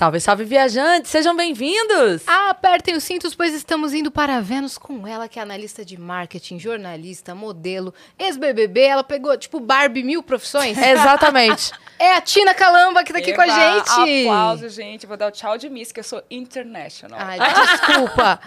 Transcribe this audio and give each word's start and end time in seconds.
Salve, 0.00 0.18
salve, 0.18 0.44
viajantes! 0.44 1.10
Sejam 1.10 1.36
bem-vindos! 1.36 2.22
Apertem 2.26 2.96
os 2.96 3.04
cintos, 3.04 3.34
pois 3.34 3.52
estamos 3.52 3.92
indo 3.92 4.10
para 4.10 4.40
Vênus 4.40 4.78
com 4.78 5.06
ela, 5.06 5.28
que 5.28 5.38
é 5.38 5.42
analista 5.42 5.84
de 5.84 6.00
marketing, 6.00 6.58
jornalista, 6.58 7.34
modelo, 7.34 7.92
ex-BBB. 8.18 8.80
Ela 8.80 9.04
pegou, 9.04 9.36
tipo, 9.36 9.60
Barbie 9.60 10.02
mil 10.02 10.22
profissões. 10.22 10.78
Exatamente. 10.80 11.70
É 12.00 12.14
a 12.14 12.20
Tina 12.22 12.54
Calamba 12.54 13.04
que 13.04 13.12
tá 13.12 13.18
aqui 13.18 13.32
Eba, 13.32 13.44
com 13.44 13.50
a 13.50 13.54
gente. 13.54 14.24
Aplauso, 14.24 14.70
gente. 14.70 15.06
Vou 15.06 15.18
dar 15.18 15.26
o 15.26 15.30
tchau 15.30 15.58
de 15.58 15.68
Miss, 15.68 15.92
que 15.92 16.00
eu 16.00 16.04
sou 16.04 16.22
international. 16.30 17.18
Ai, 17.20 17.38
desculpa. 17.38 18.40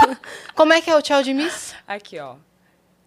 Como 0.56 0.72
é 0.72 0.80
que 0.80 0.88
é 0.88 0.96
o 0.96 1.02
tchau 1.02 1.22
de 1.22 1.34
Miss? 1.34 1.74
Aqui, 1.86 2.18
ó. 2.18 2.36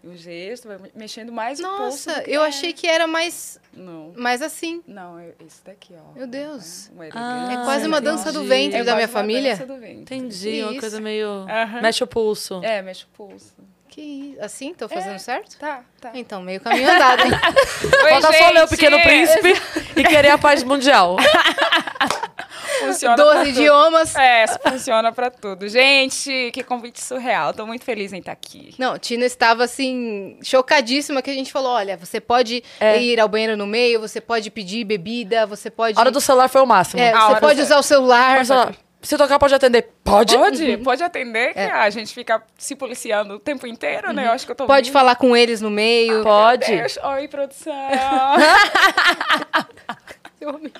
O 0.07 0.15
gesto, 0.15 0.67
vai 0.67 0.77
mexendo 0.95 1.31
mais 1.31 1.59
o 1.59 1.63
pulso. 1.63 1.81
Nossa, 2.09 2.23
eu 2.27 2.43
é. 2.43 2.47
achei 2.47 2.71
que 2.73 2.87
era 2.87 3.05
mais, 3.07 3.59
Não. 3.73 4.13
mais 4.15 4.41
assim. 4.41 4.81
Não, 4.87 5.19
é 5.19 5.31
esse 5.45 5.63
daqui, 5.65 5.93
ó. 5.97 6.13
Meu 6.17 6.25
Deus. 6.27 6.89
É, 6.89 6.93
um 6.99 7.03
É 7.03 7.63
quase 7.65 7.87
uma 7.87 7.97
entendi. 7.97 8.11
dança 8.17 8.31
do 8.31 8.43
ventre 8.43 8.79
É 8.79 8.83
da 8.83 8.95
minha 8.95 9.07
quase 9.07 9.13
uma 9.13 9.19
família. 9.21 9.51
dança 9.51 9.65
do 9.65 9.75
ventre. 9.77 10.15
Entendi, 10.15 10.61
uma 10.63 10.71
Isso. 10.71 10.79
coisa 10.79 10.99
meio. 11.01 11.45
Mexe 11.81 12.03
o 12.03 12.07
pulso. 12.07 12.61
É, 12.63 12.81
mexe 12.81 13.03
o 13.05 13.07
pulso. 13.09 13.53
Que 13.89 14.01
isso? 14.01 14.41
Assim? 14.43 14.73
Tô 14.75 14.87
fazendo 14.87 15.15
É. 15.15 15.17
certo? 15.17 15.57
Tá, 15.57 15.83
tá. 15.99 16.11
Então, 16.13 16.41
meio 16.43 16.61
caminho 16.61 16.87
andado, 16.91 17.23
hein? 17.23 17.31
Oi, 18.03 18.09
Falta 18.21 18.31
só 18.37 18.49
ler 18.51 18.63
o! 18.63 18.67
Pequeno 18.67 19.01
Príncipe 19.01 19.53
e 19.99 20.03
querer 20.03 20.29
a 20.29 20.37
paz 20.37 20.63
mundial. 20.63 21.15
Funciona 22.79 23.15
pra 23.15 23.23
Doze 23.25 23.37
tudo. 23.39 23.49
idiomas. 23.49 24.15
É, 24.15 24.43
isso 24.45 24.59
funciona 24.67 25.11
pra 25.11 25.29
tudo. 25.31 25.67
Gente, 25.67 26.51
que 26.53 26.63
convite 26.63 27.03
surreal. 27.03 27.53
Tô 27.53 27.65
muito 27.65 27.83
feliz 27.83 28.13
em 28.13 28.19
estar 28.19 28.31
aqui. 28.31 28.73
Não, 28.77 28.97
Tina 28.97 29.25
estava 29.25 29.63
assim, 29.63 30.37
chocadíssima 30.43 31.21
que 31.21 31.29
a 31.29 31.33
gente 31.33 31.51
falou: 31.51 31.71
olha, 31.71 31.97
você 31.97 32.19
pode 32.19 32.63
É. 32.79 33.01
ir 33.01 33.19
ao 33.19 33.27
banheiro 33.27 33.57
no 33.57 33.67
meio, 33.67 33.99
você 33.99 34.19
pode 34.21 34.49
pedir 34.51 34.83
bebida, 34.83 35.45
você 35.45 35.69
pode. 35.69 35.97
A 35.97 36.01
hora 36.01 36.11
do 36.11 36.21
celular 36.21 36.47
foi 36.47 36.61
o 36.61 36.65
máximo. 36.65 37.01
É, 37.01 37.11
A 37.13 37.27
você 37.29 37.39
pode 37.39 37.61
usar 37.61 37.77
o 37.77 37.83
celular. 37.83 38.37
Mas, 38.37 38.49
ó, 38.51 38.69
se 39.01 39.17
tocar, 39.17 39.37
pode 39.39 39.53
atender. 39.53 39.89
Pode? 40.03 40.35
Pode? 40.37 40.77
Pode 40.77 41.03
atender, 41.03 41.53
que 41.53 41.59
É. 41.59 41.71
a 41.71 41.89
gente 41.89 42.13
fica 42.13 42.41
se 42.57 42.75
policiando 42.75 43.35
o 43.35 43.39
tempo 43.39 43.67
inteiro, 43.67 44.11
né? 44.13 44.25
Eu 44.27 44.31
acho 44.31 44.45
que 44.45 44.51
eu 44.51 44.55
tô 44.55 44.65
Pode 44.65 44.85
vindo. 44.87 44.93
falar 44.93 45.15
com 45.15 45.35
eles 45.35 45.61
no 45.61 45.69
meio. 45.69 46.23
Pode. 46.23 46.65
Deus. 46.65 46.97
Oi, 47.03 47.27
produção. 47.27 47.73
Eu 50.39 50.49
amei. 50.49 50.71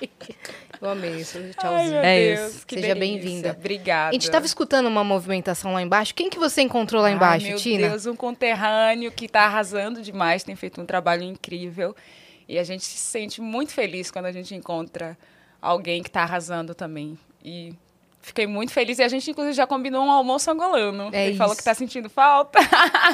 Eu 0.80 0.90
amei 0.90 1.10
isso. 1.16 1.36
Ai, 1.38 1.50
Tchauzinho. 1.58 1.90
meu 1.90 2.00
É 2.00 2.34
Deus. 2.36 2.54
isso. 2.54 2.66
que 2.66 2.74
Seja 2.80 2.94
bem-vinda. 2.94 3.56
Obrigada. 3.58 4.10
A 4.10 4.12
gente 4.12 4.22
estava 4.22 4.46
escutando 4.46 4.86
uma 4.86 5.02
movimentação 5.02 5.72
lá 5.72 5.82
embaixo. 5.82 6.14
Quem 6.14 6.30
que 6.30 6.38
você 6.38 6.62
encontrou 6.62 7.02
lá 7.02 7.10
embaixo, 7.10 7.44
Ai, 7.46 7.50
meu 7.52 7.58
Tina? 7.58 7.88
Deus, 7.88 8.06
um 8.06 8.14
conterrâneo 8.14 9.10
que 9.10 9.24
está 9.26 9.42
arrasando 9.42 10.00
demais, 10.00 10.44
tem 10.44 10.54
feito 10.54 10.80
um 10.80 10.86
trabalho 10.86 11.24
incrível. 11.24 11.94
E 12.48 12.58
a 12.58 12.62
gente 12.64 12.84
se 12.84 12.96
sente 12.98 13.40
muito 13.40 13.72
feliz 13.72 14.10
quando 14.10 14.26
a 14.26 14.32
gente 14.32 14.54
encontra 14.54 15.18
alguém 15.60 16.02
que 16.02 16.08
está 16.08 16.22
arrasando 16.22 16.72
também. 16.74 17.18
E 17.44 17.74
fiquei 18.22 18.46
muito 18.46 18.72
feliz. 18.72 18.98
E 18.98 19.02
a 19.02 19.08
gente, 19.08 19.28
inclusive, 19.30 19.54
já 19.56 19.66
combinou 19.66 20.04
um 20.04 20.10
almoço 20.10 20.50
angolano. 20.50 21.10
É 21.12 21.26
Ele 21.26 21.36
falou 21.36 21.52
isso. 21.52 21.56
que 21.56 21.62
está 21.62 21.74
sentindo 21.74 22.08
falta. 22.08 22.58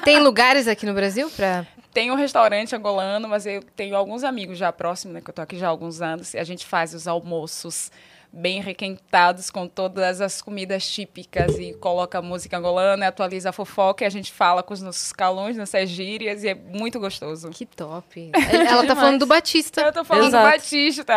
Tem 0.05 0.19
lugares 0.23 0.69
aqui 0.69 0.85
no 0.87 0.93
Brasil 0.95 1.29
pra. 1.31 1.67
Tem 1.95 2.11
um 2.11 2.17
restaurante 2.17 2.75
angolano, 2.75 3.29
mas 3.29 3.47
eu 3.47 3.63
tenho 3.77 3.95
alguns 3.95 4.25
amigos 4.25 4.59
já 4.59 4.73
próximos, 4.73 5.15
né? 5.15 5.21
Que 5.21 5.31
eu 5.31 5.35
tô 5.35 5.41
aqui 5.41 5.57
já 5.57 5.69
há 5.69 5.71
alguns 5.71 6.03
anos. 6.03 6.35
E 6.35 6.39
a 6.39 6.45
gente 6.45 6.67
faz 6.67 6.93
os 6.93 7.07
almoços 7.07 7.91
bem 8.35 8.61
requentados 8.61 9.49
com 9.49 9.69
todas 9.69 10.21
as 10.21 10.43
comidas 10.43 10.89
típicas 10.89 11.57
e 11.57 11.73
coloca 11.75 12.21
música 12.21 12.59
angolana, 12.59 13.07
atualiza 13.07 13.51
a 13.51 13.53
fofoca 13.53 14.03
e 14.03 14.07
a 14.07 14.11
gente 14.11 14.33
fala 14.33 14.61
com 14.61 14.75
os 14.75 14.83
nossos 14.83 15.13
calões, 15.13 15.57
nossas 15.57 15.89
gírias 15.89 16.43
e 16.43 16.49
é 16.49 16.55
muito 16.55 16.99
gostoso. 16.99 17.51
Que 17.51 17.65
top. 17.65 18.33
Ela 18.69 18.85
tá 18.85 18.97
falando 18.97 19.21
do 19.21 19.27
Batista. 19.27 19.83
Eu 19.83 19.93
tô 19.93 20.05
falando 20.05 20.27
Exato. 20.27 20.49
do 20.49 20.53
Batista. 20.53 21.15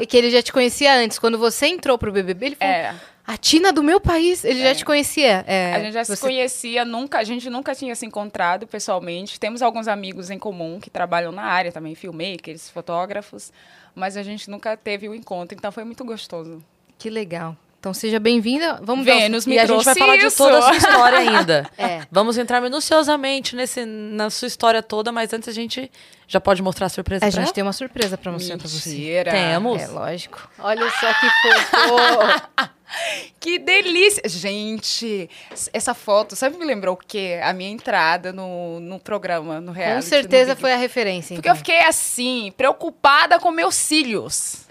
E 0.00 0.06
que 0.06 0.16
ele 0.16 0.30
já 0.30 0.42
te 0.42 0.52
conhecia 0.52 0.94
antes. 0.96 1.18
Quando 1.18 1.36
você 1.36 1.66
entrou 1.66 1.98
pro 1.98 2.10
BBB, 2.10 2.46
ele 2.46 2.56
falou: 2.56 2.74
É. 2.74 2.94
A 3.26 3.38
Tina 3.38 3.72
do 3.72 3.82
meu 3.82 3.98
país, 3.98 4.44
ele 4.44 4.60
já 4.60 4.68
É. 4.68 4.74
te 4.74 4.84
conhecia. 4.84 5.44
É, 5.46 5.72
A 5.74 5.80
gente 5.80 5.92
já 5.94 6.04
se 6.04 6.14
você- 6.14 6.20
conhecia, 6.20 6.84
nunca, 6.84 7.18
a 7.18 7.24
gente 7.24 7.48
nunca 7.48 7.74
tinha 7.74 7.94
se 7.96 8.04
encontrado 8.04 8.66
pessoalmente. 8.66 9.40
Temos 9.40 9.62
alguns 9.62 9.88
amigos 9.88 10.30
em 10.30 10.38
comum 10.38 10.78
que 10.78 10.90
trabalham 10.90 11.32
na 11.32 11.42
área 11.42 11.72
também, 11.72 11.94
filmmakers, 11.94 12.68
fotógrafos, 12.68 13.50
mas 13.94 14.18
a 14.18 14.22
gente 14.22 14.50
nunca 14.50 14.76
teve 14.76 15.08
o 15.08 15.14
encontro, 15.14 15.56
então 15.56 15.72
foi 15.72 15.84
muito 15.84 16.04
gostoso. 16.04 16.62
Que 16.98 17.08
legal. 17.08 17.56
Então 17.84 17.92
seja 17.92 18.18
bem-vinda. 18.18 18.80
Vamos 18.82 19.04
dar 19.04 19.14
me 19.14 19.56
e 19.56 19.58
a 19.58 19.66
gente 19.66 19.84
vai 19.84 19.94
falar 19.94 20.16
de 20.16 20.24
isso. 20.24 20.38
toda 20.38 20.56
a 20.58 20.62
sua 20.62 20.76
história 20.76 21.18
ainda. 21.18 21.70
É. 21.76 22.02
Vamos 22.10 22.38
entrar 22.38 22.60
minuciosamente 22.62 23.54
nesse, 23.54 23.84
na 23.84 24.30
sua 24.30 24.48
história 24.48 24.82
toda, 24.82 25.12
mas 25.12 25.32
antes 25.32 25.48
a 25.48 25.52
gente 25.52 25.90
já 26.26 26.40
pode 26.40 26.62
mostrar 26.62 26.86
a 26.86 26.88
surpresa 26.88 27.26
A 27.26 27.28
pra 27.28 27.30
gente 27.30 27.48
ela? 27.48 27.52
tem 27.52 27.62
uma 27.62 27.72
surpresa 27.72 28.16
pra 28.16 28.32
mostrar 28.32 28.56
pra 28.56 28.68
você. 28.68 29.22
Temos. 29.30 29.82
É 29.82 29.86
lógico. 29.88 30.48
Olha 30.58 30.88
só 30.90 31.12
que 31.12 31.26
fofo. 31.42 32.74
Que 33.40 33.58
delícia! 33.58 34.22
Gente, 34.28 35.28
essa 35.72 35.94
foto, 35.94 36.36
sabe 36.36 36.56
me 36.56 36.64
lembrou 36.64 36.94
o 36.94 36.96
quê? 36.96 37.40
A 37.42 37.52
minha 37.52 37.70
entrada 37.70 38.32
no, 38.32 38.78
no 38.78 39.00
programa, 39.00 39.60
no 39.60 39.72
reality. 39.72 40.04
Com 40.04 40.08
certeza 40.08 40.54
foi 40.54 40.72
a 40.72 40.76
referência. 40.76 41.34
Porque 41.34 41.48
eu 41.48 41.52
então. 41.54 41.64
fiquei 41.64 41.80
assim, 41.80 42.52
preocupada 42.56 43.40
com 43.40 43.50
meus 43.50 43.74
cílios. 43.74 44.66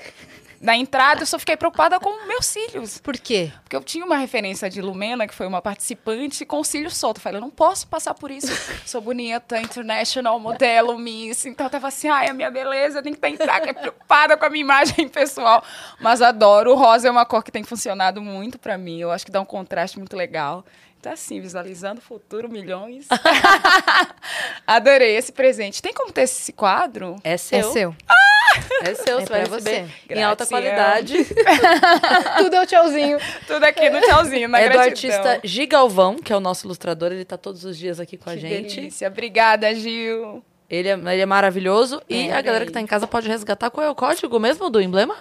Na 0.64 0.78
entrada, 0.78 1.24
eu 1.24 1.26
só 1.26 1.38
fiquei 1.38 1.58
preocupada 1.58 2.00
com 2.00 2.26
meus 2.26 2.46
cílios. 2.46 2.98
Por 2.98 3.18
quê? 3.18 3.52
Porque 3.64 3.76
eu 3.76 3.84
tinha 3.84 4.06
uma 4.06 4.16
referência 4.16 4.70
de 4.70 4.82
Lumena, 4.82 5.28
que 5.28 5.34
foi 5.34 5.46
uma 5.46 5.62
participante, 5.62 6.46
com 6.46 6.64
cílios 6.64 6.96
soltos. 6.96 7.20
Eu 7.20 7.24
falei, 7.24 7.38
eu 7.40 7.42
não 7.42 7.50
posso 7.50 7.86
passar 7.86 8.14
por 8.14 8.32
isso. 8.32 8.48
Sou 8.86 9.02
bonita, 9.02 9.60
international, 9.60 10.40
modelo, 10.40 10.98
miss. 10.98 11.46
Então 11.46 11.66
eu 11.66 11.70
tava 11.70 11.90
assim, 11.90 12.08
ai, 12.08 12.30
a 12.30 12.34
minha 12.34 12.50
beleza, 12.50 13.04
tem 13.04 13.14
que 13.14 13.20
tentar, 13.20 13.60
que 13.60 13.72
é 13.72 13.74
preocupada 13.74 14.38
com 14.38 14.46
a 14.46 14.50
minha 14.50 14.62
imagem 14.62 15.10
pessoal. 15.10 15.62
Mas 16.00 16.22
adoro. 16.22 16.72
O 16.72 16.76
rosa 16.76 17.10
é 17.10 17.12
uma 17.12 17.26
cor 17.26 17.44
que 17.44 17.52
tem 17.52 17.66
funcionado 17.66 18.22
muito 18.22 18.58
pra 18.58 18.78
mim. 18.78 19.02
Eu 19.02 19.12
acho 19.12 19.26
que 19.26 19.32
dá 19.34 19.42
um 19.42 19.46
contraste 19.46 20.00
muito 20.00 20.16
legal. 20.16 20.64
Então, 21.04 21.12
assim, 21.12 21.42
visualizando 21.42 22.00
o 22.00 22.02
futuro, 22.02 22.48
milhões. 22.50 23.08
Adorei 24.66 25.18
esse 25.18 25.34
presente. 25.34 25.82
Tem 25.82 25.94
como 25.94 26.14
ter 26.14 26.22
esse 26.22 26.54
quadro? 26.54 27.18
É 27.26 27.36
seu. 27.36 27.60
É 27.60 27.64
seu. 27.64 27.96
É 28.84 28.96
seu, 28.96 29.20
É 29.20 29.26
você 29.26 29.30
vai 29.30 29.46
você. 29.46 29.86
em 30.10 30.24
alta 30.24 30.46
qualidade. 30.46 31.14
Tudo 32.38 32.56
é 32.56 32.62
o 32.62 32.66
tchauzinho. 32.66 33.18
Tudo 33.46 33.66
aqui 33.66 33.90
no 33.90 34.00
tchauzinho, 34.00 34.48
na 34.48 34.62
é 34.62 34.70
do 34.70 34.74
gratidão. 34.76 35.18
artista 35.20 35.42
Gigalvão, 35.44 36.16
que 36.16 36.32
é 36.32 36.38
o 36.38 36.40
nosso 36.40 36.66
ilustrador. 36.68 37.12
Ele 37.12 37.26
tá 37.26 37.36
todos 37.36 37.66
os 37.66 37.78
dias 37.78 38.00
aqui 38.00 38.16
com 38.16 38.30
a 38.30 38.34
Que 38.36 38.40
gente. 38.40 38.76
delícia. 38.78 39.10
Obrigada, 39.10 39.76
Gil. 39.76 40.42
Ele 40.70 40.88
é, 40.88 40.94
ele 40.94 41.22
é 41.22 41.26
maravilhoso. 41.26 42.02
E 42.08 42.30
É, 42.30 42.34
a 42.34 42.40
galera 42.42 42.64
bem. 42.64 42.68
que 42.68 42.74
tá 42.74 42.80
em 42.80 42.88
casa 42.88 43.06
pode 43.08 43.28
resgatar. 43.28 43.70
Qual 43.70 43.86
é 43.86 43.90
o 43.90 43.96
código 43.96 44.40
mesmo 44.40 44.70
do 44.70 44.80
emblema? 44.80 45.18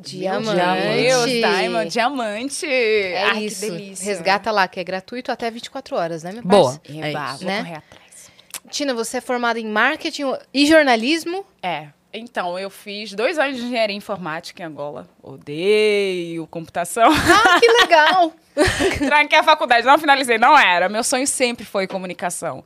Diamante. 0.00 1.02
Deus, 1.02 1.26
Diamond, 1.30 1.88
diamante. 1.90 2.66
É 2.66 3.24
Ai, 3.24 3.44
isso. 3.44 3.64
que 3.66 3.70
delícia. 3.70 4.04
Resgata 4.06 4.50
lá, 4.50 4.66
que 4.66 4.80
é 4.80 4.84
gratuito 4.84 5.30
até 5.30 5.50
24 5.50 5.96
horas, 5.96 6.22
né, 6.22 6.32
meu 6.32 6.42
Boa. 6.42 6.78
parceiro? 6.78 7.04
É 7.06 7.10
Eba, 7.10 7.24
isso. 7.30 7.38
vou 7.38 7.46
Né? 7.46 7.58
correr 7.62 7.74
atrás. 7.76 8.30
Tina, 8.70 8.94
você 8.94 9.18
é 9.18 9.20
formada 9.20 9.58
em 9.58 9.66
marketing 9.66 10.32
e 10.54 10.66
jornalismo. 10.66 11.44
É. 11.62 11.88
Então, 12.12 12.58
eu 12.58 12.70
fiz 12.70 13.12
dois 13.12 13.38
anos 13.38 13.56
de 13.56 13.62
engenharia 13.64 13.94
informática 13.94 14.62
em 14.62 14.66
Angola. 14.66 15.08
Odeio 15.22 16.46
computação. 16.48 17.08
Ah, 17.12 17.60
que 17.60 17.66
legal! 17.68 18.32
Tranquei 18.98 19.38
a 19.38 19.42
faculdade, 19.44 19.86
não 19.86 19.96
finalizei, 19.98 20.36
não 20.38 20.58
era. 20.58 20.88
Meu 20.88 21.04
sonho 21.04 21.26
sempre 21.26 21.64
foi 21.64 21.86
comunicação. 21.86 22.64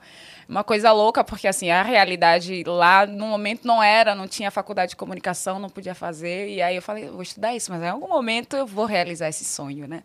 Uma 0.48 0.62
coisa 0.62 0.92
louca, 0.92 1.24
porque 1.24 1.48
assim, 1.48 1.70
a 1.70 1.82
realidade 1.82 2.62
lá 2.66 3.06
no 3.06 3.26
momento 3.26 3.66
não 3.66 3.82
era, 3.82 4.14
não 4.14 4.28
tinha 4.28 4.50
faculdade 4.50 4.90
de 4.90 4.96
comunicação, 4.96 5.58
não 5.58 5.70
podia 5.70 5.94
fazer. 5.94 6.48
E 6.48 6.60
aí 6.60 6.76
eu 6.76 6.82
falei, 6.82 7.08
vou 7.08 7.22
estudar 7.22 7.54
isso, 7.54 7.70
mas 7.72 7.82
em 7.82 7.88
algum 7.88 8.08
momento 8.08 8.56
eu 8.56 8.66
vou 8.66 8.84
realizar 8.84 9.28
esse 9.28 9.44
sonho, 9.44 9.88
né? 9.88 10.02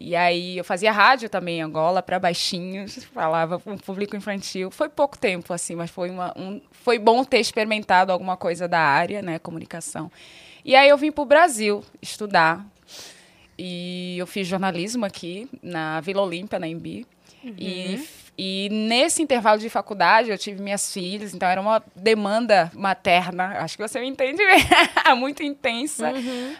E 0.00 0.14
aí 0.14 0.56
eu 0.56 0.64
fazia 0.64 0.92
rádio 0.92 1.28
também 1.28 1.58
em 1.58 1.62
Angola 1.62 2.00
para 2.00 2.20
baixinhos, 2.20 3.02
falava 3.12 3.58
para 3.58 3.72
um 3.72 3.76
público 3.76 4.16
infantil. 4.16 4.70
Foi 4.70 4.88
pouco 4.88 5.18
tempo 5.18 5.52
assim, 5.52 5.74
mas 5.74 5.90
foi 5.90 6.08
uma 6.08 6.32
um, 6.38 6.60
foi 6.70 6.98
bom 6.98 7.24
ter 7.24 7.40
experimentado 7.40 8.12
alguma 8.12 8.36
coisa 8.36 8.68
da 8.68 8.78
área, 8.78 9.20
né, 9.20 9.38
comunicação. 9.38 10.10
E 10.64 10.76
aí 10.76 10.88
eu 10.88 10.96
vim 10.96 11.10
para 11.10 11.22
o 11.22 11.26
Brasil 11.26 11.82
estudar. 12.00 12.64
E 13.58 14.16
eu 14.16 14.26
fiz 14.26 14.46
jornalismo 14.46 15.04
aqui 15.04 15.48
na 15.60 16.00
Vila 16.00 16.22
Olímpia, 16.22 16.60
na 16.60 16.68
Embi. 16.68 17.04
E, 17.42 17.98
e 18.38 18.68
nesse 18.70 19.20
intervalo 19.20 19.58
de 19.58 19.68
faculdade 19.68 20.30
eu 20.30 20.38
tive 20.38 20.62
minhas 20.62 20.92
filhas, 20.92 21.34
então 21.34 21.48
era 21.48 21.60
uma 21.60 21.82
demanda 21.96 22.70
materna, 22.72 23.58
acho 23.58 23.76
que 23.76 23.82
você 23.82 23.98
me 23.98 24.06
entende 24.06 24.36
bem, 24.38 24.64
muito 25.18 25.42
intensa. 25.42 26.12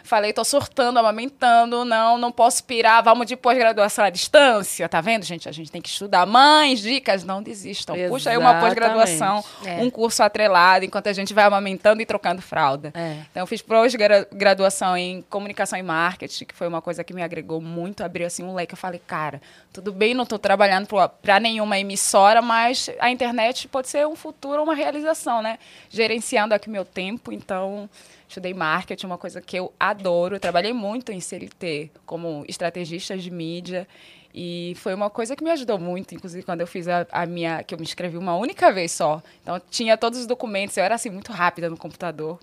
Falei, 0.03 0.33
tô 0.33 0.43
surtando, 0.43 0.99
amamentando, 0.99 1.85
não, 1.85 2.17
não 2.17 2.31
posso 2.33 2.63
pirar, 2.65 3.01
vamos 3.01 3.25
de 3.27 3.37
pós-graduação 3.37 4.03
à 4.03 4.09
distância, 4.09 4.89
tá 4.89 4.99
vendo, 4.99 5.23
gente? 5.23 5.47
A 5.47 5.51
gente 5.53 5.71
tem 5.71 5.81
que 5.81 5.87
estudar. 5.87 6.25
Mães, 6.25 6.81
dicas, 6.81 7.23
não 7.23 7.41
desistam. 7.41 7.95
Puxa 8.09 8.31
aí 8.31 8.37
uma 8.37 8.59
pós-graduação, 8.59 9.43
É. 9.65 9.75
um 9.81 9.89
curso 9.89 10.21
atrelado, 10.21 10.83
enquanto 10.83 11.07
a 11.07 11.13
gente 11.13 11.33
vai 11.33 11.45
amamentando 11.45 12.01
e 12.01 12.05
trocando 12.05 12.41
fralda. 12.41 12.91
É. 12.93 13.17
Então, 13.31 13.43
eu 13.43 13.47
fiz 13.47 13.61
pós-graduação 13.61 14.97
em 14.97 15.21
comunicação 15.29 15.79
e 15.79 15.83
marketing, 15.83 16.45
que 16.45 16.55
foi 16.55 16.67
uma 16.67 16.81
coisa 16.81 17.03
que 17.03 17.13
me 17.13 17.23
agregou 17.23 17.61
muito, 17.61 18.03
abriu 18.03 18.27
assim 18.27 18.43
um 18.43 18.53
leque. 18.53 18.73
Eu 18.73 18.77
falei, 18.77 19.01
cara, 19.05 19.41
tudo 19.71 19.91
bem, 19.93 20.13
não 20.13 20.23
estou 20.23 20.39
trabalhando 20.39 20.87
para 21.21 21.39
nenhuma 21.39 21.68
uma 21.69 21.79
emissora, 21.79 22.41
mas 22.41 22.89
a 22.99 23.11
internet 23.11 23.67
pode 23.67 23.87
ser 23.87 24.07
um 24.07 24.15
futuro, 24.15 24.63
uma 24.63 24.73
realização, 24.73 25.41
né? 25.41 25.59
Gerenciando 25.89 26.53
aqui 26.53 26.69
meu 26.69 26.83
tempo, 26.83 27.31
então 27.31 27.87
estudei 28.27 28.53
marketing, 28.53 29.05
uma 29.05 29.17
coisa 29.17 29.39
que 29.39 29.55
eu 29.55 29.71
adoro. 29.79 30.35
Eu 30.35 30.39
trabalhei 30.39 30.73
muito 30.73 31.11
em 31.11 31.19
CLT 31.19 31.91
como 32.05 32.43
estrategista 32.47 33.15
de 33.15 33.29
mídia 33.29 33.87
e 34.33 34.73
foi 34.77 34.93
uma 34.93 35.09
coisa 35.09 35.35
que 35.35 35.43
me 35.43 35.51
ajudou 35.51 35.79
muito, 35.79 36.15
inclusive 36.15 36.43
quando 36.43 36.61
eu 36.61 36.67
fiz 36.67 36.87
a, 36.87 37.05
a, 37.11 37.25
minha, 37.25 37.63
que 37.63 37.73
eu 37.73 37.77
me 37.77 37.83
inscrevi 37.83 38.17
uma 38.17 38.35
única 38.35 38.71
vez 38.71 38.91
só. 38.91 39.21
Então 39.43 39.61
tinha 39.69 39.95
todos 39.95 40.19
os 40.19 40.25
documentos, 40.25 40.75
eu 40.75 40.83
era 40.83 40.95
assim 40.95 41.11
muito 41.11 41.31
rápida 41.31 41.69
no 41.69 41.77
computador, 41.77 42.39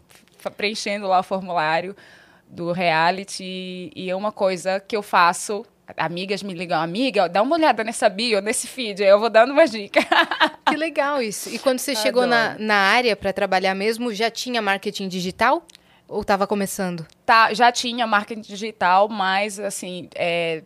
preenchendo 0.56 1.08
lá 1.08 1.18
o 1.18 1.22
formulário 1.24 1.96
do 2.48 2.70
reality 2.70 3.90
e 3.94 4.08
é 4.08 4.14
uma 4.14 4.30
coisa 4.30 4.78
que 4.78 4.96
eu 4.96 5.02
faço 5.02 5.66
amigas 5.96 6.42
me 6.42 6.54
ligam, 6.54 6.80
amiga, 6.80 7.28
dá 7.28 7.42
uma 7.42 7.56
olhada 7.56 7.84
nessa 7.84 8.08
bio, 8.08 8.40
nesse 8.40 8.66
feed, 8.66 9.02
aí 9.02 9.10
eu 9.10 9.20
vou 9.20 9.30
dando 9.30 9.52
uma 9.52 9.66
dica. 9.66 10.00
Que 10.68 10.76
legal 10.76 11.22
isso. 11.22 11.48
E 11.48 11.58
quando 11.58 11.78
você 11.78 11.92
Adoro. 11.92 12.02
chegou 12.06 12.26
na, 12.26 12.56
na 12.58 12.74
área 12.74 13.14
para 13.14 13.32
trabalhar 13.32 13.74
mesmo, 13.74 14.12
já 14.12 14.30
tinha 14.30 14.60
marketing 14.60 15.08
digital? 15.08 15.64
Ou 16.08 16.22
estava 16.22 16.46
começando? 16.46 17.06
Tá, 17.24 17.52
já 17.52 17.70
tinha 17.72 18.06
marketing 18.06 18.40
digital, 18.40 19.08
mas 19.08 19.58
assim, 19.58 20.08
é, 20.14 20.62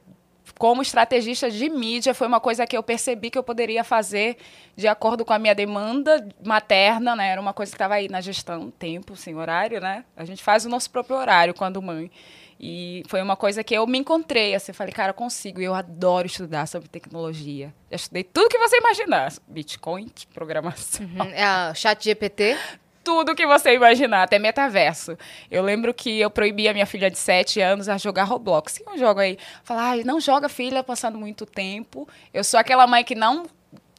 como 0.58 0.82
estrategista 0.82 1.50
de 1.50 1.70
mídia, 1.70 2.12
foi 2.12 2.26
uma 2.26 2.38
coisa 2.38 2.66
que 2.66 2.76
eu 2.76 2.82
percebi 2.82 3.30
que 3.30 3.38
eu 3.38 3.42
poderia 3.42 3.82
fazer 3.82 4.36
de 4.76 4.86
acordo 4.86 5.24
com 5.24 5.32
a 5.32 5.38
minha 5.38 5.54
demanda 5.54 6.28
materna, 6.44 7.16
né? 7.16 7.30
Era 7.30 7.40
uma 7.40 7.54
coisa 7.54 7.72
que 7.72 7.76
estava 7.76 7.94
aí 7.94 8.08
na 8.08 8.20
gestão, 8.20 8.70
tempo, 8.70 9.16
sem 9.16 9.34
horário, 9.34 9.80
né? 9.80 10.04
A 10.14 10.24
gente 10.26 10.42
faz 10.42 10.66
o 10.66 10.68
nosso 10.68 10.90
próprio 10.90 11.16
horário 11.16 11.54
quando 11.54 11.80
mãe. 11.80 12.10
E 12.62 13.02
foi 13.08 13.22
uma 13.22 13.36
coisa 13.36 13.64
que 13.64 13.72
eu 13.72 13.86
me 13.86 13.96
encontrei, 13.96 14.54
assim, 14.54 14.74
falei, 14.74 14.92
cara, 14.92 15.10
eu 15.10 15.14
consigo. 15.14 15.62
Eu 15.62 15.74
adoro 15.74 16.26
estudar 16.26 16.66
sobre 16.66 16.90
tecnologia. 16.90 17.72
Já 17.90 17.96
estudei 17.96 18.22
tudo 18.22 18.50
que 18.50 18.58
você 18.58 18.76
imaginar. 18.76 19.32
Bitcoin, 19.48 20.10
programação. 20.34 21.06
Uhum. 21.06 21.30
É 21.30 21.42
a 21.42 21.72
chat 21.74 22.04
GPT? 22.04 22.54
tudo 23.02 23.34
que 23.34 23.46
você 23.46 23.74
imaginar, 23.74 24.24
até 24.24 24.38
metaverso. 24.38 25.16
Eu 25.50 25.62
lembro 25.62 25.94
que 25.94 26.20
eu 26.20 26.30
proibia 26.30 26.72
minha 26.72 26.86
filha 26.86 27.10
de 27.10 27.18
7 27.18 27.60
anos 27.60 27.88
a 27.88 27.96
jogar 27.96 28.24
Roblox. 28.24 28.76
E 28.76 28.84
um 28.88 28.98
jogo 28.98 29.20
aí, 29.20 29.38
falar, 29.64 29.92
ah, 29.92 30.04
não 30.04 30.20
joga 30.20 30.48
filha 30.48 30.84
passando 30.84 31.18
muito 31.18 31.46
tempo. 31.46 32.06
Eu 32.32 32.44
sou 32.44 32.60
aquela 32.60 32.86
mãe 32.86 33.02
que 33.02 33.14
não 33.14 33.46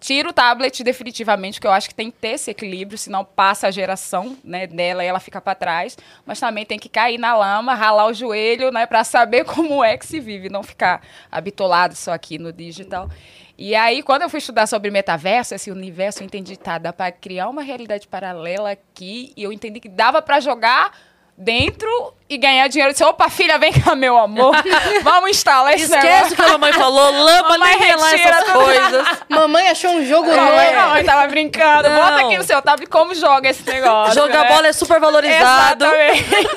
tira 0.02 0.28
o 0.28 0.34
tablet 0.34 0.84
definitivamente, 0.84 1.60
porque 1.60 1.68
eu 1.68 1.72
acho 1.72 1.88
que 1.88 1.94
tem 1.94 2.10
que 2.10 2.18
ter 2.18 2.30
esse 2.30 2.50
equilíbrio, 2.50 2.98
senão 2.98 3.24
passa 3.24 3.68
a 3.68 3.72
geração 3.72 4.36
né, 4.44 4.66
dela 4.66 5.04
e 5.04 5.08
ela 5.08 5.20
fica 5.20 5.40
para 5.40 5.54
trás. 5.54 5.96
Mas 6.26 6.40
também 6.40 6.66
tem 6.66 6.80
que 6.80 6.90
cair 6.90 7.20
na 7.20 7.38
lama, 7.38 7.76
ralar 7.76 8.08
o 8.08 8.14
joelho, 8.14 8.72
né, 8.72 8.88
para 8.88 9.04
saber 9.04 9.46
como 9.46 9.84
é 9.84 9.96
que 9.96 10.06
se 10.06 10.20
vive, 10.20 10.50
não 10.50 10.64
ficar 10.64 11.02
habitolado 11.32 11.96
só 11.96 12.12
aqui 12.12 12.40
no 12.40 12.52
digital. 12.52 13.10
E 13.56 13.76
aí, 13.76 14.02
quando 14.02 14.24
eu 14.24 14.30
fui 14.30 14.40
estudar 14.40 14.66
sobre 14.66 14.90
metaverso, 14.90 15.54
esse 15.54 15.70
universo, 15.70 16.24
eu 16.24 16.26
entendi, 16.26 16.58
tá, 16.58 16.80
dá 16.80 16.92
para 16.92 17.12
criar 17.12 17.48
uma 17.48 17.62
realidade 17.62 18.08
paralela 18.08 18.72
aqui, 18.72 19.32
e 19.38 19.44
eu 19.44 19.54
entendi 19.54 19.80
que 19.80 19.88
dava 19.88 20.20
para 20.20 20.40
jogar 20.40 20.98
dentro 21.42 22.14
e 22.30 22.38
ganhar 22.38 22.68
dinheiro. 22.68 22.90
Eu 22.90 22.94
disse, 22.94 23.04
opa, 23.04 23.30
filha, 23.30 23.58
vem 23.58 23.74
cá, 23.74 23.96
meu 23.96 24.18
amor. 24.18 24.56
Vamos 25.04 25.32
instalar 25.32 25.74
esse 25.74 25.86
Esquece 25.86 26.08
negócio. 26.08 26.34
o 26.34 26.36
que 26.36 26.42
a 26.42 26.48
mamãe 26.50 26.74
falou, 26.74 27.12
lama 27.12 27.58
nem 27.58 27.78
relar 27.78 28.14
essas 28.14 28.52
coisas. 28.52 29.08
mamãe 29.28 29.68
achou 29.68 29.92
um 29.92 30.06
jogo 30.06 30.28
novo. 30.28 30.40
Mamãe, 30.40 30.76
mamãe 30.76 31.04
tava 31.04 31.28
brincando. 31.28 31.90
Não. 31.90 31.96
Bota 31.96 32.26
aqui 32.26 32.38
no 32.38 32.44
seu 32.44 32.62
tablet 32.62 32.90
como 32.90 33.14
joga 33.16 33.50
esse 33.50 33.70
negócio. 33.70 34.14
Jogar 34.14 34.44
né? 34.44 34.56
bola 34.56 34.68
é 34.68 34.74
super 34.74 35.00
valorizado. 35.00 35.86
Exatamente. 35.86 36.48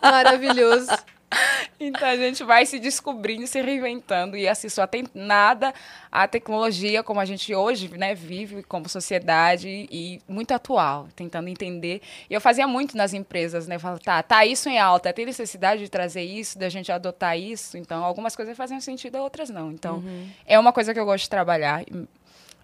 Maravilhoso. 0.00 0.90
Então 1.80 2.06
a 2.06 2.16
gente 2.16 2.44
vai 2.44 2.66
se 2.66 2.78
descobrindo, 2.78 3.46
se 3.46 3.60
reinventando 3.60 4.36
e 4.36 4.46
assim 4.46 4.68
só 4.68 4.86
tem 4.86 5.06
nada 5.14 5.72
a 6.12 6.28
tecnologia 6.28 7.02
como 7.02 7.20
a 7.20 7.24
gente 7.24 7.54
hoje, 7.54 7.88
né, 7.96 8.14
vive 8.14 8.62
como 8.64 8.86
sociedade 8.88 9.88
e 9.90 10.20
muito 10.28 10.52
atual, 10.52 11.08
tentando 11.16 11.48
entender. 11.48 12.02
E 12.28 12.34
eu 12.34 12.40
fazia 12.40 12.66
muito 12.66 12.96
nas 12.96 13.14
empresas, 13.14 13.66
né, 13.66 13.78
falava, 13.78 14.00
tá, 14.00 14.22
tá 14.22 14.44
isso 14.44 14.68
em 14.68 14.78
alta, 14.78 15.12
tem 15.12 15.24
necessidade 15.24 15.82
de 15.82 15.88
trazer 15.88 16.22
isso, 16.22 16.58
da 16.58 16.68
gente 16.68 16.92
adotar 16.92 17.38
isso. 17.38 17.78
Então 17.78 18.04
algumas 18.04 18.36
coisas 18.36 18.56
faziam 18.56 18.80
sentido, 18.80 19.16
outras 19.16 19.48
não. 19.48 19.72
Então 19.72 19.96
uhum. 19.96 20.28
é 20.44 20.58
uma 20.58 20.72
coisa 20.72 20.92
que 20.92 21.00
eu 21.00 21.04
gosto 21.04 21.24
de 21.24 21.30
trabalhar, 21.30 21.82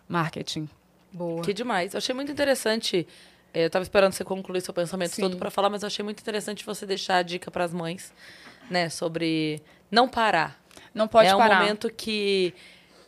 marketing. 0.07 0.69
Boa. 1.11 1.43
Que 1.43 1.55
demais. 1.55 1.95
Eu 1.95 1.99
achei 1.99 2.15
muito 2.15 2.31
interessante 2.31 3.07
eh, 3.55 3.63
eu 3.63 3.69
estava 3.69 3.83
esperando 3.83 4.13
você 4.13 4.25
concluir 4.25 4.61
seu 4.61 4.75
pensamento 4.75 5.15
Sim. 5.15 5.23
todo 5.23 5.37
para 5.39 5.51
falar, 5.51 5.71
mas 5.71 5.83
eu 5.83 5.87
achei 5.87 6.05
muito 6.05 6.21
interessante 6.21 6.67
você 6.67 6.85
deixar 6.85 7.17
a 7.17 7.23
dica 7.23 7.51
para 7.51 7.65
as 7.65 7.73
mães 7.73 8.13
né? 8.71 8.89
Sobre 8.89 9.63
não 9.91 10.09
parar. 10.09 10.61
Não 10.95 11.07
pode 11.07 11.29
é 11.29 11.37
parar. 11.37 11.55
É 11.55 11.57
um 11.57 11.61
momento 11.61 11.91
que 11.91 12.55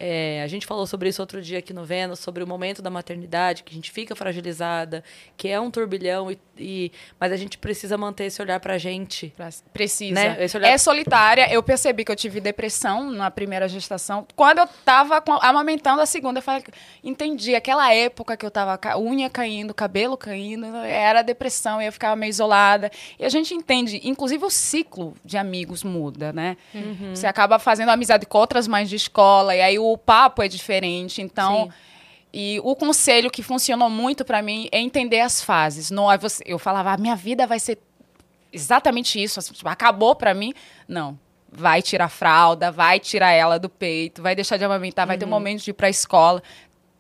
é, 0.00 0.43
a 0.43 0.47
gente 0.47 0.65
falou 0.65 0.87
sobre 0.87 1.09
isso 1.09 1.21
outro 1.21 1.43
dia 1.43 1.59
aqui 1.59 1.73
no 1.73 1.85
Vênus, 1.85 2.21
sobre 2.21 2.43
o 2.43 2.47
momento 2.47 2.81
da 2.81 2.89
maternidade, 2.89 3.65
que 3.65 3.73
a 3.73 3.75
gente 3.75 3.91
fica 3.91 4.15
fragilizada, 4.15 5.03
que 5.37 5.49
é 5.49 5.61
um 5.61 5.71
turbilhão, 5.71 6.31
e, 6.31 6.39
e 6.56 6.93
mas 7.19 7.33
a 7.33 7.37
gente 7.37 7.59
precisa 7.59 7.99
manter 7.99 8.25
esse 8.27 8.41
olhar 8.41 8.61
pra 8.61 8.79
gente. 8.79 9.33
Precisa. 9.73 10.15
Né? 10.15 10.47
Olhar... 10.55 10.69
É 10.69 10.79
solitária. 10.79 11.53
Eu 11.53 11.62
percebi 11.62 12.05
que 12.05 12.12
eu 12.12 12.17
tive 12.17 12.41
depressão 12.41 13.11
na 13.11 13.29
primeira 13.31 13.69
gestação. 13.69 14.27
Quando 14.37 14.59
eu 14.59 14.69
tava 14.85 15.23
amamentando 15.41 16.00
a 16.00 16.06
segunda, 16.06 16.39
eu 16.39 16.43
falei, 16.43 16.62
entendi. 17.03 17.56
Aquela 17.56 17.93
época 17.93 18.37
que 18.37 18.47
eu 18.47 18.50
tava 18.50 18.79
unha 18.97 19.29
caindo, 19.29 19.75
cabelo 19.75 20.17
caindo, 20.17 20.67
era 20.77 21.23
depressão, 21.23 21.83
e 21.83 21.87
eu 21.87 21.93
ficava 21.93 22.15
meio 22.15 22.31
isolada. 22.31 22.91
E 23.19 23.25
a 23.25 23.29
gente 23.29 23.53
entende, 23.53 24.00
inclusive 24.05 24.45
o 24.45 24.50
ciclo 24.50 25.15
de 25.25 25.37
amigos 25.37 25.83
muda, 25.83 26.33
né? 26.33 26.56
Uhum. 26.73 27.15
Você 27.15 27.27
acaba 27.27 27.59
fazendo 27.59 27.89
amizade 27.89 28.27
com 28.27 28.39
outras 28.39 28.69
mães 28.69 28.89
de 28.89 28.95
escola, 28.95 29.56
e 29.56 29.61
aí 29.61 29.79
o 29.79 29.88
o 29.93 29.99
papo 29.99 30.43
é 30.43 30.49
diferente. 30.49 31.23
Então. 31.23 31.64
Sim. 31.64 31.88
E 32.32 32.61
o 32.62 32.76
conselho 32.76 33.31
que 33.31 33.43
funcionou 33.43 33.88
muito 33.88 34.25
para 34.25 34.43
mim 34.43 34.69
é 34.70 34.79
entender 34.79 35.20
as 35.20 35.43
fases. 35.43 35.90
Não, 35.90 36.12
é 36.12 36.19
eu 36.44 36.58
falava, 36.58 36.93
a 36.93 36.96
minha 36.96 37.17
vida 37.17 37.46
vai 37.46 37.58
ser 37.58 37.79
exatamente 38.52 39.23
isso, 39.23 39.38
assim, 39.38 39.52
tipo, 39.52 39.69
acabou 39.69 40.14
para 40.14 40.35
mim. 40.35 40.52
Não. 40.87 41.19
Vai 41.50 41.81
tirar 41.81 42.08
fralda, 42.08 42.70
vai 42.70 43.00
tirar 43.00 43.31
ela 43.31 43.58
do 43.58 43.70
peito, 43.70 44.20
vai 44.20 44.35
deixar 44.35 44.59
de 44.59 44.64
amamentar, 44.64 45.04
uhum. 45.04 45.09
vai 45.09 45.18
ter 45.18 45.25
um 45.25 45.28
uhum. 45.28 45.35
momento 45.35 45.62
de 45.62 45.71
ir 45.71 45.75
para 45.75 45.87
a 45.87 45.90
escola. 45.90 46.42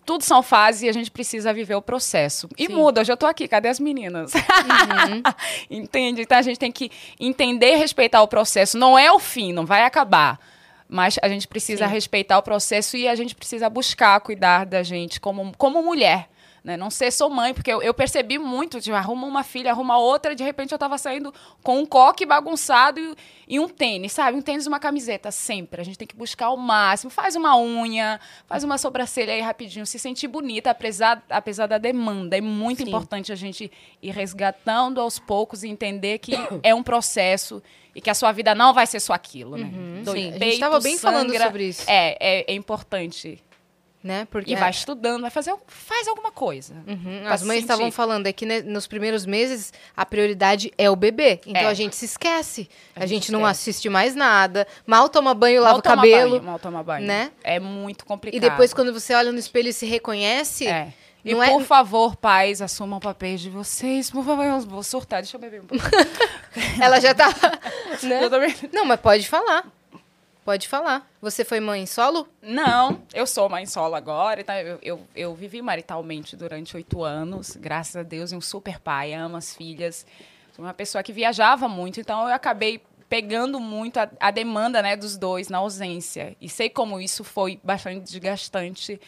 Tudo 0.06 0.24
são 0.24 0.42
fases 0.42 0.82
e 0.82 0.88
a 0.88 0.92
gente 0.92 1.10
precisa 1.10 1.52
viver 1.52 1.74
o 1.74 1.82
processo. 1.82 2.48
E 2.56 2.66
Sim. 2.66 2.74
muda, 2.74 3.02
hoje 3.02 3.12
eu 3.12 3.16
tô 3.16 3.26
aqui, 3.26 3.46
cadê 3.46 3.68
as 3.68 3.78
meninas? 3.78 4.32
Uhum. 4.32 5.22
Entende? 5.70 6.22
Então 6.22 6.38
a 6.38 6.42
gente 6.42 6.58
tem 6.58 6.72
que 6.72 6.90
entender 7.20 7.74
e 7.74 7.76
respeitar 7.76 8.22
o 8.22 8.28
processo. 8.28 8.78
Não 8.78 8.98
é 8.98 9.12
o 9.12 9.18
fim, 9.18 9.52
não 9.52 9.66
vai 9.66 9.84
acabar 9.84 10.40
mas 10.88 11.18
a 11.22 11.28
gente 11.28 11.46
precisa 11.46 11.86
Sim. 11.86 11.92
respeitar 11.92 12.38
o 12.38 12.42
processo 12.42 12.96
e 12.96 13.06
a 13.06 13.14
gente 13.14 13.34
precisa 13.34 13.68
buscar 13.68 14.20
cuidar 14.20 14.64
da 14.64 14.82
gente 14.82 15.20
como, 15.20 15.52
como 15.56 15.82
mulher. 15.82 16.28
Né? 16.68 16.76
Não 16.76 16.90
ser 16.90 17.10
só 17.10 17.30
mãe, 17.30 17.54
porque 17.54 17.72
eu, 17.72 17.80
eu 17.80 17.94
percebi 17.94 18.38
muito, 18.38 18.78
tipo, 18.78 18.94
arruma 18.94 19.26
uma 19.26 19.42
filha, 19.42 19.70
arruma 19.70 19.96
outra, 19.96 20.34
de 20.34 20.44
repente 20.44 20.70
eu 20.70 20.76
estava 20.76 20.98
saindo 20.98 21.32
com 21.62 21.78
um 21.78 21.86
coque 21.86 22.26
bagunçado 22.26 23.00
e, 23.00 23.16
e, 23.48 23.58
um 23.58 23.66
tênis, 23.66 24.12
sabe? 24.12 24.36
Um 24.36 24.42
tênis 24.42 24.66
e 24.66 24.68
uma 24.68 24.78
camiseta, 24.78 25.30
sempre. 25.30 25.80
A 25.80 25.84
gente 25.84 25.96
tem 25.96 26.06
que 26.06 26.14
buscar 26.14 26.50
o 26.50 26.58
máximo. 26.58 27.10
Faz 27.10 27.34
uma 27.36 27.58
unha, 27.58 28.20
faz 28.46 28.64
uma 28.64 28.76
sobrancelha 28.76 29.32
aí 29.32 29.40
rapidinho, 29.40 29.86
se 29.86 29.98
sentir 29.98 30.28
bonita, 30.28 30.70
apesar, 30.70 31.24
apesar 31.30 31.66
da 31.66 31.78
demanda. 31.78 32.36
É 32.36 32.40
muito 32.42 32.82
Sim. 32.82 32.88
importante 32.88 33.32
a 33.32 33.34
gente 33.34 33.72
ir 34.02 34.10
resgatando 34.10 35.00
aos 35.00 35.18
poucos 35.18 35.62
e 35.62 35.68
entender 35.68 36.18
que 36.18 36.34
é 36.62 36.74
um 36.74 36.82
processo 36.82 37.62
e 37.94 38.00
que 38.02 38.10
a 38.10 38.14
sua 38.14 38.30
vida 38.30 38.54
não 38.54 38.74
vai 38.74 38.86
ser 38.86 39.00
só 39.00 39.14
aquilo, 39.14 39.56
né? 39.56 39.64
Uhum, 39.64 40.02
sim, 40.04 40.28
a 40.28 40.38
gente 40.38 40.48
estava 40.48 40.80
bem 40.80 40.98
sangra, 40.98 41.18
falando 41.18 41.42
sobre 41.42 41.64
isso. 41.64 41.84
É, 41.88 42.16
é, 42.20 42.52
é 42.52 42.54
importante. 42.54 43.42
Né? 44.02 44.28
Porque 44.30 44.52
e 44.52 44.56
vai 44.56 44.70
estudando, 44.70 45.22
vai 45.22 45.30
fazer 45.30 45.52
faz 45.66 46.06
alguma 46.06 46.30
coisa. 46.30 46.74
Uhum. 46.86 47.26
As 47.26 47.42
mães 47.42 47.60
estavam 47.60 47.90
falando 47.90 48.28
é 48.28 48.32
que 48.32 48.46
né, 48.46 48.62
nos 48.62 48.86
primeiros 48.86 49.26
meses 49.26 49.72
a 49.96 50.06
prioridade 50.06 50.72
é 50.78 50.88
o 50.88 50.94
bebê. 50.94 51.40
Então 51.44 51.62
é. 51.62 51.66
a 51.66 51.74
gente 51.74 51.96
se 51.96 52.04
esquece. 52.04 52.68
A, 52.94 53.02
a 53.02 53.06
gente, 53.06 53.24
gente, 53.24 53.32
não 53.32 53.44
assiste 53.44 53.88
mais 53.88 54.14
nada. 54.14 54.68
Mal 54.86 55.08
toma 55.08 55.34
banho, 55.34 55.60
mal 55.60 55.64
lava 55.64 55.78
o 55.80 55.82
cabelo. 55.82 56.30
Banho, 56.32 56.42
mal 56.44 56.58
toma 56.60 56.82
banho. 56.82 57.06
Né? 57.06 57.32
É 57.42 57.58
muito 57.58 58.04
complicado. 58.04 58.36
E 58.36 58.40
depois, 58.40 58.72
quando 58.72 58.92
você 58.92 59.14
olha 59.14 59.32
no 59.32 59.38
espelho 59.38 59.68
e 59.68 59.72
se 59.72 59.84
reconhece. 59.84 60.68
É 60.68 60.92
e 61.24 61.34
não 61.34 61.46
por 61.46 61.62
é... 61.62 61.64
favor, 61.64 62.16
pais, 62.16 62.62
assumam 62.62 63.00
papéis 63.00 63.40
de 63.40 63.50
vocês. 63.50 64.10
Por 64.10 64.24
favor, 64.24 64.44
eu 64.44 64.60
vou 64.60 64.82
surtar. 64.82 65.20
Deixa 65.20 65.36
eu 65.36 65.40
beber 65.40 65.60
um 65.60 65.66
pouco. 65.66 65.84
Ela 66.80 67.00
já 67.00 67.14
tá. 67.14 67.28
Né? 68.02 68.20
Não, 68.72 68.84
mas 68.84 69.00
pode 69.00 69.26
falar. 69.26 69.66
Pode 70.48 70.66
falar. 70.66 71.06
Você 71.20 71.44
foi 71.44 71.60
mãe 71.60 71.84
solo? 71.84 72.26
Não, 72.40 73.02
eu 73.12 73.26
sou 73.26 73.50
mãe 73.50 73.66
solo 73.66 73.94
agora. 73.94 74.42
Tá? 74.42 74.58
Eu, 74.62 74.78
eu, 74.80 75.06
eu 75.14 75.34
vivi 75.34 75.60
maritalmente 75.60 76.34
durante 76.34 76.74
oito 76.74 77.04
anos, 77.04 77.54
graças 77.54 77.96
a 77.96 78.02
Deus, 78.02 78.32
e 78.32 78.34
um 78.34 78.40
super 78.40 78.80
pai, 78.80 79.12
amo 79.12 79.36
as 79.36 79.54
filhas. 79.54 80.06
Sou 80.56 80.64
uma 80.64 80.72
pessoa 80.72 81.02
que 81.02 81.12
viajava 81.12 81.68
muito, 81.68 82.00
então 82.00 82.26
eu 82.26 82.34
acabei 82.34 82.80
pegando 83.10 83.60
muito 83.60 83.98
a, 83.98 84.08
a 84.18 84.30
demanda 84.30 84.80
né, 84.80 84.96
dos 84.96 85.18
dois 85.18 85.50
na 85.50 85.58
ausência. 85.58 86.34
E 86.40 86.48
sei 86.48 86.70
como 86.70 86.98
isso 86.98 87.22
foi 87.24 87.60
bastante 87.62 88.00
desgastante 88.00 88.98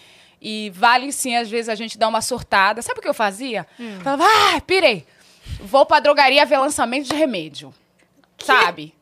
e 0.42 0.70
vale 0.74 1.10
sim, 1.10 1.36
às 1.36 1.48
vezes, 1.48 1.70
a 1.70 1.74
gente 1.74 1.96
dar 1.96 2.08
uma 2.08 2.20
surtada. 2.20 2.82
Sabe 2.82 2.98
o 2.98 3.02
que 3.02 3.08
eu 3.08 3.14
fazia? 3.14 3.66
Hum. 3.80 3.98
Falava, 4.02 4.24
ah, 4.26 4.60
pirei. 4.60 5.06
Vou 5.58 5.86
pra 5.86 6.00
drogaria 6.00 6.44
ver 6.44 6.58
lançamento 6.58 7.08
de 7.08 7.14
remédio. 7.14 7.72
Que? 8.36 8.44
Sabe? 8.44 8.99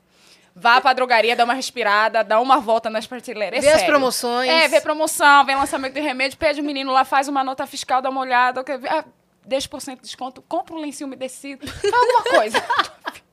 Vá 0.60 0.80
pra 0.80 0.92
drogaria, 0.92 1.36
dá 1.36 1.44
uma 1.44 1.54
respirada, 1.54 2.24
dá 2.24 2.40
uma 2.40 2.58
volta 2.58 2.90
nas 2.90 3.06
prateleiras. 3.06 3.58
É 3.58 3.60
vê 3.60 3.66
sério. 3.68 3.80
as 3.80 3.86
promoções. 3.86 4.50
É, 4.50 4.68
vê 4.68 4.80
promoção, 4.80 5.44
vê 5.44 5.54
lançamento 5.54 5.94
de 5.94 6.00
remédio, 6.00 6.36
pede 6.36 6.60
o 6.60 6.64
menino 6.64 6.92
lá, 6.92 7.04
faz 7.04 7.28
uma 7.28 7.44
nota 7.44 7.66
fiscal, 7.66 8.02
dá 8.02 8.10
uma 8.10 8.20
olhada. 8.20 8.64
Ah, 8.88 9.04
10% 9.48 9.96
de 9.96 10.02
desconto, 10.02 10.42
compra 10.42 10.74
um 10.74 10.78
lencinho 10.78 11.06
umedecido, 11.06 11.66
faz 11.66 11.94
alguma 11.94 12.22
coisa. 12.24 12.64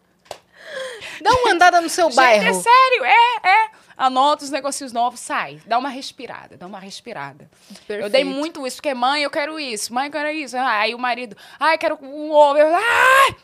Dá 1.22 1.32
uma 1.32 1.52
andada 1.54 1.80
no 1.80 1.90
seu 1.90 2.08
Gente, 2.10 2.18
bairro. 2.18 2.48
É 2.48 2.54
sério, 2.54 3.06
é, 3.06 3.48
é. 3.48 3.70
Anota 3.98 4.44
os 4.44 4.50
negócios 4.52 4.92
novos, 4.92 5.22
sai. 5.22 5.62
Dá 5.66 5.78
uma 5.78 5.88
respirada, 5.88 6.58
dá 6.58 6.68
uma 6.68 6.80
respirada. 6.80 7.50
Perfeito. 7.88 8.04
Eu 8.04 8.10
dei 8.10 8.26
muito 8.26 8.68
isso, 8.68 8.78
porque 8.78 8.94
mãe, 8.94 9.24
eu 9.24 9.30
quero 9.30 9.58
isso, 9.58 9.94
mãe, 9.94 10.08
eu 10.08 10.12
quero 10.12 10.30
isso. 10.30 10.58
Aí 10.58 10.94
o 10.94 11.00
marido, 11.00 11.38
ai, 11.58 11.78
quero 11.78 11.98
um 12.02 12.32
ovo. 12.32 12.58
Eu, 12.58 12.76
ai, 12.76 13.36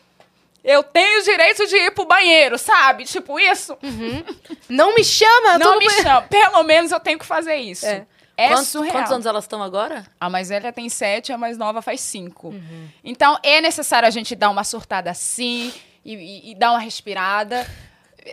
eu 0.64 0.82
tenho 0.82 1.20
o 1.20 1.24
direito 1.24 1.66
de 1.66 1.76
ir 1.76 1.90
pro 1.92 2.04
banheiro, 2.04 2.58
sabe? 2.58 3.04
Tipo 3.04 3.38
isso. 3.38 3.76
Uhum. 3.82 4.24
Não 4.68 4.94
me 4.94 5.02
chama, 5.04 5.54
eu 5.54 5.58
Não 5.58 5.78
me 5.78 5.86
banheiro. 5.86 6.02
chama. 6.08 6.22
Pelo 6.22 6.62
menos 6.62 6.92
eu 6.92 7.00
tenho 7.00 7.18
que 7.18 7.26
fazer 7.26 7.56
isso. 7.56 7.86
É. 7.86 8.06
É, 8.34 8.48
Quantos, 8.48 8.68
surreal. 8.68 8.92
quantos 8.96 9.12
anos 9.12 9.26
elas 9.26 9.44
estão 9.44 9.62
agora? 9.62 10.06
A 10.18 10.30
mais 10.30 10.48
velha 10.48 10.72
tem 10.72 10.88
sete, 10.88 11.32
a 11.32 11.38
mais 11.38 11.58
nova 11.58 11.82
faz 11.82 12.00
cinco. 12.00 12.48
Uhum. 12.48 12.88
Então, 13.04 13.38
é 13.42 13.60
necessário 13.60 14.08
a 14.08 14.10
gente 14.10 14.34
dar 14.34 14.48
uma 14.48 14.64
surtada 14.64 15.10
assim 15.10 15.72
e, 16.02 16.14
e- 16.14 16.50
e 16.52 16.54
dar 16.54 16.70
uma 16.70 16.78
respirada. 16.80 17.66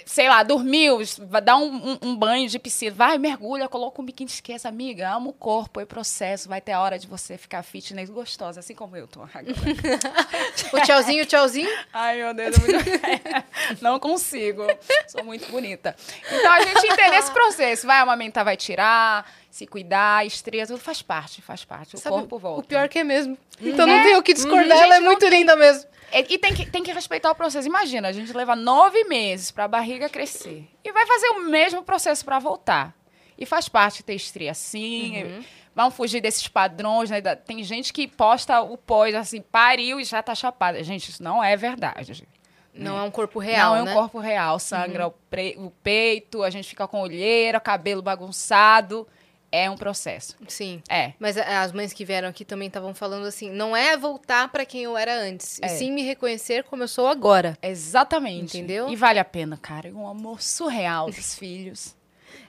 Sei 0.06 0.30
lá, 0.30 0.44
dormiu, 0.44 1.00
vai 1.28 1.42
dar 1.42 1.58
um, 1.58 1.92
um- 1.94 1.98
um 2.10 2.16
banho 2.16 2.48
de 2.48 2.60
piscina. 2.60 2.96
Vai, 2.96 3.18
mergulha, 3.18 3.68
coloca 3.68 4.02
um 4.02 4.06
biquíni, 4.06 4.30
esquece, 4.30 4.68
amiga. 4.68 5.10
Ama 5.10 5.30
o 5.30 5.34
corpo, 5.34 5.80
é 5.80 5.86
processo. 5.86 6.48
Vai 6.48 6.62
ter 6.62 6.74
a 6.74 6.82
hora 6.82 7.00
de 7.00 7.08
você 7.08 7.38
ficar 7.38 7.64
fitness 7.64 8.10
gostosa, 8.10 8.60
assim 8.60 8.76
como 8.76 8.96
eu 8.96 9.08
tô 9.08 9.22
agora. 9.22 9.46
O 10.74 10.82
tchauzinho, 10.82 11.24
o 11.24 11.26
tchauzinho. 11.26 11.70
Ai, 11.94 12.18
meu 12.18 12.34
Deus, 12.34 12.56
é 12.56 12.60
muito... 12.60 13.82
não 13.82 14.00
consigo. 14.00 14.64
Sou 15.08 15.24
muito 15.24 15.50
bonita. 15.52 15.96
Então, 16.32 16.52
a 16.52 16.62
gente 16.62 16.86
entender 16.86 17.18
esse 17.18 17.32
processo. 17.32 17.88
Vai 17.88 17.98
amamentar, 18.00 18.44
vai 18.46 18.56
tirar, 18.58 19.26
se 19.50 19.66
cuidar, 19.66 20.26
estria, 20.26 20.68
tudo 20.68 20.80
faz 20.80 21.02
parte, 21.02 21.42
faz 21.42 21.66
parte. 21.66 21.96
O 21.96 22.00
Sabe, 22.00 22.16
corpo 22.16 22.38
volta. 22.38 22.62
O 22.62 22.64
pior 22.64 22.88
que 22.88 23.00
é 23.00 23.04
mesmo. 23.04 23.38
Então 23.60 23.88
não 23.88 24.04
tem 24.04 24.16
o 24.18 24.24
que 24.24 24.34
discordar, 24.34 24.78
Uhum. 24.78 24.84
ela 24.84 24.96
é 24.98 25.00
muito 25.00 25.26
linda 25.28 25.56
mesmo. 25.56 25.90
E 26.14 26.38
tem 26.38 26.54
que, 26.54 26.66
tem 26.66 26.84
que 26.84 26.92
respeitar 26.92 27.32
o 27.32 27.36
processo. 27.36 27.68
Imagina, 27.68 28.08
a 28.08 28.12
gente 28.12 28.32
leva 28.34 28.56
nove 28.56 29.04
meses 29.06 29.52
para 29.52 29.66
a 29.66 29.68
barriga 29.68 30.10
crescer. 30.10 30.68
E 30.84 30.92
vai 30.92 31.06
fazer 31.06 31.30
o 31.30 31.50
mesmo 31.50 31.84
processo 31.84 32.24
para 32.26 32.40
voltar. 32.40 32.96
E 33.38 33.46
faz 33.46 33.70
parte 33.70 34.04
ter 34.04 34.16
estria 34.16 34.52
assim. 34.52 35.24
Uhum. 35.24 35.44
Vamos 35.76 35.96
fugir 35.96 36.20
desses 36.20 36.48
padrões, 36.48 37.10
né? 37.10 37.22
Tem 37.22 37.64
gente 37.64 37.94
que 37.94 38.08
posta 38.08 38.62
o 38.62 38.78
pós, 38.78 39.16
assim, 39.16 39.42
pariu 39.42 40.00
e 40.00 40.04
já 40.04 40.22
tá 40.22 40.36
chapada. 40.36 40.84
Gente, 40.84 41.10
isso 41.10 41.24
não 41.24 41.44
é 41.44 41.56
verdade. 41.56 42.28
Não 42.74 42.98
é 42.98 43.02
um 43.02 43.12
corpo 43.12 43.40
real, 43.40 43.72
não 43.72 43.78
é 43.78 43.82
um 43.82 43.86
né? 43.86 43.94
corpo 43.94 44.20
real. 44.20 44.60
Sangra 44.60 45.08
o, 45.08 45.12
pre- 45.12 45.56
o 45.58 45.72
peito, 45.84 46.44
a 46.44 46.50
gente 46.50 46.68
fica 46.68 46.88
com 46.88 47.02
olheira, 47.02 47.60
cabelo 47.60 48.02
bagunçado. 48.02 49.08
É 49.52 49.70
um 49.70 49.76
processo. 49.76 50.36
Sim. 50.48 50.82
É. 50.88 51.14
Mas 51.20 51.36
as 51.38 51.72
mães 51.72 51.92
que 51.92 52.06
vieram 52.06 52.28
aqui 52.30 52.46
também 52.46 52.68
estavam 52.68 52.94
falando 52.94 53.26
assim, 53.26 53.50
não 53.50 53.76
é 53.76 53.98
voltar 53.98 54.48
pra 54.52 54.64
quem 54.66 54.84
eu 54.84 54.96
era 54.96 55.16
antes, 55.20 55.60
É. 55.62 55.66
e 55.66 55.70
sim 55.70 55.92
me 55.92 56.04
reconhecer 56.04 56.64
como 56.66 56.84
eu 56.84 56.88
sou 56.88 57.08
agora. 57.08 57.58
Exatamente. 57.62 58.58
Entendeu? 58.58 58.90
E 58.90 58.96
vale 58.96 59.18
a 59.20 59.26
pena, 59.26 59.58
cara. 59.58 59.88
É 59.90 59.92
um 59.92 60.08
amor 60.08 60.42
surreal 60.42 61.08
dos 61.08 61.34
filhos. 61.40 61.96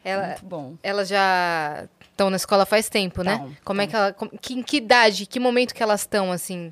Ela, 0.04 0.26
Muito 0.28 0.44
bom. 0.44 0.74
elas 0.82 1.08
já 1.08 1.86
estão 2.10 2.28
na 2.28 2.36
escola 2.36 2.66
faz 2.66 2.88
tempo, 2.90 3.22
né? 3.22 3.38
Tão, 3.38 3.56
Como 3.64 3.80
é 3.80 3.86
tão. 3.86 3.90
que 3.90 3.96
ela, 3.96 4.12
como- 4.12 4.30
que, 4.38 4.54
em 4.54 4.62
que 4.62 4.76
idade, 4.76 5.24
que 5.26 5.40
momento 5.40 5.74
que 5.74 5.82
elas 5.82 6.00
estão 6.02 6.30
assim? 6.30 6.70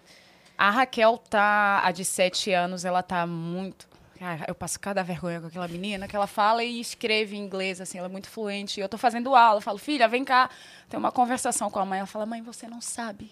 A 0.58 0.70
Raquel 0.70 1.16
tá, 1.30 1.80
a 1.84 1.90
de 1.90 2.04
sete 2.04 2.52
anos, 2.52 2.84
ela 2.84 3.02
tá 3.02 3.26
muito. 3.26 3.87
Cara, 4.18 4.44
eu 4.48 4.54
passo 4.54 4.80
cada 4.80 5.02
vergonha 5.02 5.40
com 5.40 5.46
aquela 5.46 5.68
menina 5.68 6.08
que 6.08 6.16
ela 6.16 6.26
fala 6.26 6.64
e 6.64 6.80
escreve 6.80 7.36
em 7.36 7.40
inglês, 7.40 7.80
assim, 7.80 7.98
ela 7.98 8.08
é 8.08 8.10
muito 8.10 8.28
fluente. 8.28 8.80
E 8.80 8.82
eu 8.82 8.88
tô 8.88 8.98
fazendo 8.98 9.34
aula, 9.36 9.58
eu 9.58 9.62
falo, 9.62 9.78
filha, 9.78 10.08
vem 10.08 10.24
cá. 10.24 10.50
Tem 10.88 10.98
uma 10.98 11.12
conversação 11.12 11.70
com 11.70 11.78
a 11.78 11.84
mãe. 11.86 11.98
Ela 11.98 12.06
fala, 12.06 12.26
mãe, 12.26 12.42
você 12.42 12.66
não 12.66 12.80
sabe. 12.80 13.30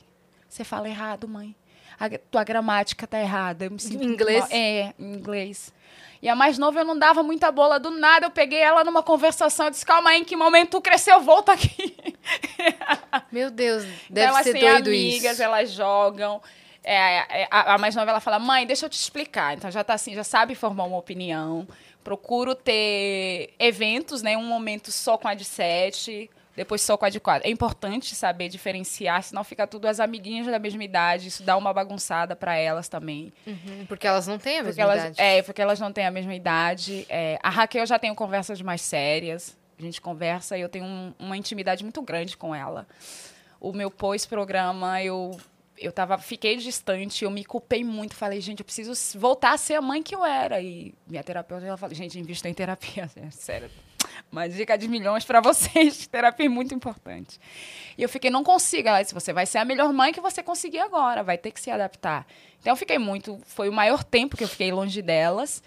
Você 0.49 0.63
fala 0.63 0.89
errado, 0.89 1.27
mãe. 1.27 1.57
A 1.99 2.09
tua 2.31 2.45
gramática 2.45 3.07
tá 3.07 3.19
errada. 3.21 3.65
Eu 3.65 3.71
me 3.73 3.81
sinto 3.81 4.05
Em 4.05 4.07
inglês? 4.07 4.41
mal." 4.41 4.49
É, 4.53 4.95
em 4.99 5.15
inglês. 5.15 5.73
E 6.23 6.29
a 6.29 6.37
mais 6.37 6.57
nova 6.57 6.81
eu 6.81 6.85
não 6.85 6.97
dava 6.99 7.23
muita 7.23 7.51
bola. 7.51 7.81
Do 7.81 7.91
nada 7.91 8.27
eu 8.27 8.31
peguei 8.31 8.61
ela 8.61 8.85
numa 8.85 9.03
conversação. 9.03 9.67
Eu 9.67 9.71
disse, 9.71 9.85
calma 9.85 10.11
aí, 10.11 10.21
em 10.21 10.25
que 10.25 10.37
momento 10.37 10.71
tu 10.73 10.81
cresceu? 10.81 11.21
Volta 11.21 11.53
aqui. 11.53 11.97
Meu 13.33 13.51
Deus, 13.51 13.83
Então, 13.85 13.97
deve 14.11 14.27
elas 14.29 14.43
ser 14.45 14.53
têm 14.53 14.63
doido 14.63 14.89
amigas, 14.89 15.33
isso. 15.33 15.43
elas 15.43 15.71
jogam. 15.73 16.41
É, 16.89 17.43
é, 17.43 17.49
a, 17.51 17.75
a 17.75 17.79
mais 17.79 17.97
nova 17.97 18.11
ela 18.13 18.21
fala, 18.21 18.39
mãe, 18.39 18.65
deixa 18.65 18.87
eu 18.87 18.91
te 18.91 18.99
explicar. 18.99 19.55
Então 19.57 19.71
já 19.71 19.83
tá 19.83 19.95
assim, 19.95 20.15
já 20.15 20.23
sabe 20.25 20.55
formar 20.55 20.85
uma 20.85 20.97
opinião. 20.97 21.67
Procuro 22.05 22.55
ter 22.55 23.53
eventos, 23.59 24.23
né? 24.23 24.37
Um 24.37 24.45
momento 24.47 24.93
só 24.93 25.19
com 25.19 25.27
a 25.27 25.35
de 25.35 25.45
sete, 25.45 26.31
depois 26.55 26.81
só 26.81 26.97
com 26.97 27.05
a 27.05 27.09
de 27.11 27.19
quatro. 27.19 27.49
É 27.49 27.51
importante 27.51 28.15
saber 28.15 28.49
diferenciar, 28.49 29.21
senão 29.25 29.43
fica 29.43 29.67
tudo 29.67 29.87
as 29.89 29.99
amiguinhas 29.99 30.47
da 30.47 30.61
mesma 30.61 30.85
idade. 30.85 31.27
Isso 31.27 31.43
dá 31.43 31.57
uma 31.57 31.73
bagunçada 31.75 32.37
para 32.37 32.55
elas 32.57 32.89
também. 32.89 33.33
Uhum, 33.45 33.85
porque 33.89 34.07
elas 34.07 34.29
não 34.29 34.39
têm 34.39 34.61
a 34.61 34.63
Porque 34.63 34.81
mesma 34.81 34.83
elas, 34.85 35.01
idade. 35.05 35.21
é, 35.21 35.43
porque 35.43 35.61
elas 35.61 35.81
não 35.81 35.93
têm 35.93 36.07
a 36.07 36.11
mesma 36.13 36.35
idade. 36.37 37.05
É, 37.09 37.37
a 37.43 37.51
Raquel 37.51 37.85
já 37.85 37.99
tenho 37.99 38.15
conversas 38.15 38.63
mais 38.63 38.81
sérias. 38.83 39.57
A 39.77 39.83
gente 39.83 40.01
conversa 40.01 40.57
e 40.57 40.61
eu 40.61 40.69
tenho 40.69 40.85
um- 40.85 41.13
uma 41.19 41.37
intimidade 41.37 41.83
muito 41.83 42.01
grande 42.01 42.37
com 42.37 42.55
ela. 42.55 42.87
O 43.61 43.73
meu 43.73 43.91
pós-programa, 43.91 45.03
eu, 45.03 45.37
eu 45.79 45.93
tava, 45.93 46.17
fiquei 46.19 46.57
distante, 46.57 47.25
eu 47.25 47.31
me 47.31 47.45
culpei 47.45 47.85
muito. 47.85 48.15
Falei, 48.15 48.41
gente, 48.41 48.61
eu 48.61 48.65
preciso 48.65 48.93
voltar 49.19 49.53
a 49.53 49.57
ser 49.59 49.75
a 49.75 49.83
mãe 49.83 50.03
que 50.03 50.15
eu 50.15 50.25
era. 50.25 50.61
E 50.61 50.95
minha 51.07 51.23
terapeuta, 51.23 51.65
ela 51.67 51.77
falou, 51.77 51.95
gente, 51.95 52.19
invista 52.19 52.49
em 52.49 52.55
terapia. 52.55 53.11
É 53.17 53.31
sério. 53.31 53.71
Uma 54.31 54.49
dica 54.49 54.77
de 54.79 54.89
milhões 54.89 55.25
para 55.25 55.41
vocês. 55.41 56.07
Terapia 56.09 56.47
é 56.47 56.49
muito 56.49 56.75
importante. 56.75 57.39
E 57.97 58.03
eu 58.03 58.09
fiquei, 58.09 58.31
não 58.31 58.43
consigo. 58.43 58.89
Ela 58.89 59.03
disse, 59.03 59.13
você 59.15 59.33
vai 59.33 59.47
ser 59.47 59.59
a 59.59 59.65
melhor 59.65 59.93
mãe 59.93 60.13
que 60.13 60.21
você 60.21 60.43
conseguir 60.43 60.79
agora. 60.79 61.23
Vai 61.23 61.37
ter 61.39 61.51
que 61.51 61.61
se 61.61 61.71
adaptar. 61.71 62.27
Então, 62.61 62.73
eu 62.73 62.77
fiquei 62.77 62.99
muito... 62.99 63.39
Foi 63.47 63.69
o 63.69 63.73
maior 63.73 64.03
tempo 64.05 64.37
que 64.37 64.45
eu 64.45 64.49
fiquei 64.49 64.73
longe 64.73 65.03
delas. 65.03 65.63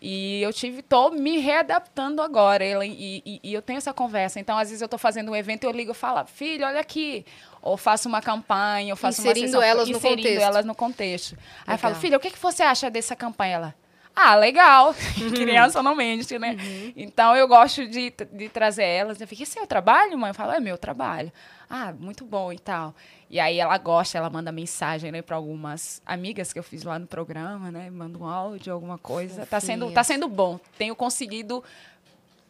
E 0.00 0.42
eu 0.42 0.52
tive, 0.52 0.82
tô 0.82 1.10
me 1.10 1.38
readaptando 1.38 2.20
agora. 2.22 2.64
E, 2.84 3.22
e- 3.24 3.40
e 3.42 3.54
eu 3.54 3.62
tenho 3.62 3.76
essa 3.78 3.92
conversa. 3.94 4.40
Então, 4.40 4.58
às 4.58 4.68
vezes, 4.68 4.82
eu 4.82 4.88
tô 4.88 4.98
fazendo 4.98 5.30
um 5.30 5.36
evento 5.36 5.62
e 5.64 5.66
eu 5.66 5.70
ligo 5.70 5.92
e 5.92 5.94
falo, 5.94 6.26
filho, 6.26 6.66
olha 6.66 6.80
aqui. 6.80 7.24
Ou 7.62 7.76
faço 7.76 8.08
uma 8.08 8.20
campanha, 8.20 8.92
ou 8.92 8.96
faço 8.96 9.20
Inserindo 9.20 9.56
uma 9.56 9.62
sessão, 9.62 9.62
elas 9.62 9.88
no 9.88 9.96
inserindo 9.96 10.22
contexto. 10.22 10.42
elas 10.42 10.64
no 10.66 10.74
contexto. 10.74 11.38
Aí 11.66 11.74
eu 11.74 11.78
falo, 11.78 11.92
Legal. 11.92 12.00
filha, 12.00 12.16
o 12.16 12.20
que, 12.20 12.30
que 12.30 12.38
você 12.38 12.62
acha 12.62 12.90
dessa 12.90 13.14
campanha? 13.14 13.54
Ela, 13.54 13.74
ah, 14.14 14.34
legal. 14.34 14.94
Uhum. 15.22 15.30
Criança 15.30 15.82
não 15.82 15.94
mente, 15.94 16.38
né? 16.38 16.56
Então, 16.96 17.36
eu 17.36 17.46
gosto 17.46 17.86
de, 17.86 18.12
de 18.32 18.48
trazer 18.48 18.82
elas. 18.82 19.20
Eu 19.20 19.28
fico, 19.28 19.42
esse 19.42 19.58
é 19.58 19.62
o 19.62 19.66
trabalho, 19.66 20.18
mãe? 20.18 20.30
Eu 20.30 20.34
falo, 20.34 20.52
é 20.52 20.58
meu 20.58 20.76
trabalho. 20.76 21.32
Ah, 21.70 21.92
muito 21.92 22.24
bom 22.24 22.52
e 22.52 22.58
tal. 22.58 22.94
E 23.30 23.38
aí 23.38 23.58
ela 23.58 23.78
gosta, 23.78 24.18
ela 24.18 24.28
manda 24.28 24.50
mensagem, 24.50 25.12
né, 25.12 25.22
para 25.22 25.36
algumas 25.36 26.02
amigas 26.04 26.52
que 26.52 26.58
eu 26.58 26.62
fiz 26.62 26.82
lá 26.82 26.98
no 26.98 27.06
programa, 27.06 27.70
né? 27.70 27.88
Manda 27.88 28.18
um 28.18 28.26
áudio, 28.26 28.72
alguma 28.72 28.98
coisa. 28.98 29.46
Tá 29.46 29.60
sendo, 29.60 29.90
tá 29.90 30.02
sendo 30.02 30.28
bom. 30.28 30.58
Tenho 30.76 30.94
conseguido 30.96 31.62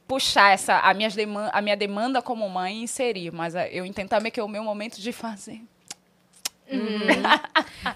puxar 0.06 0.52
essa 0.52 0.78
a, 0.78 0.92
minhas 0.94 1.14
deman 1.14 1.50
a 1.52 1.60
minha 1.62 1.76
demanda 1.76 2.20
como 2.20 2.48
mãe 2.48 2.78
e 2.78 2.82
inserir, 2.82 3.32
mas 3.32 3.54
ah, 3.56 3.66
eu 3.68 3.84
entendo 3.84 4.08
também 4.08 4.30
que 4.30 4.40
é 4.40 4.42
o 4.42 4.48
meu 4.48 4.62
momento 4.62 5.00
de 5.00 5.12
fazer. 5.12 5.62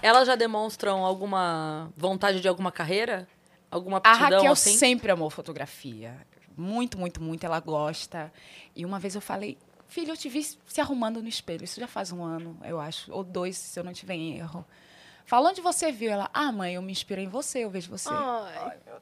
Elas 0.01 0.27
já 0.27 0.35
demonstram 0.35 1.03
alguma 1.03 1.91
vontade 1.95 2.41
de 2.41 2.47
alguma 2.47 2.71
carreira? 2.71 3.27
Alguma 3.69 3.97
A 3.97 4.11
aptidão 4.11 4.37
Raquel 4.37 4.51
assim? 4.53 4.77
sempre 4.77 5.11
amou 5.11 5.29
fotografia. 5.29 6.15
Muito, 6.55 6.97
muito, 6.97 7.21
muito. 7.21 7.45
Ela 7.45 7.59
gosta. 7.59 8.31
E 8.75 8.85
uma 8.85 8.99
vez 8.99 9.15
eu 9.15 9.21
falei, 9.21 9.57
filha, 9.87 10.11
eu 10.11 10.17
te 10.17 10.29
vi 10.29 10.43
se 10.43 10.81
arrumando 10.81 11.21
no 11.21 11.27
espelho. 11.27 11.63
Isso 11.63 11.79
já 11.79 11.87
faz 11.87 12.11
um 12.11 12.23
ano, 12.23 12.57
eu 12.63 12.79
acho. 12.79 13.11
Ou 13.11 13.23
dois, 13.23 13.57
se 13.57 13.79
eu 13.79 13.83
não 13.83 13.93
tiver 13.93 14.15
em 14.15 14.37
erro. 14.37 14.65
Fala 15.25 15.49
onde 15.49 15.59
você 15.59 15.91
viu. 15.91 16.09
Ela, 16.09 16.29
ah, 16.33 16.51
mãe, 16.51 16.75
eu 16.75 16.81
me 16.81 16.91
inspirei 16.91 17.25
em 17.25 17.29
você, 17.29 17.59
eu 17.59 17.69
vejo 17.69 17.89
você. 17.89 18.09
Ai, 18.09 18.77
Meu 18.85 18.93
Deus, 18.93 19.01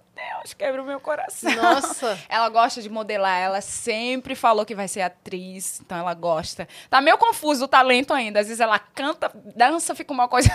quebra 0.54 0.82
o 0.82 0.86
meu 0.86 1.00
coração. 1.00 1.52
nossa. 1.56 2.20
Ela 2.30 2.50
gosta 2.50 2.82
de 2.82 2.90
modelar, 2.90 3.40
ela 3.40 3.62
sempre 3.62 4.36
falou 4.36 4.66
que 4.66 4.76
vai 4.76 4.88
ser 4.88 5.02
atriz, 5.02 5.80
então 5.82 5.98
ela 5.98 6.14
gosta. 6.14 6.68
Tá 6.90 7.00
meio 7.02 7.18
confuso 7.18 7.66
o 7.66 7.68
talento 7.68 8.14
ainda. 8.14 8.40
Às 8.40 8.48
vezes 8.48 8.60
ela 8.60 8.78
canta, 8.80 9.32
dança, 9.56 9.94
fica 9.96 10.12
uma 10.14 10.28
coisa. 10.28 10.50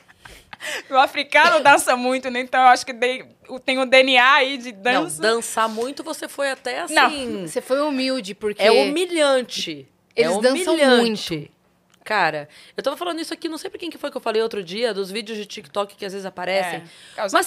o 0.90 0.96
africano 0.96 1.60
dança 1.62 1.96
muito, 1.96 2.30
né? 2.30 2.40
Então 2.40 2.60
eu 2.60 2.68
acho 2.68 2.84
que 2.84 2.92
dei- 2.92 3.24
tem 3.64 3.78
o 3.78 3.86
DNA 3.86 4.32
aí 4.34 4.58
de 4.58 4.72
Não, 4.72 4.80
dança. 5.04 5.22
dançar 5.22 5.68
muito 5.68 6.02
você 6.02 6.28
foi 6.28 6.50
até 6.50 6.80
assim. 6.80 6.94
Não, 6.94 7.46
Você 7.46 7.60
foi 7.60 7.80
humilde, 7.80 8.34
porque... 8.34 8.62
É 8.62 8.70
humilhante. 8.70 9.86
Eles 10.14 10.36
é 10.36 10.40
dançam 10.40 10.74
humilhante. 10.74 11.50
Cara, 12.06 12.48
eu 12.76 12.82
tava 12.84 12.96
falando 12.96 13.20
isso 13.20 13.34
aqui, 13.34 13.48
não 13.48 13.58
sei 13.58 13.68
pra 13.68 13.80
quem 13.80 13.90
que 13.90 13.98
foi 13.98 14.12
que 14.12 14.16
eu 14.16 14.20
falei 14.20 14.40
outro 14.40 14.62
dia, 14.62 14.94
dos 14.94 15.10
vídeos 15.10 15.36
de 15.36 15.44
TikTok 15.44 15.96
que 15.96 16.06
às 16.06 16.12
vezes 16.12 16.24
aparecem. 16.24 16.78
É. 16.78 16.82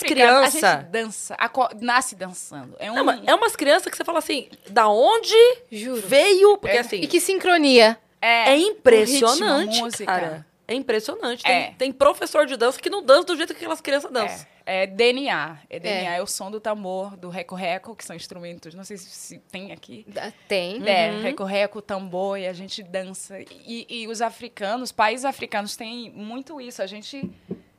Criança- 0.06 0.68
A 0.68 0.80
gente 0.82 0.92
dança, 0.92 1.38
nasce 1.80 2.16
dançando. 2.16 2.76
É 2.78 2.92
um. 2.92 2.96
Não, 2.96 3.10
é 3.26 3.34
umas 3.34 3.56
crianças 3.56 3.90
que 3.90 3.96
você 3.96 4.04
fala 4.04 4.20
assim, 4.20 4.50
da 4.70 4.90
onde 4.90 5.34
Juro. 5.72 6.02
veio? 6.06 6.58
Porque 6.58 6.76
É. 6.76 6.82
assim, 6.82 6.98
E 6.98 7.08
que 7.08 7.22
sincronia. 7.22 7.98
é 8.22 8.58
impressionante, 8.58 9.70
ritmo, 9.70 9.82
a 9.82 9.86
música. 9.86 10.06
cara. 10.06 10.46
É 10.70 10.76
impressionante. 10.76 11.42
Tem, 11.42 11.52
é. 11.52 11.74
tem 11.76 11.92
professor 11.92 12.46
de 12.46 12.56
dança 12.56 12.80
que 12.80 12.92
não 12.92 13.04
dança 13.04 13.26
do 13.26 13.36
jeito 13.36 13.56
que 13.56 13.60
aquelas 13.60 13.82
crianças 13.82 14.12
dançam. 14.12 14.46
É, 14.64 14.84
é 14.84 14.88
DNA. 14.88 15.58
É 15.68 15.80
DNA, 15.80 16.14
é. 16.14 16.18
é. 16.18 16.22
o 16.22 16.28
som 16.28 16.52
do 16.52 16.60
tambor, 16.60 17.18
do 17.18 17.28
reco-reco, 17.28 17.96
que 17.96 18.06
são 18.06 18.16
instrumentos, 18.16 18.76
não 18.76 18.84
sei 18.84 18.96
se, 18.98 19.10
se 19.10 19.40
tem 19.52 19.72
aqui. 19.72 20.06
Tem. 20.48 20.88
É, 20.88 21.12
uhum. 21.12 21.22
reco-reco, 21.24 21.82
tambor, 21.82 22.38
e 22.38 22.46
a 22.46 22.54
gente 22.54 22.84
dança. 22.84 23.40
E, 23.66 23.88
e 23.90 24.08
os 24.08 24.22
africanos, 24.22 24.92
países 24.92 25.26
africanos 25.26 25.76
têm 25.76 26.12
muito 26.12 26.62
isso. 26.62 26.84
A 26.84 26.88
gente 26.88 27.28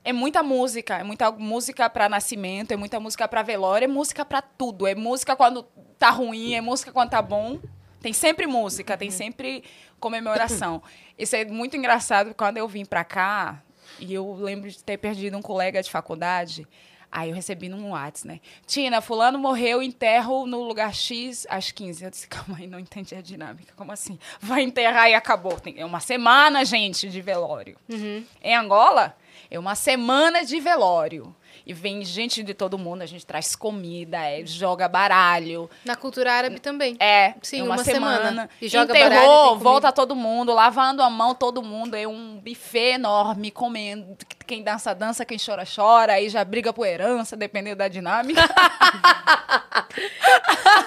é 0.05 0.13
muita 0.13 0.43
música, 0.43 0.99
é 0.99 1.05
muita 1.05 1.31
música 1.31 1.89
para 1.89 2.09
nascimento, 2.09 2.73
é 2.73 2.77
muita 2.77 2.99
música 2.99 3.29
para 3.29 3.41
velório, 3.43 3.85
é 3.85 3.89
música 3.89 4.25
para 4.25 4.43
tudo. 4.43 4.85
É 4.85 4.97
música 4.97 5.37
quando 5.37 5.63
tá 5.97 6.11
ruim, 6.11 6.55
é 6.55 6.61
música 6.61 6.91
quando 6.91 7.11
tá 7.11 7.23
bom. 7.23 7.61
Tem 8.01 8.13
sempre 8.13 8.47
música, 8.47 8.97
tem 8.97 9.11
sempre 9.11 9.63
comemoração. 9.99 10.83
Isso 11.19 11.37
é 11.37 11.45
muito 11.45 11.77
engraçado 11.77 12.35
quando 12.35 12.57
eu 12.57 12.67
vim 12.67 12.85
para 12.85 13.05
cá 13.05 13.63
e 13.99 14.15
eu 14.15 14.35
lembro 14.35 14.71
de 14.71 14.83
ter 14.83 14.97
perdido 14.97 15.37
um 15.37 15.43
colega 15.43 15.83
de 15.83 15.91
faculdade. 15.91 16.67
Aí 17.13 17.31
eu 17.31 17.35
recebi 17.35 17.69
num 17.69 17.91
WhatsApp, 17.91 18.29
né? 18.29 18.41
Tina, 18.67 19.01
fulano 19.01 19.37
morreu, 19.37 19.83
enterro 19.83 20.47
no 20.47 20.63
lugar 20.63 20.95
X 20.95 21.45
às 21.51 21.73
15. 21.73 22.05
Eu 22.05 22.11
disse, 22.11 22.29
calma 22.29 22.57
aí, 22.59 22.69
não 22.69 22.79
entendi 22.79 23.17
a 23.17 23.21
dinâmica. 23.21 23.73
Como 23.75 23.91
assim? 23.91 24.17
Vai 24.41 24.63
enterrar 24.63 25.11
e 25.11 25.15
acabou. 25.15 25.59
Tem 25.59 25.83
uma 25.83 25.99
semana, 25.99 26.65
gente, 26.65 27.09
de 27.09 27.21
velório. 27.21 27.77
Uhum. 27.89 28.25
Em 28.41 28.55
Angola, 28.55 29.17
é 29.51 29.59
uma 29.59 29.75
semana 29.75 30.45
de 30.45 30.61
velório. 30.61 31.35
E 31.67 31.73
vem 31.73 32.05
gente 32.05 32.43
de 32.43 32.55
todo 32.55 32.79
mundo, 32.79 33.03
a 33.03 33.07
gente 33.07 33.25
traz 33.25 33.55
comida, 33.55 34.19
é, 34.19 34.45
joga 34.45 34.89
baralho. 34.89 35.69
Na 35.85 35.97
cultura 35.97 36.33
árabe 36.33 36.61
também. 36.61 36.97
É, 36.99 37.35
Sim, 37.43 37.63
uma, 37.63 37.77
uma 37.77 37.85
semana. 37.85 38.17
semana. 38.17 38.51
E 38.61 38.69
joga 38.69 38.93
Enterrou, 38.93 39.11
baralho, 39.11 39.59
volta 39.59 39.93
todo 39.93 40.15
mundo, 40.15 40.53
lavando 40.55 41.03
a 41.03 41.11
mão 41.11 41.35
todo 41.35 41.63
mundo, 41.63 41.95
é 41.95 42.07
um 42.07 42.39
buffet 42.39 42.95
enorme, 42.95 43.51
comendo. 43.51 44.17
Quem 44.51 44.65
dança, 44.65 44.93
dança, 44.93 45.25
quem 45.25 45.39
chora, 45.39 45.63
chora, 45.65 46.15
aí 46.15 46.29
já 46.29 46.45
briga 46.45 46.73
por 46.73 46.85
herança, 46.85 47.37
dependendo 47.37 47.77
da 47.77 47.87
dinâmica. 47.87 48.43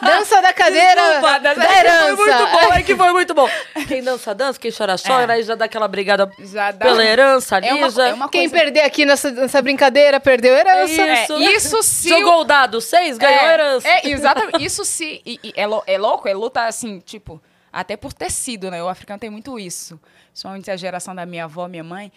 dança 0.04 0.42
da 0.42 0.52
cadeira 0.52 1.02
Desculpa, 1.02 1.40
da, 1.40 1.54
da 1.54 1.80
herança. 1.80 2.18
Foi 2.18 2.26
muito 2.26 2.52
bom, 2.52 2.74
é 2.74 2.84
que 2.84 2.96
foi 2.98 3.14
muito 3.14 3.34
bom. 3.34 3.48
Quem 3.88 4.04
dança, 4.04 4.36
dança, 4.36 4.60
quem 4.60 4.70
chora, 4.70 4.98
chora, 4.98 5.32
é. 5.32 5.38
aí 5.38 5.44
já 5.44 5.56
dá 5.56 5.64
aquela 5.64 5.88
brigada 5.88 6.30
já 6.40 6.72
dá. 6.72 6.86
pela 6.86 7.06
herança 7.06 7.56
ali. 7.56 7.68
É 7.68 7.74
uma, 7.74 7.90
já... 7.90 8.10
É 8.10 8.14
uma 8.14 8.28
quem 8.28 8.50
perder 8.50 8.82
aqui 8.82 9.06
nessa, 9.06 9.32
nessa 9.32 9.62
brincadeira, 9.62 10.20
perdeu 10.20 10.54
herança. 10.54 10.92
Isso, 10.92 11.34
é, 11.34 11.56
isso 11.56 11.82
se. 11.84 12.10
Jogou 12.10 12.42
o 12.42 12.44
dado 12.44 12.82
seis, 12.82 13.18
ganhou 13.18 13.46
é, 13.46 13.54
herança. 13.54 13.88
É, 13.88 14.10
exatamente. 14.10 14.62
Isso 14.62 14.84
se. 14.84 15.22
E, 15.26 15.40
e, 15.42 15.54
é, 15.56 15.64
é 15.64 15.98
louco, 15.98 16.28
é 16.28 16.34
luta 16.34 16.66
assim, 16.66 17.00
tipo, 17.00 17.42
até 17.72 17.96
por 17.96 18.12
tecido, 18.12 18.70
né? 18.70 18.84
O 18.84 18.90
africano 18.90 19.20
tem 19.20 19.30
muito 19.30 19.58
isso. 19.58 19.98
Principalmente 20.32 20.70
a 20.70 20.76
geração 20.76 21.16
da 21.16 21.26
minha 21.26 21.46
avó, 21.46 21.70
minha 21.70 21.84
mãe 21.84 22.12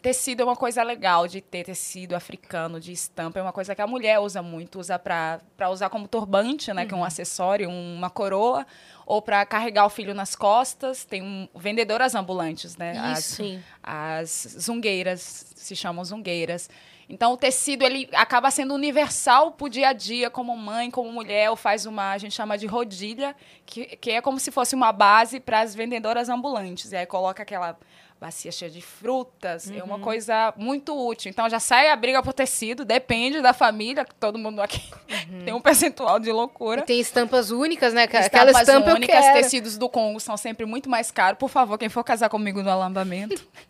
tecido 0.00 0.42
é 0.42 0.44
uma 0.44 0.56
coisa 0.56 0.82
legal 0.82 1.26
de 1.26 1.40
ter 1.40 1.64
tecido 1.64 2.14
africano, 2.14 2.80
de 2.80 2.92
estampa. 2.92 3.38
É 3.38 3.42
uma 3.42 3.52
coisa 3.52 3.74
que 3.74 3.82
a 3.82 3.86
mulher 3.86 4.18
usa 4.18 4.42
muito, 4.42 4.78
usa 4.78 4.98
para 4.98 5.70
usar 5.70 5.88
como 5.88 6.06
turbante, 6.06 6.72
né? 6.72 6.82
Uhum. 6.82 6.88
Que 6.88 6.94
é 6.94 6.96
um 6.96 7.00
uhum. 7.00 7.06
acessório, 7.06 7.70
uma 7.70 8.10
coroa. 8.10 8.66
Ou 9.06 9.22
para 9.22 9.44
carregar 9.46 9.86
o 9.86 9.90
filho 9.90 10.14
nas 10.14 10.36
costas. 10.36 11.04
Tem 11.04 11.22
um, 11.22 11.48
vendedoras 11.54 12.14
ambulantes, 12.14 12.76
né? 12.76 13.14
Isso. 13.16 13.42
As, 13.82 14.46
as 14.46 14.62
zungueiras, 14.62 15.52
se 15.56 15.74
chamam 15.74 16.04
zungueiras. 16.04 16.68
Então, 17.08 17.32
o 17.32 17.36
tecido 17.38 17.82
ele 17.84 18.06
acaba 18.12 18.50
sendo 18.50 18.74
universal 18.74 19.52
para 19.52 19.64
o 19.64 19.68
dia 19.68 19.88
a 19.88 19.92
dia, 19.94 20.28
como 20.28 20.54
mãe, 20.54 20.90
como 20.90 21.10
mulher, 21.10 21.48
ou 21.48 21.56
faz 21.56 21.86
uma, 21.86 22.12
a 22.12 22.18
gente 22.18 22.34
chama 22.34 22.58
de 22.58 22.66
rodilha, 22.66 23.34
que, 23.64 23.96
que 23.96 24.10
é 24.10 24.20
como 24.20 24.38
se 24.38 24.50
fosse 24.50 24.74
uma 24.74 24.92
base 24.92 25.40
para 25.40 25.60
as 25.60 25.74
vendedoras 25.74 26.28
ambulantes. 26.28 26.92
E 26.92 26.96
aí 26.96 27.06
coloca 27.06 27.42
aquela 27.42 27.78
bacia 28.20 28.50
cheia 28.50 28.70
de 28.70 28.80
frutas, 28.80 29.66
uhum. 29.66 29.78
é 29.78 29.82
uma 29.82 29.96
uhum. 29.96 30.00
coisa 30.00 30.52
muito 30.56 30.96
útil. 30.96 31.30
Então 31.30 31.48
já 31.48 31.60
sai 31.60 31.90
a 31.90 31.96
briga 31.96 32.22
por 32.22 32.32
tecido, 32.32 32.84
depende 32.84 33.40
da 33.40 33.52
família, 33.52 34.04
todo 34.18 34.38
mundo 34.38 34.60
aqui 34.60 34.82
uhum. 35.30 35.42
tem 35.46 35.54
um 35.54 35.60
percentual 35.60 36.18
de 36.18 36.30
loucura. 36.32 36.80
E 36.80 36.84
tem 36.84 37.00
estampas 37.00 37.50
únicas, 37.50 37.94
né? 37.94 38.04
Aquela 38.04 38.50
estampas 38.50 38.60
estampa 38.60 38.94
únicas, 38.94 39.24
tecidos 39.32 39.78
do 39.78 39.88
Congo 39.88 40.18
são 40.20 40.36
sempre 40.36 40.66
muito 40.66 40.88
mais 40.88 41.10
caros. 41.10 41.38
Por 41.38 41.48
favor, 41.48 41.78
quem 41.78 41.88
for 41.88 42.02
casar 42.02 42.28
comigo 42.28 42.62
no 42.62 42.70
alambamento. 42.70 43.46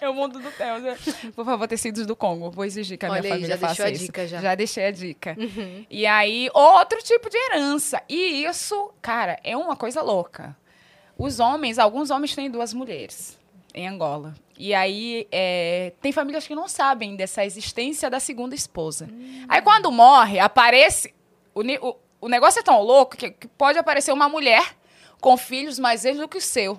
É 0.00 0.08
o 0.08 0.14
mundo 0.14 0.40
do 0.40 0.50
Theo. 0.50 0.80
Né? 0.80 0.98
Por 1.32 1.44
favor, 1.44 1.68
tecidos 1.68 2.04
do 2.06 2.16
Congo. 2.16 2.50
Vou 2.50 2.64
exigir 2.64 2.98
que 2.98 3.06
a 3.06 3.08
Olha 3.08 3.20
minha 3.20 3.34
aí, 3.34 3.40
família 3.40 3.56
já 3.56 3.68
faça 3.68 3.88
isso. 3.88 4.06
Dica, 4.06 4.26
já. 4.26 4.40
já 4.40 4.54
deixei 4.56 4.86
a 4.86 4.90
dica. 4.90 5.36
Uhum. 5.38 5.86
E 5.88 6.04
aí, 6.06 6.50
outro 6.52 6.98
tipo 7.04 7.30
de 7.30 7.36
herança. 7.36 8.02
E 8.08 8.44
isso, 8.44 8.92
cara, 9.00 9.38
é 9.44 9.56
uma 9.56 9.76
coisa 9.76 10.02
louca. 10.02 10.56
Os 11.18 11.40
homens, 11.40 11.78
alguns 11.78 12.10
homens 12.10 12.34
têm 12.34 12.50
duas 12.50 12.72
mulheres 12.72 13.38
em 13.74 13.88
Angola. 13.88 14.34
E 14.58 14.74
aí 14.74 15.26
é, 15.32 15.92
tem 16.00 16.12
famílias 16.12 16.46
que 16.46 16.54
não 16.54 16.68
sabem 16.68 17.16
dessa 17.16 17.44
existência 17.44 18.10
da 18.10 18.20
segunda 18.20 18.54
esposa. 18.54 19.08
Hum. 19.10 19.44
Aí 19.48 19.62
quando 19.62 19.90
morre, 19.90 20.38
aparece. 20.38 21.14
O, 21.54 21.60
o, 21.60 21.96
o 22.20 22.28
negócio 22.28 22.60
é 22.60 22.62
tão 22.62 22.80
louco 22.82 23.16
que, 23.16 23.30
que, 23.30 23.48
pode 23.48 23.78
aparecer 23.78 24.12
uma 24.12 24.28
mulher 24.28 24.76
com 25.20 25.36
filhos 25.36 25.78
mais 25.78 26.02
velhos 26.02 26.20
do 26.20 26.28
que 26.28 26.38
o 26.38 26.40
seu. 26.40 26.78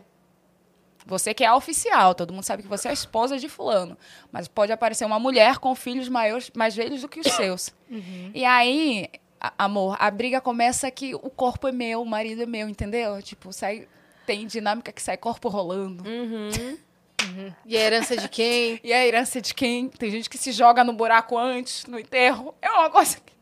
Você 1.05 1.33
que 1.33 1.43
é 1.43 1.47
a 1.47 1.55
oficial, 1.55 2.15
todo 2.15 2.31
mundo 2.31 2.45
sabe 2.45 2.63
que 2.63 2.69
você 2.69 2.87
é 2.87 2.91
a 2.91 2.93
esposa 2.93 3.37
de 3.37 3.49
fulano. 3.49 3.97
Mas 4.31 4.47
pode 4.47 4.71
aparecer 4.71 5.05
uma 5.05 5.19
mulher 5.19 5.57
com 5.57 5.75
filhos 5.75 6.07
maiores, 6.07 6.49
mais 6.55 6.75
velhos 6.75 7.01
do 7.01 7.09
que 7.09 7.19
os 7.19 7.27
seus. 7.27 7.73
Uhum. 7.89 8.31
E 8.33 8.45
aí, 8.45 9.09
amor, 9.57 9.97
a 9.99 10.09
briga 10.09 10.39
começa 10.39 10.89
que 10.89 11.13
o 11.13 11.29
corpo 11.29 11.67
é 11.67 11.73
meu, 11.73 12.01
o 12.01 12.05
marido 12.05 12.43
é 12.43 12.45
meu, 12.45 12.69
entendeu? 12.69 13.21
Tipo, 13.21 13.51
sai 13.51 13.87
tem 14.25 14.47
dinâmica 14.47 14.91
que 14.91 15.01
sai 15.01 15.17
corpo 15.17 15.49
rolando. 15.49 16.03
Uhum. 16.07 16.77
Uhum. 17.23 17.53
E 17.65 17.77
a 17.77 17.79
herança 17.79 18.17
de 18.17 18.27
quem? 18.27 18.81
e 18.83 18.91
a 18.91 19.07
herança 19.07 19.39
de 19.39 19.53
quem? 19.53 19.87
Tem 19.87 20.11
gente 20.11 20.29
que 20.29 20.37
se 20.37 20.51
joga 20.51 20.83
no 20.83 20.91
buraco 20.91 21.37
antes, 21.37 21.85
no 21.85 21.97
enterro. 21.97 22.53
É 22.61 22.69
uma 22.69 22.89
coisa 22.89 23.17
que... 23.17 23.33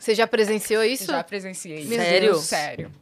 Você 0.00 0.14
já 0.14 0.26
presenciou 0.26 0.82
isso? 0.82 1.06
Já 1.06 1.22
presenciei. 1.22 1.86
Sério? 1.86 2.36
Sério. 2.36 2.92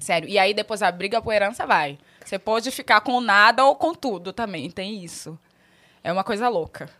Sério. 0.00 0.28
E 0.28 0.38
aí 0.38 0.52
depois 0.52 0.82
a 0.82 0.90
briga 0.90 1.22
por 1.22 1.32
herança 1.32 1.64
vai. 1.66 1.98
Você 2.24 2.38
pode 2.38 2.70
ficar 2.70 3.00
com 3.02 3.20
nada 3.20 3.64
ou 3.64 3.76
com 3.76 3.94
tudo 3.94 4.32
também. 4.32 4.70
Tem 4.70 5.04
isso. 5.04 5.38
É 6.02 6.12
uma 6.12 6.24
coisa 6.24 6.48
louca. 6.48 6.90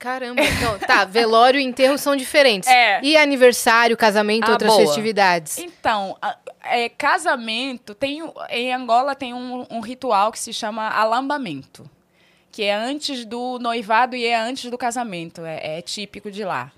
Caramba, 0.00 0.40
então, 0.42 0.78
tá, 0.78 1.04
velório 1.04 1.60
e 1.60 1.62
enterro 1.62 1.98
são 1.98 2.16
diferentes. 2.16 2.66
É. 2.70 3.00
E 3.02 3.18
aniversário, 3.18 3.94
casamento, 3.98 4.48
ah, 4.48 4.52
outras 4.52 4.72
boa. 4.72 4.86
festividades? 4.86 5.58
Então, 5.58 6.16
é, 6.64 6.88
casamento, 6.88 7.94
tem, 7.94 8.22
em 8.48 8.72
Angola 8.72 9.14
tem 9.14 9.34
um, 9.34 9.66
um, 9.70 9.80
ritual 9.80 10.32
que 10.32 10.38
se 10.38 10.54
chama 10.54 10.88
alambamento, 10.88 11.88
que 12.50 12.62
é 12.62 12.74
antes 12.74 13.26
do 13.26 13.58
noivado 13.58 14.16
e 14.16 14.24
é 14.24 14.34
antes 14.34 14.70
do 14.70 14.78
casamento, 14.78 15.44
é, 15.44 15.78
é 15.78 15.82
típico 15.82 16.30
de 16.30 16.44
lá. 16.44 16.72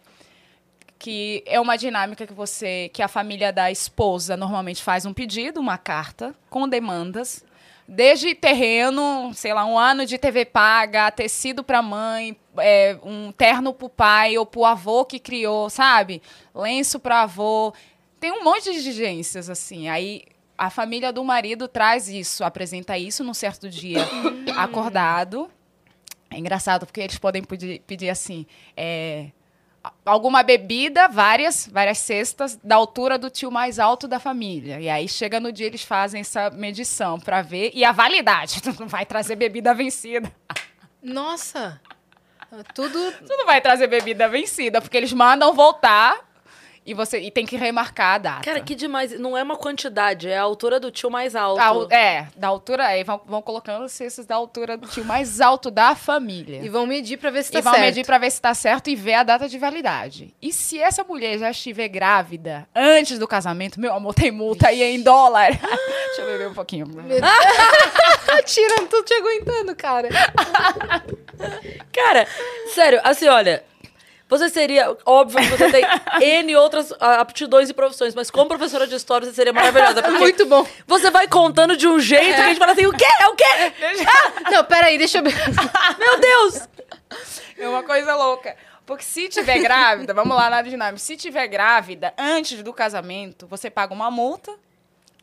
Que 0.99 1.45
é 1.47 1.61
uma 1.61 1.77
dinâmica 1.77 2.27
que 2.27 2.33
você, 2.33 2.91
que 2.93 3.03
a 3.03 3.09
família 3.09 3.53
da 3.53 3.71
esposa 3.71 4.37
normalmente 4.37 4.83
faz 4.83 5.07
um 5.07 5.15
pedido, 5.15 5.61
uma 5.61 5.79
carta 5.79 6.35
com 6.51 6.69
demandas, 6.69 7.45
desde 7.87 8.35
terreno, 8.35 9.33
sei 9.35 9.53
lá, 9.53 9.65
um 9.65 9.79
ano 9.79 10.07
de 10.07 10.19
TV 10.19 10.45
paga, 10.45 11.11
tecido 11.11 11.63
para 11.63 11.83
mãe, 11.83 12.37
é, 12.59 12.97
um 13.03 13.33
terno 13.33 13.73
para 13.73 13.87
o 13.87 13.91
pai 13.91 14.39
ou 14.39 14.47
para 14.47 14.61
o 14.61 14.65
avô 14.65 15.05
que 15.05 15.19
criou, 15.19 15.69
sabe? 15.69 16.23
Lenço 16.55 16.99
para 17.01 17.23
avô. 17.23 17.73
Tem 18.21 18.33
um 18.33 18.45
monte 18.45 18.71
de 18.71 18.79
exigências, 18.79 19.51
assim. 19.51 19.89
Aí 19.89 20.23
a 20.57 20.71
família 20.71 21.13
do 21.13 21.25
marido 21.25 21.67
traz 21.67 22.09
isso, 22.09 22.45
apresenta 22.45 22.97
isso 22.97 23.25
num 23.25 23.35
certo 23.35 23.69
dia 23.69 24.07
acordado. 24.57 25.51
É 26.31 26.39
engraçado, 26.39 26.87
porque 26.87 27.01
eles 27.01 27.19
podem 27.19 27.43
pedir, 27.43 27.81
pedir 27.81 28.09
assim. 28.09 28.47
É, 28.77 29.31
alguma 30.05 30.43
bebida, 30.43 31.09
várias, 31.09 31.69
várias 31.71 31.99
cestas, 31.99 32.59
da 32.63 32.77
altura 32.77 33.19
do 33.19 33.31
tio 33.31 33.51
mais 33.51 33.79
alto 33.79 34.07
da 34.07 34.19
família. 34.19 34.81
E 34.81 34.89
aí 34.89 35.09
chega 35.09 35.41
no 35.41 35.53
dia, 35.53 35.67
eles 35.67 35.83
fazem 35.83 36.21
essa 36.21 36.51
medição 36.51 37.19
para 37.19 37.43
ver. 37.43 37.71
E 37.75 37.85
a 37.85 37.93
validade. 37.93 38.61
Tu 38.63 38.75
não 38.79 38.89
vai 38.89 39.05
trazer 39.05 39.37
bebida 39.37 39.75
vencida. 39.75 40.33
Nossa! 41.03 41.81
Tudo. 42.75 43.13
Tu 43.13 43.37
não 43.37 43.47
vai 43.47 43.61
trazer 43.61 43.87
bebida 43.87 44.29
vencida, 44.29 44.81
porque 44.81 44.97
eles 44.97 45.13
mandam 45.13 45.55
voltar 45.55 46.32
e 46.85 46.95
você 46.95 47.21
e 47.21 47.31
tem 47.31 47.47
que 47.47 47.57
remarcar 47.57 48.15
a 48.15 48.19
data. 48.19 48.43
Cara, 48.43 48.61
que 48.61 48.75
demais. 48.75 49.19
Não 49.19 49.37
é 49.37 49.43
uma 49.43 49.57
quantidade, 49.57 50.29
é 50.29 50.37
a 50.37 50.43
altura 50.43 50.81
do 50.81 50.91
tio 50.91 51.11
mais 51.11 51.37
alto. 51.37 51.93
é, 51.93 52.27
da 52.37 52.49
altura. 52.49 52.87
Aí 52.87 53.05
vão, 53.05 53.21
vão 53.25 53.41
colocando 53.41 53.85
os 53.85 53.93
cestos 53.93 54.27
da 54.27 54.35
altura 54.35 54.77
do 54.77 54.89
tio 54.89 55.05
mais 55.05 55.41
alto 55.41 55.71
da 55.71 55.95
família. 55.95 56.61
E 56.63 56.69
vão 56.69 56.87
medir 56.87 57.19
pra 57.19 57.31
ver 57.31 57.45
se 57.45 57.53
tá 57.53 57.63
certo. 57.63 57.75
E 57.75 57.79
vão 57.79 57.81
medir 57.87 58.05
pra 58.05 58.19
ver 58.19 58.31
se 58.31 58.41
tá 58.41 58.55
certo 58.55 58.91
e 58.91 58.97
ver 58.97 59.15
a 59.15 59.23
data 59.23 59.49
de 59.49 59.59
validade. 59.59 60.35
E 60.43 60.53
se 60.53 60.81
essa 60.81 61.05
mulher 61.05 61.39
já 61.39 61.51
estiver 61.51 61.89
grávida 61.89 62.69
antes 62.75 63.19
do 63.19 63.29
casamento, 63.29 63.81
meu 63.81 63.93
amor, 63.95 64.15
tem 64.15 64.31
multa 64.31 64.69
aí 64.69 64.83
em 64.83 65.03
dólar. 65.03 65.51
Deixa 66.07 66.23
eu 66.23 66.27
beber 66.27 66.49
um 66.49 66.55
pouquinho. 66.55 66.87
Tirando, 68.45 68.89
tô 68.89 69.03
te 69.03 69.15
aguentando, 69.15 69.77
cara. 69.77 70.09
cara, 71.93 72.27
sério, 72.75 73.01
assim, 73.05 73.29
olha. 73.29 73.65
Você 74.33 74.49
seria, 74.49 74.97
óbvio 75.05 75.43
que 75.43 75.49
você 75.49 75.71
tem 75.71 75.85
N 76.43 76.57
outras 76.57 76.91
aptidões 76.99 77.69
e 77.69 77.75
profissões, 77.75 78.15
mas 78.15 78.31
como 78.31 78.49
professora 78.49 78.87
de 78.87 78.95
história 78.95 79.27
você 79.27 79.35
seria 79.35 79.53
maravilhosa. 79.53 80.01
Muito 80.09 80.47
bom. 80.47 80.67
Você 80.87 81.11
vai 81.11 81.29
contando 81.29 81.77
de 81.77 81.87
um 81.87 82.01
jeito 82.01 82.31
é. 82.31 82.35
que 82.35 82.41
a 82.41 82.49
gente 82.49 82.59
fala 82.59 82.73
assim, 82.73 82.87
o 82.87 82.93
quê? 82.95 83.05
É 83.21 83.27
o 83.27 83.37
quê? 83.37 83.45
Ah! 84.07 84.51
Não, 84.51 84.65
peraí, 84.65 84.97
deixa 84.97 85.19
eu... 85.19 85.23
Meu 85.99 86.19
Deus! 86.19 86.67
É 87.59 87.69
uma 87.69 87.83
coisa 87.83 88.17
louca. 88.17 88.57
Porque 88.87 89.05
se 89.05 89.29
tiver 89.29 89.59
grávida, 89.59 90.15
vamos 90.15 90.35
lá 90.35 90.49
na 90.49 90.63
dinâmica, 90.63 90.97
se 90.97 91.15
tiver 91.15 91.47
grávida 91.47 92.15
antes 92.17 92.63
do 92.63 92.73
casamento, 92.73 93.47
você 93.47 93.69
paga 93.69 93.93
uma 93.93 94.11
multa 94.11 94.51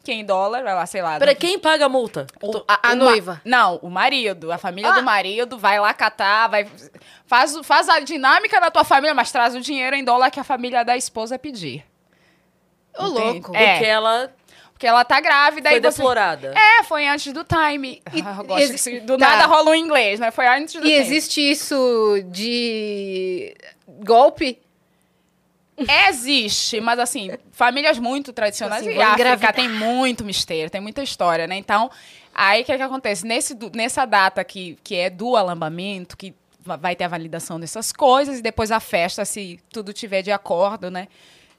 que 0.03 0.11
em 0.11 0.25
dólar, 0.25 0.63
vai 0.63 0.73
lá, 0.73 0.85
sei 0.85 1.01
lá. 1.01 1.19
Peraí, 1.19 1.35
quem 1.35 1.59
paga 1.59 1.85
a 1.85 1.89
multa? 1.89 2.25
O, 2.41 2.63
a, 2.67 2.91
a 2.91 2.95
noiva. 2.95 3.41
Não, 3.43 3.77
o 3.77 3.89
marido. 3.89 4.51
A 4.51 4.57
família 4.57 4.91
ah. 4.91 4.95
do 4.95 5.03
marido 5.03 5.57
vai 5.57 5.79
lá 5.79 5.93
catar, 5.93 6.47
vai. 6.47 6.67
Faz, 7.25 7.57
faz 7.63 7.89
a 7.89 7.99
dinâmica 7.99 8.59
da 8.59 8.71
tua 8.71 8.83
família, 8.83 9.13
mas 9.13 9.31
traz 9.31 9.55
o 9.55 9.61
dinheiro 9.61 9.95
em 9.95 10.03
dólar 10.03 10.31
que 10.31 10.39
a 10.39 10.43
família 10.43 10.83
da 10.83 10.95
esposa 10.95 11.37
pedir. 11.37 11.85
Ô, 12.97 13.05
louco. 13.05 13.55
É. 13.55 13.73
Porque 13.73 13.85
ela 13.85 14.33
porque 14.79 14.87
ela 14.87 15.03
tá 15.03 15.19
grávida 15.19 15.69
foi 15.69 15.77
e 15.77 15.81
você... 15.81 16.01
É, 16.57 16.83
foi 16.85 17.05
antes 17.05 17.33
do 17.33 17.43
time. 17.43 18.01
E, 18.13 18.21
ah, 18.21 18.41
gosto 18.41 18.87
ex... 18.89 19.03
do 19.03 19.17
tá. 19.17 19.29
nada 19.31 19.45
rola 19.45 19.71
um 19.71 19.75
inglês, 19.75 20.21
né? 20.21 20.31
Foi 20.31 20.47
antes 20.47 20.79
do 20.79 20.87
E 20.87 20.93
existe 20.93 21.41
isso 21.41 22.23
de 22.27 23.53
golpe? 23.87 24.57
Existe, 26.09 26.81
mas 26.81 26.99
assim, 26.99 27.31
famílias 27.51 27.97
muito 27.97 28.33
tradicionais 28.33 28.81
assim, 28.81 28.95
e 28.95 29.01
África 29.01 29.21
engravidar. 29.21 29.53
tem 29.53 29.69
muito 29.69 30.23
mistério, 30.25 30.69
tem 30.69 30.81
muita 30.81 31.01
história, 31.01 31.47
né? 31.47 31.55
Então, 31.55 31.89
aí 32.33 32.61
o 32.61 32.65
que, 32.65 32.71
é 32.71 32.77
que 32.77 32.83
acontece? 32.83 33.25
Nesse, 33.25 33.57
nessa 33.73 34.05
data 34.05 34.43
que, 34.43 34.77
que 34.83 34.95
é 34.95 35.09
do 35.09 35.35
alambamento, 35.35 36.17
que 36.17 36.33
vai 36.61 36.95
ter 36.95 37.05
a 37.05 37.07
validação 37.07 37.59
dessas 37.59 37.91
coisas, 37.91 38.39
e 38.39 38.41
depois 38.41 38.71
a 38.71 38.79
festa, 38.79 39.23
se 39.25 39.59
tudo 39.71 39.93
tiver 39.93 40.21
de 40.21 40.31
acordo, 40.31 40.91
né? 40.91 41.07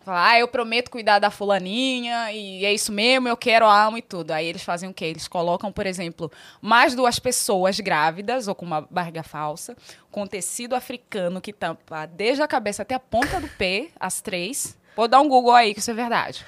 Falar, 0.03 0.31
ah, 0.31 0.39
eu 0.39 0.49
prometo 0.49 0.91
cuidar 0.91 1.19
da 1.19 1.31
fulaninha, 1.31 2.33
e 2.33 2.65
é 2.65 2.73
isso 2.73 2.91
mesmo, 2.91 3.29
eu 3.29 3.37
quero, 3.37 3.67
a 3.67 3.85
amo 3.85 3.99
e 3.99 4.03
tudo. 4.03 4.31
Aí 4.31 4.47
eles 4.47 4.63
fazem 4.63 4.89
o 4.89 4.95
quê? 4.95 5.05
Eles 5.05 5.29
colocam, 5.29 5.71
por 5.71 5.87
exemplo, 5.87 6.33
mais 6.61 6.95
duas 6.95 7.19
pessoas 7.19 7.79
grávidas, 7.79 8.49
ou 8.49 8.55
com 8.55 8.65
uma 8.65 8.81
barriga 8.91 9.23
falsa, 9.23 9.77
com 10.11 10.27
tecido 10.27 10.75
africano 10.75 11.39
que 11.39 11.53
tampa 11.53 12.07
desde 12.07 12.43
a 12.43 12.49
cabeça 12.49 12.81
até 12.81 12.95
a 12.95 12.99
ponta 12.99 13.39
do 13.39 13.49
pé, 13.49 13.89
as 14.01 14.23
três. 14.23 14.75
Vou 14.97 15.07
dar 15.07 15.21
um 15.21 15.29
Google 15.29 15.53
aí, 15.53 15.75
que 15.75 15.81
isso 15.81 15.91
é 15.91 15.95
verdade. 15.95 16.47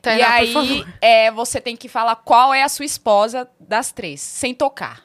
Tá, 0.00 0.14
e 0.14 0.22
aí, 0.22 0.84
é, 1.00 1.32
você 1.32 1.60
tem 1.60 1.76
que 1.76 1.88
falar 1.88 2.14
qual 2.16 2.54
é 2.54 2.62
a 2.62 2.68
sua 2.68 2.84
esposa 2.84 3.48
das 3.58 3.90
três, 3.90 4.20
sem 4.20 4.54
tocar. 4.54 5.02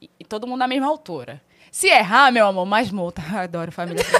E, 0.00 0.08
e 0.18 0.24
todo 0.24 0.46
mundo 0.46 0.60
na 0.60 0.68
mesma 0.68 0.86
altura. 0.86 1.42
Se 1.70 1.88
errar, 1.88 2.32
meu 2.32 2.46
amor, 2.46 2.64
mais 2.64 2.90
multa. 2.90 3.20
Adoro 3.38 3.70
família. 3.70 4.02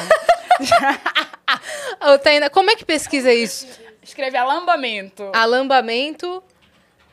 Taina, 2.23 2.51
como 2.51 2.71
é 2.71 2.77
que 2.77 2.85
pesquisa 2.85 3.33
isso? 3.33 3.67
Escreve 4.03 4.37
alambamento. 4.37 5.31
Alambamento. 5.33 6.43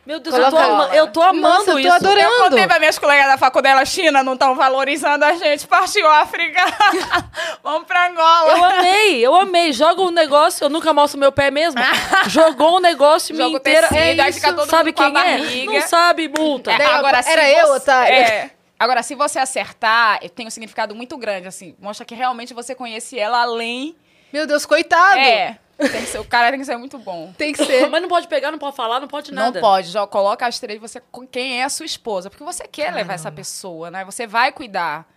Meu 0.09 0.19
Deus, 0.19 0.35
eu 0.35 0.49
tô, 0.49 0.83
eu 0.91 1.07
tô, 1.11 1.21
amando 1.21 1.39
Nossa, 1.39 1.69
eu 1.69 1.73
tô 1.73 1.79
isso. 1.81 1.93
adorando. 1.93 2.33
Eu 2.33 2.43
contei 2.45 2.65
pra 2.65 2.79
minhas 2.79 2.97
colegas 2.97 3.27
da 3.27 3.37
faculdade 3.37 3.87
China, 3.87 4.23
não 4.23 4.33
estão 4.33 4.55
valorizando 4.55 5.23
a 5.23 5.33
gente. 5.33 5.67
Partiu 5.67 6.09
África. 6.09 6.63
Vamos 7.61 7.85
pra 7.85 8.07
Angola. 8.07 8.51
Eu 8.51 8.63
amei, 8.63 9.27
eu 9.27 9.35
amei. 9.35 9.71
Joga 9.71 10.01
um 10.01 10.09
negócio, 10.09 10.65
eu 10.65 10.69
nunca 10.69 10.91
mostro 10.93 11.19
meu 11.19 11.31
pé 11.31 11.51
mesmo. 11.51 11.79
Jogou 12.27 12.77
um 12.77 12.79
negócio 12.79 13.35
Joga 13.35 13.57
inteira. 13.57 13.87
Tecido, 13.87 14.21
é 14.21 14.29
isso. 14.29 14.65
sabe 14.65 14.93
quem 14.93 15.15
é? 15.15 15.65
Não 15.65 15.81
sabe, 15.81 16.27
multa. 16.27 16.71
É, 16.71 16.85
agora, 16.85 17.21
Era 17.27 17.47
eu, 17.47 17.75
otário. 17.75 18.15
É. 18.15 18.51
Agora, 18.79 19.03
se 19.03 19.13
você 19.13 19.37
acertar, 19.37 20.21
tem 20.29 20.47
um 20.47 20.49
significado 20.49 20.95
muito 20.95 21.17
grande, 21.17 21.47
assim. 21.47 21.75
Mostra 21.79 22.03
que 22.03 22.15
realmente 22.15 22.51
você 22.51 22.73
conhece 22.73 23.19
ela 23.19 23.43
além 23.43 23.95
meu 24.31 24.47
Deus, 24.47 24.65
coitado! 24.65 25.19
É. 25.19 25.59
Tem 25.77 26.01
que 26.01 26.07
ser, 26.07 26.19
o 26.19 26.25
cara 26.25 26.49
tem 26.49 26.59
que 26.59 26.65
ser 26.65 26.75
muito 26.75 26.97
bom. 26.97 27.33
Tem 27.37 27.53
que 27.53 27.63
ser. 27.63 27.87
Mas 27.89 28.01
não 28.01 28.09
pode 28.09 28.27
pegar, 28.27 28.51
não 28.51 28.59
pode 28.59 28.75
falar, 28.75 28.99
não 28.99 29.07
pode 29.07 29.33
nada. 29.33 29.59
Não 29.59 29.61
pode. 29.61 29.87
Já 29.89 30.05
coloca 30.05 30.45
as 30.45 30.59
três, 30.59 30.79
você, 30.79 31.01
quem 31.31 31.61
é 31.61 31.63
a 31.63 31.69
sua 31.69 31.85
esposa. 31.85 32.29
Porque 32.29 32.43
você 32.43 32.67
quer 32.67 32.83
Caramba. 32.83 32.97
levar 32.97 33.13
essa 33.13 33.31
pessoa, 33.31 33.89
né? 33.89 34.03
Você 34.03 34.27
vai 34.27 34.51
cuidar. 34.51 35.07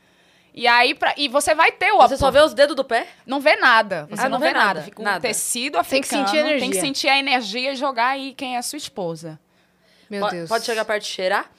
E 0.55 0.68
aí, 0.68 0.94
pra, 0.94 1.14
e 1.16 1.29
você 1.29 1.55
vai 1.55 1.72
ter 1.72 1.92
o 1.92 1.98
Você 1.98 2.16
só 2.16 2.31
vê 2.31 2.40
os 2.40 2.55
dedos 2.55 2.77
do 2.77 2.85
pé? 2.85 3.09
Não 3.27 3.40
vê 3.40 3.57
nada. 3.57 4.07
Você 4.09 4.20
ah, 4.20 4.29
não, 4.29 4.38
não, 4.38 4.46
vê 4.46 4.53
nada. 4.53 4.66
nada. 4.66 4.83
Fica 4.83 5.01
um 5.01 5.05
nada. 5.05 5.20
tecido 5.20 5.79
africano. 5.79 5.90
Tem 5.90 6.03
que 6.03 6.31
sentir 6.31 6.37
energia. 6.37 6.61
Tem 6.61 6.70
que 6.70 6.81
sentir 6.81 7.09
a 7.09 7.18
energia 7.18 7.72
e 7.72 7.77
jogar 7.77 8.09
aí 8.09 8.35
quem 8.35 8.55
é 8.55 8.59
a 8.59 8.62
sua 8.62 8.77
esposa. 8.77 9.40
Meu 10.09 10.29
Deus. 10.29 10.48
Pode 10.48 10.64
chegar 10.64 10.85
perto 10.85 11.03
de 11.03 11.09
cheirar? 11.09 11.51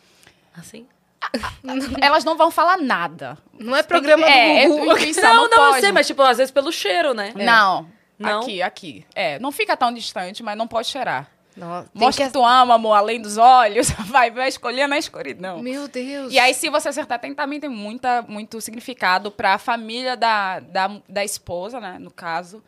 Assim? 0.55 0.87
Elas 2.01 2.23
não 2.23 2.37
vão 2.37 2.51
falar 2.51 2.77
nada. 2.77 3.37
Não 3.59 3.75
é 3.75 3.83
programa 3.83 4.25
que, 4.25 4.67
do 4.67 4.77
Google. 4.77 4.97
É, 4.97 5.21
não, 5.21 5.49
não, 5.49 5.49
não 5.49 5.75
eu 5.75 5.81
sei, 5.81 5.91
mas 5.91 6.07
tipo, 6.07 6.21
às 6.21 6.37
vezes 6.37 6.51
pelo 6.51 6.71
cheiro, 6.71 7.13
né? 7.13 7.33
É. 7.35 7.43
Não. 7.43 7.87
Não. 8.17 8.41
Aqui, 8.41 8.61
aqui. 8.61 9.05
É, 9.15 9.39
não 9.39 9.51
fica 9.51 9.75
tão 9.75 9.93
distante, 9.93 10.43
mas 10.43 10.57
não 10.57 10.67
pode 10.67 10.87
cheirar. 10.87 11.29
Não, 11.55 11.85
Mostra 11.93 12.25
que... 12.25 12.31
que 12.31 12.33
tu 12.33 12.43
ama, 12.43 12.75
amor, 12.75 12.93
além 12.93 13.21
dos 13.21 13.37
olhos. 13.37 13.89
Vai, 14.13 14.31
vai 14.31 14.47
escolher 14.47 14.87
na 14.87 14.97
escuridão. 14.97 15.59
Meu 15.59 15.87
Deus. 15.87 16.31
E 16.31 16.39
aí, 16.39 16.53
se 16.53 16.69
você 16.69 16.89
acertar, 16.89 17.19
tem, 17.19 17.33
também 17.33 17.59
tem 17.59 17.69
muita, 17.69 18.21
muito 18.23 18.59
significado 18.61 19.31
para 19.31 19.53
a 19.53 19.57
família 19.57 20.15
da, 20.15 20.59
da, 20.59 20.99
da 21.07 21.23
esposa, 21.23 21.79
né? 21.79 21.97
No 21.99 22.11
caso. 22.11 22.63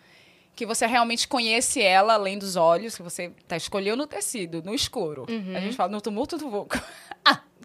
Que 0.56 0.66
você 0.66 0.86
realmente 0.86 1.28
conhece 1.28 1.82
ela 1.82 2.14
além 2.14 2.38
dos 2.38 2.56
olhos, 2.56 2.96
que 2.96 3.04
você 3.04 3.32
tá 3.48 3.58
escolhendo 3.58 3.98
no 3.98 4.08
tecido, 4.08 4.64
no 4.64 4.74
escuro. 4.74 5.26
Uhum. 5.28 5.54
A 5.56 5.60
gente 5.60 5.76
fala 5.76 5.92
no 5.92 6.00
tumulto 6.00 6.38
do 6.38 6.50
vulco. 6.50 6.80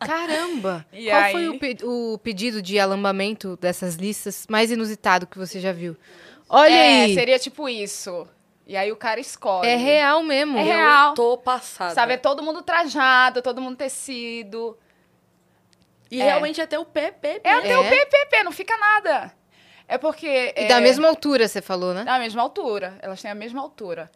Caramba! 0.01 0.87
E 0.93 1.09
Qual 1.09 1.23
aí... 1.23 1.33
foi 1.33 1.49
o, 1.49 1.59
pe 1.59 1.77
o, 1.83 2.19
pedido 2.19 2.61
de 2.63 2.79
alambamento 2.79 3.57
dessas 3.57 3.95
listas 3.95 4.47
mais 4.49 4.71
inusitado 4.71 5.27
que 5.27 5.39
você 5.39 5.61
já 5.61 5.73
viu? 5.73 5.97
Olha 6.49 6.73
é, 6.73 7.05
aí! 7.05 7.15
seria 7.15 7.39
tipo 7.39 7.69
isso. 7.69 8.27
E 8.67 8.77
aí 8.77 8.91
o 8.93 8.97
cara 8.97 9.21
escolhe. 9.21 9.69
É 9.69 9.77
real 9.77 10.23
mesmo. 10.23 10.57
É 10.59 10.63
real. 10.63 11.11
Eu 11.11 11.15
tô 11.15 11.39
passada. 11.39 11.95
Sabe, 11.95 12.15
é 12.15 12.17
todo 12.17 12.43
mundo 12.43 12.63
trajado, 12.63 13.43
todo 13.43 13.61
mundo 13.61 13.77
tecido. 13.77 14.79
E 16.11 16.21
é. 16.21 16.25
realmente 16.25 16.61
até 16.61 16.79
o 16.79 16.85
pé, 16.85 17.11
pé, 17.11 17.39
pé. 17.39 17.49
É 17.49 17.53
até 17.53 17.71
é. 17.71 17.79
o 17.79 17.83
pé, 17.83 18.05
pé, 18.07 18.27
pé, 18.27 18.45
não 18.45 18.53
fica 18.53 18.77
nada. 18.79 19.33
É 19.87 19.99
porque... 19.99 20.55
E 20.57 20.65
é... 20.65 20.69
da 20.69 20.81
mesma 20.81 21.09
altura, 21.09 21.49
você 21.49 21.61
falou, 21.61 21.93
né? 21.93 22.05
Da 22.05 22.19
mesma 22.19 22.43
altura. 22.43 22.97
Elas 23.03 23.21
têm 23.21 23.31
a 23.31 23.35
mesma 23.35 23.61
altura. 23.61 24.11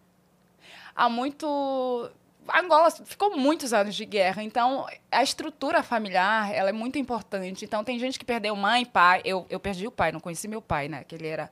Há 0.95 1.09
muito 1.09 2.09
Angola 2.53 2.91
ficou 2.91 3.37
muitos 3.37 3.73
anos 3.73 3.95
de 3.95 4.05
guerra, 4.05 4.43
então 4.43 4.87
a 5.11 5.23
estrutura 5.23 5.83
familiar 5.83 6.53
ela 6.53 6.69
é 6.69 6.73
muito 6.73 6.99
importante. 6.99 7.65
Então 7.65 7.85
tem 7.85 7.99
gente 7.99 8.19
que 8.19 8.25
perdeu 8.25 8.55
mãe, 8.55 8.85
pai. 8.85 9.23
Eu, 9.25 9.47
eu 9.49 9.61
perdi 9.61 9.87
o 9.87 9.91
pai, 9.91 10.13
não 10.13 10.21
conheci 10.21 10.49
meu 10.49 10.61
pai, 10.61 10.89
né? 10.89 11.05
Que 11.05 11.15
ele 11.15 11.27
era 11.27 11.51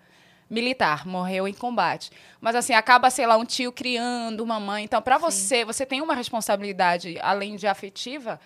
militar, 0.51 1.07
morreu 1.07 1.49
em 1.49 1.55
combate. 1.55 2.11
Mas 2.41 2.55
assim, 2.55 2.75
acaba, 2.75 3.09
sei 3.09 3.27
lá, 3.27 3.37
um 3.37 3.45
tio 3.45 3.73
criando 3.73 4.43
uma 4.43 4.61
mãe. 4.61 4.85
Então, 4.85 5.01
para 5.01 5.17
você, 5.17 5.65
você 5.65 5.87
tem 5.87 6.03
uma 6.03 6.15
responsabilidade, 6.15 7.19
além 7.23 7.57
de 7.57 7.67
afetiva, 7.67 8.39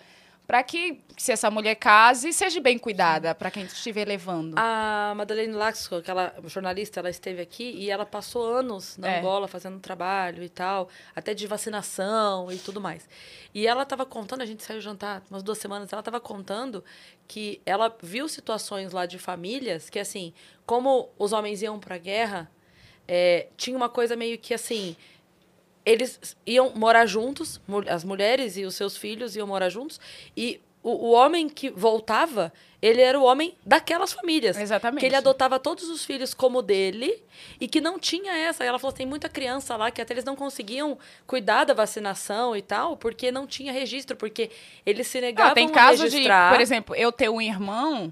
para 0.47 0.63
que, 0.63 1.01
se 1.17 1.33
essa 1.33 1.51
mulher 1.51 1.75
case, 1.75 2.31
seja 2.31 2.61
bem 2.61 2.79
cuidada 2.79 3.35
para 3.35 3.51
quem 3.51 3.63
estiver 3.63 4.07
levando. 4.07 4.55
A 4.55 5.13
Madeleine 5.13 5.51
Laxo, 5.51 5.95
aquela 5.95 6.33
jornalista, 6.45 7.01
ela 7.01 7.09
esteve 7.09 7.41
aqui 7.41 7.69
e 7.71 7.91
ela 7.91 8.05
passou 8.05 8.45
anos 8.49 8.97
na 8.97 9.09
é. 9.09 9.19
Angola 9.19 9.45
fazendo 9.49 9.77
trabalho 9.81 10.41
e 10.41 10.47
tal, 10.47 10.87
até 11.13 11.33
de 11.33 11.45
vacinação 11.45 12.49
e 12.49 12.57
tudo 12.57 12.79
mais. 12.79 13.09
E 13.53 13.67
ela 13.67 13.83
estava 13.83 14.05
contando, 14.05 14.41
a 14.41 14.45
gente 14.45 14.63
saiu 14.63 14.79
jantar 14.79 15.21
umas 15.29 15.43
duas 15.43 15.57
semanas, 15.57 15.91
ela 15.91 15.99
estava 15.99 16.21
contando 16.21 16.81
que 17.27 17.61
ela 17.65 17.93
viu 18.01 18.29
situações 18.29 18.93
lá 18.93 19.05
de 19.05 19.19
famílias 19.19 19.89
que, 19.89 19.99
assim, 19.99 20.33
como 20.65 21.09
os 21.19 21.33
homens 21.33 21.61
iam 21.61 21.77
para 21.77 21.95
a 21.95 21.99
guerra, 21.99 22.49
é, 23.05 23.47
tinha 23.57 23.75
uma 23.75 23.89
coisa 23.89 24.15
meio 24.15 24.37
que 24.37 24.53
assim 24.53 24.95
eles 25.87 26.35
iam 26.45 26.73
morar 26.75 27.05
juntos, 27.05 27.61
as 27.87 28.03
mulheres 28.03 28.57
e 28.57 28.65
os 28.65 28.75
seus 28.75 28.97
filhos 28.97 29.37
iam 29.37 29.47
morar 29.47 29.69
juntos, 29.69 30.01
e 30.35 30.59
o, 30.83 31.07
o, 31.07 31.11
homem 31.11 31.47
que 31.47 31.69
voltava, 31.69 32.51
ele 32.81 33.01
era 33.01 33.17
o 33.17 33.23
homem 33.23 33.55
daquelas 33.65 34.11
famílias. 34.11 34.57
Exatamente. 34.57 34.99
Que 34.99 35.05
ele 35.05 35.15
adotava 35.15 35.57
todos 35.57 35.89
os 35.89 36.03
filhos 36.03 36.33
como 36.33 36.61
dele 36.61 37.23
e 37.59 37.69
que 37.69 37.79
não 37.79 37.97
tinha 37.97 38.33
essa. 38.33 38.65
E 38.65 38.67
ela 38.67 38.77
falou: 38.77 38.93
tem 38.93 39.05
muita 39.05 39.29
criança 39.29 39.77
lá 39.77 39.89
que 39.89 40.01
até 40.01 40.13
eles 40.13 40.25
não 40.25 40.35
conseguiam 40.35 40.97
cuidar 41.25 41.63
da 41.63 41.73
vacinação 41.73 42.55
e 42.55 42.61
tal, 42.61 42.97
porque 42.97 43.31
não 43.31 43.47
tinha 43.47 43.71
registro, 43.71 44.15
porque 44.15 44.51
eles 44.85 45.07
se 45.07 45.21
negavam 45.21 45.51
ah, 45.51 45.55
tem 45.55 45.69
caso 45.69 46.01
a 46.01 46.05
registrar. 46.05 46.51
de, 46.51 46.55
por 46.55 46.61
exemplo, 46.61 46.95
eu 46.95 47.11
ter 47.13 47.29
um 47.29 47.41
irmão 47.41 48.11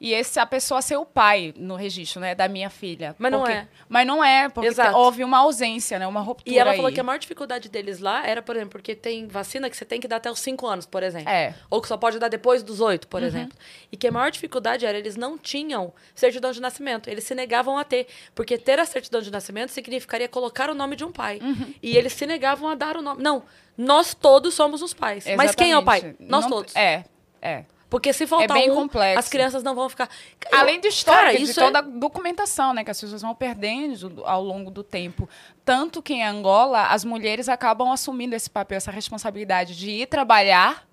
e 0.00 0.14
esse 0.14 0.40
a 0.40 0.46
pessoa 0.46 0.80
ser 0.80 0.96
o 0.96 1.04
pai 1.04 1.52
no 1.56 1.76
registro, 1.76 2.20
né, 2.20 2.34
da 2.34 2.48
minha 2.48 2.70
filha. 2.70 3.14
Mas 3.18 3.30
porque, 3.30 3.52
não 3.52 3.58
é. 3.58 3.68
Mas 3.86 4.06
não 4.06 4.24
é, 4.24 4.48
porque 4.48 4.68
Exato. 4.68 4.96
houve 4.96 5.22
uma 5.22 5.38
ausência, 5.38 5.98
né, 5.98 6.06
uma 6.06 6.20
ruptura 6.20 6.54
E 6.54 6.58
ela 6.58 6.70
aí. 6.70 6.76
falou 6.76 6.90
que 6.90 6.98
a 6.98 7.02
maior 7.02 7.18
dificuldade 7.18 7.68
deles 7.68 7.98
lá 7.98 8.26
era, 8.26 8.40
por 8.40 8.56
exemplo, 8.56 8.72
porque 8.72 8.94
tem 8.94 9.26
vacina 9.26 9.68
que 9.68 9.76
você 9.76 9.84
tem 9.84 10.00
que 10.00 10.08
dar 10.08 10.16
até 10.16 10.30
os 10.30 10.40
5 10.40 10.66
anos, 10.66 10.86
por 10.86 11.02
exemplo. 11.02 11.28
É. 11.28 11.54
Ou 11.68 11.82
que 11.82 11.88
só 11.88 11.98
pode 11.98 12.18
dar 12.18 12.28
depois 12.28 12.62
dos 12.62 12.80
8, 12.80 13.08
por 13.08 13.20
uhum. 13.20 13.26
exemplo. 13.26 13.58
E 13.92 13.96
que 13.96 14.08
a 14.08 14.12
maior 14.12 14.30
dificuldade 14.30 14.86
era 14.86 14.96
eles 14.96 15.16
não 15.16 15.36
tinham 15.36 15.92
certidão 16.14 16.50
de 16.50 16.62
nascimento. 16.62 17.10
Eles 17.10 17.24
se 17.24 17.34
negavam 17.34 17.76
a 17.76 17.84
ter, 17.84 18.06
porque 18.34 18.56
ter 18.56 18.78
a 18.78 18.86
certidão 18.86 19.20
de 19.20 19.30
nascimento 19.30 19.68
significaria 19.68 20.28
colocar 20.28 20.70
o 20.70 20.74
nome 20.74 20.96
de 20.96 21.04
um 21.04 21.12
pai. 21.12 21.40
Uhum. 21.42 21.74
E 21.82 21.96
eles 21.96 22.14
se 22.14 22.24
negavam 22.24 22.70
a 22.70 22.74
dar 22.74 22.96
o 22.96 23.02
nome. 23.02 23.22
Não, 23.22 23.42
nós 23.76 24.14
todos 24.14 24.54
somos 24.54 24.80
os 24.80 24.94
pais. 24.94 25.26
Exatamente. 25.26 25.46
Mas 25.46 25.54
quem 25.54 25.72
é 25.72 25.78
o 25.78 25.82
pai? 25.82 26.16
Nós 26.18 26.44
não, 26.44 26.50
todos. 26.50 26.74
É, 26.74 27.04
é. 27.42 27.64
Porque 27.90 28.12
se 28.12 28.26
faltar 28.26 28.56
é 28.56 28.60
bem 28.60 28.70
um, 28.70 28.76
complexo. 28.76 29.18
as 29.18 29.28
crianças 29.28 29.62
não 29.64 29.74
vão 29.74 29.88
ficar... 29.88 30.08
Além 30.52 30.80
do 30.80 30.86
histórico, 30.86 31.44
de 31.44 31.52
toda 31.52 31.78
é... 31.78 31.82
a 31.82 31.82
documentação, 31.82 32.72
né? 32.72 32.84
Que 32.84 32.90
as 32.92 33.00
pessoas 33.00 33.20
vão 33.20 33.34
perdendo 33.34 34.22
ao 34.24 34.42
longo 34.42 34.70
do 34.70 34.84
tempo. 34.84 35.28
Tanto 35.64 36.00
que 36.00 36.14
em 36.14 36.24
Angola, 36.24 36.86
as 36.86 37.04
mulheres 37.04 37.48
acabam 37.48 37.90
assumindo 37.90 38.36
esse 38.36 38.48
papel, 38.48 38.76
essa 38.76 38.92
responsabilidade 38.92 39.76
de 39.76 39.90
ir 39.90 40.06
trabalhar 40.06 40.86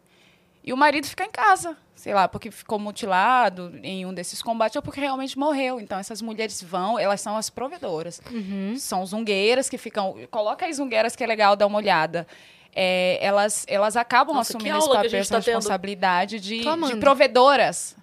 e 0.64 0.74
o 0.74 0.78
marido 0.78 1.06
ficar 1.08 1.26
em 1.26 1.32
casa 1.32 1.78
sei 1.98 2.14
lá, 2.14 2.28
porque 2.28 2.52
ficou 2.52 2.78
mutilado 2.78 3.74
em 3.82 4.06
um 4.06 4.14
desses 4.14 4.42
combates 4.42 4.76
ou 4.76 4.84
porque 4.84 5.02
realmente 5.02 5.38
morreu. 5.38 5.82
Então, 5.82 5.98
essas 5.98 6.22
mulheres 6.22 6.62
vão, 6.62 6.98
elas 6.98 7.20
são 7.20 7.36
as 7.36 7.50
provedoras. 7.50 8.22
Uhum. 8.32 8.76
São 8.78 9.04
zungueiras 9.04 9.68
que 9.68 9.80
ficam. 9.80 10.16
Coloca 10.30 10.68
as 10.68 10.76
zungueiras 10.76 11.16
que 11.16 11.24
é 11.24 11.28
legal 11.28 11.56
dar 11.56 11.66
uma 11.66 11.80
olhada. 11.80 12.28
É, 12.80 13.18
elas, 13.26 13.66
elas 13.68 13.98
acabam 13.98 14.36
Nossa, 14.36 14.56
assumindo 14.56 14.78
esse 14.78 14.88
papel, 14.88 15.20
essa 15.20 15.42
tá 15.42 15.52
responsabilidade 15.52 16.40
de, 16.40 16.60
de, 16.60 16.96
provedoras. 17.00 17.96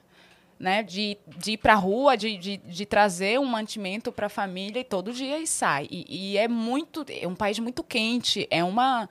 Né, 0.58 0.82
de, 0.82 1.18
de 1.36 1.52
ir 1.52 1.56
para 1.58 1.72
a 1.74 1.76
rua, 1.76 2.16
de, 2.16 2.38
de, 2.38 2.56
de, 2.56 2.86
trazer 2.86 3.38
um 3.40 3.44
mantimento 3.44 4.12
para 4.12 4.26
a 4.26 4.28
família 4.30 4.80
e 4.80 4.84
todo 4.84 5.12
dia 5.12 5.38
e 5.38 5.46
sai. 5.46 5.86
E, 5.90 6.32
e 6.32 6.38
é 6.38 6.46
muito. 6.46 7.04
É 7.08 7.26
um 7.26 7.34
país 7.34 7.58
muito 7.58 7.82
quente, 7.82 8.46
é 8.50 8.62
uma 8.62 9.08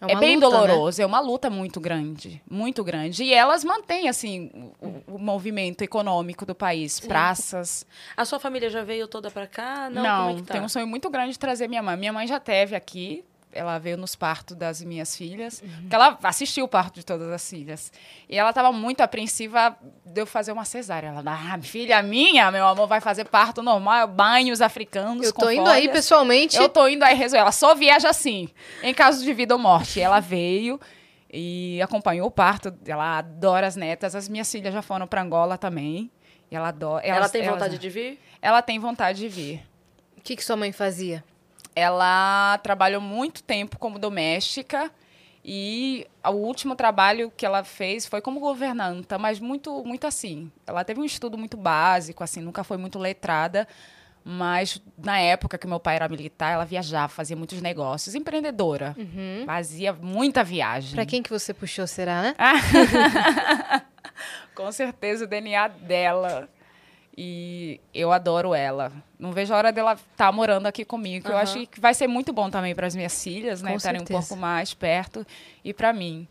é, 0.00 0.12
é 0.12 0.16
bem 0.16 0.36
luta, 0.36 0.48
doloroso, 0.48 0.98
né? 0.98 1.04
é 1.04 1.06
uma 1.06 1.20
luta 1.20 1.50
muito 1.50 1.78
grande, 1.80 2.40
muito 2.48 2.82
grande. 2.82 3.22
E 3.24 3.34
elas 3.34 3.62
mantêm, 3.62 4.08
assim, 4.08 4.50
o, 4.80 5.16
o 5.16 5.18
movimento 5.18 5.82
econômico 5.82 6.46
do 6.46 6.54
país, 6.54 6.94
Sim. 6.94 7.08
praças. 7.08 7.84
A 8.16 8.24
sua 8.24 8.38
família 8.38 8.70
já 8.70 8.82
veio 8.82 9.06
toda 9.06 9.30
para 9.30 9.46
cá? 9.46 9.90
Não, 9.90 10.02
Não 10.02 10.38
é 10.38 10.42
tá? 10.42 10.54
tem 10.54 10.62
um 10.62 10.68
sonho 10.68 10.86
muito 10.86 11.10
grande 11.10 11.32
de 11.32 11.38
trazer 11.38 11.68
minha 11.68 11.82
mãe. 11.82 11.96
Minha 11.98 12.12
mãe 12.12 12.26
já 12.26 12.40
teve 12.40 12.74
aqui, 12.74 13.22
ela 13.52 13.78
veio 13.78 13.96
nos 13.96 14.14
partos 14.14 14.56
das 14.56 14.82
minhas 14.82 15.16
filhas, 15.16 15.60
uhum. 15.60 15.80
porque 15.80 15.94
ela 15.94 16.18
assistiu 16.22 16.64
o 16.64 16.68
parto 16.68 16.94
de 16.94 17.04
todas 17.04 17.30
as 17.30 17.48
filhas. 17.48 17.92
E 18.28 18.38
ela 18.38 18.50
estava 18.50 18.70
muito 18.72 19.00
apreensiva 19.00 19.76
de 20.04 20.20
eu 20.20 20.26
fazer 20.26 20.52
uma 20.52 20.64
cesárea. 20.64 21.08
Ela, 21.08 21.22
ah, 21.26 21.58
filha 21.60 22.02
minha, 22.02 22.50
meu 22.50 22.66
amor, 22.66 22.86
vai 22.86 23.00
fazer 23.00 23.24
parto 23.24 23.62
normal, 23.62 24.06
banhos 24.06 24.60
africanos. 24.60 25.26
Eu 25.26 25.32
tô 25.32 25.50
indo 25.50 25.62
folhas. 25.62 25.76
aí 25.76 25.88
pessoalmente. 25.88 26.56
Eu 26.56 26.68
tô 26.68 26.86
indo 26.86 27.02
aí 27.02 27.14
resolver. 27.14 27.40
Ela 27.40 27.52
só 27.52 27.74
viaja 27.74 28.08
assim, 28.08 28.48
em 28.82 28.94
caso 28.94 29.24
de 29.24 29.32
vida 29.34 29.54
ou 29.54 29.60
morte. 29.60 30.00
Ela 30.00 30.20
veio 30.20 30.80
e 31.32 31.80
acompanhou 31.82 32.28
o 32.28 32.30
parto. 32.30 32.72
Ela 32.86 33.18
adora 33.18 33.66
as 33.66 33.76
netas. 33.76 34.14
As 34.14 34.28
minhas 34.28 34.50
filhas 34.50 34.72
já 34.72 34.82
foram 34.82 35.06
para 35.06 35.22
Angola 35.22 35.58
também. 35.58 36.10
E 36.50 36.56
ela 36.56 36.68
adora. 36.68 37.04
Elas, 37.04 37.18
ela 37.18 37.28
tem 37.28 37.42
vontade 37.42 37.74
elas, 37.74 37.80
de 37.80 37.88
vir? 37.88 38.20
Ela 38.40 38.62
tem 38.62 38.78
vontade 38.78 39.18
de 39.18 39.28
vir. 39.28 39.62
O 40.16 40.20
que, 40.20 40.36
que 40.36 40.44
sua 40.44 40.56
mãe 40.56 40.70
fazia? 40.70 41.24
Ela 41.80 42.58
trabalhou 42.58 43.00
muito 43.00 43.42
tempo 43.42 43.78
como 43.78 43.98
doméstica 43.98 44.90
e 45.44 46.06
o 46.24 46.32
último 46.32 46.76
trabalho 46.76 47.32
que 47.34 47.46
ela 47.46 47.64
fez 47.64 48.06
foi 48.06 48.20
como 48.20 48.38
governanta, 48.38 49.18
mas 49.18 49.40
muito, 49.40 49.82
muito 49.84 50.06
assim. 50.06 50.50
Ela 50.66 50.84
teve 50.84 51.00
um 51.00 51.04
estudo 51.04 51.38
muito 51.38 51.56
básico, 51.56 52.22
assim, 52.22 52.40
nunca 52.40 52.62
foi 52.62 52.76
muito 52.76 52.98
letrada, 52.98 53.66
mas 54.22 54.80
na 54.98 55.18
época 55.18 55.56
que 55.56 55.66
meu 55.66 55.80
pai 55.80 55.96
era 55.96 56.08
militar, 56.08 56.52
ela 56.52 56.64
viajava, 56.66 57.08
fazia 57.08 57.36
muitos 57.36 57.62
negócios, 57.62 58.14
empreendedora, 58.14 58.94
uhum. 58.98 59.44
fazia 59.46 59.94
muita 59.94 60.44
viagem. 60.44 60.94
Para 60.94 61.06
quem 61.06 61.22
que 61.22 61.30
você 61.30 61.54
puxou, 61.54 61.86
será, 61.86 62.20
né? 62.22 62.34
Com 64.54 64.70
certeza 64.70 65.24
o 65.24 65.26
DNA 65.26 65.68
dela. 65.68 66.48
E 67.22 67.78
eu 67.92 68.10
adoro 68.12 68.54
ela. 68.54 68.90
Não 69.18 69.30
vejo 69.30 69.52
a 69.52 69.56
hora 69.58 69.70
dela 69.70 69.92
estar 69.92 70.06
tá 70.16 70.32
morando 70.32 70.64
aqui 70.64 70.86
comigo. 70.86 71.28
Uhum. 71.28 71.34
Eu 71.34 71.38
acho 71.38 71.66
que 71.66 71.78
vai 71.78 71.92
ser 71.92 72.06
muito 72.06 72.32
bom 72.32 72.48
também 72.48 72.74
para 72.74 72.86
as 72.86 72.96
minhas 72.96 73.22
filhas, 73.22 73.60
né? 73.60 73.74
Estarem 73.74 74.00
um 74.00 74.06
pouco 74.06 74.34
mais 74.34 74.72
perto. 74.72 75.26
E 75.62 75.74
para 75.74 75.92
mim. 75.92 76.26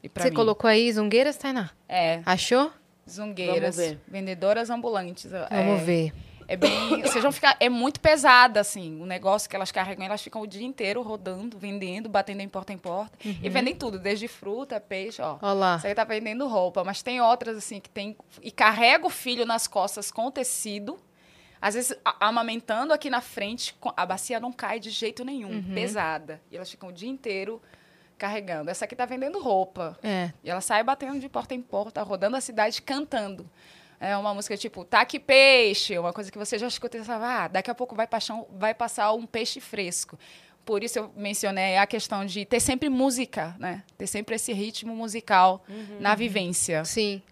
E 0.00 0.08
Você 0.08 0.30
mim. 0.30 0.36
colocou 0.36 0.70
aí 0.70 0.92
Zungueiras, 0.92 1.36
Tainá? 1.36 1.70
É. 1.88 2.20
Achou? 2.24 2.70
Zungueiras. 3.10 3.76
Vendedoras 4.06 4.70
ambulantes. 4.70 5.28
Vamos 5.28 5.80
é. 5.80 5.84
ver 5.84 6.12
é 6.52 6.56
bem. 6.56 7.00
vocês 7.00 7.22
vão 7.22 7.32
ficar. 7.32 7.56
É 7.58 7.70
muito 7.70 7.98
pesada, 7.98 8.60
assim. 8.60 9.00
O 9.00 9.06
negócio 9.06 9.48
que 9.48 9.56
elas 9.56 9.72
carregam, 9.72 10.04
elas 10.04 10.20
ficam 10.20 10.42
o 10.42 10.46
dia 10.46 10.66
inteiro 10.66 11.00
rodando, 11.00 11.58
vendendo, 11.58 12.10
batendo 12.10 12.42
em 12.42 12.48
porta 12.48 12.74
em 12.74 12.78
porta. 12.78 13.16
Uhum. 13.24 13.38
E 13.42 13.48
vendem 13.48 13.74
tudo, 13.74 13.98
desde 13.98 14.28
fruta, 14.28 14.78
peixe, 14.78 15.22
ó. 15.22 15.38
Olá. 15.40 15.76
Isso 15.76 15.86
aí 15.86 15.94
tá 15.94 16.04
vendendo 16.04 16.46
roupa. 16.46 16.84
Mas 16.84 17.02
tem 17.02 17.22
outras, 17.22 17.56
assim, 17.56 17.80
que 17.80 17.88
tem. 17.88 18.14
E 18.42 18.50
carrega 18.50 19.06
o 19.06 19.10
filho 19.10 19.46
nas 19.46 19.66
costas 19.66 20.10
com 20.10 20.30
tecido. 20.30 20.98
Às 21.60 21.74
vezes, 21.74 21.96
amamentando 22.20 22.92
aqui 22.92 23.08
na 23.08 23.20
frente, 23.20 23.74
a 23.96 24.04
bacia 24.04 24.38
não 24.38 24.52
cai 24.52 24.78
de 24.78 24.90
jeito 24.90 25.24
nenhum, 25.24 25.52
uhum. 25.52 25.74
pesada. 25.74 26.40
E 26.50 26.56
elas 26.56 26.70
ficam 26.70 26.90
o 26.90 26.92
dia 26.92 27.08
inteiro 27.08 27.62
carregando. 28.18 28.70
Essa 28.70 28.84
aqui 28.84 28.94
tá 28.94 29.06
vendendo 29.06 29.40
roupa. 29.40 29.98
É. 30.02 30.32
E 30.44 30.50
ela 30.50 30.60
sai 30.60 30.82
batendo 30.82 31.18
de 31.18 31.28
porta 31.28 31.54
em 31.54 31.62
porta, 31.62 32.02
rodando 32.02 32.36
a 32.36 32.40
cidade, 32.40 32.82
cantando. 32.82 33.48
É 34.02 34.16
uma 34.16 34.34
música 34.34 34.56
tipo 34.56 34.84
taque 34.84 35.20
peixe, 35.20 35.96
uma 35.96 36.12
coisa 36.12 36.28
que 36.28 36.36
você 36.36 36.58
já 36.58 36.66
escutou 36.66 37.00
e 37.00 37.04
fala, 37.04 37.44
ah, 37.44 37.48
daqui 37.48 37.70
a 37.70 37.74
pouco 37.74 37.94
vai 37.94 38.04
passar, 38.04 38.36
vai 38.50 38.74
passar 38.74 39.12
um 39.12 39.24
peixe 39.24 39.60
fresco. 39.60 40.18
Por 40.64 40.82
isso 40.82 40.98
eu 40.98 41.12
mencionei 41.16 41.76
a 41.76 41.86
questão 41.86 42.26
de 42.26 42.44
ter 42.44 42.58
sempre 42.58 42.88
música, 42.88 43.54
né? 43.60 43.84
Ter 43.96 44.08
sempre 44.08 44.34
esse 44.34 44.52
ritmo 44.52 44.92
musical 44.96 45.64
uhum. 45.68 45.98
na 46.00 46.16
vivência. 46.16 46.84
Sim. 46.84 47.22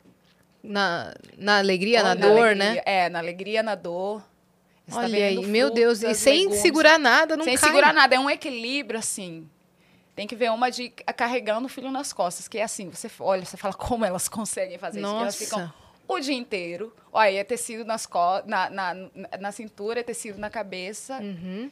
Na, 0.62 1.12
na 1.36 1.58
alegria, 1.58 2.04
na, 2.04 2.14
na 2.14 2.20
dor, 2.20 2.38
alegria, 2.38 2.54
né? 2.54 2.82
É, 2.86 3.08
na 3.08 3.18
alegria, 3.18 3.62
na 3.64 3.74
dor. 3.74 4.22
Você 4.86 4.94
tá 4.94 5.02
Olha 5.02 5.18
tá 5.18 5.24
aí, 5.24 5.46
meu 5.46 5.70
Deus, 5.70 6.04
e 6.04 6.14
sem 6.14 6.42
legumes, 6.42 6.60
segurar 6.60 6.98
nada, 7.00 7.36
não 7.36 7.44
sem 7.44 7.56
cai. 7.56 7.68
segurar 7.68 7.92
nada, 7.92 8.14
é 8.14 8.18
um 8.20 8.30
equilíbrio, 8.30 8.98
assim. 8.98 9.48
Tem 10.14 10.24
que 10.24 10.36
ver 10.36 10.52
uma 10.52 10.70
de 10.70 10.90
carregando 11.16 11.66
o 11.66 11.68
filho 11.68 11.90
nas 11.90 12.12
costas, 12.12 12.46
que 12.46 12.58
é 12.58 12.62
assim, 12.62 12.90
você 12.90 13.10
olha, 13.18 13.44
você 13.44 13.56
fala 13.56 13.74
como 13.74 14.04
elas 14.04 14.28
conseguem 14.28 14.78
fazer 14.78 15.00
Nossa. 15.00 15.42
isso. 15.42 15.54
Elas 15.54 15.66
ficam 15.68 15.89
o 16.14 16.20
dia 16.20 16.34
inteiro. 16.34 16.94
Olha, 17.12 17.40
é 17.40 17.44
tecido 17.44 17.84
nas 17.84 18.06
co 18.06 18.42
na, 18.46 18.70
na, 18.70 18.94
na 19.40 19.52
cintura, 19.52 20.00
é 20.00 20.02
tecido 20.02 20.38
na 20.38 20.50
cabeça. 20.50 21.18
Uhum. 21.18 21.70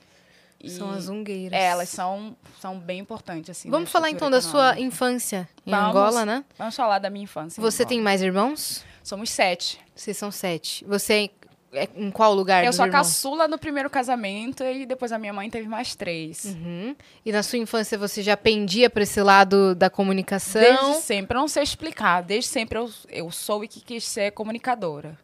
São 0.66 0.90
as 0.90 1.08
ungueiras. 1.08 1.58
É, 1.58 1.66
elas 1.66 1.88
são, 1.88 2.36
são 2.60 2.78
bem 2.78 2.98
importantes, 2.98 3.50
assim. 3.50 3.70
Vamos 3.70 3.90
falar 3.90 4.10
então 4.10 4.26
econômica. 4.26 4.46
da 4.46 4.74
sua 4.74 4.80
infância 4.80 5.48
em 5.64 5.70
vamos, 5.70 5.88
Angola, 5.88 6.26
né? 6.26 6.44
Vamos 6.58 6.74
falar 6.74 6.98
da 6.98 7.08
minha 7.08 7.24
infância. 7.24 7.60
Você 7.60 7.86
tem 7.86 8.00
mais 8.00 8.22
irmãos? 8.22 8.84
Somos 9.04 9.30
sete. 9.30 9.80
Vocês 9.94 10.16
são 10.16 10.32
sete. 10.32 10.84
Você 10.84 11.30
é 11.72 11.88
em 11.94 12.10
qual 12.10 12.34
lugar? 12.34 12.64
Eu 12.64 12.72
sou 12.72 12.84
a 12.84 12.88
caçula 12.88 13.46
no 13.46 13.58
primeiro 13.58 13.90
casamento 13.90 14.64
e 14.64 14.86
depois 14.86 15.12
a 15.12 15.18
minha 15.18 15.32
mãe 15.32 15.50
teve 15.50 15.68
mais 15.68 15.94
três. 15.94 16.44
Uhum. 16.44 16.96
E 17.24 17.30
na 17.30 17.42
sua 17.42 17.58
infância 17.58 17.98
você 17.98 18.22
já 18.22 18.36
pendia 18.36 18.88
para 18.88 19.02
esse 19.02 19.20
lado 19.22 19.74
da 19.74 19.90
comunicação? 19.90 20.62
Desde 20.62 21.02
sempre, 21.02 21.36
eu 21.36 21.40
não 21.40 21.48
sei 21.48 21.62
explicar. 21.62 22.22
Desde 22.22 22.50
sempre 22.50 22.78
eu, 22.78 22.90
eu 23.08 23.30
sou 23.30 23.62
e 23.64 23.68
que 23.68 23.80
quis 23.80 24.04
ser 24.04 24.32
comunicadora. 24.32 25.18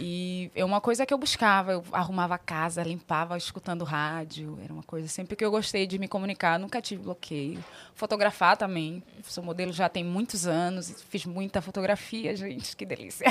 E 0.00 0.50
é 0.54 0.64
uma 0.64 0.80
coisa 0.80 1.04
que 1.04 1.12
eu 1.12 1.18
buscava, 1.18 1.72
eu 1.72 1.84
arrumava 1.92 2.34
a 2.34 2.38
casa, 2.38 2.82
limpava 2.82 3.36
escutando 3.36 3.84
rádio, 3.84 4.58
era 4.62 4.72
uma 4.72 4.82
coisa 4.82 5.08
sempre 5.08 5.36
que 5.36 5.44
eu 5.44 5.50
gostei 5.50 5.86
de 5.86 5.98
me 5.98 6.08
comunicar, 6.08 6.58
nunca 6.58 6.80
tive 6.80 7.02
bloqueio. 7.02 7.62
Fotografar 7.94 8.56
também, 8.56 9.02
sou 9.24 9.44
modelo 9.44 9.72
já 9.72 9.88
tem 9.88 10.02
muitos 10.02 10.46
anos, 10.46 11.02
fiz 11.08 11.26
muita 11.26 11.60
fotografia, 11.60 12.34
gente, 12.36 12.74
que 12.74 12.86
delícia. 12.86 13.26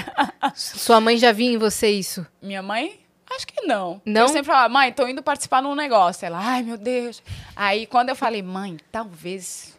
Sua 0.53 1.01
mãe 1.01 1.17
já 1.17 1.31
via 1.31 1.51
em 1.51 1.57
você 1.57 1.89
isso? 1.89 2.25
Minha 2.41 2.61
mãe? 2.61 2.99
Acho 3.29 3.45
que 3.45 3.61
não. 3.61 4.01
Não? 4.05 4.21
Eu 4.23 4.27
sempre 4.27 4.45
falava, 4.45 4.73
mãe, 4.73 4.91
tô 4.91 5.07
indo 5.07 5.21
participar 5.21 5.61
num 5.61 5.75
negócio. 5.75 6.25
Ela, 6.25 6.39
ai, 6.39 6.63
meu 6.63 6.77
Deus. 6.77 7.21
Aí, 7.55 7.85
quando 7.85 8.09
eu 8.09 8.15
falei, 8.15 8.41
mãe, 8.41 8.77
talvez 8.91 9.78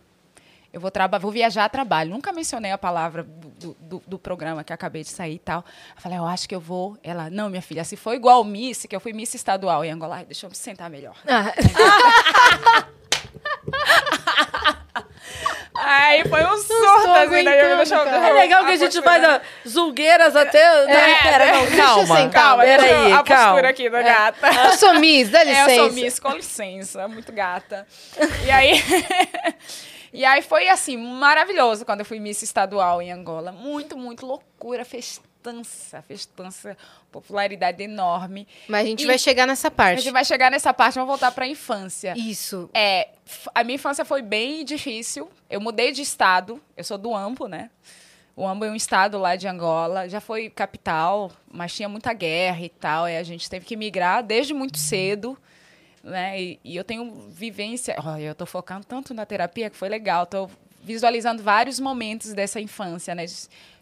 eu 0.72 0.80
vou, 0.80 0.90
vou 1.20 1.30
viajar 1.30 1.64
a 1.64 1.68
trabalho. 1.68 2.10
Nunca 2.10 2.32
mencionei 2.32 2.70
a 2.70 2.78
palavra 2.78 3.24
do, 3.24 3.76
do, 3.80 4.02
do, 4.06 4.18
programa 4.18 4.62
que 4.62 4.72
acabei 4.72 5.02
de 5.02 5.08
sair 5.08 5.34
e 5.34 5.38
tal. 5.38 5.64
Eu 5.96 6.00
falei, 6.00 6.18
eu 6.18 6.26
acho 6.26 6.48
que 6.48 6.54
eu 6.54 6.60
vou. 6.60 6.96
Ela, 7.02 7.28
não, 7.28 7.50
minha 7.50 7.62
filha, 7.62 7.82
se 7.84 7.96
for 7.96 8.14
igual 8.14 8.44
Miss, 8.44 8.86
que 8.88 8.94
eu 8.94 9.00
fui 9.00 9.12
Miss 9.12 9.34
estadual 9.34 9.84
em 9.84 9.90
Angola, 9.90 10.24
deixa 10.24 10.46
eu 10.46 10.50
me 10.50 10.56
sentar 10.56 10.88
melhor. 10.88 11.16
Ah. 11.26 11.52
Aí 15.82 16.24
foi 16.28 16.44
um 16.44 16.56
surto, 16.58 17.10
assim, 17.10 17.44
deixa, 17.44 17.96
É 17.96 18.32
legal 18.32 18.64
que 18.64 18.70
a, 18.70 18.74
a 18.74 18.76
gente 18.76 19.02
faz 19.02 19.24
a 19.24 19.40
zulgueiras 19.66 20.36
até. 20.36 20.60
É, 20.60 20.86
não, 20.86 20.92
é, 20.92 21.22
pera, 21.22 21.52
não, 21.52 21.66
calma. 21.76 22.28
calma, 22.28 22.62
peraí, 22.62 23.12
a 23.12 23.22
calma. 23.22 23.44
postura 23.46 23.70
aqui 23.70 23.88
da 23.88 24.00
é. 24.00 24.02
gata. 24.02 24.48
Eu 24.66 24.72
sou 24.76 24.94
Miss, 24.94 25.30
dá 25.30 25.42
licença. 25.42 25.70
É, 25.70 25.78
eu 25.78 25.84
sou 25.84 25.92
Miss, 25.92 26.18
com 26.18 26.32
licença, 26.32 27.08
muito 27.08 27.32
gata. 27.32 27.86
E 28.44 28.50
aí. 28.50 28.82
E 30.12 30.24
aí 30.24 30.42
foi 30.42 30.68
assim, 30.68 30.96
maravilhoso 30.96 31.84
quando 31.84 32.00
eu 32.00 32.04
fui 32.04 32.18
Miss 32.18 32.42
Estadual 32.42 33.00
em 33.00 33.12
Angola. 33.12 33.52
Muito, 33.52 33.96
muito 33.96 34.26
loucura, 34.26 34.84
festança, 34.84 36.02
festança, 36.02 36.76
popularidade 37.10 37.82
enorme. 37.82 38.46
Mas 38.68 38.84
a 38.84 38.88
gente 38.88 39.04
e 39.04 39.06
vai 39.06 39.18
chegar 39.18 39.46
nessa 39.46 39.70
parte. 39.70 39.98
A 39.98 40.02
gente 40.02 40.12
vai 40.12 40.24
chegar 40.24 40.50
nessa 40.50 40.74
parte, 40.74 40.94
vamos 40.94 41.08
voltar 41.08 41.30
para 41.32 41.44
a 41.44 41.48
infância. 41.48 42.14
Isso. 42.16 42.68
É, 42.74 43.08
a 43.54 43.62
minha 43.62 43.76
infância 43.76 44.04
foi 44.04 44.22
bem 44.22 44.64
difícil. 44.64 45.30
Eu 45.48 45.60
mudei 45.60 45.92
de 45.92 46.02
estado, 46.02 46.60
eu 46.76 46.82
sou 46.82 46.98
do 46.98 47.14
Ampo, 47.14 47.46
né? 47.46 47.70
O 48.36 48.46
Ambo 48.46 48.64
é 48.64 48.70
um 48.70 48.74
estado 48.74 49.18
lá 49.18 49.36
de 49.36 49.46
Angola, 49.46 50.08
já 50.08 50.20
foi 50.20 50.48
capital, 50.48 51.30
mas 51.50 51.74
tinha 51.74 51.88
muita 51.88 52.12
guerra 52.14 52.64
e 52.64 52.68
tal, 52.70 53.06
e 53.06 53.16
a 53.16 53.22
gente 53.22 53.50
teve 53.50 53.66
que 53.66 53.76
migrar 53.76 54.22
desde 54.22 54.54
muito 54.54 54.78
cedo 54.78 55.36
né? 56.02 56.40
E, 56.40 56.60
e 56.64 56.76
eu 56.76 56.84
tenho 56.84 57.28
vivência. 57.28 57.96
Oh, 58.04 58.16
eu 58.16 58.32
estou 58.32 58.46
focando 58.46 58.86
tanto 58.86 59.12
na 59.12 59.26
terapia 59.26 59.70
que 59.70 59.76
foi 59.76 59.88
legal. 59.88 60.24
Estou 60.24 60.50
visualizando 60.82 61.42
vários 61.42 61.78
momentos 61.78 62.32
dessa 62.32 62.60
infância, 62.60 63.14
né? 63.14 63.26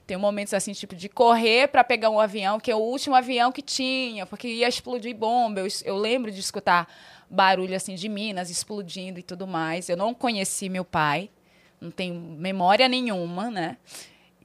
Tem 0.07 0.16
momentos 0.16 0.54
assim, 0.54 0.72
tipo, 0.72 0.96
de 0.96 1.09
correr 1.09 1.68
para 1.68 1.85
pegar 1.85 2.11
um 2.11 2.18
avião, 2.18 2.59
que 2.59 2.70
é 2.70 2.74
o 2.74 2.78
último 2.78 3.14
avião 3.14 3.52
que 3.52 3.61
tinha, 3.61 4.24
porque 4.24 4.48
ia 4.48 4.68
explodir 4.68 5.14
bomba. 5.14 5.61
Eu, 5.61 5.68
eu 5.85 5.96
lembro 5.96 6.31
de 6.31 6.40
escutar 6.40 6.88
barulho 7.28 7.76
assim 7.76 7.94
de 7.94 8.09
minas 8.09 8.50
explodindo 8.50 9.18
e 9.20 9.22
tudo 9.22 9.46
mais. 9.46 9.88
Eu 9.88 9.96
não 9.96 10.14
conheci 10.14 10.68
meu 10.68 10.85
pai, 10.85 11.31
não 11.81 11.90
tenho 11.90 12.14
memória 12.14 12.88
nenhuma, 12.88 13.50
né? 13.50 13.76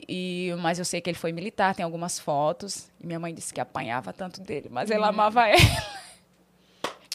E, 0.08 0.54
mas 0.60 0.80
eu 0.80 0.86
sei 0.86 1.00
que 1.00 1.10
ele 1.10 1.18
foi 1.18 1.32
militar, 1.32 1.74
tem 1.74 1.84
algumas 1.84 2.20
fotos. 2.20 2.90
E 3.00 3.08
minha 3.08 3.20
mãe 3.20 3.34
disse 3.34 3.54
que 3.54 3.62
apanhava 3.62 4.12
tanto 4.12 4.42
dele, 4.42 4.68
mas 4.70 4.90
uhum. 4.90 4.98
ela 4.98 5.08
amava 5.08 5.48
ela. 5.48 6.03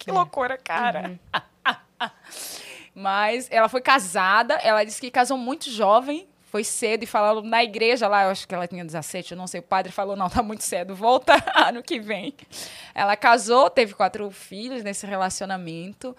Que 0.08 0.18
loucura, 0.18 0.58
cara. 0.58 1.08
Uhum. 1.08 2.10
mas 2.94 3.48
ela 3.50 3.68
foi 3.68 3.80
casada, 3.80 4.54
ela 4.54 4.82
disse 4.84 5.00
que 5.00 5.10
casou 5.10 5.38
muito 5.38 5.70
jovem, 5.70 6.26
foi 6.50 6.64
cedo 6.64 7.04
e 7.04 7.06
falaram 7.06 7.42
na 7.42 7.62
igreja 7.62 8.08
lá, 8.08 8.24
eu 8.24 8.30
acho 8.30 8.48
que 8.48 8.54
ela 8.54 8.66
tinha 8.66 8.84
17, 8.84 9.32
eu 9.32 9.38
não 9.38 9.46
sei, 9.46 9.60
o 9.60 9.62
padre 9.62 9.92
falou, 9.92 10.16
não, 10.16 10.28
tá 10.28 10.42
muito 10.42 10.64
cedo, 10.64 10.94
volta 10.94 11.34
ano 11.54 11.82
que 11.82 12.00
vem. 12.00 12.34
Ela 12.94 13.16
casou, 13.16 13.70
teve 13.70 13.94
quatro 13.94 14.30
filhos 14.30 14.82
nesse 14.82 15.06
relacionamento, 15.06 16.16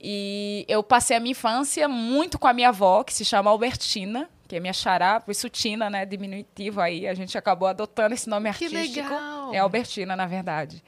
e 0.00 0.64
eu 0.68 0.82
passei 0.82 1.16
a 1.16 1.20
minha 1.20 1.32
infância 1.32 1.88
muito 1.88 2.38
com 2.38 2.46
a 2.46 2.52
minha 2.52 2.68
avó, 2.68 3.02
que 3.02 3.12
se 3.12 3.24
chama 3.24 3.50
Albertina, 3.50 4.30
que 4.46 4.56
é 4.56 4.60
minha 4.60 4.72
xará, 4.72 5.18
por 5.20 5.32
isso 5.32 5.48
Tina, 5.48 5.90
né, 5.90 6.06
diminutivo 6.06 6.80
aí, 6.80 7.08
a 7.08 7.14
gente 7.14 7.36
acabou 7.36 7.66
adotando 7.66 8.14
esse 8.14 8.28
nome 8.28 8.48
artístico. 8.48 8.92
Que 8.92 9.00
legal! 9.00 9.52
É 9.52 9.58
Albertina, 9.58 10.14
na 10.14 10.26
verdade. 10.26 10.82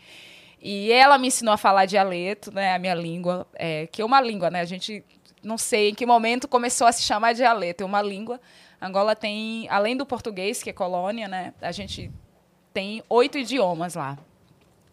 E 0.66 0.90
ela 0.90 1.16
me 1.18 1.28
ensinou 1.28 1.54
a 1.54 1.56
falar 1.56 1.86
dialeto, 1.86 2.52
né, 2.52 2.74
a 2.74 2.78
minha 2.78 2.94
língua, 2.94 3.46
é, 3.54 3.86
que 3.86 4.02
é 4.02 4.04
uma 4.04 4.20
língua, 4.20 4.50
né, 4.50 4.60
a 4.60 4.64
gente 4.64 5.04
não 5.42 5.56
sei 5.56 5.90
em 5.90 5.94
que 5.94 6.04
momento 6.04 6.48
começou 6.48 6.86
a 6.86 6.92
se 6.92 7.02
chamar 7.02 7.34
dialeto, 7.34 7.84
é 7.84 7.86
uma 7.86 8.02
língua 8.02 8.40
Angola 8.80 9.16
tem, 9.16 9.66
além 9.70 9.96
do 9.96 10.04
português, 10.04 10.62
que 10.62 10.70
é 10.70 10.72
colônia, 10.72 11.28
né? 11.28 11.54
A 11.60 11.72
gente 11.72 12.10
tem 12.72 13.02
oito 13.08 13.38
idiomas 13.38 13.94
lá. 13.94 14.18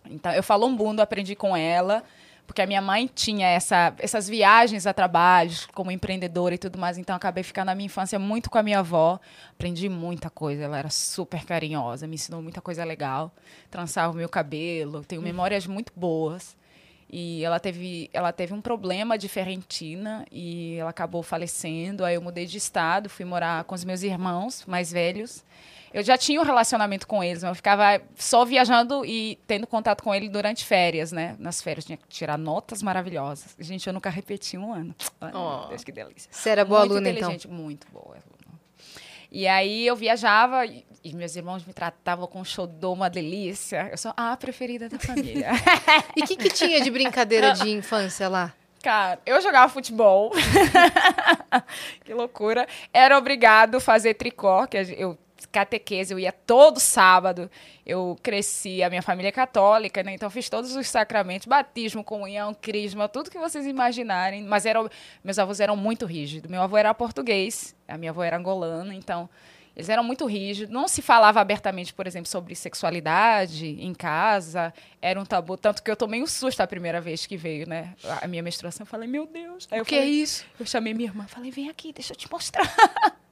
Então, 0.10 0.32
eu 0.32 0.44
falo 0.44 0.66
um 0.66 0.76
bundo, 0.76 1.02
aprendi 1.02 1.36
com 1.36 1.56
ela, 1.56 2.04
porque 2.46 2.62
a 2.62 2.68
minha 2.68 2.82
mãe 2.82 3.10
tinha 3.14 3.48
essa, 3.48 3.94
essas 4.00 4.28
viagens 4.28 4.86
a 4.86 4.94
trabalho, 4.94 5.52
como 5.74 5.92
empreendedora 5.92 6.56
e 6.56 6.58
tudo 6.58 6.78
mais, 6.78 6.98
então 6.98 7.16
acabei 7.16 7.44
ficando 7.44 7.68
na 7.68 7.76
minha 7.76 7.86
infância 7.86 8.20
muito 8.20 8.50
com 8.50 8.58
a 8.58 8.64
minha 8.64 8.80
avó. 8.80 9.20
Aprendi 9.52 9.88
muita 9.90 10.30
coisa, 10.30 10.64
ela 10.64 10.78
era 10.78 10.90
super 10.90 11.46
carinhosa, 11.46 12.06
me 12.08 12.16
ensinou 12.16 12.42
muita 12.42 12.62
coisa 12.62 12.84
legal. 12.84 13.32
Trançava 13.72 14.14
o 14.14 14.16
meu 14.16 14.30
cabelo, 14.30 15.04
tenho 15.04 15.22
memórias 15.22 15.66
muito 15.66 15.92
boas. 15.96 16.56
E 17.16 17.44
ela 17.44 17.60
teve, 17.60 18.10
ela 18.12 18.32
teve 18.32 18.56
um 18.56 18.62
problema 18.62 19.18
de 19.20 19.30
ferrentina 19.30 20.26
e 20.32 20.78
ela 20.78 20.90
acabou 20.90 21.22
falecendo. 21.22 22.04
Aí 22.04 22.16
eu 22.16 22.22
mudei 22.22 22.48
de 22.48 22.58
estado, 22.58 23.08
fui 23.08 23.24
morar 23.24 23.64
com 23.66 23.76
os 23.76 23.84
meus 23.84 24.02
irmãos 24.02 24.66
mais 24.66 24.92
velhos. 24.92 25.44
Eu 25.94 26.02
já 26.02 26.18
tinha 26.18 26.42
um 26.42 26.44
relacionamento 26.44 27.06
com 27.06 27.24
eles, 27.24 27.44
mas 27.44 27.52
eu 27.52 27.56
ficava 27.56 28.02
só 28.16 28.44
viajando 28.44 29.06
e 29.06 29.38
tendo 29.46 29.68
contato 29.68 30.02
com 30.02 30.14
ele 30.14 30.28
durante 30.28 30.66
férias, 30.66 31.12
né? 31.12 31.36
Nas 31.38 31.62
férias 31.62 31.86
tinha 31.86 31.98
que 31.98 32.08
tirar 32.08 32.38
notas 32.38 32.82
maravilhosas. 32.82 33.56
Gente, 33.60 33.86
eu 33.86 33.94
nunca 33.94 34.10
repeti 34.10 34.58
um 34.58 34.74
ano. 34.74 34.96
Ai, 35.22 35.32
oh. 35.36 35.60
meu 35.60 35.70
Deus, 35.70 35.84
que 35.84 35.92
delícia. 35.92 36.30
Você 36.32 36.50
era 36.50 36.66
boa 36.66 36.80
muito 36.80 36.94
aluna, 36.94 37.10
então? 37.10 37.38
Muito 37.48 37.88
boa. 37.92 38.18
E 39.32 39.48
aí 39.48 39.88
eu 39.88 39.96
viajava 39.96 40.64
e, 40.66 40.86
e 41.04 41.14
meus 41.14 41.36
irmãos 41.36 41.66
me 41.66 41.74
tratavam 41.74 42.28
com 42.28 42.44
xodô, 42.44 42.94
uma 42.94 43.10
delícia. 43.10 43.90
Eu 43.92 43.98
sou 43.98 44.14
a 44.16 44.38
preferida 44.38 44.88
da 44.88 45.00
família. 45.00 45.50
e 46.16 46.22
o 46.22 46.28
que, 46.28 46.36
que 46.36 46.50
tinha 46.50 46.82
de 46.82 46.92
brincadeira 46.92 47.52
de 47.52 47.70
infância 47.70 48.28
lá? 48.30 48.54
Cara, 48.84 49.20
eu 49.26 49.42
jogava 49.42 49.72
futebol. 49.74 50.32
que 52.06 52.14
loucura. 52.14 52.68
Era 52.94 53.18
obrigado 53.18 53.78
a 53.78 53.80
fazer 53.80 54.14
tricô, 54.14 54.68
que 54.68 54.78
eu 54.98 55.18
catequese, 55.54 56.12
eu 56.12 56.20
ia 56.20 56.32
todo 56.32 56.80
sábado. 56.80 57.50
Eu 57.86 58.18
cresci, 58.22 58.82
a 58.82 58.90
minha 58.90 59.02
família 59.02 59.30
é 59.30 59.32
católica, 59.32 60.02
né? 60.04 60.14
Então 60.14 60.30
fiz 60.30 60.50
todos 60.50 60.76
os 60.76 60.88
sacramentos, 60.88 61.48
batismo, 61.48 62.04
comunhão, 62.04 62.54
crisma, 62.54 63.08
tudo 63.08 63.30
que 63.30 63.38
vocês 63.38 63.66
imaginarem. 63.68 64.44
Mas 64.44 64.66
eram, 64.66 64.90
meus 65.24 65.38
avós 65.38 65.60
eram 65.60 65.76
muito 65.76 66.06
rígidos. 66.06 66.50
Meu 66.50 66.62
avô 66.62 66.76
era 66.76 66.94
português, 66.94 67.76
a 67.88 67.98
minha 67.98 68.12
avó 68.12 68.24
era 68.24 68.38
angolana, 68.38 68.94
então 68.96 69.30
eles 69.76 69.90
eram 69.90 70.04
muito 70.04 70.26
rígidos. 70.26 70.74
Não 70.74 70.88
se 70.88 71.02
falava 71.02 71.40
abertamente, 71.40 71.94
por 71.94 72.08
exemplo, 72.08 72.30
sobre 72.30 72.56
sexualidade 72.56 73.68
em 73.68 73.94
casa. 73.94 74.74
Era 75.02 75.20
um 75.20 75.26
tabu. 75.26 75.56
Tanto 75.56 75.84
que 75.84 75.90
eu 75.90 75.96
tomei 75.96 76.22
um 76.22 76.28
susto 76.28 76.62
a 76.62 76.68
primeira 76.68 77.00
vez 77.00 77.26
que 77.26 77.38
veio, 77.38 77.68
né? 77.68 77.94
A 78.22 78.28
minha 78.28 78.42
menstruação. 78.42 78.84
Eu 78.84 78.88
falei, 78.88 79.08
meu 79.08 79.26
Deus. 79.28 79.68
Aí 79.72 79.82
o 79.82 79.86
que 79.86 79.96
é 79.96 80.00
falei, 80.00 80.14
é 80.14 80.16
isso? 80.16 80.46
Eu 80.60 80.66
chamei 80.66 80.94
minha 80.94 81.10
irmã. 81.10 81.26
Falei, 81.28 81.52
vem 81.52 81.70
aqui, 81.70 81.94
deixa 81.94 82.14
eu 82.14 82.18
te 82.18 82.32
mostrar. 82.32 82.64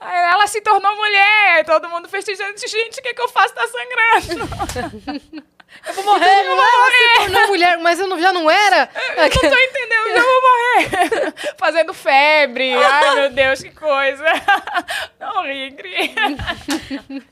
Aí 0.00 0.32
ela 0.32 0.46
se 0.46 0.60
tornou 0.60 0.94
mulher, 0.96 1.56
aí 1.56 1.64
todo 1.64 1.88
mundo 1.88 2.08
festejando. 2.08 2.58
Gente, 2.58 3.00
o 3.00 3.02
que, 3.02 3.08
é 3.08 3.14
que 3.14 3.22
eu 3.22 3.28
faço? 3.28 3.54
Tá 3.54 3.66
sangrando. 3.66 5.44
Eu 5.86 5.92
vou 5.94 6.04
morrer, 6.04 6.40
eu 6.46 6.46
vou 6.46 6.56
morrer. 6.56 6.96
se 6.96 7.14
tornou 7.16 7.48
mulher, 7.48 7.78
mas 7.78 7.98
eu 7.98 8.06
não, 8.06 8.18
já 8.20 8.32
não 8.32 8.50
era? 8.50 8.88
Eu 9.16 9.22
não 9.22 9.28
tô 9.28 9.58
entendendo, 9.58 10.06
eu 10.06 10.22
vou 10.22 10.40
morrer. 10.40 11.34
Fazendo 11.58 11.92
febre. 11.92 12.74
Ai, 12.74 13.14
meu 13.16 13.30
Deus, 13.30 13.60
que 13.60 13.70
coisa. 13.70 14.24
Não 15.18 15.42
ri, 15.42 15.74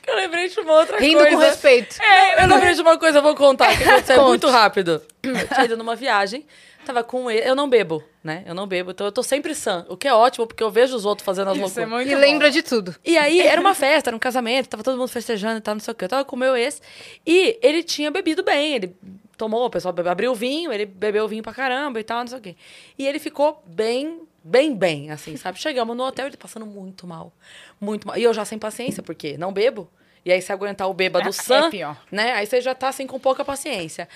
Eu 0.06 0.16
lembrei 0.16 0.48
de 0.48 0.60
uma 0.60 0.72
outra 0.72 0.98
Rindo 0.98 1.18
coisa. 1.18 1.30
Rindo 1.30 1.40
com 1.40 1.48
respeito. 1.48 2.02
É, 2.02 2.42
eu 2.42 2.48
lembrei 2.48 2.74
de 2.74 2.82
uma 2.82 2.98
coisa, 2.98 3.18
eu 3.18 3.22
vou 3.22 3.34
contar, 3.34 3.76
que 3.76 3.84
aconteceu 3.84 4.22
muito 4.24 4.48
rápido. 4.48 5.02
Eu 5.22 5.48
tinha 5.48 5.64
ido 5.64 5.76
numa 5.76 5.94
viagem 5.94 6.46
Tava 6.84 7.04
com 7.04 7.30
ele. 7.30 7.48
Eu 7.48 7.54
não 7.54 7.68
bebo, 7.68 8.02
né? 8.22 8.42
Eu 8.46 8.54
não 8.54 8.66
bebo. 8.66 8.90
Então 8.90 9.06
eu 9.06 9.12
tô 9.12 9.22
sempre 9.22 9.54
sã. 9.54 9.86
O 9.88 9.96
que 9.96 10.08
é 10.08 10.14
ótimo, 10.14 10.46
porque 10.46 10.62
eu 10.62 10.70
vejo 10.70 10.96
os 10.96 11.04
outros 11.04 11.24
fazendo 11.24 11.50
as 11.50 11.56
Isso 11.56 11.80
é 11.80 11.84
loucuras. 11.84 12.06
É 12.06 12.10
e 12.10 12.14
bom. 12.14 12.20
lembra 12.20 12.50
de 12.50 12.62
tudo. 12.62 12.94
E 13.04 13.16
aí, 13.16 13.40
era 13.40 13.60
uma 13.60 13.74
festa, 13.74 14.10
era 14.10 14.16
um 14.16 14.20
casamento, 14.20 14.68
tava 14.68 14.82
todo 14.82 14.98
mundo 14.98 15.08
festejando 15.08 15.58
e 15.58 15.60
tal, 15.60 15.74
não 15.74 15.80
sei 15.80 15.92
o 15.92 15.94
quê. 15.94 16.04
Eu 16.04 16.08
tava 16.08 16.24
com 16.24 16.34
o 16.34 16.38
meu 16.38 16.56
ex. 16.56 16.82
E 17.26 17.58
ele 17.62 17.82
tinha 17.82 18.10
bebido 18.10 18.42
bem. 18.42 18.74
Ele 18.74 18.96
tomou, 19.36 19.64
o 19.66 19.70
pessoal 19.70 19.94
abriu 20.08 20.32
o 20.32 20.34
vinho, 20.34 20.72
ele 20.72 20.86
bebeu 20.86 21.26
vinho 21.28 21.42
pra 21.42 21.52
caramba 21.52 22.00
e 22.00 22.04
tal, 22.04 22.20
não 22.20 22.26
sei 22.26 22.38
o 22.38 22.40
quê. 22.40 22.56
E 22.98 23.06
ele 23.06 23.18
ficou 23.18 23.62
bem, 23.66 24.22
bem, 24.42 24.74
bem, 24.74 25.10
assim, 25.10 25.36
sabe? 25.36 25.58
Chegamos 25.58 25.96
no 25.96 26.04
hotel, 26.04 26.26
ele 26.26 26.36
passando 26.36 26.66
muito 26.66 27.06
mal. 27.06 27.32
Muito 27.80 28.06
mal. 28.06 28.16
E 28.16 28.22
eu 28.22 28.34
já 28.34 28.44
sem 28.44 28.58
paciência, 28.58 29.02
porque 29.02 29.36
não 29.36 29.52
bebo. 29.52 29.88
E 30.24 30.30
aí, 30.30 30.40
se 30.40 30.52
aguentar 30.52 30.88
o 30.88 30.94
bêbado 30.94 31.28
é, 31.28 31.32
sã, 31.32 31.68
é 31.72 31.96
né? 32.10 32.32
Aí 32.34 32.46
você 32.46 32.60
já 32.60 32.74
tá 32.74 32.88
assim 32.88 33.06
com 33.06 33.18
pouca 33.18 33.44
paciência. 33.44 34.08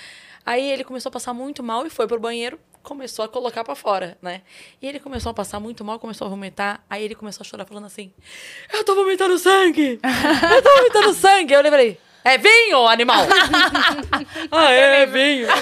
Aí 0.46 0.70
ele 0.70 0.84
começou 0.84 1.10
a 1.10 1.12
passar 1.12 1.34
muito 1.34 1.60
mal 1.60 1.84
e 1.84 1.90
foi 1.90 2.06
pro 2.06 2.20
banheiro, 2.20 2.56
começou 2.80 3.24
a 3.24 3.28
colocar 3.28 3.64
para 3.64 3.74
fora, 3.74 4.16
né? 4.22 4.42
E 4.80 4.86
ele 4.86 5.00
começou 5.00 5.30
a 5.30 5.34
passar 5.34 5.58
muito 5.58 5.84
mal, 5.84 5.98
começou 5.98 6.28
a 6.28 6.30
vomitar. 6.30 6.84
Aí 6.88 7.02
ele 7.02 7.16
começou 7.16 7.42
a 7.42 7.46
chorar, 7.46 7.64
falando 7.66 7.86
assim: 7.86 8.12
Eu 8.72 8.84
tô 8.84 8.94
vomitando 8.94 9.36
sangue! 9.38 9.98
Eu 10.54 10.62
tô 10.62 10.76
vomitando 10.76 11.12
sangue! 11.18 11.52
Eu 11.52 11.62
lembrei. 11.62 11.98
É 12.22 12.38
vinho, 12.38 12.86
animal! 12.86 13.26
ah, 14.52 14.72
é, 14.72 15.02
é 15.02 15.06
vinho. 15.06 15.48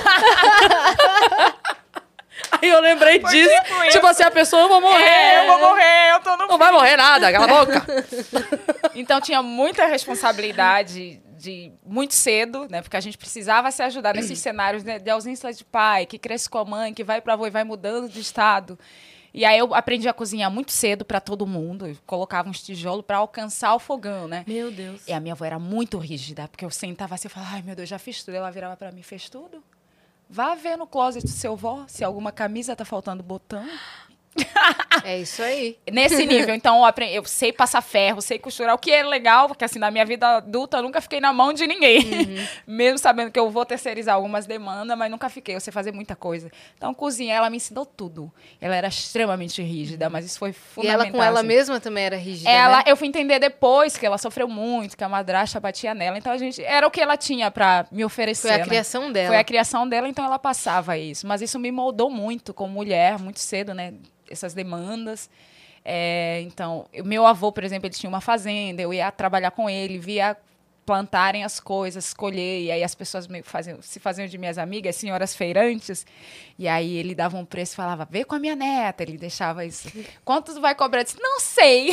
Aí 2.61 2.69
eu 2.69 2.81
lembrei 2.81 3.21
Foi 3.21 3.31
disso. 3.31 3.55
Tipo, 3.65 3.89
tipo 3.91 4.07
assim, 4.07 4.23
a 4.23 4.31
pessoa, 4.31 4.63
eu 4.63 4.69
vou 4.69 4.81
morrer. 4.81 5.03
É, 5.03 5.41
eu 5.41 5.47
vou 5.47 5.59
morrer, 5.69 6.13
eu 6.13 6.21
tô 6.21 6.31
no. 6.33 6.47
Não 6.47 6.49
fim. 6.51 6.59
vai 6.59 6.73
morrer 6.73 6.97
nada, 6.97 7.33
cala 7.33 7.45
a 7.45 7.49
boca. 7.49 7.87
então 8.95 9.21
tinha 9.21 9.43
muita 9.43 9.87
responsabilidade 9.87 11.23
de 11.45 11.73
muito 11.85 12.15
cedo, 12.15 12.67
né? 12.71 12.81
Porque 12.81 12.97
a 12.97 13.01
gente 13.01 13.19
precisava 13.19 13.71
se 13.71 13.83
ajudar 13.83 14.15
nesses 14.15 14.39
cenários 14.41 14.83
né, 14.83 14.99
de 14.99 15.11
ausência 15.11 15.53
de 15.53 15.65
pai, 15.65 16.07
que 16.07 16.19
cresce 16.19 16.49
com 16.49 16.59
a 16.59 16.65
mãe, 16.65 16.95
que 16.95 17.05
vai 17.05 17.21
para 17.21 17.35
avô 17.35 17.47
e 17.47 17.51
vai 17.51 17.65
mudando 17.65 18.09
de 18.09 18.21
estado. 18.21 18.79
E 19.33 19.45
aí 19.45 19.59
eu 19.59 19.75
aprendi 19.75 20.09
a 20.09 20.13
cozinhar 20.13 20.51
muito 20.51 20.71
cedo 20.71 21.05
para 21.05 21.21
todo 21.21 21.47
mundo. 21.47 21.89
Eu 21.89 21.97
colocava 22.07 22.49
uns 22.49 22.63
tijolos 22.63 23.05
para 23.05 23.19
alcançar 23.19 23.75
o 23.75 23.79
fogão, 23.81 24.29
né? 24.29 24.45
Meu 24.47 24.71
Deus. 24.71 25.03
E 25.07 25.13
a 25.13 25.21
minha 25.21 25.35
avó 25.35 25.45
era 25.45 25.59
muito 25.59 25.99
rígida, 25.99 26.47
porque 26.49 26.65
eu 26.65 26.71
sentava 26.71 27.17
assim 27.17 27.27
e 27.27 27.31
falava, 27.31 27.57
ai 27.57 27.63
meu 27.63 27.75
Deus, 27.75 27.89
já 27.89 27.99
fiz 27.99 28.23
tudo. 28.23 28.37
Ela 28.37 28.51
virava 28.51 28.77
para 28.77 28.93
mim, 28.93 29.03
fez 29.03 29.29
tudo? 29.29 29.63
Vá 30.31 30.55
ver 30.55 30.79
no 30.79 30.87
closet 30.87 31.25
do 31.25 31.31
seu 31.31 31.53
avó 31.53 31.85
se 31.87 32.03
alguma 32.03 32.33
camisa 32.33 32.75
tá 32.75 32.85
faltando 32.85 33.23
botão. 33.23 33.67
É 35.05 35.19
isso 35.19 35.43
aí. 35.43 35.77
Nesse 35.91 36.25
nível, 36.25 36.55
então, 36.55 36.79
eu, 36.79 36.85
aprendi, 36.85 37.15
eu 37.15 37.25
sei 37.25 37.53
passar 37.53 37.83
ferro, 37.83 38.23
sei 38.23 38.39
costurar, 38.39 38.75
o 38.75 38.79
que 38.79 38.91
é 38.91 39.03
legal, 39.03 39.49
porque 39.49 39.65
assim, 39.65 39.79
na 39.79 39.91
minha 39.91 40.05
vida 40.05 40.37
adulta 40.37 40.79
eu 40.79 40.83
nunca 40.83 41.01
fiquei 41.01 41.21
na 41.21 41.33
mão 41.33 41.53
de 41.53 41.67
ninguém. 41.67 41.99
Uhum. 41.99 42.47
Mesmo 42.67 42.99
sabendo 42.99 43.31
que 43.31 43.39
eu 43.39 43.51
vou 43.51 43.67
terceirizar 43.67 44.15
algumas 44.15 44.47
demandas, 44.47 44.97
mas 44.97 45.11
nunca 45.11 45.29
fiquei, 45.29 45.55
eu 45.55 45.61
sei 45.61 45.73
fazer 45.73 45.93
muita 45.93 46.17
coisa. 46.17 46.51
Então, 46.77 46.95
cozinhar, 46.95 47.37
ela 47.37 47.51
me 47.51 47.57
ensinou 47.57 47.85
tudo. 47.85 48.33
Ela 48.61 48.77
era 48.77 48.89
extremamente 48.89 49.63
rígida, 49.63 50.09
mas 50.09 50.25
isso 50.25 50.39
foi 50.39 50.53
fundamental. 50.53 51.05
E 51.05 51.09
ela 51.09 51.13
com 51.13 51.23
ela 51.23 51.41
assim. 51.41 51.49
mesma 51.49 51.81
também 51.81 52.05
era 52.05 52.17
rígida, 52.17 52.49
Ela, 52.49 52.79
né? 52.79 52.85
eu 52.87 52.97
fui 52.97 53.09
entender 53.09 53.39
depois 53.39 53.97
que 53.99 54.07
ela 54.07 54.17
sofreu 54.17 54.49
muito, 54.49 54.97
que 54.97 55.05
a 55.05 55.09
madrasta 55.09 55.61
batia 55.61 55.95
nela, 55.95 56.17
então 56.17 56.33
a 56.33 56.39
gente, 56.39 56.63
era 56.63 56.87
o 56.87 56.91
que 56.91 57.01
ela 57.01 57.17
tinha 57.17 57.51
para 57.51 57.87
me 57.91 58.05
oferecer. 58.05 58.49
Foi 58.49 58.57
a 58.57 58.59
né? 58.59 58.65
criação 58.65 59.13
dela. 59.13 59.29
Foi 59.29 59.37
a 59.37 59.45
criação 59.45 59.89
dela, 59.89 60.09
então 60.09 60.25
ela 60.25 60.39
passava 60.39 60.97
isso. 60.97 61.27
Mas 61.27 61.43
isso 61.43 61.59
me 61.59 61.71
moldou 61.71 62.11
muito 62.11 62.55
como 62.55 62.73
mulher, 62.73 63.19
muito 63.19 63.41
cedo, 63.41 63.75
né? 63.75 63.93
Essas 64.35 64.55
demandas. 64.55 65.31
É, 65.85 66.41
então, 66.43 66.87
meu 67.05 67.27
avô, 67.27 67.53
por 67.53 67.65
exemplo, 67.65 67.87
ele 67.87 67.95
tinha 67.95 68.09
uma 68.09 68.21
fazenda, 68.21 68.81
eu 68.81 68.93
ia 68.93 69.11
trabalhar 69.11 69.51
com 69.51 69.69
ele, 69.69 69.99
via 69.99 70.37
plantarem 70.85 71.45
as 71.45 71.59
coisas, 71.59 72.09
escolher, 72.09 72.63
e 72.63 72.71
aí 72.71 72.83
as 72.85 72.95
pessoas 72.95 73.27
faziam, 73.43 73.81
se 73.81 73.99
faziam 73.99 74.27
de 74.27 74.37
minhas 74.37 74.59
amigas, 74.59 74.97
senhoras 74.97 75.35
feirantes, 75.35 76.07
e 76.59 76.69
aí 76.69 76.97
ele 76.97 77.15
dava 77.15 77.37
um 77.37 77.45
preço 77.45 77.73
e 77.73 77.77
falava, 77.77 78.07
vê 78.11 78.25
com 78.25 78.35
a 78.35 78.39
minha 78.39 78.55
neta, 78.55 79.03
ele 79.03 79.17
deixava 79.17 79.65
isso. 79.65 79.91
Quanto 80.25 80.61
vai 80.61 80.75
cobrar? 80.75 81.01
Eu 81.01 81.05
disse, 81.05 81.21
não 81.21 81.41
sei. 81.41 81.91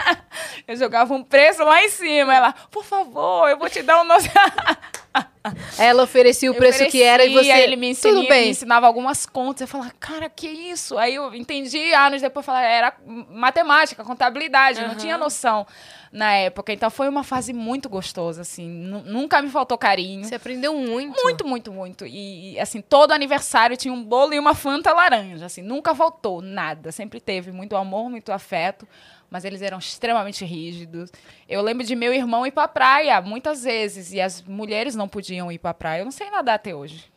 eu 0.66 0.76
jogava 0.76 1.12
um 1.12 1.24
preço 1.24 1.64
lá 1.64 1.82
em 1.82 1.88
cima, 1.88 2.34
ela, 2.34 2.52
por 2.70 2.84
favor, 2.84 3.48
eu 3.48 3.58
vou 3.58 3.68
te 3.68 3.82
dar 3.82 4.00
um... 4.02 4.06
Ela 5.78 6.02
oferecia 6.02 6.50
o 6.50 6.54
preço 6.54 6.86
que 6.86 7.02
era 7.02 7.24
e 7.24 7.32
você. 7.32 7.50
Ele 7.50 7.76
me, 7.76 7.90
ensinia, 7.90 8.16
Tudo 8.16 8.28
bem. 8.28 8.44
me 8.44 8.50
ensinava 8.50 8.86
algumas 8.86 9.24
contas. 9.24 9.62
Eu 9.62 9.68
falava, 9.68 9.92
cara, 9.98 10.28
que 10.28 10.46
isso? 10.46 10.98
Aí 10.98 11.14
eu 11.14 11.34
entendi 11.34 11.92
anos 11.94 12.20
depois, 12.20 12.44
falava, 12.44 12.66
era 12.66 12.94
matemática, 13.30 14.04
contabilidade, 14.04 14.80
uhum. 14.80 14.88
não 14.88 14.94
tinha 14.96 15.16
noção 15.16 15.66
na 16.12 16.32
época. 16.34 16.72
Então 16.72 16.90
foi 16.90 17.08
uma 17.08 17.24
fase 17.24 17.52
muito 17.52 17.88
gostosa, 17.88 18.42
assim. 18.42 18.68
Nunca 18.68 19.40
me 19.40 19.48
faltou 19.48 19.78
carinho. 19.78 20.24
Você 20.24 20.34
aprendeu 20.34 20.74
muito. 20.74 21.22
Muito, 21.22 21.46
muito, 21.46 21.72
muito. 21.72 22.06
E, 22.06 22.58
assim, 22.60 22.82
todo 22.82 23.12
aniversário 23.12 23.76
tinha 23.76 23.94
um 23.94 24.04
bolo 24.04 24.34
e 24.34 24.38
uma 24.38 24.54
fanta 24.54 24.92
laranja, 24.92 25.46
assim. 25.46 25.62
Nunca 25.62 25.94
faltou 25.94 26.42
nada. 26.42 26.92
Sempre 26.92 27.20
teve 27.20 27.50
muito 27.50 27.76
amor, 27.76 28.10
muito 28.10 28.30
afeto. 28.30 28.86
Mas 29.30 29.44
eles 29.44 29.62
eram 29.62 29.78
extremamente 29.78 30.44
rígidos. 30.44 31.12
Eu 31.48 31.62
lembro 31.62 31.86
de 31.86 31.94
meu 31.94 32.12
irmão 32.12 32.44
ir 32.44 32.50
pra 32.50 32.66
praia 32.66 33.20
muitas 33.20 33.62
vezes. 33.62 34.12
E 34.12 34.20
as 34.20 34.42
mulheres 34.42 34.96
não 34.96 35.08
podiam 35.08 35.52
ir 35.52 35.58
pra 35.58 35.72
praia. 35.72 36.00
Eu 36.00 36.04
não 36.04 36.12
sei 36.12 36.28
nadar 36.30 36.56
até 36.56 36.74
hoje. 36.74 37.10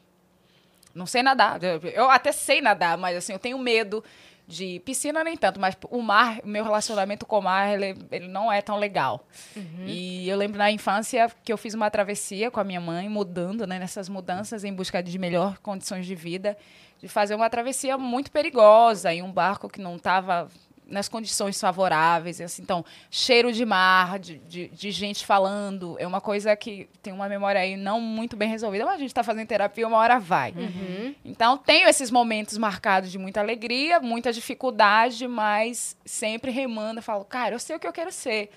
Não 0.93 1.07
sei 1.07 1.23
nadar. 1.23 1.59
Eu 1.63 2.09
até 2.09 2.31
sei 2.31 2.61
nadar, 2.61 2.97
mas 2.97 3.17
assim, 3.17 3.33
eu 3.33 3.39
tenho 3.39 3.57
medo 3.57 4.03
de 4.47 4.79
piscina 4.81 5.23
nem 5.23 5.37
tanto, 5.37 5.59
mas 5.59 5.75
o 5.89 6.01
mar, 6.01 6.39
o 6.43 6.47
meu 6.47 6.63
relacionamento 6.63 7.25
com 7.25 7.39
o 7.39 7.41
mar, 7.41 7.73
ele, 7.73 7.97
ele 8.11 8.27
não 8.27 8.51
é 8.51 8.61
tão 8.61 8.77
legal. 8.77 9.25
Uhum. 9.55 9.85
E 9.87 10.27
eu 10.27 10.37
lembro 10.37 10.57
na 10.57 10.69
infância 10.69 11.31
que 11.43 11.51
eu 11.51 11.57
fiz 11.57 11.73
uma 11.73 11.89
travessia 11.89 12.51
com 12.51 12.59
a 12.59 12.63
minha 12.63 12.81
mãe, 12.81 13.07
mudando, 13.07 13.65
né, 13.65 13.79
nessas 13.79 14.09
mudanças 14.09 14.63
em 14.63 14.73
busca 14.73 15.01
de 15.01 15.17
melhor 15.17 15.57
condições 15.59 16.05
de 16.05 16.13
vida, 16.13 16.57
de 16.99 17.07
fazer 17.07 17.35
uma 17.35 17.49
travessia 17.49 17.97
muito 17.97 18.31
perigosa 18.31 19.13
em 19.13 19.21
um 19.21 19.31
barco 19.31 19.69
que 19.69 19.81
não 19.81 19.95
estava 19.95 20.49
nas 20.87 21.09
condições 21.09 21.59
favoráveis. 21.59 22.39
Assim, 22.39 22.61
então, 22.61 22.83
cheiro 23.09 23.51
de 23.51 23.65
mar, 23.65 24.19
de, 24.19 24.37
de, 24.39 24.67
de, 24.69 24.91
gente 24.91 25.25
falando, 25.25 25.95
é 25.99 26.07
uma 26.07 26.21
coisa 26.21 26.55
que 26.55 26.89
tem 27.01 27.13
uma 27.13 27.27
memória 27.27 27.61
aí 27.61 27.75
não 27.75 27.99
muito 27.99 28.35
bem 28.35 28.49
resolvida, 28.49 28.85
mas 28.85 28.95
a 28.95 28.99
gente 28.99 29.09
está 29.09 29.23
fazendo 29.23 29.47
terapia, 29.47 29.87
uma 29.87 29.97
hora 29.97 30.19
vai. 30.19 30.51
Uhum. 30.51 31.15
Então, 31.23 31.57
tenho 31.57 31.87
esses 31.87 32.11
momentos 32.11 32.57
marcados 32.57 33.11
de 33.11 33.17
muita 33.17 33.39
alegria, 33.39 33.99
muita 33.99 34.31
dificuldade, 34.31 35.27
mas 35.27 35.97
sempre 36.05 36.51
remando, 36.51 37.01
falo, 37.01 37.25
cara, 37.25 37.55
eu 37.55 37.59
sei 37.59 37.75
o 37.75 37.79
que 37.79 37.87
eu 37.87 37.93
quero 37.93 38.11
ser. 38.11 38.49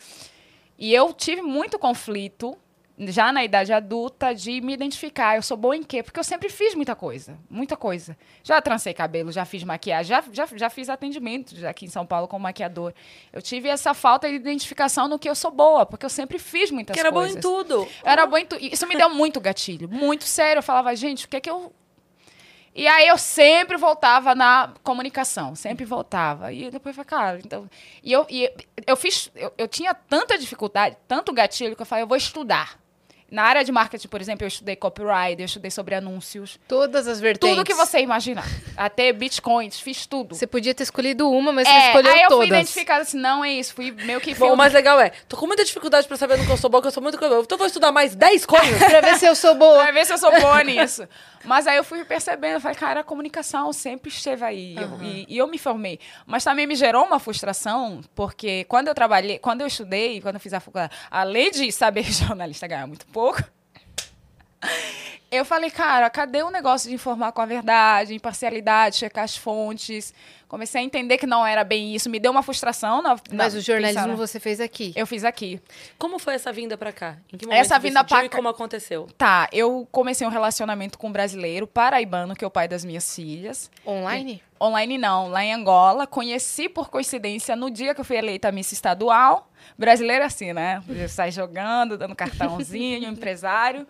E 0.78 0.92
eu 0.92 1.12
tive 1.12 1.42
muito 1.42 1.78
conflito 1.78 2.56
já 2.98 3.30
na 3.32 3.44
idade 3.44 3.72
adulta, 3.72 4.34
de 4.34 4.60
me 4.60 4.72
identificar. 4.72 5.36
Eu 5.36 5.42
sou 5.42 5.56
boa 5.56 5.76
em 5.76 5.82
quê? 5.82 6.02
Porque 6.02 6.18
eu 6.18 6.24
sempre 6.24 6.48
fiz 6.48 6.74
muita 6.74 6.96
coisa. 6.96 7.38
Muita 7.48 7.76
coisa. 7.76 8.16
Já 8.42 8.60
trancei 8.62 8.94
cabelo, 8.94 9.30
já 9.30 9.44
fiz 9.44 9.62
maquiagem, 9.64 10.08
já, 10.08 10.24
já, 10.32 10.48
já 10.56 10.70
fiz 10.70 10.88
atendimento 10.88 11.54
aqui 11.66 11.84
em 11.84 11.90
São 11.90 12.06
Paulo 12.06 12.26
como 12.26 12.42
maquiador. 12.44 12.94
Eu 13.32 13.42
tive 13.42 13.68
essa 13.68 13.92
falta 13.92 14.28
de 14.28 14.34
identificação 14.34 15.08
no 15.08 15.18
que 15.18 15.28
eu 15.28 15.34
sou 15.34 15.50
boa, 15.50 15.84
porque 15.84 16.06
eu 16.06 16.10
sempre 16.10 16.38
fiz 16.38 16.70
muitas 16.70 16.94
que 16.94 17.00
era 17.00 17.12
coisas. 17.12 17.36
era 17.36 17.42
boa 17.42 17.60
em 17.60 17.64
tudo. 17.64 17.88
Era 18.02 18.26
boa 18.26 18.40
em 18.40 18.46
tudo. 18.46 18.64
Isso 18.64 18.86
me 18.86 18.96
deu 18.96 19.10
muito 19.10 19.40
gatilho. 19.40 19.88
Muito 19.88 20.24
sério. 20.24 20.60
Eu 20.60 20.62
falava, 20.62 20.94
gente, 20.96 21.26
o 21.26 21.28
que 21.28 21.36
é 21.36 21.40
que 21.40 21.50
eu 21.50 21.72
e 22.78 22.86
aí 22.86 23.08
eu 23.08 23.16
sempre 23.16 23.78
voltava 23.78 24.34
na 24.34 24.74
comunicação, 24.82 25.54
sempre 25.54 25.86
voltava. 25.86 26.52
E 26.52 26.70
depois 26.70 26.94
eu 26.94 27.02
falei, 27.02 27.08
cara, 27.08 27.40
então. 27.42 27.70
E 28.04 28.12
eu, 28.12 28.26
e 28.28 28.52
eu 28.86 28.94
fiz. 28.94 29.30
Eu, 29.34 29.50
eu 29.56 29.66
tinha 29.66 29.94
tanta 29.94 30.36
dificuldade, 30.36 30.94
tanto 31.08 31.32
gatilho, 31.32 31.74
que 31.74 31.80
eu 31.80 31.86
falei, 31.86 32.04
eu 32.04 32.06
vou 32.06 32.18
estudar. 32.18 32.78
Na 33.30 33.42
área 33.42 33.64
de 33.64 33.72
marketing, 33.72 34.06
por 34.06 34.20
exemplo, 34.20 34.44
eu 34.44 34.48
estudei 34.48 34.76
copyright, 34.76 35.40
eu 35.40 35.46
estudei 35.46 35.70
sobre 35.70 35.94
anúncios. 35.94 36.60
Todas 36.68 37.08
as 37.08 37.20
vertentes. 37.20 37.56
Tudo 37.56 37.66
que 37.66 37.74
você 37.74 37.98
imaginar. 37.98 38.46
Até 38.76 39.12
bitcoins, 39.12 39.80
fiz 39.80 40.06
tudo. 40.06 40.34
Você 40.34 40.46
podia 40.46 40.72
ter 40.72 40.84
escolhido 40.84 41.28
uma, 41.30 41.52
mas 41.52 41.66
é, 41.66 41.70
você 41.70 41.86
escolheu 41.86 42.02
todas. 42.02 42.14
Aí 42.14 42.22
eu 42.22 42.36
fui 42.36 42.46
identificada 42.46 43.02
assim, 43.02 43.18
não 43.18 43.44
é 43.44 43.52
isso. 43.52 43.74
Fui 43.74 43.90
meio 43.90 44.20
que... 44.20 44.34
Bom, 44.34 44.52
o 44.52 44.56
mais 44.56 44.72
legal 44.72 45.00
é, 45.00 45.10
tô 45.28 45.36
com 45.36 45.46
muita 45.46 45.64
dificuldade 45.64 46.06
pra 46.06 46.16
saber 46.16 46.38
no 46.38 46.46
que 46.46 46.52
eu 46.52 46.56
sou 46.56 46.70
boa, 46.70 46.80
que 46.80 46.88
eu 46.88 46.92
sou 46.92 47.02
muito... 47.02 47.16
Então 47.16 47.58
vou 47.58 47.66
estudar 47.66 47.90
mais 47.90 48.14
10 48.14 48.46
coisas. 48.46 48.78
pra 48.78 49.00
ver 49.00 49.18
se 49.18 49.26
eu 49.26 49.34
sou 49.34 49.54
boa. 49.56 49.82
pra 49.82 49.92
ver 49.92 50.06
se 50.06 50.12
eu 50.12 50.18
sou 50.18 50.30
boa 50.40 50.62
nisso. 50.62 51.06
Mas 51.46 51.66
aí 51.66 51.76
eu 51.76 51.84
fui 51.84 52.04
percebendo, 52.04 52.60
falei, 52.60 52.76
cara, 52.76 53.00
a 53.00 53.04
comunicação 53.04 53.72
sempre 53.72 54.10
esteve 54.10 54.44
aí. 54.44 54.76
Uhum. 54.76 54.82
Eu, 54.82 55.02
e, 55.02 55.26
e, 55.28 55.38
eu 55.38 55.46
me 55.46 55.58
formei. 55.58 56.00
Mas 56.26 56.42
também 56.42 56.66
me 56.66 56.74
gerou 56.74 57.04
uma 57.04 57.20
frustração, 57.20 58.00
porque 58.14 58.64
quando 58.64 58.88
eu 58.88 58.94
trabalhei, 58.94 59.38
quando 59.38 59.60
eu 59.60 59.66
estudei, 59.66 60.20
quando 60.20 60.34
eu 60.34 60.40
fiz 60.40 60.52
a 60.52 60.60
faculdade, 60.60 60.92
além 61.08 61.50
de 61.52 61.70
saber 61.70 62.02
jornalista 62.10 62.66
ganhar 62.66 62.86
muito 62.86 63.06
pouco, 63.16 63.42
eu 65.32 65.42
falei, 65.42 65.70
cara, 65.70 66.10
cadê 66.10 66.42
o 66.42 66.50
negócio 66.50 66.90
de 66.90 66.94
informar 66.94 67.32
com 67.32 67.40
a 67.40 67.46
verdade, 67.46 68.14
imparcialidade, 68.14 68.96
checar 68.96 69.24
as 69.24 69.34
fontes? 69.34 70.12
Comecei 70.48 70.80
a 70.80 70.84
entender 70.84 71.18
que 71.18 71.26
não 71.26 71.44
era 71.44 71.64
bem 71.64 71.94
isso. 71.94 72.08
Me 72.08 72.20
deu 72.20 72.30
uma 72.30 72.42
frustração. 72.42 73.02
Na, 73.02 73.16
Mas 73.32 73.54
na, 73.54 73.58
o 73.58 73.62
jornalismo 73.62 74.02
pensando. 74.02 74.16
você 74.16 74.38
fez 74.38 74.60
aqui? 74.60 74.92
Eu 74.94 75.06
fiz 75.06 75.24
aqui. 75.24 75.60
Como 75.98 76.18
foi 76.20 76.34
essa 76.34 76.52
vinda 76.52 76.78
para 76.78 76.92
cá? 76.92 77.16
Em 77.32 77.36
que 77.36 77.46
momento 77.46 77.60
essa 77.60 77.78
vinda 77.78 78.04
para 78.04 78.18
cá. 78.20 78.24
E 78.26 78.28
como 78.28 78.48
aconteceu? 78.48 79.08
Tá, 79.18 79.48
eu 79.52 79.88
comecei 79.90 80.24
um 80.26 80.30
relacionamento 80.30 80.98
com 80.98 81.08
um 81.08 81.12
brasileiro, 81.12 81.66
paraibano, 81.66 82.36
que 82.36 82.44
é 82.44 82.46
o 82.46 82.50
pai 82.50 82.68
das 82.68 82.84
minhas 82.84 83.12
filhas. 83.12 83.70
Online? 83.84 84.40
E, 84.60 84.64
online 84.64 84.98
não, 84.98 85.28
lá 85.28 85.44
em 85.44 85.52
Angola. 85.52 86.06
Conheci 86.06 86.68
por 86.68 86.90
coincidência 86.90 87.56
no 87.56 87.68
dia 87.68 87.92
que 87.92 88.00
eu 88.00 88.04
fui 88.04 88.16
eleita 88.16 88.52
Miss 88.52 88.70
Estadual. 88.70 89.50
Brasileiro 89.76 90.22
é 90.22 90.26
assim, 90.26 90.52
né? 90.52 90.80
Sai 91.08 91.32
jogando, 91.32 91.98
dando 91.98 92.14
cartãozinho, 92.14 93.08
empresário. 93.10 93.84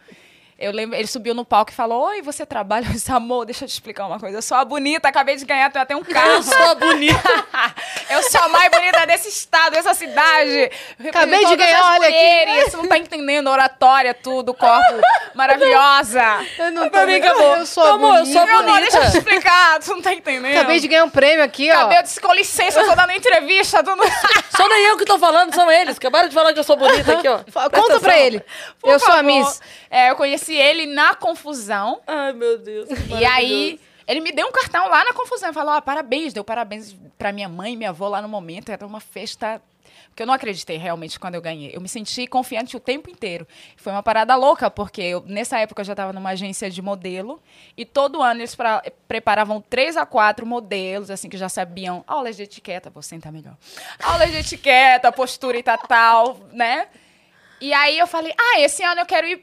Eu 0.58 0.72
lembro, 0.72 0.96
ele 0.96 1.06
subiu 1.06 1.34
no 1.34 1.44
palco 1.44 1.70
e 1.70 1.74
falou: 1.74 2.06
Oi, 2.06 2.22
você 2.22 2.46
trabalha? 2.46 2.86
Eu 2.86 2.92
disse, 2.92 3.12
amor, 3.12 3.44
deixa 3.44 3.64
eu 3.64 3.68
te 3.68 3.72
explicar 3.72 4.06
uma 4.06 4.18
coisa. 4.18 4.38
Eu 4.38 4.42
sou 4.42 4.56
a 4.56 4.64
bonita, 4.64 5.06
acabei 5.06 5.36
de 5.36 5.44
ganhar 5.44 5.70
até 5.74 5.94
um 5.94 6.02
carro. 6.02 6.30
Eu 6.30 6.42
sou 6.42 6.62
a 6.62 6.74
bonita. 6.74 7.46
eu 8.08 8.22
sou 8.22 8.40
a 8.40 8.48
mais 8.48 8.70
bonita 8.70 9.06
desse 9.06 9.28
estado, 9.28 9.72
dessa 9.72 9.92
cidade. 9.92 10.70
Acabei 11.08 11.44
de 11.44 11.56
ganhar, 11.56 11.84
olha 11.84 12.08
mulheres. 12.08 12.58
aqui. 12.62 12.70
Você 12.70 12.76
não 12.78 12.88
tá 12.88 12.96
entendendo, 12.96 13.48
oratória, 13.48 14.14
tudo, 14.14 14.54
corpo 14.54 15.02
maravilhosa. 15.36 16.22
Eu 16.58 16.72
não 16.72 16.88
tô 16.88 16.98
amiga, 16.98 17.30
amor. 17.30 17.58
Eu 17.58 17.66
sou 17.66 17.84
a 17.84 17.90
amor, 17.90 18.18
bonita. 18.18 18.28
eu 18.28 18.32
sou 18.32 18.42
a 18.42 18.46
bonita. 18.46 18.70
Amor, 18.70 18.80
deixa 18.80 18.96
eu 18.96 19.10
te 19.10 19.18
explicar, 19.18 19.78
tu 19.80 19.90
não 19.90 20.02
tá 20.02 20.14
entendendo. 20.14 20.56
Acabei 20.56 20.80
de 20.80 20.88
ganhar 20.88 21.04
um 21.04 21.10
prêmio 21.10 21.44
aqui, 21.44 21.70
ó. 21.70 21.74
Acabei, 21.74 21.98
eu 21.98 22.02
disse, 22.02 22.20
com 22.20 22.32
licença, 22.32 22.80
eu 22.80 22.88
tô 22.88 22.94
dando 22.94 23.12
entrevista. 23.12 23.84
Tu 23.84 23.94
não... 23.94 24.06
Sou 24.56 24.68
nem 24.68 24.86
eu 24.86 24.96
que 24.96 25.04
tô 25.04 25.18
falando, 25.18 25.54
são 25.54 25.70
eles. 25.70 25.98
Acabaram 25.98 26.28
de 26.28 26.34
falar 26.34 26.54
que 26.54 26.58
eu 26.58 26.64
sou 26.64 26.76
bonita 26.76 27.12
aqui, 27.12 27.28
ó. 27.28 27.38
Conta 27.38 27.66
atenção. 27.66 28.00
pra 28.00 28.18
ele. 28.18 28.42
Por 28.80 28.90
eu 28.90 28.98
favor. 28.98 29.12
sou 29.12 29.20
a 29.20 29.22
Miss. 29.22 29.60
É, 29.90 30.10
eu 30.10 30.16
conheci 30.16 30.45
ele 30.54 30.86
na 30.86 31.14
confusão. 31.14 32.00
Ai, 32.06 32.32
meu 32.32 32.58
Deus. 32.58 32.88
E 33.18 33.24
aí, 33.24 33.80
ele 34.06 34.20
me 34.20 34.32
deu 34.32 34.46
um 34.46 34.52
cartão 34.52 34.88
lá 34.88 35.04
na 35.04 35.12
confusão. 35.12 35.52
Falou, 35.52 35.72
ah, 35.72 35.82
parabéns. 35.82 36.32
Deu 36.32 36.44
parabéns 36.44 36.96
pra 37.18 37.32
minha 37.32 37.48
mãe 37.48 37.72
e 37.72 37.76
minha 37.76 37.90
avó 37.90 38.08
lá 38.08 38.20
no 38.20 38.28
momento. 38.28 38.70
Era 38.70 38.86
uma 38.86 39.00
festa 39.00 39.60
porque 40.16 40.22
eu 40.22 40.26
não 40.26 40.32
acreditei 40.32 40.78
realmente 40.78 41.20
quando 41.20 41.34
eu 41.34 41.42
ganhei. 41.42 41.70
Eu 41.74 41.80
me 41.82 41.88
senti 41.90 42.26
confiante 42.26 42.74
o 42.74 42.80
tempo 42.80 43.10
inteiro. 43.10 43.46
Foi 43.76 43.92
uma 43.92 44.02
parada 44.02 44.34
louca, 44.34 44.70
porque 44.70 45.02
eu, 45.02 45.22
nessa 45.26 45.58
época 45.58 45.82
eu 45.82 45.84
já 45.84 45.92
estava 45.92 46.10
numa 46.10 46.30
agência 46.30 46.70
de 46.70 46.80
modelo 46.80 47.38
e 47.76 47.84
todo 47.84 48.22
ano 48.22 48.40
eles 48.40 48.54
pra, 48.54 48.82
preparavam 49.06 49.60
três 49.60 49.94
a 49.94 50.06
quatro 50.06 50.46
modelos, 50.46 51.10
assim, 51.10 51.28
que 51.28 51.36
já 51.36 51.50
sabiam 51.50 52.02
aulas 52.06 52.34
de 52.34 52.44
etiqueta, 52.44 52.88
vou 52.88 53.02
sentar 53.02 53.30
melhor. 53.30 53.58
Aulas 54.02 54.30
de 54.30 54.38
etiqueta, 54.38 55.12
postura 55.12 55.58
e 55.58 55.62
tal, 55.62 56.40
né? 56.50 56.88
E 57.60 57.72
aí 57.72 57.98
eu 57.98 58.06
falei, 58.06 58.34
ah, 58.38 58.60
esse 58.60 58.82
ano 58.82 59.00
eu 59.00 59.06
quero 59.06 59.26
ir 59.26 59.42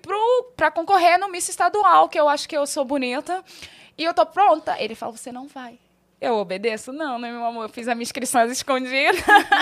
para 0.55 0.71
concorrer 0.71 1.19
no 1.19 1.29
Miss 1.29 1.49
Estadual, 1.49 2.07
que 2.07 2.19
eu 2.19 2.29
acho 2.29 2.47
que 2.47 2.55
eu 2.55 2.65
sou 2.65 2.85
bonita. 2.85 3.43
E 3.97 4.03
eu 4.03 4.13
tô 4.13 4.25
pronta. 4.25 4.75
Ele 4.79 4.95
falou, 4.95 5.15
você 5.15 5.31
não 5.31 5.47
vai. 5.47 5.79
Eu 6.23 6.35
obedeço? 6.35 6.93
Não, 6.93 7.19
né, 7.19 7.29
meu 7.29 7.43
amor? 7.43 7.63
Eu 7.63 7.69
fiz 7.69 7.85
a 7.85 7.93
minha 7.93 8.03
inscrição 8.03 8.45
escondida. 8.45 9.17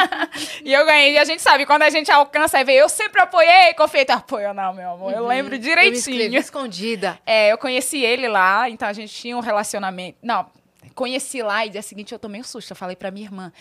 e 0.63 0.71
eu 0.71 0.85
ganhei. 0.85 1.13
E 1.13 1.17
a 1.17 1.25
gente 1.25 1.41
sabe, 1.41 1.65
quando 1.65 1.81
a 1.81 1.89
gente 1.89 2.11
alcança 2.11 2.59
e 2.59 2.63
vê, 2.63 2.73
eu 2.73 2.87
sempre 2.87 3.19
apoiei, 3.19 3.73
confeito 3.73 4.11
apoio, 4.11 4.53
não, 4.53 4.71
meu 4.71 4.91
amor. 4.91 5.11
Eu 5.11 5.23
uhum. 5.23 5.27
lembro 5.27 5.57
direitinho. 5.57 6.35
Eu 6.35 6.39
escondida. 6.39 7.19
É, 7.25 7.51
eu 7.51 7.57
conheci 7.57 8.03
ele 8.03 8.27
lá, 8.27 8.69
então 8.69 8.87
a 8.87 8.93
gente 8.93 9.11
tinha 9.11 9.35
um 9.35 9.39
relacionamento. 9.39 10.19
Não, 10.21 10.45
conheci 10.89 11.41
lá 11.41 11.65
e 11.65 11.69
dia 11.69 11.81
seguinte 11.81 12.11
eu 12.11 12.19
tomei 12.19 12.41
um 12.41 12.43
susto. 12.43 12.71
Eu 12.71 12.75
falei 12.75 12.95
pra 12.95 13.11
minha 13.11 13.25
irmã: 13.25 13.51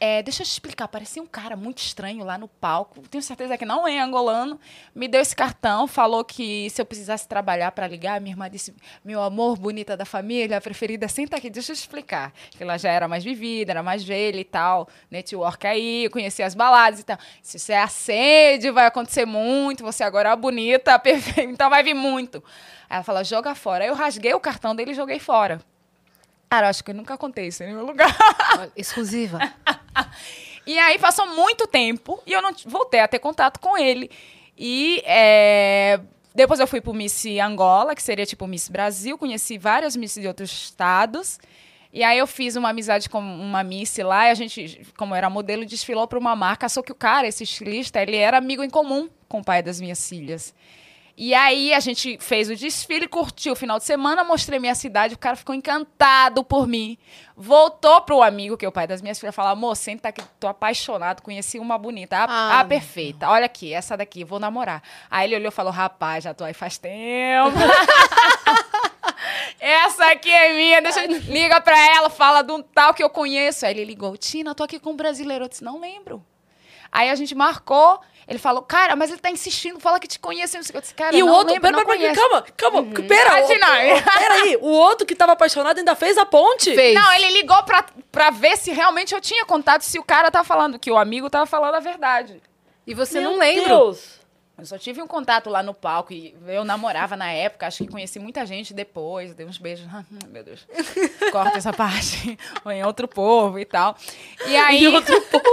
é, 0.00 0.22
Deixa 0.22 0.42
eu 0.42 0.46
te 0.46 0.50
explicar, 0.50 0.88
parecia 0.88 1.22
um 1.22 1.26
cara 1.26 1.56
muito 1.56 1.78
estranho 1.78 2.24
lá 2.24 2.36
no 2.36 2.48
palco. 2.48 3.00
Tenho 3.08 3.22
certeza 3.22 3.56
que 3.56 3.64
não 3.64 3.86
é 3.86 4.00
angolano. 4.00 4.58
Me 4.94 5.08
deu 5.08 5.20
esse 5.20 5.34
cartão, 5.34 5.86
falou 5.86 6.24
que 6.24 6.68
se 6.70 6.80
eu 6.80 6.86
precisasse 6.86 7.28
trabalhar 7.28 7.72
para 7.72 7.86
ligar, 7.86 8.20
minha 8.20 8.32
irmã 8.32 8.50
disse: 8.50 8.74
Meu 9.04 9.22
amor, 9.22 9.56
bonita 9.56 9.96
da 9.96 10.04
família, 10.04 10.60
preferida, 10.60 11.08
senta 11.08 11.36
aqui, 11.36 11.48
deixa 11.48 11.72
eu 11.72 11.76
te 11.76 11.80
explicar. 11.80 12.32
Que 12.50 12.62
ela 12.62 12.76
já 12.76 12.90
era 12.90 13.06
mais 13.06 13.22
vivida, 13.22 13.72
era 13.72 13.82
mais 13.82 14.02
velha 14.02 14.40
e 14.40 14.44
tal. 14.44 14.88
Network 15.10 15.66
aí, 15.66 16.08
conhecia 16.10 16.46
as 16.46 16.54
baladas 16.54 17.00
e 17.00 17.04
tal. 17.04 17.18
Se 17.42 17.58
você 17.58 17.72
é 17.72 17.82
acende, 17.82 18.70
vai 18.70 18.86
acontecer 18.86 19.24
muito. 19.24 19.84
Você 19.84 20.02
agora 20.02 20.30
é 20.30 20.36
bonita, 20.36 20.98
perfeita, 21.00 21.42
então 21.50 21.70
vai 21.70 21.82
vir 21.82 21.94
muito. 21.94 22.42
Aí 22.88 22.96
ela 22.96 23.04
fala: 23.04 23.24
Joga 23.24 23.54
fora. 23.54 23.84
Aí 23.84 23.90
eu 23.90 23.94
rasguei 23.94 24.34
o 24.34 24.40
cartão 24.40 24.74
dele 24.74 24.92
e 24.92 24.94
joguei 24.94 25.18
fora. 25.18 25.60
Cara, 26.54 26.68
acho 26.68 26.84
que 26.84 26.92
eu 26.92 26.94
nunca 26.94 27.18
contei 27.18 27.48
isso 27.48 27.64
em 27.64 27.66
nenhum 27.66 27.84
lugar. 27.84 28.16
Exclusiva. 28.76 29.40
e 30.64 30.78
aí 30.78 31.00
passou 31.00 31.26
muito 31.34 31.66
tempo 31.66 32.22
e 32.24 32.32
eu 32.32 32.40
não 32.40 32.52
voltei 32.66 33.00
a 33.00 33.08
ter 33.08 33.18
contato 33.18 33.58
com 33.58 33.76
ele. 33.76 34.08
E 34.56 35.02
é, 35.04 35.98
depois 36.32 36.60
eu 36.60 36.68
fui 36.68 36.80
pro 36.80 36.94
Miss 36.94 37.24
Angola, 37.42 37.92
que 37.92 38.00
seria 38.00 38.24
tipo 38.24 38.46
Miss 38.46 38.68
Brasil. 38.68 39.18
Conheci 39.18 39.58
várias 39.58 39.96
Miss 39.96 40.14
de 40.14 40.28
outros 40.28 40.52
estados. 40.52 41.40
E 41.92 42.04
aí 42.04 42.18
eu 42.18 42.26
fiz 42.26 42.54
uma 42.54 42.68
amizade 42.68 43.10
com 43.10 43.18
uma 43.18 43.64
Miss 43.64 43.98
lá 43.98 44.28
e 44.28 44.30
a 44.30 44.34
gente, 44.34 44.86
como 44.96 45.12
era 45.12 45.28
modelo, 45.28 45.66
desfilou 45.66 46.06
para 46.06 46.20
uma 46.20 46.36
marca. 46.36 46.68
Só 46.68 46.82
que 46.82 46.92
o 46.92 46.94
cara, 46.94 47.26
esse 47.26 47.42
estilista, 47.42 48.00
ele 48.00 48.14
era 48.14 48.38
amigo 48.38 48.62
em 48.62 48.70
comum 48.70 49.08
com 49.28 49.40
o 49.40 49.44
pai 49.44 49.60
das 49.60 49.80
minhas 49.80 50.08
filhas. 50.08 50.54
E 51.16 51.32
aí 51.32 51.72
a 51.72 51.78
gente 51.78 52.18
fez 52.18 52.50
o 52.50 52.56
desfile, 52.56 53.06
curtiu 53.06 53.52
o 53.52 53.56
final 53.56 53.78
de 53.78 53.84
semana, 53.84 54.24
mostrei 54.24 54.58
minha 54.58 54.74
cidade, 54.74 55.14
o 55.14 55.18
cara 55.18 55.36
ficou 55.36 55.54
encantado 55.54 56.42
por 56.42 56.66
mim. 56.66 56.98
Voltou 57.36 58.00
pro 58.02 58.20
amigo, 58.20 58.56
que 58.56 58.64
é 58.64 58.68
o 58.68 58.72
pai 58.72 58.86
das 58.86 59.00
minhas 59.00 59.18
filhas, 59.18 59.34
falou: 59.34 59.52
amor, 59.52 59.76
senta 59.76 60.08
aqui, 60.08 60.22
tô 60.40 60.48
apaixonado, 60.48 61.22
conheci 61.22 61.58
uma 61.58 61.78
bonita. 61.78 62.16
A, 62.16 62.24
ah, 62.24 62.60
a 62.60 62.64
perfeita. 62.64 63.28
Olha 63.28 63.46
aqui, 63.46 63.72
essa 63.72 63.96
daqui, 63.96 64.24
vou 64.24 64.40
namorar. 64.40 64.82
Aí 65.08 65.28
ele 65.28 65.36
olhou 65.36 65.48
e 65.48 65.54
falou: 65.54 65.72
rapaz, 65.72 66.24
já 66.24 66.34
tô 66.34 66.42
aí 66.42 66.54
faz 66.54 66.78
tempo. 66.78 67.56
Essa 69.60 70.10
aqui 70.10 70.30
é 70.30 70.52
minha, 70.52 70.82
deixa 70.82 71.06
eu... 71.06 71.18
Liga 71.32 71.58
pra 71.60 71.78
ela, 71.96 72.10
fala 72.10 72.42
de 72.42 72.52
um 72.52 72.60
tal 72.60 72.92
que 72.92 73.02
eu 73.02 73.08
conheço. 73.08 73.64
Aí 73.64 73.72
ele 73.72 73.84
ligou, 73.84 74.14
Tina, 74.16 74.54
tô 74.54 74.62
aqui 74.62 74.78
com 74.78 74.90
um 74.90 74.96
brasileiro. 74.96 75.44
Eu 75.44 75.48
disse, 75.48 75.64
não 75.64 75.80
lembro. 75.80 76.22
Aí 76.94 77.10
a 77.10 77.14
gente 77.16 77.34
marcou, 77.34 78.00
ele 78.28 78.38
falou, 78.38 78.62
cara, 78.62 78.94
mas 78.94 79.10
ele 79.10 79.18
tá 79.18 79.28
insistindo, 79.28 79.80
fala 79.80 79.98
que 79.98 80.06
te 80.06 80.20
conhece. 80.20 80.56
Eu 80.56 80.80
disse, 80.80 80.94
cara, 80.94 81.14
e 81.16 81.24
o 81.24 81.26
outro, 81.26 81.52
lembro, 81.52 81.84
pera, 81.84 81.84
pera, 81.84 82.14
calma, 82.14 82.44
calma, 82.56 82.80
uhum. 82.82 82.92
pera. 82.92 83.44
O, 83.44 83.48
peraí, 83.48 84.56
o 84.60 84.68
outro 84.68 85.04
que 85.04 85.16
tava 85.16 85.32
apaixonado 85.32 85.76
ainda 85.76 85.96
fez 85.96 86.16
a 86.16 86.24
ponte? 86.24 86.72
Fez. 86.72 86.94
Não, 86.94 87.12
ele 87.14 87.32
ligou 87.32 87.60
pra, 87.64 87.84
pra 88.12 88.30
ver 88.30 88.56
se 88.56 88.70
realmente 88.70 89.12
eu 89.12 89.20
tinha 89.20 89.44
contato, 89.44 89.82
se 89.82 89.98
o 89.98 90.04
cara 90.04 90.30
tava 90.30 90.44
falando, 90.44 90.78
que 90.78 90.88
o 90.88 90.96
amigo 90.96 91.28
tava 91.28 91.46
falando 91.46 91.74
a 91.74 91.80
verdade. 91.80 92.40
E 92.86 92.94
você 92.94 93.20
Meu 93.20 93.32
não 93.32 93.38
lembra? 93.40 93.68
Deus. 93.70 94.20
Eu 94.56 94.64
só 94.64 94.78
tive 94.78 95.02
um 95.02 95.06
contato 95.06 95.50
lá 95.50 95.64
no 95.64 95.74
palco 95.74 96.12
e 96.12 96.32
eu 96.46 96.64
namorava 96.64 97.16
na 97.16 97.32
época, 97.32 97.66
acho 97.66 97.78
que 97.78 97.90
conheci 97.90 98.20
muita 98.20 98.46
gente 98.46 98.72
depois, 98.72 99.34
dei 99.34 99.44
uns 99.44 99.58
beijos. 99.58 99.84
Meu 100.30 100.44
Deus. 100.44 100.64
Corta 101.32 101.58
essa 101.58 101.72
parte. 101.72 102.38
Ou 102.64 102.70
em 102.70 102.84
outro 102.84 103.08
povo 103.08 103.58
e 103.58 103.64
tal. 103.64 103.96
E 104.46 104.56
aí. 104.56 104.84
Em 104.84 104.88
outro 104.88 105.20
povo. 105.26 105.44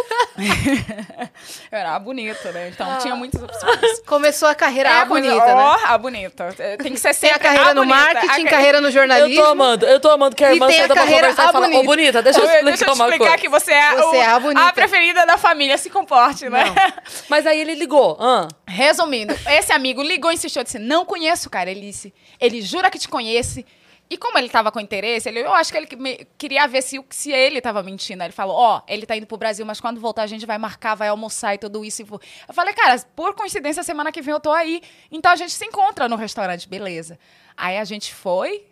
eu 1.72 1.78
era 1.78 1.98
bonita, 1.98 2.52
né? 2.52 2.70
Então 2.70 2.88
ah. 2.90 2.98
tinha 2.98 3.16
muitas 3.16 3.42
opções. 3.42 4.00
Começou 4.06 4.48
a 4.48 4.54
carreira 4.54 4.90
é, 4.90 4.94
a 4.94 5.06
bonita, 5.06 5.56
né? 5.56 5.76
a 5.86 5.98
bonita. 5.98 6.56
Tem 6.82 6.94
que 6.94 7.00
ser 7.00 7.14
sempre. 7.14 7.40
Tem 7.40 7.50
a 7.50 7.54
carreira 7.54 7.72
a 7.72 7.74
no 7.74 7.82
bonita. 7.86 8.14
marketing, 8.14 8.48
a... 8.48 8.50
carreira 8.50 8.82
no 8.82 8.92
jornalismo. 8.92 9.34
Eu 9.34 9.44
tô 9.44 9.50
amando, 9.50 9.86
eu 9.88 10.00
tô 10.00 10.10
amando 10.10 10.36
que 10.36 10.46
a 10.46 10.54
irmã 10.54 10.70
senta 10.70 10.94
pra 10.94 11.08
conversar 11.08 11.50
e 11.50 11.52
fala, 11.52 11.68
ô, 11.68 11.84
bonita, 11.84 12.22
deixa 12.22 12.40
eu 12.40 12.46
explicar 12.46 12.66
Deixa 12.66 12.86
eu 12.86 12.94
te 12.94 13.02
explicar 13.02 13.38
que 13.40 13.50
você 13.50 13.72
é, 13.72 13.96
você 13.96 14.18
o, 14.18 14.22
é 14.22 14.26
a, 14.26 14.40
bonita. 14.40 14.68
a 14.68 14.74
preferida 14.74 15.26
da 15.26 15.38
família, 15.38 15.78
se 15.78 15.90
comporte, 15.90 16.48
né? 16.50 16.66
Não. 16.66 16.94
Mas 17.28 17.48
aí 17.48 17.60
ele 17.60 17.74
ligou. 17.74 18.18
Ah. 18.20 18.48
Resumindo, 18.92 19.34
esse 19.50 19.72
amigo 19.72 20.02
ligou 20.02 20.32
e 20.32 20.34
insistiu, 20.34 20.64
disse, 20.66 20.78
não 20.78 21.06
conheço 21.06 21.48
o 21.48 21.52
cara. 21.52 21.72
Ele 21.72 21.80
disse, 21.80 22.14
ele 22.38 22.62
jura 22.62 22.92
que 22.92 23.00
te 23.00 23.08
conhece. 23.08 23.66
E 24.10 24.18
como 24.18 24.38
ele 24.38 24.48
estava 24.48 24.70
com 24.70 24.82
interesse, 24.82 25.30
ele, 25.30 25.40
eu 25.40 25.54
acho 25.54 25.72
que 25.72 25.78
ele 25.78 25.96
me, 25.96 26.28
queria 26.38 26.68
ver 26.68 26.82
se, 26.82 27.02
se 27.10 27.32
ele 27.32 27.60
estava 27.60 27.82
mentindo. 27.82 28.22
Ele 28.22 28.34
falou, 28.34 28.58
ó, 28.58 28.80
oh, 28.80 28.82
ele 28.86 29.04
está 29.04 29.16
indo 29.16 29.26
pro 29.26 29.38
Brasil, 29.38 29.66
mas 29.66 29.80
quando 29.80 30.02
voltar 30.02 30.24
a 30.24 30.28
gente 30.28 30.46
vai 30.46 30.58
marcar, 30.58 30.96
vai 30.96 31.08
almoçar 31.08 31.56
e 31.56 31.58
tudo 31.58 31.86
isso. 31.86 32.02
Eu 32.02 32.54
falei, 32.54 32.74
cara, 32.74 33.02
por 33.16 33.34
coincidência, 33.34 33.82
semana 33.82 34.12
que 34.12 34.22
vem 34.22 34.34
eu 34.34 34.42
tô 34.42 34.52
aí. 34.52 34.82
Então 35.10 35.32
a 35.32 35.38
gente 35.38 35.54
se 35.54 35.64
encontra 35.64 36.10
no 36.10 36.18
restaurante, 36.18 36.68
beleza. 36.68 37.18
Aí 37.56 37.78
a 37.78 37.86
gente 37.86 38.14
foi, 38.14 38.66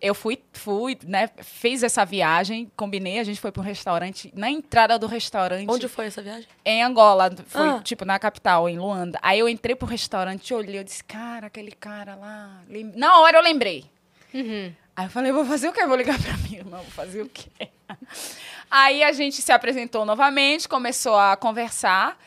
eu 0.00 0.14
fui, 0.14 0.42
fui, 0.52 0.98
né, 1.04 1.28
fiz 1.42 1.82
essa 1.82 2.04
viagem, 2.04 2.70
combinei, 2.74 3.18
a 3.18 3.24
gente 3.24 3.40
foi 3.40 3.52
para 3.52 3.60
um 3.60 3.64
restaurante, 3.64 4.32
na 4.34 4.50
entrada 4.50 4.98
do 4.98 5.06
restaurante. 5.06 5.68
Onde 5.68 5.88
foi 5.88 6.06
essa 6.06 6.22
viagem? 6.22 6.48
Em 6.64 6.82
Angola, 6.82 7.30
foi 7.46 7.68
ah. 7.68 7.80
tipo 7.84 8.04
na 8.04 8.18
capital, 8.18 8.68
em 8.68 8.78
Luanda. 8.78 9.18
Aí 9.22 9.38
eu 9.38 9.48
entrei 9.48 9.76
pro 9.76 9.86
restaurante, 9.86 10.54
olhei, 10.54 10.78
eu 10.78 10.84
disse, 10.84 11.04
cara, 11.04 11.48
aquele 11.48 11.72
cara 11.72 12.14
lá. 12.14 12.62
Na 12.94 13.18
hora 13.20 13.38
eu 13.38 13.42
lembrei. 13.42 13.84
Uhum. 14.32 14.72
Aí 14.96 15.06
eu 15.06 15.10
falei, 15.10 15.32
vou 15.32 15.44
fazer 15.44 15.68
o 15.68 15.72
quê? 15.72 15.84
Vou 15.86 15.96
ligar 15.96 16.20
para 16.20 16.36
mim, 16.38 16.56
irmã, 16.56 16.78
vou 16.78 16.90
fazer 16.90 17.22
o 17.22 17.28
quê? 17.28 17.68
Aí 18.70 19.02
a 19.02 19.12
gente 19.12 19.42
se 19.42 19.52
apresentou 19.52 20.04
novamente, 20.04 20.68
começou 20.68 21.16
a 21.16 21.36
conversar. 21.36 22.18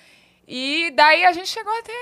E 0.48 0.92
daí 0.96 1.24
a 1.24 1.32
gente 1.32 1.48
chegou 1.48 1.72
até 1.80 1.94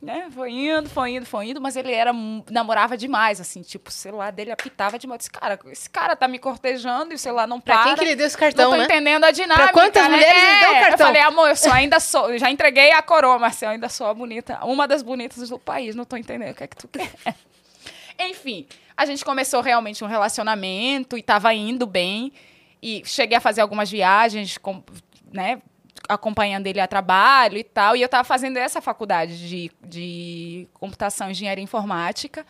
né? 0.00 0.28
Foi 0.30 0.50
indo, 0.50 0.88
foi 0.88 1.10
indo, 1.10 1.26
foi 1.26 1.46
indo, 1.48 1.60
mas 1.60 1.74
ele 1.76 1.92
era 1.92 2.12
namorava 2.50 2.96
demais, 2.96 3.40
assim, 3.40 3.62
tipo, 3.62 3.88
o 3.88 3.92
celular 3.92 4.30
dele 4.30 4.52
apitava 4.52 4.98
demais. 4.98 5.22
Esse 5.22 5.30
cara, 5.30 5.58
esse 5.66 5.88
cara 5.88 6.14
tá 6.14 6.28
me 6.28 6.38
cortejando 6.38 7.12
e 7.12 7.14
o 7.14 7.18
celular 7.18 7.46
não 7.46 7.60
para. 7.60 7.76
Pra 7.76 7.84
quem 7.84 7.94
que 7.96 8.04
ele 8.04 8.16
deu 8.16 8.26
esse 8.26 8.36
cartão, 8.36 8.66
Não 8.66 8.72
tô 8.72 8.78
né? 8.78 8.84
entendendo 8.84 9.24
a 9.24 9.30
dinâmica, 9.30 9.64
Pra 9.64 9.72
quantas 9.72 10.02
né? 10.04 10.10
mulheres 10.10 10.42
é, 10.42 10.50
ele 10.50 10.60
deu 10.60 10.70
o 10.70 10.80
cartão? 10.80 10.92
Eu 10.92 11.14
falei, 11.14 11.22
amor, 11.22 11.48
eu 11.48 11.56
só 11.56 11.72
ainda 11.72 11.98
sou, 11.98 12.36
já 12.38 12.50
entreguei 12.50 12.92
a 12.92 13.02
coroa, 13.02 13.38
eu 13.62 13.68
ainda 13.68 13.88
sou 13.88 14.06
a 14.06 14.14
bonita, 14.14 14.64
uma 14.64 14.86
das 14.86 15.02
bonitas 15.02 15.48
do 15.48 15.58
país, 15.58 15.94
não 15.94 16.04
tô 16.04 16.16
entendendo 16.16 16.52
o 16.52 16.54
que 16.54 16.64
é 16.64 16.66
que 16.66 16.76
tu 16.76 16.88
quer. 16.88 17.10
Enfim, 18.18 18.66
a 18.96 19.04
gente 19.04 19.24
começou 19.24 19.60
realmente 19.60 20.02
um 20.02 20.06
relacionamento 20.06 21.18
e 21.18 21.22
tava 21.22 21.52
indo 21.52 21.86
bem. 21.86 22.32
E 22.82 23.02
cheguei 23.04 23.36
a 23.36 23.40
fazer 23.40 23.60
algumas 23.60 23.90
viagens, 23.90 24.58
com, 24.58 24.82
né? 25.32 25.60
Acompanhando 26.08 26.66
ele 26.66 26.80
a 26.80 26.86
trabalho 26.86 27.56
e 27.58 27.64
tal. 27.64 27.96
E 27.96 28.02
eu 28.02 28.06
estava 28.06 28.24
fazendo 28.24 28.56
essa 28.56 28.80
faculdade 28.80 29.48
de, 29.48 29.70
de 29.84 30.68
computação, 30.74 31.30
engenharia 31.30 31.62
informática. 31.62 32.46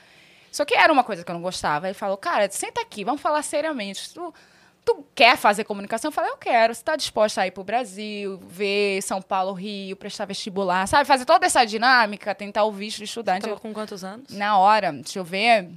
Só 0.50 0.64
que 0.64 0.74
era 0.74 0.92
uma 0.92 1.04
coisa 1.04 1.22
que 1.24 1.30
eu 1.30 1.34
não 1.34 1.42
gostava. 1.42 1.86
Ele 1.86 1.94
falou, 1.94 2.16
cara, 2.16 2.50
senta 2.50 2.80
aqui, 2.80 3.04
vamos 3.04 3.20
falar 3.20 3.42
seriamente. 3.42 4.14
Tu, 4.14 4.34
tu 4.84 5.06
quer 5.14 5.36
fazer 5.36 5.64
comunicação? 5.64 6.08
Eu 6.08 6.12
falei, 6.12 6.30
eu 6.30 6.36
quero. 6.36 6.74
Você 6.74 6.80
está 6.80 6.96
disposta 6.96 7.42
a 7.42 7.46
ir 7.46 7.50
para 7.50 7.60
o 7.60 7.64
Brasil, 7.64 8.38
ver 8.48 9.02
São 9.02 9.20
Paulo, 9.20 9.52
Rio, 9.52 9.96
prestar 9.96 10.24
vestibular, 10.24 10.86
sabe? 10.86 11.04
Fazer 11.04 11.24
toda 11.24 11.44
essa 11.44 11.64
dinâmica, 11.64 12.34
tentar 12.34 12.64
o 12.64 12.72
visto 12.72 12.98
de 12.98 13.04
estudante. 13.04 13.46
Você 13.46 13.60
com 13.60 13.74
quantos 13.74 14.02
anos? 14.02 14.30
Na 14.30 14.56
hora, 14.56 14.92
deixa 14.92 15.18
eu 15.18 15.24
ver, 15.24 15.68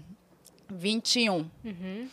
21. 0.70 1.50
Uhum. 1.64 2.08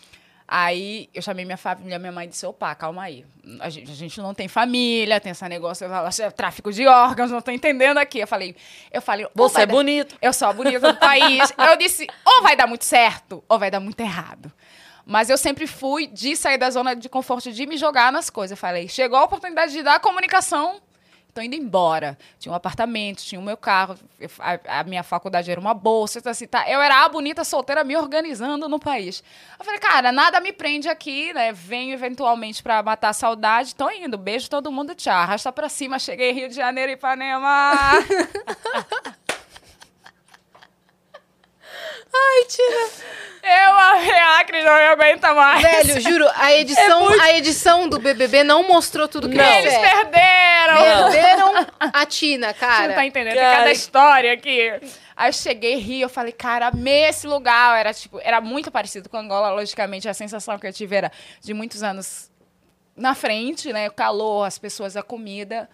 Aí 0.48 1.08
eu 1.12 1.20
chamei 1.20 1.44
minha 1.44 1.56
família, 1.56 1.98
minha 1.98 2.12
mãe 2.12 2.28
disse: 2.28 2.46
opa, 2.46 2.74
calma 2.74 3.02
aí. 3.02 3.24
A 3.60 3.68
gente, 3.68 3.90
a 3.90 3.94
gente 3.94 4.20
não 4.20 4.32
tem 4.32 4.46
família, 4.46 5.20
tem 5.20 5.32
esse 5.32 5.48
negócio, 5.48 5.86
é 6.22 6.30
tráfico 6.30 6.72
de 6.72 6.86
órgãos, 6.86 7.30
não 7.30 7.40
tô 7.40 7.50
entendendo 7.50 7.98
aqui. 7.98 8.20
Eu 8.20 8.26
falei, 8.26 8.54
eu 8.92 9.02
falei, 9.02 9.26
você 9.34 9.62
é 9.62 9.66
bonito. 9.66 10.16
Eu 10.22 10.32
sou 10.32 10.48
a 10.48 10.52
bonita 10.52 10.92
do 10.92 10.98
país. 10.98 11.52
eu 11.58 11.76
disse, 11.76 12.06
ou 12.24 12.42
vai 12.42 12.56
dar 12.56 12.66
muito 12.66 12.84
certo, 12.84 13.42
ou 13.48 13.58
vai 13.58 13.70
dar 13.70 13.80
muito 13.80 14.00
errado. 14.00 14.52
Mas 15.04 15.30
eu 15.30 15.38
sempre 15.38 15.66
fui 15.66 16.06
de 16.06 16.36
sair 16.36 16.58
da 16.58 16.68
zona 16.70 16.94
de 16.94 17.08
conforto, 17.08 17.52
de 17.52 17.66
me 17.66 17.76
jogar 17.76 18.12
nas 18.12 18.28
coisas. 18.28 18.52
Eu 18.52 18.56
falei, 18.56 18.88
chegou 18.88 19.18
a 19.18 19.24
oportunidade 19.24 19.72
de 19.72 19.82
dar 19.82 20.00
comunicação 20.00 20.80
tô 21.36 21.42
indo 21.42 21.54
embora. 21.54 22.16
Tinha 22.38 22.50
um 22.50 22.54
apartamento, 22.54 23.22
tinha 23.22 23.38
o 23.38 23.44
meu 23.44 23.58
carro, 23.58 23.98
a, 24.40 24.80
a, 24.80 24.84
minha 24.84 25.02
faculdade 25.02 25.50
era 25.50 25.60
uma 25.60 25.74
bolsa, 25.74 26.18
então, 26.18 26.32
assim, 26.32 26.46
tá, 26.46 26.68
eu 26.68 26.80
era 26.80 27.04
a 27.04 27.08
bonita 27.10 27.44
solteira 27.44 27.84
me 27.84 27.94
organizando 27.94 28.66
no 28.70 28.78
país. 28.78 29.22
Eu 29.58 29.64
falei, 29.64 29.78
cara, 29.78 30.10
nada 30.10 30.40
me 30.40 30.50
prende 30.50 30.88
aqui, 30.88 31.34
né? 31.34 31.52
Venho 31.52 31.92
eventualmente 31.92 32.62
para 32.62 32.82
matar 32.82 33.10
a 33.10 33.12
saudade, 33.12 33.74
tô 33.74 33.90
indo, 33.90 34.16
beijo 34.16 34.48
todo 34.48 34.72
mundo, 34.72 34.94
tchau. 34.94 35.12
Arrasta 35.12 35.52
pra 35.52 35.68
cima, 35.68 35.98
cheguei 35.98 36.30
em 36.30 36.34
Rio 36.34 36.48
de 36.48 36.54
Janeiro, 36.54 36.92
Ipanema. 36.92 37.72
Ai, 42.16 42.44
Tina. 42.48 43.16
Eu 43.42 43.78
amei 43.78 44.10
a 44.10 44.40
Acre, 44.40 44.62
não 44.62 44.74
me 44.74 44.86
aguenta 44.86 45.32
mais. 45.32 45.62
Velho, 45.62 46.00
juro, 46.00 46.26
a 46.34 46.52
edição, 46.52 46.98
é 46.98 47.08
muito... 47.08 47.22
a 47.22 47.32
edição 47.32 47.88
do 47.88 48.00
BBB 48.00 48.42
não 48.42 48.66
mostrou 48.66 49.06
tudo 49.06 49.28
que 49.28 49.36
não. 49.36 49.44
Eles 49.44 49.72
é. 49.72 49.80
perderam. 49.80 51.10
Perderam 51.10 51.66
a 51.78 52.06
Tina, 52.06 52.52
cara. 52.52 52.82
Você 52.82 52.88
não 52.88 52.94
tá 52.94 53.06
entendendo? 53.06 53.34
Cara. 53.34 53.48
Tem 53.48 53.58
cada 53.58 53.72
história 53.72 54.32
aqui. 54.32 54.72
Aí 55.16 55.28
eu 55.28 55.32
cheguei 55.32 55.76
Rio, 55.76 56.02
eu 56.02 56.08
falei, 56.08 56.32
cara, 56.32 56.68
amei 56.68 57.04
esse 57.04 57.26
lugar. 57.26 57.78
Era, 57.78 57.94
tipo, 57.94 58.18
era 58.20 58.40
muito 58.40 58.70
parecido 58.70 59.08
com 59.08 59.16
Angola, 59.16 59.50
logicamente. 59.50 60.08
A 60.08 60.14
sensação 60.14 60.58
que 60.58 60.66
eu 60.66 60.72
tive 60.72 60.96
era 60.96 61.12
de 61.40 61.54
muitos 61.54 61.84
anos 61.84 62.30
na 62.96 63.14
frente, 63.14 63.72
né? 63.72 63.88
O 63.88 63.92
calor, 63.92 64.44
as 64.44 64.58
pessoas, 64.58 64.96
a 64.96 65.02
comida. 65.04 65.70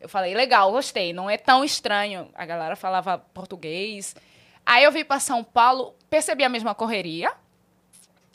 Eu 0.00 0.08
falei, 0.08 0.32
legal, 0.32 0.70
gostei. 0.70 1.12
Não 1.12 1.28
é 1.28 1.36
tão 1.36 1.64
estranho. 1.64 2.30
A 2.34 2.46
galera 2.46 2.76
falava 2.76 3.18
português. 3.34 4.14
Aí 4.66 4.82
eu 4.82 4.90
vim 4.90 5.04
para 5.04 5.20
São 5.20 5.44
Paulo, 5.44 5.94
percebi 6.10 6.42
a 6.42 6.48
mesma 6.48 6.74
correria, 6.74 7.32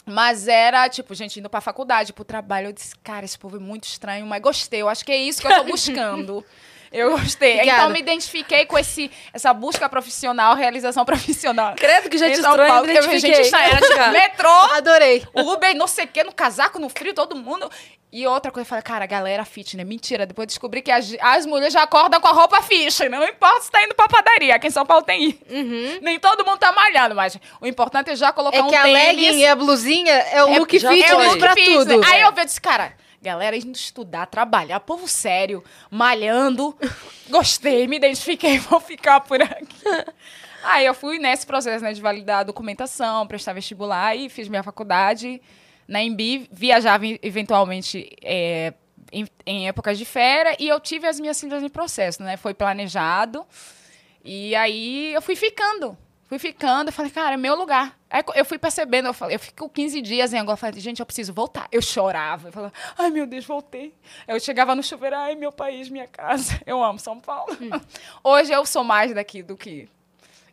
mas 0.06 0.48
era, 0.48 0.88
tipo, 0.90 1.14
gente 1.14 1.40
indo 1.40 1.50
pra 1.50 1.60
faculdade, 1.60 2.14
pro 2.14 2.24
trabalho. 2.24 2.68
Eu 2.70 2.74
disse, 2.74 2.96
cara, 3.04 3.26
esse 3.26 3.38
povo 3.38 3.58
é 3.58 3.60
muito 3.60 3.84
estranho, 3.84 4.26
mas 4.26 4.42
gostei. 4.42 4.82
Eu 4.82 4.90
acho 4.90 5.04
que 5.06 5.12
é 5.12 5.18
isso 5.18 5.42
que 5.42 5.48
eu 5.48 5.56
tô 5.58 5.64
buscando. 5.70 6.46
Eu 6.92 7.12
gostei. 7.12 7.54
Obrigada. 7.54 7.80
Então 7.80 7.90
me 7.92 8.00
identifiquei 8.00 8.66
com 8.66 8.78
esse, 8.78 9.10
essa 9.32 9.54
busca 9.54 9.88
profissional, 9.88 10.56
realização 10.56 11.06
profissional. 11.06 11.74
Credo 11.76 12.10
que 12.10 12.18
gente 12.18 12.36
estranha, 12.36 12.68
Paulo, 12.68 12.88
gente 13.20 13.42
estranha. 13.42 13.78
Tipo, 13.78 14.08
metrô. 14.12 14.50
Adorei. 14.74 15.24
Uber, 15.34 15.74
não 15.76 15.88
sei 15.88 16.06
o 16.06 16.08
quê, 16.10 16.24
no 16.24 16.34
casaco, 16.34 16.80
no 16.80 16.90
frio, 16.90 17.14
todo 17.14 17.36
mundo. 17.36 17.72
E 18.14 18.28
outra 18.28 18.52
coisa, 18.52 18.66
eu 18.66 18.70
falei, 18.70 18.84
cara, 18.84 19.06
galera 19.06 19.46
fitness, 19.46 19.88
mentira. 19.88 20.26
Depois 20.26 20.46
descobri 20.46 20.82
que 20.82 20.92
as, 20.92 21.16
as 21.22 21.46
mulheres 21.46 21.74
já 21.74 21.84
acordam 21.84 22.20
com 22.20 22.28
a 22.28 22.34
roupa 22.34 22.62
fitness. 22.62 23.00
Não 23.10 23.24
importa 23.24 23.62
se 23.62 23.72
tá 23.72 23.82
indo 23.84 23.96
pra 23.96 24.10
padaria, 24.10 24.56
aqui 24.56 24.68
em 24.68 24.72
São 24.72 24.86
Paulo 24.86 25.06
tem 25.06 25.40
uhum. 25.50 26.00
Nem 26.02 26.20
todo 26.20 26.46
mundo 26.46 26.58
tá 26.58 26.74
malhando, 26.74 27.16
mas 27.16 27.40
o 27.62 27.66
importante 27.66 28.12
é 28.12 28.16
já 28.18 28.34
colocar 28.34 28.58
é 28.58 28.64
um 28.64 28.68
tênis. 28.68 28.86
É 28.86 28.92
que 28.92 29.00
a 29.00 29.06
legging 29.06 29.40
e 29.40 29.48
a 29.48 29.56
blusinha 29.56 30.14
é 30.14 30.44
o 30.44 30.50
é, 30.50 30.60
look 30.60 30.72
fitness 30.72 31.10
é 31.10 31.16
o 31.16 31.24
look 31.24 31.40
pra 31.40 31.54
fitness. 31.54 31.86
tudo. 31.86 32.06
Aí 32.06 32.20
é. 32.20 32.26
eu 32.26 32.34
vi, 32.34 32.44
disse, 32.44 32.60
cara, 32.60 32.94
Galera 33.22 33.56
indo 33.56 33.76
estudar, 33.76 34.26
trabalhar, 34.26 34.80
povo 34.80 35.08
sério, 35.08 35.64
malhando. 35.92 36.76
Gostei, 37.30 37.86
me 37.88 37.98
identifiquei, 37.98 38.58
vou 38.60 38.80
ficar 38.80 39.22
por 39.22 39.40
aqui. 39.42 39.86
Aí 40.64 40.86
eu 40.86 40.94
fui 40.94 41.20
nesse 41.20 41.46
processo 41.46 41.84
né, 41.84 41.94
de 41.94 42.02
validar 42.02 42.40
a 42.40 42.44
documentação, 42.44 43.28
prestar 43.28 43.54
vestibular 43.54 44.16
e 44.16 44.28
fiz 44.28 44.48
minha 44.48 44.64
faculdade 44.64 45.40
na 45.88 46.02
Embi, 46.02 46.48
viajava 46.52 47.06
eventualmente 47.22 48.10
é, 48.24 48.74
em, 49.12 49.28
em, 49.46 49.68
épocas 49.68 49.98
de 49.98 50.06
férias 50.06 50.56
e 50.60 50.68
eu 50.68 50.80
tive 50.80 51.06
as 51.06 51.20
minhas 51.20 51.40
filhas 51.40 51.62
em 51.62 51.70
processo, 51.70 52.24
né? 52.24 52.38
Foi 52.38 52.54
planejado. 52.54 53.46
E 54.24 54.56
aí 54.56 55.14
eu 55.14 55.22
fui 55.22 55.36
ficando. 55.36 55.98
Fui 56.32 56.40
ficando, 56.40 56.88
eu 56.88 56.94
falei, 56.94 57.12
cara, 57.12 57.34
é 57.34 57.38
meu 57.38 57.56
lugar. 57.56 58.00
Aí 58.10 58.24
eu 58.36 58.46
fui 58.46 58.58
percebendo, 58.58 59.10
eu 59.10 59.14
falei, 59.14 59.36
eu 59.36 59.40
fico 59.42 59.68
15 59.68 60.02
dias 60.02 60.32
em 60.32 60.38
Angola, 60.40 60.56
falei, 60.56 60.80
gente, 60.80 61.02
eu 61.02 61.06
preciso 61.06 61.34
voltar. 61.34 61.68
Eu 61.70 61.82
chorava, 61.82 62.48
eu 62.48 62.54
falava, 62.54 62.74
ai 62.98 63.10
meu 63.10 63.28
Deus, 63.28 63.44
voltei. 63.44 63.94
Eu 64.26 64.40
chegava 64.40 64.74
no 64.74 64.82
chuveiro, 64.82 65.18
ai 65.18 65.36
meu 65.36 65.52
país, 65.52 65.90
minha 65.90 66.08
casa. 66.08 66.58
Eu 66.66 66.82
amo 66.82 66.98
São 67.00 67.20
Paulo. 67.20 67.52
Hum. 67.60 67.72
Hoje 68.24 68.54
eu 68.54 68.66
sou 68.66 68.82
mais 68.82 69.14
daqui 69.14 69.44
do 69.44 69.58
que, 69.58 69.90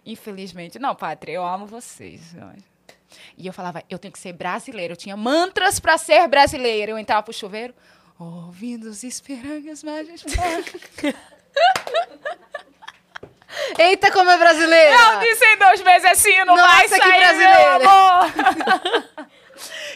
infelizmente. 0.04 0.80
Não, 0.80 0.96
Pátria, 0.96 1.34
eu 1.34 1.46
amo 1.46 1.64
vocês. 1.64 2.34
E 3.36 3.46
eu 3.46 3.52
falava, 3.52 3.80
eu 3.88 4.00
tenho 4.00 4.10
que 4.10 4.18
ser 4.18 4.32
brasileira. 4.32 4.94
Eu 4.94 4.96
tinha 4.96 5.16
mantras 5.16 5.78
para 5.78 5.96
ser 5.96 6.26
brasileira. 6.26 6.90
Eu 6.90 6.98
entrava 6.98 7.22
pro 7.22 7.32
chuveiro, 7.32 7.72
ouvindo 8.18 8.88
os 8.88 9.04
esperanças 9.04 9.84
mágicas. 9.84 10.24
Eita, 13.78 14.10
como 14.10 14.30
é 14.30 14.36
brasileira! 14.36 14.94
Eu 14.94 15.20
disse 15.20 15.44
em 15.44 15.56
dois 15.56 15.82
meses 15.82 16.04
assim, 16.10 16.36
não 16.44 16.56
Nossa, 16.56 16.68
vai 16.76 16.88
sair, 16.88 17.00
que 17.00 17.18
brasileira. 17.18 17.78
meu 17.78 17.88
amor! 17.88 19.28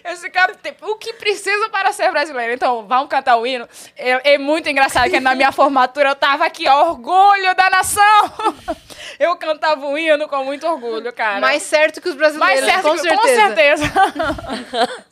Eu 0.04 0.16
ficava, 0.16 0.52
o 0.82 0.96
que 0.96 1.12
preciso 1.12 1.70
para 1.70 1.92
ser 1.92 2.10
brasileiro? 2.10 2.52
Então, 2.52 2.86
vamos 2.86 3.08
cantar 3.08 3.36
o 3.36 3.46
hino. 3.46 3.68
É, 3.96 4.34
é 4.34 4.38
muito 4.38 4.68
engraçado 4.68 5.08
que 5.08 5.20
na 5.20 5.34
minha 5.34 5.52
formatura 5.52 6.08
eu 6.08 6.16
tava 6.16 6.44
aqui, 6.44 6.66
ó, 6.68 6.90
orgulho 6.90 7.54
da 7.54 7.70
nação. 7.70 8.32
Eu 9.18 9.36
cantava 9.36 9.84
o 9.86 9.96
hino 9.98 10.26
com 10.28 10.44
muito 10.44 10.66
orgulho, 10.66 11.12
cara. 11.12 11.40
Mais 11.40 11.62
certo 11.62 12.00
que 12.00 12.08
os 12.08 12.14
brasileiros, 12.14 12.64
Mais 12.64 12.72
certo 12.72 12.88
com 12.88 12.94
que, 12.94 13.00
certeza. 13.00 13.88
Com 13.88 14.02
certeza. 14.08 15.02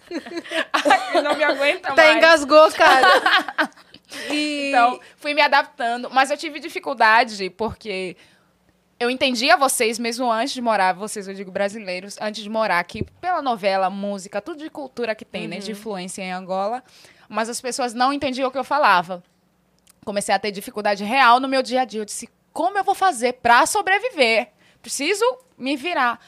Ai, 0.72 1.22
não 1.22 1.36
me 1.36 1.44
aguenta 1.44 1.88
Até 1.90 2.04
mais. 2.06 2.16
engasgou, 2.16 2.72
cara. 2.72 3.08
E... 4.30 4.68
Então, 4.68 4.98
fui 5.16 5.34
me 5.34 5.42
adaptando. 5.42 6.08
Mas 6.10 6.30
eu 6.30 6.36
tive 6.36 6.58
dificuldade, 6.58 7.50
porque 7.50 8.16
eu 9.00 9.08
entendia 9.08 9.56
vocês 9.56 9.98
mesmo 9.98 10.30
antes 10.30 10.52
de 10.52 10.60
morar, 10.60 10.92
vocês, 10.92 11.26
eu 11.26 11.32
digo 11.32 11.50
brasileiros, 11.50 12.18
antes 12.20 12.42
de 12.42 12.50
morar 12.50 12.78
aqui, 12.78 13.02
pela 13.18 13.40
novela, 13.40 13.88
música, 13.88 14.42
tudo 14.42 14.58
de 14.58 14.68
cultura 14.68 15.14
que 15.14 15.24
tem, 15.24 15.44
uhum. 15.44 15.48
né? 15.48 15.58
De 15.58 15.72
uhum. 15.72 15.78
influência 15.78 16.20
em 16.20 16.30
Angola. 16.30 16.84
Mas 17.26 17.48
as 17.48 17.62
pessoas 17.62 17.94
não 17.94 18.12
entendiam 18.12 18.46
o 18.46 18.52
que 18.52 18.58
eu 18.58 18.64
falava. 18.64 19.22
Comecei 20.04 20.34
a 20.34 20.38
ter 20.38 20.50
dificuldade 20.50 21.02
real 21.02 21.40
no 21.40 21.48
meu 21.48 21.62
dia 21.62 21.80
a 21.80 21.84
dia. 21.86 22.02
Eu 22.02 22.04
disse, 22.04 22.28
como 22.52 22.76
eu 22.76 22.84
vou 22.84 22.94
fazer 22.94 23.34
para 23.34 23.64
sobreviver? 23.64 24.50
Preciso 24.82 25.24
me 25.56 25.76
virar. 25.76 26.20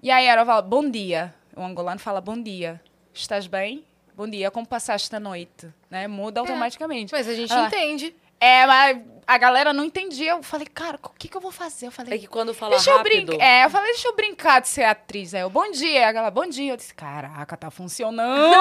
E 0.00 0.08
aí 0.08 0.26
ela 0.26 0.46
fala, 0.46 0.62
bom 0.62 0.88
dia. 0.88 1.34
O 1.56 1.62
angolano 1.62 1.98
fala, 1.98 2.20
bom 2.20 2.40
dia. 2.40 2.80
Estás 3.12 3.48
bem? 3.48 3.84
Bom 4.16 4.28
dia, 4.28 4.52
como 4.52 4.64
passaste 4.64 5.14
a 5.16 5.18
noite? 5.18 5.66
Né? 5.90 6.06
Muda 6.06 6.38
é. 6.38 6.42
automaticamente. 6.42 7.12
Mas 7.12 7.26
a 7.26 7.34
gente 7.34 7.52
entende. 7.52 8.14
É, 8.44 8.66
mas 8.66 9.00
a 9.26 9.38
galera 9.38 9.72
não 9.72 9.84
entendia. 9.84 10.32
Eu 10.32 10.42
falei, 10.42 10.66
cara, 10.66 10.98
o 11.02 11.08
que, 11.18 11.28
que 11.28 11.36
eu 11.36 11.40
vou 11.40 11.50
fazer? 11.50 11.86
Eu 11.86 11.90
falei, 11.90 12.14
é 12.14 12.18
que 12.18 12.26
quando 12.26 12.52
fala 12.52 12.72
deixa 12.72 12.94
rápido... 12.94 13.32
Eu 13.32 13.40
é, 13.40 13.64
eu 13.64 13.70
falei, 13.70 13.92
deixa 13.92 14.08
eu 14.08 14.14
brincar 14.14 14.60
de 14.60 14.68
ser 14.68 14.84
atriz. 14.84 15.32
Aí 15.32 15.40
eu, 15.40 15.48
bom 15.48 15.70
dia. 15.70 16.06
A 16.06 16.12
galera, 16.12 16.30
bom 16.30 16.46
dia. 16.46 16.72
Eu 16.72 16.76
disse, 16.76 16.92
caraca, 16.92 17.56
tá 17.56 17.70
funcionando. 17.70 18.54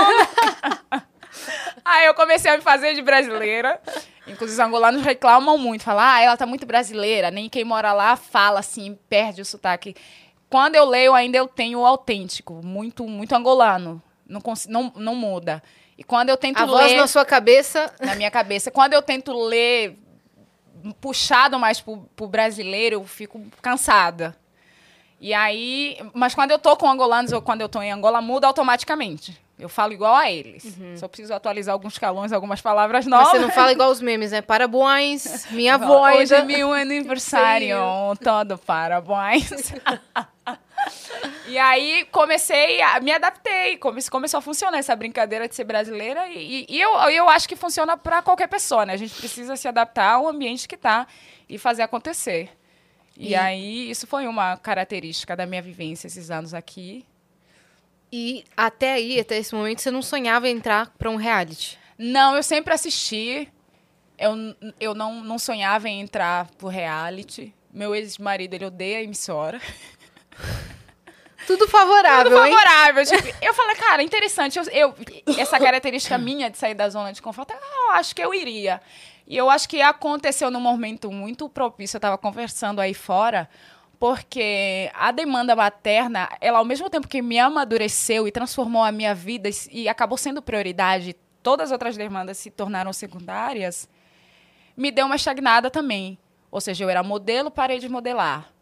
Aí 1.83 2.05
eu 2.05 2.13
comecei 2.13 2.49
a 2.49 2.55
me 2.55 2.63
fazer 2.63 2.93
de 2.93 3.01
brasileira. 3.01 3.81
Inclusive, 4.25 4.53
os 4.53 4.59
angolanos 4.65 5.03
reclamam 5.03 5.57
muito. 5.57 5.83
Falam, 5.83 6.01
ah, 6.01 6.21
ela 6.21 6.37
tá 6.37 6.45
muito 6.45 6.65
brasileira. 6.65 7.29
Nem 7.29 7.49
quem 7.49 7.65
mora 7.65 7.91
lá 7.91 8.15
fala 8.15 8.59
assim, 8.61 8.97
perde 9.09 9.41
o 9.41 9.45
sotaque. 9.45 9.95
Quando 10.49 10.75
eu 10.75 10.85
leio, 10.85 11.13
ainda 11.13 11.37
eu 11.37 11.47
tenho 11.47 11.79
o 11.79 11.85
autêntico. 11.85 12.61
Muito, 12.63 13.05
muito 13.05 13.35
angolano. 13.35 14.01
Não, 14.25 14.41
não, 14.69 14.93
não 14.95 15.15
muda. 15.15 15.61
E 15.97 16.03
quando 16.03 16.29
eu 16.29 16.37
tento 16.37 16.57
a 16.57 16.65
ler. 16.65 16.71
A 16.71 16.81
voz 16.81 16.93
na 16.95 17.07
sua 17.07 17.25
cabeça. 17.25 17.93
Na 18.01 18.15
minha 18.15 18.31
cabeça. 18.31 18.71
Quando 18.71 18.93
eu 18.93 19.01
tento 19.01 19.31
ler 19.33 19.97
puxado 20.99 21.57
mais 21.57 21.79
pro, 21.79 22.09
pro 22.15 22.27
brasileiro, 22.27 22.97
eu 22.97 23.03
fico 23.05 23.41
cansada. 23.61 24.35
E 25.19 25.33
aí. 25.33 25.97
Mas 26.13 26.35
quando 26.35 26.51
eu 26.51 26.59
tô 26.59 26.75
com 26.75 26.89
angolanos 26.89 27.31
ou 27.31 27.41
quando 27.41 27.61
eu 27.61 27.69
tô 27.69 27.81
em 27.81 27.91
Angola, 27.91 28.21
muda 28.21 28.47
automaticamente. 28.47 29.41
Eu 29.57 29.69
falo 29.69 29.93
igual 29.93 30.15
a 30.15 30.29
eles. 30.29 30.77
Uhum. 30.77 30.97
Só 30.97 31.07
preciso 31.07 31.33
atualizar 31.33 31.73
alguns 31.73 31.97
calões, 31.97 32.33
algumas 32.33 32.59
palavras 32.59 33.05
novas. 33.05 33.27
Mas 33.27 33.37
você 33.37 33.45
não 33.45 33.51
fala 33.51 33.71
igual 33.71 33.91
os 33.91 34.01
memes, 34.01 34.31
né? 34.31 34.41
Parabéns, 34.41 35.45
minha 35.51 35.77
voz. 35.77 36.19
Hoje 36.19 36.35
é 36.35 36.43
meu 36.43 36.73
aniversário. 36.73 37.77
Todo 38.21 38.57
parabéns. 38.57 39.73
E 41.45 41.57
aí 41.57 42.07
comecei, 42.09 42.81
a, 42.81 42.99
me 43.01 43.11
adaptei, 43.11 43.77
come, 43.77 44.01
começou 44.09 44.37
a 44.37 44.41
funcionar 44.41 44.77
essa 44.77 44.95
brincadeira 44.95 45.47
de 45.47 45.53
ser 45.53 45.65
brasileira 45.65 46.27
e, 46.29 46.65
e 46.69 46.81
eu, 46.81 46.91
eu 47.09 47.29
acho 47.29 47.47
que 47.47 47.55
funciona 47.55 47.97
para 47.97 48.21
qualquer 48.21 48.47
pessoa, 48.47 48.85
né? 48.85 48.93
A 48.93 48.97
gente 48.97 49.13
precisa 49.13 49.55
se 49.57 49.67
adaptar 49.67 50.13
ao 50.13 50.27
ambiente 50.27 50.67
que 50.67 50.77
tá 50.77 51.05
e 51.49 51.57
fazer 51.57 51.81
acontecer. 51.81 52.49
E, 53.17 53.29
e 53.29 53.35
aí 53.35 53.89
isso 53.89 54.07
foi 54.07 54.25
uma 54.25 54.57
característica 54.57 55.35
da 55.35 55.45
minha 55.45 55.61
vivência 55.61 56.07
esses 56.07 56.31
anos 56.31 56.53
aqui. 56.53 57.05
E 58.11 58.45
até 58.55 58.93
aí, 58.93 59.19
até 59.19 59.37
esse 59.37 59.53
momento, 59.53 59.81
você 59.81 59.91
não 59.91 60.01
sonhava 60.01 60.47
em 60.47 60.55
entrar 60.55 60.91
para 60.97 61.09
um 61.09 61.15
reality? 61.15 61.77
Não, 61.97 62.35
eu 62.35 62.43
sempre 62.43 62.73
assisti. 62.73 63.51
Eu, 64.17 64.35
eu 64.79 64.93
não, 64.93 65.23
não 65.23 65.37
sonhava 65.37 65.89
em 65.89 66.01
entrar 66.01 66.49
pro 66.57 66.67
reality. 66.67 67.53
Meu 67.71 67.95
ex-marido, 67.95 68.53
ele 68.53 68.65
odeia 68.65 68.99
a 68.99 69.03
emissora. 69.03 69.59
Tudo 71.45 71.67
favorável, 71.67 72.31
Tudo 72.31 72.37
favorável. 72.37 73.05
Tipo, 73.05 73.37
eu 73.41 73.53
falei, 73.53 73.75
cara, 73.75 74.03
interessante. 74.03 74.57
Eu, 74.57 74.65
eu, 74.71 74.95
essa 75.37 75.59
característica 75.59 76.17
minha 76.17 76.49
de 76.49 76.57
sair 76.57 76.73
da 76.73 76.89
zona 76.89 77.11
de 77.11 77.21
conforto, 77.21 77.53
eu 77.53 77.91
acho 77.91 78.15
que 78.15 78.23
eu 78.23 78.33
iria. 78.33 78.81
E 79.25 79.37
eu 79.37 79.49
acho 79.49 79.67
que 79.67 79.81
aconteceu 79.81 80.51
num 80.51 80.59
momento 80.59 81.11
muito 81.11 81.47
propício. 81.49 81.95
Eu 81.95 81.99
estava 81.99 82.17
conversando 82.17 82.79
aí 82.79 82.93
fora, 82.93 83.49
porque 83.99 84.91
a 84.93 85.11
demanda 85.11 85.55
materna, 85.55 86.29
ela 86.41 86.59
ao 86.59 86.65
mesmo 86.65 86.89
tempo 86.89 87.07
que 87.07 87.21
me 87.21 87.39
amadureceu 87.39 88.27
e 88.27 88.31
transformou 88.31 88.83
a 88.83 88.91
minha 88.91 89.15
vida 89.15 89.49
e 89.71 89.87
acabou 89.87 90.17
sendo 90.17 90.41
prioridade, 90.41 91.15
todas 91.41 91.67
as 91.67 91.71
outras 91.71 91.95
demandas 91.95 92.37
se 92.37 92.51
tornaram 92.51 92.91
secundárias, 92.91 93.89
me 94.75 94.91
deu 94.91 95.05
uma 95.05 95.15
estagnada 95.15 95.71
também. 95.71 96.17
Ou 96.51 96.61
seja, 96.61 96.83
eu 96.83 96.89
era 96.89 97.01
modelo, 97.01 97.49
parei 97.49 97.79
de 97.79 97.89
modelar. 97.89 98.52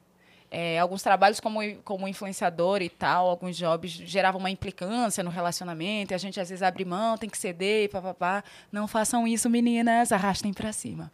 É, 0.53 0.77
alguns 0.79 1.01
trabalhos 1.01 1.39
como, 1.39 1.59
como 1.77 2.09
influenciador 2.09 2.81
e 2.81 2.89
tal, 2.89 3.29
alguns 3.29 3.55
jobs 3.55 3.89
geravam 3.89 4.37
uma 4.37 4.51
implicância 4.51 5.23
no 5.23 5.29
relacionamento, 5.29 6.11
e 6.11 6.15
a 6.15 6.17
gente 6.17 6.41
às 6.41 6.49
vezes 6.49 6.61
abre 6.61 6.83
mão, 6.83 7.17
tem 7.17 7.29
que 7.29 7.37
ceder, 7.37 7.89
papapá. 7.89 8.43
Não 8.69 8.85
façam 8.85 9.25
isso, 9.25 9.49
meninas, 9.49 10.11
arrastem 10.11 10.51
para 10.51 10.73
cima. 10.73 11.09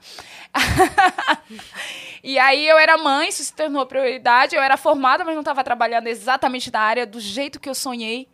e 2.24 2.40
aí 2.40 2.68
eu 2.68 2.80
era 2.80 2.98
mãe, 2.98 3.30
isso 3.30 3.44
se 3.44 3.54
tornou 3.54 3.86
prioridade, 3.86 4.56
eu 4.56 4.62
era 4.62 4.76
formada, 4.76 5.24
mas 5.24 5.36
não 5.36 5.42
estava 5.42 5.64
trabalhando 5.64 6.08
exatamente 6.08 6.74
na 6.74 6.80
área 6.80 7.06
do 7.06 7.20
jeito 7.20 7.60
que 7.60 7.70
eu 7.70 7.76
sonhei 7.76 8.28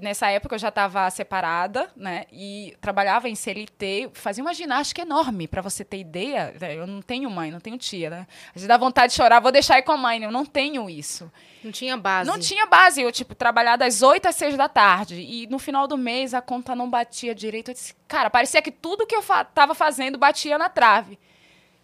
nessa 0.00 0.28
época 0.28 0.54
eu 0.54 0.58
já 0.58 0.68
estava 0.68 1.08
separada, 1.10 1.90
né? 1.96 2.24
E 2.32 2.76
trabalhava 2.80 3.28
em 3.28 3.34
CLT, 3.34 4.10
fazia 4.14 4.42
uma 4.42 4.54
ginástica 4.54 5.02
enorme, 5.02 5.46
para 5.46 5.62
você 5.62 5.84
ter 5.84 5.98
ideia. 5.98 6.54
Né, 6.60 6.76
eu 6.76 6.86
não 6.86 7.00
tenho 7.00 7.30
mãe, 7.30 7.50
não 7.50 7.60
tenho 7.60 7.78
tia, 7.78 8.10
né? 8.10 8.26
Às 8.48 8.54
vezes 8.54 8.68
dá 8.68 8.76
vontade 8.76 9.12
de 9.12 9.16
chorar, 9.16 9.40
vou 9.40 9.52
deixar 9.52 9.78
ir 9.78 9.82
com 9.82 9.92
a 9.92 9.96
mãe, 9.96 10.22
eu 10.22 10.32
não 10.32 10.44
tenho 10.44 10.88
isso. 10.88 11.30
Não 11.62 11.70
tinha 11.70 11.96
base. 11.96 12.28
Não 12.28 12.38
tinha 12.38 12.66
base. 12.66 13.02
Eu, 13.02 13.12
tipo, 13.12 13.34
trabalhar 13.34 13.76
das 13.76 14.02
8 14.02 14.26
às 14.26 14.36
6 14.36 14.56
da 14.56 14.68
tarde. 14.68 15.20
E 15.20 15.46
no 15.46 15.58
final 15.58 15.86
do 15.86 15.98
mês 15.98 16.32
a 16.34 16.40
conta 16.40 16.74
não 16.74 16.88
batia 16.88 17.34
direito. 17.34 17.70
Eu 17.70 17.74
disse, 17.74 17.94
cara, 18.08 18.30
parecia 18.30 18.62
que 18.62 18.70
tudo 18.70 19.06
que 19.06 19.14
eu 19.14 19.22
fa 19.22 19.44
tava 19.44 19.74
fazendo 19.74 20.18
batia 20.18 20.56
na 20.56 20.68
trave. 20.68 21.18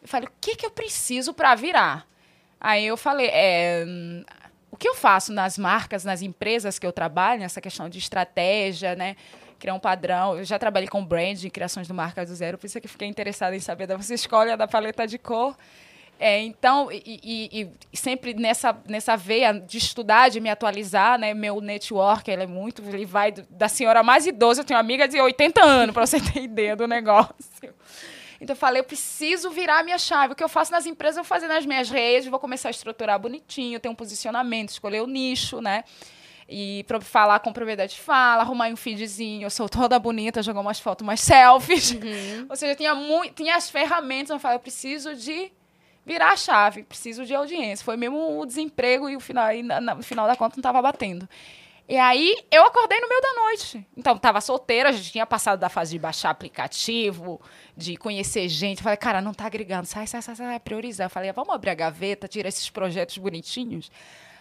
Eu 0.02 0.08
falei, 0.08 0.28
o 0.28 0.32
que, 0.40 0.56
que 0.56 0.64
eu 0.64 0.70
preciso 0.70 1.34
para 1.34 1.54
virar? 1.54 2.06
Aí 2.60 2.86
eu 2.86 2.96
falei, 2.96 3.28
é, 3.30 3.84
o 4.76 4.78
que 4.78 4.86
eu 4.86 4.94
faço 4.94 5.32
nas 5.32 5.56
marcas, 5.56 6.04
nas 6.04 6.20
empresas 6.20 6.78
que 6.78 6.86
eu 6.86 6.92
trabalho, 6.92 7.42
essa 7.42 7.62
questão 7.62 7.88
de 7.88 7.98
estratégia, 7.98 8.94
né? 8.94 9.16
Criar 9.58 9.72
um 9.72 9.80
padrão. 9.80 10.36
Eu 10.36 10.44
já 10.44 10.58
trabalhei 10.58 10.86
com 10.86 11.02
branding, 11.02 11.48
criações 11.48 11.86
de 11.86 11.94
marcas 11.94 12.28
do 12.28 12.34
zero, 12.34 12.58
por 12.58 12.66
isso 12.66 12.76
é 12.76 12.80
que 12.82 12.86
fiquei 12.86 13.08
interessada 13.08 13.56
em 13.56 13.58
saber. 13.58 13.88
Você 13.96 14.12
escolhe 14.12 14.50
a 14.50 14.56
da 14.56 14.68
paleta 14.68 15.06
de 15.06 15.16
cor. 15.16 15.56
É, 16.20 16.40
então, 16.40 16.92
e, 16.92 17.02
e, 17.06 17.70
e, 17.90 17.96
sempre 17.96 18.34
nessa, 18.34 18.78
nessa 18.86 19.16
veia 19.16 19.52
de 19.52 19.78
estudar, 19.78 20.28
de 20.28 20.40
me 20.40 20.50
atualizar, 20.50 21.18
né? 21.18 21.32
Meu 21.32 21.58
network, 21.62 22.30
ele 22.30 22.42
é 22.42 22.46
muito... 22.46 22.82
Ele 22.82 23.06
vai 23.06 23.32
da 23.32 23.68
senhora 23.68 24.02
mais 24.02 24.26
idosa, 24.26 24.60
eu 24.60 24.64
tenho 24.64 24.76
uma 24.76 24.84
amiga 24.84 25.08
de 25.08 25.18
80 25.18 25.64
anos, 25.64 25.94
para 25.94 26.06
você 26.06 26.20
ter 26.32 26.42
ideia 26.42 26.76
do 26.76 26.86
negócio. 26.86 27.34
Então 28.40 28.54
eu 28.54 28.58
falei, 28.58 28.80
eu 28.80 28.84
preciso 28.84 29.50
virar 29.50 29.80
a 29.80 29.82
minha 29.82 29.98
chave. 29.98 30.32
O 30.32 30.36
que 30.36 30.44
eu 30.44 30.48
faço 30.48 30.72
nas 30.72 30.86
empresas, 30.86 31.16
eu 31.16 31.22
vou 31.22 31.28
fazer 31.28 31.46
nas 31.46 31.64
minhas 31.64 31.90
redes, 31.90 32.28
vou 32.28 32.38
começar 32.38 32.68
a 32.68 32.70
estruturar 32.70 33.18
bonitinho, 33.18 33.80
ter 33.80 33.88
um 33.88 33.94
posicionamento, 33.94 34.70
escolher 34.70 35.02
o 35.02 35.06
nicho, 35.06 35.60
né? 35.60 35.84
E 36.48 36.84
pra 36.84 37.00
falar 37.00 37.40
com 37.40 37.52
propriedade 37.52 37.94
de 37.94 38.00
fala, 38.00 38.42
arrumar 38.42 38.68
um 38.68 38.76
feedzinho, 38.76 39.44
eu 39.46 39.50
sou 39.50 39.68
toda 39.68 39.98
bonita, 39.98 40.42
jogar 40.42 40.60
umas 40.60 40.78
fotos, 40.78 41.02
umas 41.02 41.20
selfies. 41.20 41.90
Uhum. 41.90 42.46
Ou 42.50 42.56
seja, 42.56 42.74
tinha, 42.76 42.94
muito, 42.94 43.34
tinha 43.34 43.56
as 43.56 43.68
ferramentas, 43.68 44.30
eu 44.30 44.38
falei, 44.38 44.56
eu 44.56 44.60
preciso 44.60 45.14
de 45.16 45.50
virar 46.04 46.30
a 46.30 46.36
chave, 46.36 46.84
preciso 46.84 47.26
de 47.26 47.34
audiência. 47.34 47.84
Foi 47.84 47.96
mesmo 47.96 48.38
o 48.38 48.46
desemprego 48.46 49.10
e 49.10 49.16
o 49.16 49.20
final, 49.20 49.52
e 49.52 49.62
na, 49.62 49.80
no 49.80 50.02
final 50.04 50.28
da 50.28 50.36
conta 50.36 50.54
não 50.56 50.60
estava 50.60 50.80
batendo. 50.80 51.28
E 51.88 51.96
aí 51.96 52.36
eu 52.50 52.64
acordei 52.64 53.00
no 53.00 53.08
meio 53.08 53.20
da 53.20 53.32
noite. 53.34 53.86
Então, 53.96 54.18
tava 54.18 54.40
solteira, 54.40 54.88
a 54.88 54.92
gente 54.92 55.12
tinha 55.12 55.24
passado 55.24 55.60
da 55.60 55.68
fase 55.68 55.92
de 55.92 55.98
baixar 55.98 56.30
aplicativo, 56.30 57.40
de 57.76 57.96
conhecer 57.96 58.48
gente. 58.48 58.82
Falei, 58.82 58.96
cara, 58.96 59.20
não 59.20 59.32
tá 59.32 59.46
agregando, 59.46 59.86
sai, 59.86 60.06
sai, 60.06 60.20
sai, 60.20 60.34
sai, 60.34 60.60
priorizar. 60.60 61.06
Eu 61.06 61.10
falei, 61.10 61.30
vamos 61.32 61.54
abrir 61.54 61.70
a 61.70 61.74
gaveta, 61.74 62.26
tirar 62.26 62.48
esses 62.48 62.68
projetos 62.68 63.18
bonitinhos. 63.18 63.90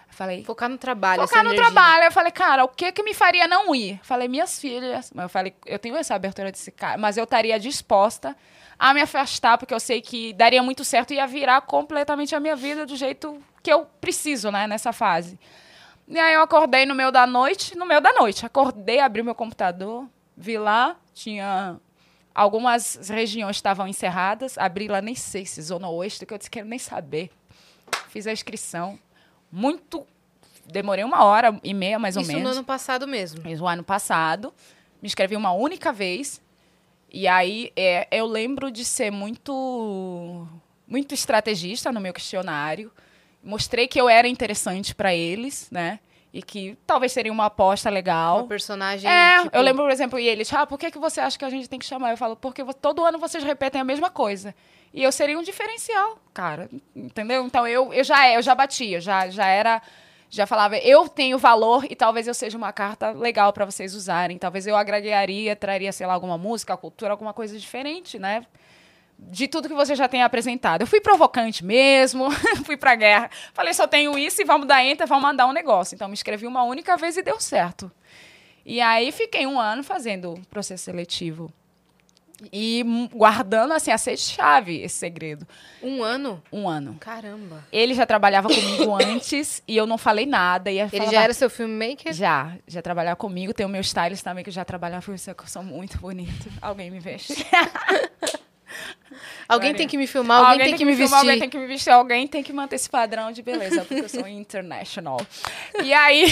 Eu 0.07 0.13
falei, 0.13 0.43
focar 0.43 0.69
no 0.69 0.77
trabalho. 0.77 1.21
Focar 1.21 1.43
no 1.43 1.51
energia. 1.51 1.71
trabalho. 1.71 2.03
Eu 2.05 2.11
falei, 2.11 2.31
cara, 2.31 2.63
o 2.63 2.67
que 2.67 2.91
que 2.91 3.03
me 3.03 3.13
faria 3.13 3.47
não 3.47 3.75
ir? 3.75 3.99
Eu 3.99 4.05
falei, 4.05 4.27
minhas 4.27 4.59
filhas. 4.59 5.11
Eu 5.15 5.29
falei, 5.29 5.53
eu 5.67 5.77
tenho 5.77 5.95
essa 5.97 6.15
abertura 6.15 6.51
desse 6.51 6.71
cara, 6.71 6.97
mas 6.97 7.15
eu 7.15 7.25
estaria 7.25 7.59
disposta 7.59 8.35
a 8.77 8.93
me 8.93 9.01
afastar, 9.01 9.57
porque 9.57 9.73
eu 9.73 9.79
sei 9.79 10.01
que 10.01 10.33
daria 10.33 10.63
muito 10.63 10.83
certo 10.83 11.11
e 11.11 11.17
ia 11.17 11.27
virar 11.27 11.61
completamente 11.61 12.35
a 12.35 12.39
minha 12.39 12.55
vida 12.55 12.85
do 12.85 12.95
jeito 12.95 13.39
que 13.61 13.71
eu 13.71 13.85
preciso, 14.01 14.51
né, 14.51 14.67
nessa 14.67 14.91
fase. 14.91 15.39
E 16.07 16.19
aí 16.19 16.35
eu 16.35 16.41
acordei 16.41 16.85
no 16.85 16.93
meio 16.93 17.11
da 17.11 17.25
noite, 17.25 17.75
no 17.75 17.85
meio 17.85 17.99
da 17.99 18.13
noite. 18.13 18.45
Acordei, 18.45 18.99
abri 18.99 19.23
meu 19.23 19.33
computador, 19.33 20.07
vi 20.37 20.57
lá, 20.57 20.95
tinha 21.13 21.79
algumas 22.33 23.09
regiões 23.09 23.55
estavam 23.55 23.87
encerradas, 23.87 24.57
abri 24.57 24.87
lá, 24.87 25.01
nem 25.01 25.15
sei 25.15 25.45
se 25.45 25.61
Zona 25.61 25.89
Oeste, 25.89 26.25
que 26.25 26.33
eu 26.33 26.37
disse, 26.37 26.51
quero 26.51 26.67
nem 26.67 26.77
saber. 26.77 27.31
Fiz 28.09 28.27
a 28.27 28.33
inscrição. 28.33 28.99
Muito. 29.51 30.05
Demorei 30.65 31.03
uma 31.03 31.23
hora 31.23 31.59
e 31.63 31.73
meia, 31.73 31.97
mais 31.97 32.15
Isso 32.15 32.21
ou 32.21 32.27
menos. 32.27 32.41
Isso 32.41 32.49
no 32.49 32.57
ano 32.57 32.65
passado 32.65 33.07
mesmo. 33.07 33.47
Isso 33.47 33.61
no 33.61 33.67
ano 33.67 33.83
passado. 33.83 34.53
Me 35.01 35.07
inscrevi 35.07 35.35
uma 35.35 35.53
única 35.53 35.93
vez. 35.93 36.41
E 37.11 37.27
aí 37.27 37.71
é, 37.75 38.07
eu 38.11 38.25
lembro 38.25 38.69
de 38.69 38.83
ser 38.83 39.11
muito, 39.11 40.45
muito 40.87 41.13
estrategista 41.13 41.91
no 41.91 42.01
meu 42.01 42.13
questionário 42.13 42.91
mostrei 43.45 43.87
que 43.87 44.01
eu 44.01 44.09
era 44.09 44.27
interessante 44.27 44.95
para 44.95 45.13
eles, 45.13 45.69
né? 45.71 45.99
E 46.33 46.41
que 46.41 46.77
talvez 46.85 47.13
seria 47.13 47.31
uma 47.31 47.45
aposta 47.45 47.89
legal. 47.89 48.39
Uma 48.39 48.47
personagem. 48.47 49.09
É, 49.09 49.43
tipo... 49.43 49.55
eu 49.55 49.61
lembro, 49.61 49.83
por 49.83 49.91
exemplo, 49.91 50.19
e 50.19 50.27
eles, 50.27 50.51
ah, 50.51 50.65
por 50.65 50.77
que, 50.77 50.91
que 50.91 50.99
você 50.99 51.21
acha 51.21 51.39
que 51.39 51.45
a 51.45 51.49
gente 51.49 51.69
tem 51.69 51.79
que 51.79 51.85
chamar? 51.85 52.11
Eu 52.11 52.17
falo, 52.17 52.35
porque 52.35 52.61
todo 52.81 53.05
ano 53.05 53.17
vocês 53.17 53.41
repetem 53.43 53.79
a 53.79 53.85
mesma 53.85 54.09
coisa. 54.09 54.53
E 54.93 55.03
eu 55.03 55.11
seria 55.11 55.37
um 55.39 55.43
diferencial, 55.43 56.17
cara. 56.33 56.69
Entendeu? 56.93 57.45
Então 57.45 57.65
eu, 57.65 57.93
eu 57.93 58.03
já 58.03 58.29
eu 58.29 58.41
já 58.41 58.53
batia, 58.55 58.99
já, 58.99 59.29
já 59.29 59.45
era. 59.45 59.81
Já 60.27 60.45
falava, 60.45 60.75
eu 60.77 61.07
tenho 61.07 61.37
valor 61.37 61.85
e 61.89 61.95
talvez 61.95 62.27
eu 62.27 62.33
seja 62.33 62.57
uma 62.57 62.73
carta 62.73 63.11
legal 63.11 63.53
para 63.53 63.63
vocês 63.63 63.93
usarem. 63.93 64.37
Talvez 64.37 64.67
eu 64.67 64.75
agregaria, 64.75 65.55
traria, 65.55 65.91
sei 65.93 66.05
lá, 66.05 66.13
alguma 66.13 66.37
música, 66.37 66.75
cultura, 66.75 67.11
alguma 67.11 67.31
coisa 67.31 67.57
diferente, 67.57 68.19
né? 68.19 68.45
De 69.17 69.47
tudo 69.47 69.67
que 69.67 69.73
você 69.73 69.95
já 69.95 70.07
tem 70.07 70.23
apresentado. 70.23 70.81
Eu 70.81 70.87
fui 70.87 71.01
provocante 71.01 71.63
mesmo, 71.63 72.29
fui 72.65 72.77
pra 72.77 72.95
guerra. 72.95 73.29
Falei, 73.53 73.73
só 73.73 73.87
tenho 73.87 74.17
isso 74.17 74.41
e 74.41 74.45
vamos 74.45 74.67
dar 74.67 74.83
enter, 74.83 75.07
vamos 75.07 75.23
mandar 75.23 75.47
um 75.47 75.53
negócio. 75.53 75.95
Então, 75.95 76.07
me 76.07 76.13
inscrevi 76.13 76.45
uma 76.45 76.63
única 76.63 76.95
vez 76.97 77.17
e 77.17 77.21
deu 77.21 77.39
certo. 77.39 77.91
E 78.65 78.81
aí, 78.81 79.11
fiquei 79.11 79.45
um 79.45 79.59
ano 79.59 79.83
fazendo 79.83 80.41
processo 80.49 80.83
seletivo. 80.85 81.51
E 82.51 82.83
guardando, 83.13 83.71
assim, 83.73 83.91
a 83.91 83.97
sete-chave 83.97 84.81
esse 84.81 84.97
segredo. 84.97 85.47
Um 85.81 86.03
ano? 86.03 86.43
Um 86.51 86.67
ano. 86.67 86.97
Caramba. 86.99 87.65
Ele 87.71 87.93
já 87.93 88.05
trabalhava 88.05 88.49
comigo 88.49 88.93
antes 89.01 89.63
e 89.67 89.77
eu 89.77 89.87
não 89.87 89.97
falei 89.97 90.25
nada. 90.25 90.69
E 90.69 90.79
Ele 90.79 90.89
falava, 90.89 91.11
já 91.11 91.23
era 91.23 91.33
seu 91.33 91.49
filmmaker? 91.49 92.13
Já. 92.13 92.57
Já 92.67 92.81
trabalhava 92.81 93.15
comigo. 93.15 93.53
Tem 93.53 93.65
o 93.65 93.69
meu 93.69 93.81
stylist 93.81 94.23
também 94.23 94.43
que 94.43 94.51
já 94.51 94.65
trabalhava. 94.65 95.05
Eu 95.09 95.17
sou 95.47 95.63
muito 95.63 95.97
bonito. 95.97 96.49
Alguém 96.61 96.91
me 96.91 96.99
veste. 96.99 97.33
Alguém 99.47 99.73
tem 99.75 99.87
que 99.87 99.97
me 99.97 100.07
filmar, 100.07 100.39
alguém, 100.39 100.51
alguém 100.53 100.65
tem, 100.69 100.77
que, 100.77 100.85
me 100.85 100.95
vestir. 100.95 101.15
alguém 101.15 101.39
tem 101.39 101.49
que 101.49 101.57
me 101.57 101.67
vestir, 101.67 101.89
alguém 101.91 102.27
tem 102.27 102.43
que 102.43 102.51
manter 102.51 102.75
esse 102.77 102.89
padrão 102.89 103.31
de 103.31 103.43
beleza, 103.43 103.85
porque 103.85 104.03
eu 104.03 104.09
sou 104.09 104.27
international. 104.27 105.19
E 105.83 105.93
aí, 105.93 106.25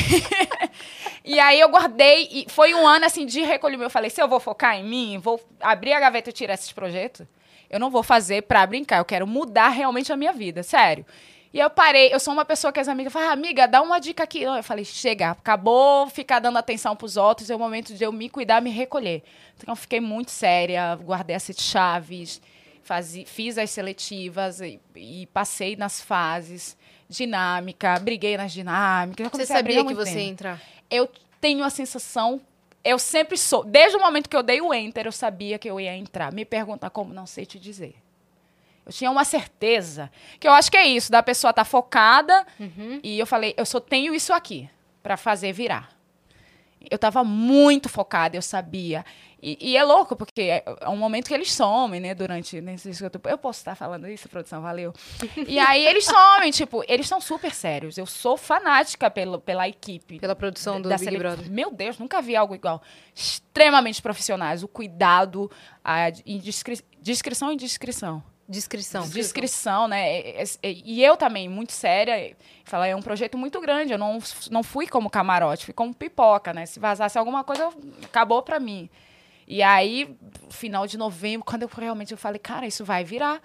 e 1.24 1.40
aí 1.40 1.60
eu 1.60 1.70
guardei, 1.70 2.28
e 2.32 2.46
foi 2.50 2.74
um 2.74 2.88
ano 2.88 3.06
assim 3.06 3.26
de 3.26 3.42
recolhimento. 3.42 3.86
Eu 3.86 3.92
falei, 3.92 4.10
se 4.10 4.22
eu 4.22 4.28
vou 4.28 4.40
focar 4.40 4.76
em 4.76 4.84
mim, 4.84 5.20
vou 5.20 5.40
abrir 5.62 5.94
a 5.94 6.00
gaveta 6.00 6.32
e 6.32 6.34
tirar 6.34 6.56
esses 6.56 6.72
projetos, 6.72 7.28
eu 7.70 7.80
não 7.80 7.92
vou 7.92 8.02
fazer 8.02 8.42
pra 8.44 8.66
brincar, 8.66 8.98
eu 8.98 9.06
quero 9.06 9.28
mudar 9.28 9.70
realmente 9.70 10.12
a 10.12 10.18
minha 10.18 10.34
vida, 10.34 10.64
sério. 10.64 11.06
E 11.54 11.60
eu 11.60 11.70
parei, 11.70 12.12
eu 12.12 12.20
sou 12.20 12.34
uma 12.34 12.44
pessoa 12.44 12.74
que 12.74 12.80
as 12.80 12.88
amigas 12.88 13.14
falam, 13.14 13.30
ah, 13.30 13.32
amiga, 13.34 13.68
dá 13.68 13.82
uma 13.82 14.00
dica 14.00 14.24
aqui. 14.24 14.42
Eu 14.42 14.64
falei, 14.64 14.84
chega, 14.84 15.32
acabou 15.32 16.08
ficar 16.08 16.40
dando 16.40 16.58
atenção 16.58 16.96
pros 16.96 17.16
outros, 17.16 17.50
é 17.50 17.56
o 17.56 17.60
momento 17.60 17.94
de 17.94 18.04
eu 18.04 18.12
me 18.12 18.28
cuidar, 18.28 18.60
me 18.60 18.72
recolher. 18.72 19.22
Então 19.58 19.72
eu 19.72 19.76
fiquei 19.76 20.00
muito 20.00 20.32
séria, 20.32 20.96
guardei 20.96 21.36
as 21.36 21.44
sete 21.44 21.62
chaves, 21.62 22.42
Fazi, 22.84 23.24
fiz 23.24 23.58
as 23.58 23.70
seletivas 23.70 24.60
e, 24.60 24.80
e, 24.94 25.26
passei 25.28 25.76
nas 25.76 26.02
fases. 26.02 26.76
Dinâmica, 27.08 27.98
briguei 28.00 28.36
nas 28.36 28.52
dinâmicas. 28.52 29.30
Você 29.32 29.46
sabia 29.46 29.86
que 29.86 29.94
você 29.94 30.20
ia 30.20 30.30
entrar? 30.30 30.62
Eu 30.90 31.10
tenho 31.40 31.64
a 31.64 31.70
sensação. 31.70 32.42
Eu 32.84 33.00
sempre 33.00 33.38
sou. 33.38 33.64
Desde 33.64 33.96
o 33.96 34.02
momento 34.02 34.28
que 34.28 34.36
eu 34.36 34.44
dei 34.44 34.60
o 34.60 34.74
enter, 34.74 35.06
eu 35.06 35.12
sabia 35.12 35.58
que 35.58 35.70
eu 35.70 35.80
ia 35.80 35.96
entrar. 35.96 36.34
Me 36.34 36.44
pergunta 36.44 36.90
como, 36.90 37.14
não 37.14 37.26
sei 37.26 37.46
te 37.46 37.58
dizer. 37.58 37.96
Eu 38.86 38.92
tinha 38.92 39.10
uma 39.10 39.24
certeza. 39.24 40.12
Que 40.40 40.48
eu 40.48 40.52
acho 40.54 40.70
que 40.70 40.78
é 40.78 40.86
isso, 40.86 41.12
da 41.12 41.24
pessoa 41.24 41.52
estar 41.52 41.64
tá 41.64 41.70
focada. 41.70 42.46
Uhum. 42.60 43.00
E 43.04 43.18
eu 43.20 43.26
falei, 43.26 43.54
eu 43.58 43.66
só 43.66 43.80
tenho 43.80 44.14
isso 44.14 44.34
aqui 44.34 44.70
para 45.02 45.18
fazer 45.18 45.52
virar. 45.52 45.90
Eu 46.90 46.96
estava 46.96 47.24
muito 47.24 47.88
focada, 47.88 48.36
eu 48.36 48.42
sabia. 48.42 49.06
E, 49.42 49.58
e, 49.60 49.78
é 49.78 49.84
louco, 49.84 50.16
porque 50.16 50.42
é, 50.42 50.64
é, 50.82 50.88
um 50.88 50.96
momento 50.96 51.28
que 51.28 51.34
eles 51.34 51.52
somem, 51.52 52.00
né? 52.00 52.16
Durante. 52.16 52.62
Né, 52.62 52.76
eu 53.26 53.38
posso 53.38 53.60
estar 53.60 53.76
falando 53.76 54.08
isso, 54.08 54.30
produção, 54.30 54.62
valeu. 54.62 54.94
e 55.48 55.60
aí 55.60 55.86
eles 55.86 56.06
somem, 56.06 56.50
tipo, 56.50 56.82
eles 56.88 57.08
são 57.08 57.20
super 57.20 57.54
sérios. 57.54 57.98
Eu 57.98 58.06
sou 58.06 58.38
fanática 58.38 59.12
pelo, 59.12 59.40
pela 59.40 59.68
equipe. 59.68 60.18
Pela 60.18 60.36
produção 60.36 60.82
do 60.82 60.88
da 60.88 60.98
Big 60.98 61.18
Brother. 61.18 61.52
Meu 61.52 61.72
Deus, 61.72 61.98
nunca 61.98 62.22
vi 62.22 62.38
algo 62.38 62.56
igual. 62.56 62.82
Extremamente 63.14 64.02
profissionais. 64.02 64.64
O 64.64 64.68
cuidado, 64.68 65.52
a 65.84 66.10
indiscri... 66.26 66.80
discrição 67.02 67.52
e 67.52 67.58
discrição. 67.58 68.24
Descrição. 68.48 69.08
Descrição, 69.08 69.88
né? 69.88 70.22
E 70.64 71.04
eu 71.04 71.16
também, 71.16 71.48
muito 71.48 71.72
séria. 71.72 72.36
Falar, 72.66 72.88
é 72.88 72.96
um 72.96 73.02
projeto 73.02 73.38
muito 73.38 73.60
grande. 73.62 73.94
Eu 73.94 73.98
não, 73.98 74.20
não 74.52 74.62
fui 74.62 74.86
como 74.86 75.10
camarote, 75.10 75.66
fui 75.66 75.74
como 75.74 75.94
pipoca, 75.94 76.54
né? 76.54 76.66
Se 76.66 76.80
vazasse 76.80 77.18
alguma 77.18 77.44
coisa, 77.44 77.70
acabou 78.04 78.42
pra 78.44 78.60
mim. 78.60 78.90
E 79.48 79.62
aí, 79.62 80.18
final 80.50 80.86
de 80.86 80.98
novembro, 80.98 81.46
quando 81.46 81.64
eu 81.64 81.70
realmente 81.74 82.12
eu 82.12 82.18
falei, 82.18 82.40
cara, 82.40 82.68
isso 82.68 82.84
vai 82.84 83.04
virar. 83.04 83.42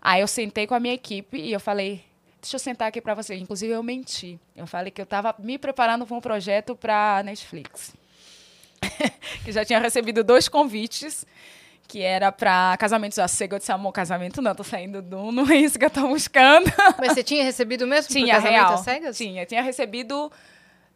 Aí 0.00 0.20
eu 0.20 0.28
sentei 0.28 0.66
com 0.66 0.74
a 0.74 0.80
minha 0.80 0.94
equipe 0.94 1.38
e 1.38 1.52
eu 1.52 1.60
falei, 1.60 2.04
deixa 2.40 2.56
eu 2.56 2.60
sentar 2.60 2.88
aqui 2.88 3.00
para 3.00 3.14
vocês. 3.14 3.40
Inclusive, 3.40 3.72
eu 3.72 3.82
menti. 3.82 4.38
Eu 4.54 4.66
falei 4.66 4.90
que 4.90 5.00
eu 5.00 5.04
estava 5.04 5.34
me 5.38 5.56
preparando 5.56 6.06
para 6.06 6.16
um 6.16 6.20
projeto 6.20 6.74
para 6.74 7.22
Netflix. 7.22 7.94
que 9.44 9.52
já 9.52 9.64
tinha 9.64 9.78
recebido 9.78 10.24
dois 10.24 10.48
convites, 10.48 11.24
que 11.92 12.00
era 12.00 12.32
para 12.32 12.74
casamentos 12.78 13.18
a 13.18 13.28
cego. 13.28 13.56
Eu 13.56 13.58
disse, 13.58 13.70
amor, 13.70 13.92
casamento 13.92 14.40
não, 14.40 14.54
tô 14.54 14.64
saindo 14.64 15.02
do 15.02 15.30
não 15.30 15.46
é 15.50 15.56
isso 15.56 15.78
que 15.78 15.84
eu 15.84 15.90
tô 15.90 16.08
buscando. 16.08 16.64
Mas 16.98 17.12
você 17.12 17.22
tinha 17.22 17.44
recebido 17.44 17.86
mesmo 17.86 18.10
tinha, 18.10 18.36
casamento 18.36 18.66
real. 18.66 18.78
cegas? 18.78 19.18
Tinha, 19.18 19.44
tinha 19.44 19.60
recebido 19.60 20.32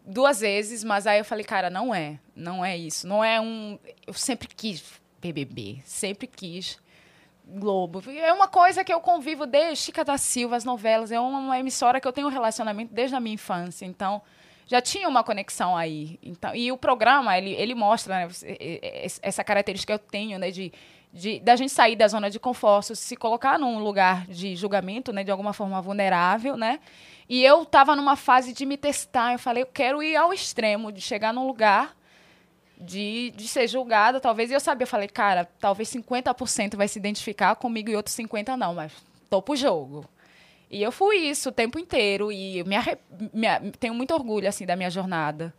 duas 0.07 0.41
vezes, 0.41 0.83
mas 0.83 1.07
aí 1.07 1.19
eu 1.19 1.25
falei, 1.25 1.45
cara, 1.45 1.69
não 1.69 1.95
é. 1.95 2.19
Não 2.35 2.65
é 2.65 2.75
isso. 2.79 3.07
Não 3.07 3.23
é 3.23 3.39
um. 3.39 3.79
Eu 4.07 4.15
sempre 4.15 4.49
quis 4.49 4.83
BBB, 5.21 5.83
sempre 5.85 6.27
quis 6.27 6.79
Globo. 7.47 8.03
É 8.11 8.33
uma 8.33 8.49
coisa 8.49 8.83
que 8.83 8.91
eu 8.91 9.01
convivo 9.01 9.45
desde 9.45 9.85
Chica 9.85 10.03
da 10.03 10.17
Silva, 10.17 10.57
as 10.57 10.65
novelas. 10.65 11.13
É 11.13 11.21
uma 11.21 11.59
emissora 11.59 12.01
que 12.01 12.09
eu 12.09 12.13
tenho 12.13 12.27
um 12.27 12.31
relacionamento 12.31 12.95
desde 12.95 13.15
a 13.15 13.21
minha 13.21 13.35
infância. 13.35 13.85
Então, 13.85 14.23
já 14.67 14.81
tinha 14.81 15.09
uma 15.09 15.23
conexão 15.23 15.77
aí. 15.77 16.19
Então, 16.23 16.55
e 16.55 16.73
o 16.73 16.77
programa, 16.77 17.39
ele, 17.39 17.53
ele 17.53 17.75
mostra 17.75 18.27
né, 18.27 18.29
essa 19.23 19.45
característica 19.45 19.97
que 19.97 20.05
eu 20.05 20.11
tenho, 20.11 20.39
né, 20.39 20.51
de, 20.51 20.73
de, 21.13 21.39
da 21.41 21.55
gente 21.55 21.73
sair 21.73 21.95
da 21.95 22.09
zona 22.09 22.29
de 22.29 22.41
conforto, 22.41 22.97
se 22.97 23.17
colocar 23.17 23.59
num 23.59 23.79
lugar 23.79 24.27
de 24.27 24.57
julgamento, 24.57 25.13
né, 25.13 25.23
de 25.23 25.31
alguma 25.31 25.53
forma 25.53 25.81
vulnerável, 25.81 26.57
né? 26.57 26.81
E 27.29 27.45
eu 27.45 27.63
estava 27.63 27.97
numa 27.97 28.17
fase 28.17 28.53
de 28.53 28.67
me 28.67 28.77
testar. 28.77 29.33
Eu 29.33 29.39
falei, 29.39 29.63
eu 29.63 29.67
quero 29.67 30.03
ir 30.03 30.17
ao 30.17 30.33
extremo, 30.33 30.93
de 30.93 31.01
chegar 31.01 31.33
num 31.33 31.47
lugar 31.47 31.97
de, 32.79 33.33
de 33.37 33.49
ser 33.49 33.67
julgada, 33.69 34.21
talvez. 34.21 34.51
E 34.51 34.55
eu 34.55 34.61
sabia, 34.61 34.85
eu 34.85 34.89
falei, 34.89 35.09
cara, 35.09 35.45
talvez 35.61 35.89
50% 35.91 36.77
vai 36.77 36.89
se 36.89 36.99
identificar 36.99 37.55
comigo 37.57 37.91
e 37.91 37.97
outros 37.97 38.15
50% 38.17 38.57
não, 38.57 38.75
mas 38.75 38.93
tô 39.31 39.41
pro 39.41 39.57
jogo. 39.57 40.05
E 40.71 40.83
eu 40.83 40.91
fui 40.91 41.17
isso 41.17 41.49
o 41.49 41.53
tempo 41.53 41.79
inteiro. 41.79 42.31
E 42.33 42.65
me, 42.65 42.77
me 43.33 43.71
tenho 43.73 43.95
muito 43.95 44.13
orgulho, 44.15 44.49
assim, 44.49 44.67
da 44.67 44.77
minha 44.77 44.91
jornada 44.91 45.55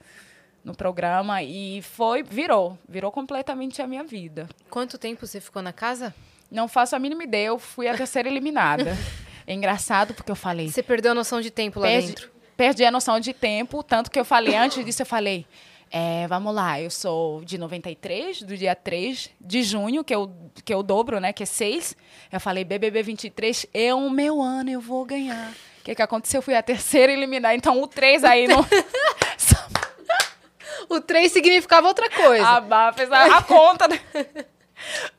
no 0.64 0.76
programa. 0.76 1.42
E 1.44 1.82
foi, 1.82 2.24
virou. 2.24 2.78
Virou 2.88 3.12
completamente 3.12 3.82
a 3.82 3.88
minha 3.88 4.04
vida. 4.04 4.48
Quanto 4.70 4.98
tempo 4.98 5.26
você 5.26 5.40
ficou 5.40 5.62
na 5.62 5.74
casa? 5.74 6.14
Não 6.52 6.68
faço 6.68 6.96
a 6.96 7.00
mínima 7.00 7.24
ideia. 7.24 7.48
Eu 7.48 7.60
fui 7.60 7.88
a 7.88 7.96
terceira 7.96 8.30
eliminada. 8.30 8.98
É 9.46 9.54
engraçado 9.54 10.14
porque 10.14 10.30
eu 10.30 10.36
falei. 10.36 10.70
Você 10.70 10.84
perdeu 10.84 11.14
a 11.14 11.16
noção 11.16 11.40
de 11.40 11.50
tempo 11.50 11.80
lá 11.80 11.88
dentro? 11.88 12.30
perdi 12.58 12.84
a 12.84 12.92
noção 12.92 13.20
de 13.20 13.32
tempo, 13.34 13.84
tanto 13.84 14.10
que 14.10 14.20
eu 14.20 14.26
falei, 14.26 14.56
antes 14.56 14.84
disso 14.84 15.04
eu 15.04 15.06
falei, 15.06 15.46
é, 15.92 16.28
vamos 16.28 16.54
lá, 16.54 16.82
eu 16.82 16.90
sou 16.90 17.44
de 17.44 17.58
93, 17.58 18.42
do 18.42 18.58
dia 18.58 18.76
3 18.76 19.30
de 19.40 19.64
junho, 19.64 20.04
que 20.04 20.14
eu, 20.14 20.32
que 20.64 20.74
eu 20.74 20.84
dobro, 20.84 21.20
né, 21.20 21.32
que 21.32 21.44
é 21.44 21.46
6. 21.46 21.96
Eu 22.32 22.40
falei, 22.40 22.64
BBB 22.64 23.04
23 23.04 23.66
é 23.74 23.94
o 23.94 24.10
meu 24.10 24.42
ano, 24.42 24.70
eu 24.70 24.82
vou 24.82 25.06
ganhar. 25.06 25.52
O 25.80 25.84
que, 25.84 25.96
que 25.96 26.02
aconteceu? 26.02 26.40
Eu 26.40 26.42
fui 26.42 26.56
a 26.56 26.62
terceira 26.62 27.12
eliminar, 27.12 27.56
então 27.56 27.82
o 27.82 27.88
3 27.88 28.24
aí 28.24 28.48
não... 28.48 28.66
o 30.90 31.00
3 31.00 31.32
significava 31.32 31.88
outra 31.88 32.10
coisa. 32.10 32.46
A, 32.46 32.94
fez 32.94 33.12
a, 33.12 33.38
a 33.38 33.44
conta... 33.44 33.88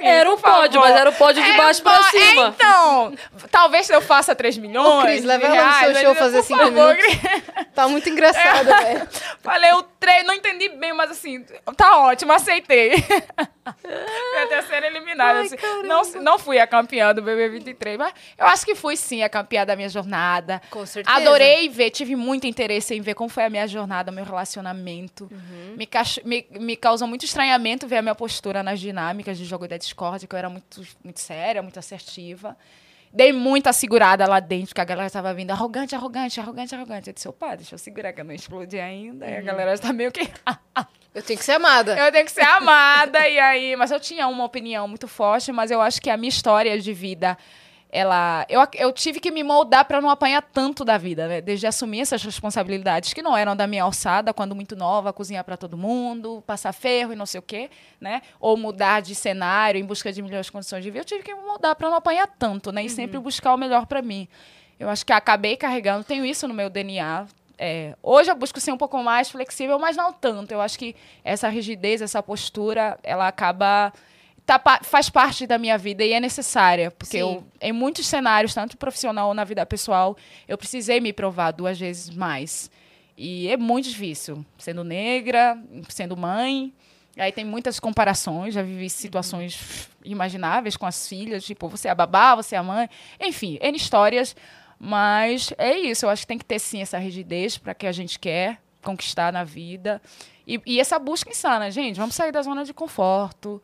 Era 0.00 0.30
um 0.30 0.38
pódio, 0.38 0.80
mas 0.80 0.96
era 0.96 1.10
o 1.10 1.12
pódio 1.12 1.42
de 1.42 1.50
é, 1.50 1.56
baixo 1.56 1.82
pra 1.82 2.02
cima. 2.04 2.54
Então, 2.56 3.14
talvez 3.50 3.88
eu 3.90 4.00
faça 4.00 4.34
3 4.34 4.58
milhões. 4.58 4.86
Ô, 4.86 5.02
Cris, 5.02 5.24
leva 5.24 5.46
ela 5.46 5.66
no 5.66 5.94
seu 5.94 6.02
show 6.02 6.14
fazer 6.14 6.42
5 6.42 6.64
minutos. 6.64 7.04
Tá 7.74 7.88
muito 7.88 8.08
engraçado, 8.08 8.70
é. 8.70 8.82
velho. 8.82 9.08
Falei 9.42 9.72
o 9.72 9.82
3, 9.82 10.26
não 10.26 10.34
entendi 10.34 10.68
bem, 10.70 10.92
mas 10.92 11.10
assim, 11.10 11.44
tá 11.76 11.98
ótimo, 11.98 12.32
aceitei. 12.32 12.92
Foi 13.80 14.42
a 14.42 14.46
terceira 14.48 14.86
eliminada. 14.86 15.40
assim. 15.40 15.56
não, 15.84 16.02
não 16.22 16.38
fui 16.38 16.58
a 16.58 16.66
campeã 16.66 17.14
do 17.14 17.22
BB23, 17.22 17.98
mas 17.98 18.14
eu 18.36 18.46
acho 18.46 18.64
que 18.64 18.74
fui 18.74 18.96
sim 18.96 19.22
a 19.22 19.28
campeã 19.28 19.64
da 19.64 19.76
minha 19.76 19.88
jornada. 19.88 20.60
Com 20.70 20.84
certeza. 20.84 21.16
Adorei 21.16 21.68
ver, 21.68 21.90
tive 21.90 22.16
muito 22.16 22.46
interesse 22.46 22.94
em 22.94 23.00
ver 23.00 23.14
como 23.14 23.28
foi 23.28 23.44
a 23.44 23.50
minha 23.50 23.66
jornada, 23.66 24.10
meu 24.10 24.24
relacionamento. 24.24 25.28
Uhum. 25.30 25.76
Me, 25.76 25.88
me, 26.24 26.46
me 26.58 26.76
causou 26.76 27.06
muito 27.06 27.24
estranhamento 27.24 27.86
ver 27.86 27.98
a 27.98 28.02
minha 28.02 28.14
postura 28.14 28.62
nas 28.62 28.80
dinâmicas 28.80 29.38
de 29.38 29.44
jogo 29.44 29.68
da 29.68 29.76
Discord, 29.90 30.26
que 30.26 30.34
eu 30.34 30.38
era 30.38 30.48
muito, 30.48 30.82
muito 31.02 31.20
séria, 31.20 31.62
muito 31.62 31.78
assertiva. 31.78 32.56
Dei 33.12 33.32
muita 33.32 33.72
segurada 33.72 34.24
lá 34.26 34.38
dentro, 34.38 34.72
que 34.72 34.80
a 34.80 34.84
galera 34.84 35.08
estava 35.08 35.34
vindo 35.34 35.50
arrogante, 35.50 35.96
arrogante, 35.96 36.38
arrogante, 36.38 36.74
arrogante. 36.74 37.08
Eu 37.08 37.14
disse, 37.14 37.28
opa, 37.28 37.56
deixa 37.56 37.74
eu 37.74 37.78
segurar, 37.78 38.12
que 38.12 38.20
eu 38.20 38.24
não 38.24 38.32
explodi 38.32 38.78
ainda. 38.78 39.26
Uhum. 39.26 39.32
E 39.32 39.34
a 39.34 39.38
uhum. 39.40 39.44
galera 39.44 39.74
está 39.74 39.92
meio 39.92 40.12
que. 40.12 40.20
eu 41.12 41.22
tenho 41.22 41.38
que 41.38 41.44
ser 41.44 41.52
amada. 41.52 41.98
Eu 41.98 42.12
tenho 42.12 42.24
que 42.24 42.30
ser 42.30 42.42
amada. 42.42 43.28
e 43.28 43.38
aí, 43.38 43.74
mas 43.74 43.90
eu 43.90 43.98
tinha 43.98 44.28
uma 44.28 44.44
opinião 44.44 44.86
muito 44.86 45.08
forte, 45.08 45.50
mas 45.50 45.72
eu 45.72 45.80
acho 45.80 46.00
que 46.00 46.08
a 46.08 46.16
minha 46.16 46.28
história 46.28 46.78
de 46.78 46.92
vida 46.92 47.36
ela 47.92 48.46
eu, 48.48 48.60
eu 48.74 48.92
tive 48.92 49.18
que 49.18 49.30
me 49.30 49.42
moldar 49.42 49.84
para 49.84 50.00
não 50.00 50.08
apanhar 50.08 50.42
tanto 50.42 50.84
da 50.84 50.96
vida, 50.96 51.26
né? 51.26 51.40
Desde 51.40 51.66
assumir 51.66 52.00
essas 52.00 52.22
responsabilidades 52.22 53.12
que 53.12 53.20
não 53.20 53.36
eram 53.36 53.56
da 53.56 53.66
minha 53.66 53.82
alçada, 53.82 54.32
quando 54.32 54.54
muito 54.54 54.76
nova, 54.76 55.12
cozinhar 55.12 55.44
para 55.44 55.56
todo 55.56 55.76
mundo, 55.76 56.42
passar 56.46 56.72
ferro 56.72 57.12
e 57.12 57.16
não 57.16 57.26
sei 57.26 57.40
o 57.40 57.42
quê, 57.42 57.68
né? 58.00 58.22
Ou 58.38 58.56
mudar 58.56 59.00
de 59.00 59.14
cenário 59.14 59.80
em 59.80 59.84
busca 59.84 60.12
de 60.12 60.22
melhores 60.22 60.48
condições 60.48 60.84
de 60.84 60.90
vida. 60.90 61.00
Eu 61.00 61.04
tive 61.04 61.22
que 61.22 61.34
me 61.34 61.42
moldar 61.42 61.74
para 61.74 61.88
não 61.88 61.96
apanhar 61.96 62.28
tanto, 62.38 62.70
né? 62.70 62.82
E 62.82 62.84
uhum. 62.84 62.90
sempre 62.90 63.18
buscar 63.18 63.54
o 63.54 63.58
melhor 63.58 63.86
para 63.86 64.00
mim. 64.00 64.28
Eu 64.78 64.88
acho 64.88 65.04
que 65.04 65.12
acabei 65.12 65.56
carregando, 65.56 66.04
tenho 66.04 66.24
isso 66.24 66.46
no 66.46 66.54
meu 66.54 66.70
DNA. 66.70 67.26
É, 67.58 67.94
hoje 68.02 68.30
eu 68.30 68.34
busco 68.34 68.58
ser 68.58 68.72
um 68.72 68.78
pouco 68.78 69.02
mais 69.02 69.30
flexível, 69.30 69.78
mas 69.78 69.96
não 69.96 70.12
tanto. 70.12 70.52
Eu 70.52 70.60
acho 70.60 70.78
que 70.78 70.96
essa 71.22 71.48
rigidez, 71.48 72.00
essa 72.00 72.22
postura, 72.22 72.98
ela 73.02 73.28
acaba 73.28 73.92
tá, 74.46 74.80
faz 74.82 75.08
parte 75.08 75.46
da 75.46 75.58
minha 75.58 75.78
vida 75.78 76.04
e 76.04 76.12
é 76.12 76.20
necessária. 76.20 76.90
Porque 76.90 77.16
eu, 77.16 77.44
em 77.60 77.72
muitos 77.72 78.06
cenários, 78.06 78.54
tanto 78.54 78.76
profissional 78.76 79.28
ou 79.28 79.34
na 79.34 79.44
vida 79.44 79.64
pessoal, 79.66 80.16
eu 80.48 80.58
precisei 80.58 81.00
me 81.00 81.12
provar 81.12 81.52
duas 81.52 81.78
vezes 81.78 82.10
mais. 82.10 82.70
E 83.16 83.48
é 83.48 83.56
muito 83.56 83.88
difícil. 83.88 84.44
Sendo 84.58 84.82
negra, 84.82 85.58
sendo 85.88 86.16
mãe. 86.16 86.72
Aí 87.16 87.32
tem 87.32 87.44
muitas 87.44 87.78
comparações, 87.78 88.54
já 88.54 88.62
vivi 88.62 88.88
situações 88.88 89.88
imagináveis 90.04 90.76
com 90.76 90.86
as 90.86 91.08
filhas, 91.08 91.44
tipo, 91.44 91.68
você 91.68 91.88
é 91.88 91.90
a 91.90 91.94
babá, 91.94 92.34
você 92.34 92.54
é 92.54 92.58
a 92.58 92.62
mãe. 92.62 92.88
Enfim, 93.20 93.58
N 93.60 93.76
histórias. 93.76 94.34
Mas 94.78 95.52
é 95.58 95.76
isso, 95.76 96.06
eu 96.06 96.08
acho 96.08 96.22
que 96.22 96.28
tem 96.28 96.38
que 96.38 96.44
ter 96.44 96.58
sim 96.58 96.80
essa 96.80 96.96
rigidez 96.96 97.58
para 97.58 97.74
que 97.74 97.86
a 97.86 97.92
gente 97.92 98.18
quer 98.18 98.58
conquistar 98.82 99.30
na 99.30 99.44
vida. 99.44 100.00
E, 100.46 100.58
e, 100.64 100.80
essa 100.80 100.98
busca 100.98 101.30
insana, 101.30 101.70
gente, 101.70 101.96
vamos 101.96 102.14
sair 102.14 102.32
da 102.32 102.40
zona 102.40 102.64
de 102.64 102.72
conforto. 102.72 103.62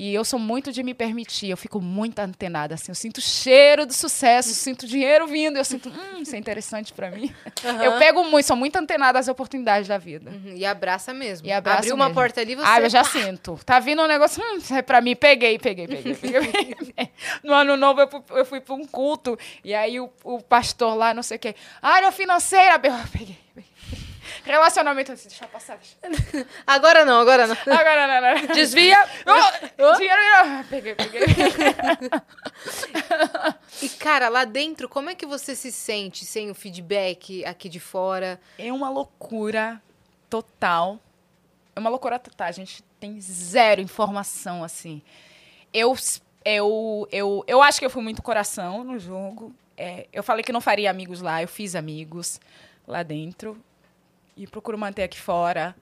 E 0.00 0.14
eu 0.14 0.24
sou 0.24 0.38
muito 0.38 0.70
de 0.70 0.80
me 0.84 0.94
permitir, 0.94 1.50
eu 1.50 1.56
fico 1.56 1.80
muito 1.80 2.20
antenada, 2.20 2.76
assim, 2.76 2.92
eu 2.92 2.94
sinto 2.94 3.20
cheiro 3.20 3.84
do 3.84 3.92
sucesso, 3.92 4.50
sinto 4.50 4.86
dinheiro 4.86 5.26
vindo, 5.26 5.56
eu 5.56 5.64
sinto, 5.64 5.88
hum, 5.88 6.22
isso 6.22 6.36
é 6.36 6.38
interessante 6.38 6.92
para 6.92 7.10
mim. 7.10 7.34
Uhum. 7.64 7.82
Eu 7.82 7.98
pego 7.98 8.22
muito, 8.22 8.46
sou 8.46 8.56
muito 8.56 8.76
antenada 8.76 9.18
às 9.18 9.26
oportunidades 9.26 9.88
da 9.88 9.98
vida. 9.98 10.30
Uhum. 10.30 10.54
E 10.54 10.64
abraça 10.64 11.12
mesmo. 11.12 11.48
E 11.48 11.50
abraça 11.50 11.78
Abriu 11.78 11.96
mesmo. 11.96 12.08
uma 12.08 12.14
porta 12.14 12.40
ali, 12.40 12.54
você... 12.54 12.64
Ah, 12.64 12.80
eu 12.80 12.88
já 12.88 13.02
pá. 13.02 13.10
sinto. 13.10 13.58
Tá 13.66 13.80
vindo 13.80 14.00
um 14.00 14.06
negócio, 14.06 14.40
hum, 14.40 14.58
isso 14.58 14.72
é 14.72 14.82
pra 14.82 15.00
mim, 15.00 15.16
peguei, 15.16 15.58
peguei, 15.58 15.88
peguei. 15.88 16.14
peguei. 16.14 17.10
no 17.42 17.52
ano 17.52 17.76
novo 17.76 18.00
eu, 18.00 18.24
eu 18.36 18.44
fui 18.44 18.60
para 18.60 18.76
um 18.76 18.86
culto, 18.86 19.36
e 19.64 19.74
aí 19.74 19.98
o, 19.98 20.08
o 20.22 20.40
pastor 20.40 20.94
lá, 20.94 21.12
não 21.12 21.24
sei 21.24 21.38
o 21.38 21.40
quê, 21.40 21.56
área 21.82 22.12
financeira, 22.12 22.80
eu 22.84 22.92
peguei. 23.10 23.47
Relacionamento 24.44 25.12
assim, 25.12 25.28
deixa 25.28 25.46
passar. 25.46 25.78
Agora 26.66 27.04
não, 27.04 27.20
agora 27.20 27.46
não. 27.46 27.54
Agora 27.54 28.20
não, 28.20 28.46
não. 28.46 28.54
Desvia. 28.54 28.96
Oh, 29.26 29.96
dinheiro. 29.96 30.20
Peguei, 30.68 30.94
peguei. 30.94 31.22
e, 33.82 33.88
cara, 33.90 34.28
lá 34.28 34.44
dentro, 34.44 34.88
como 34.88 35.10
é 35.10 35.14
que 35.14 35.26
você 35.26 35.54
se 35.54 35.70
sente 35.70 36.24
sem 36.24 36.50
o 36.50 36.54
feedback 36.54 37.44
aqui 37.44 37.68
de 37.68 37.80
fora? 37.80 38.40
É 38.58 38.72
uma 38.72 38.90
loucura 38.90 39.80
total. 40.28 40.98
É 41.74 41.80
uma 41.80 41.90
loucura 41.90 42.18
total. 42.18 42.48
A 42.48 42.52
gente 42.52 42.82
tem 42.98 43.20
zero 43.20 43.80
informação, 43.80 44.64
assim. 44.64 45.02
Eu, 45.72 45.96
eu, 46.44 47.08
eu, 47.12 47.44
eu 47.46 47.62
acho 47.62 47.78
que 47.78 47.86
eu 47.86 47.90
fui 47.90 48.02
muito 48.02 48.22
coração 48.22 48.84
no 48.84 48.98
jogo. 48.98 49.54
É, 49.76 50.08
eu 50.12 50.22
falei 50.22 50.42
que 50.42 50.52
não 50.52 50.60
faria 50.60 50.90
amigos 50.90 51.20
lá, 51.20 51.40
eu 51.40 51.46
fiz 51.46 51.76
amigos 51.76 52.40
lá 52.86 53.04
dentro 53.04 53.62
e 54.38 54.46
procuro 54.46 54.78
manter 54.78 55.02
aqui 55.02 55.18
fora. 55.18 55.74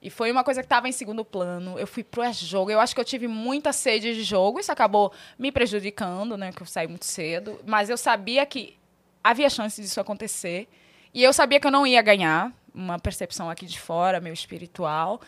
E 0.00 0.08
foi 0.08 0.30
uma 0.30 0.44
coisa 0.44 0.60
que 0.60 0.66
estava 0.66 0.88
em 0.88 0.92
segundo 0.92 1.24
plano. 1.24 1.76
Eu 1.78 1.86
fui 1.86 2.04
pro 2.04 2.22
jogo. 2.32 2.70
Eu 2.70 2.78
acho 2.78 2.94
que 2.94 3.00
eu 3.00 3.04
tive 3.04 3.26
muita 3.26 3.72
sede 3.72 4.14
de 4.14 4.22
jogo. 4.22 4.60
Isso 4.60 4.70
acabou 4.70 5.12
me 5.36 5.50
prejudicando, 5.50 6.36
né? 6.36 6.52
Que 6.52 6.62
eu 6.62 6.66
saí 6.66 6.86
muito 6.86 7.04
cedo. 7.04 7.58
Mas 7.66 7.90
eu 7.90 7.96
sabia 7.96 8.46
que 8.46 8.76
havia 9.24 9.50
chance 9.50 9.82
disso 9.82 10.00
acontecer. 10.00 10.68
E 11.12 11.24
eu 11.24 11.32
sabia 11.32 11.58
que 11.58 11.66
eu 11.66 11.72
não 11.72 11.84
ia 11.84 12.00
ganhar. 12.02 12.52
Uma 12.72 12.98
percepção 12.98 13.50
aqui 13.50 13.66
de 13.66 13.80
fora, 13.80 14.20
meio 14.20 14.34
espiritual. 14.34 15.20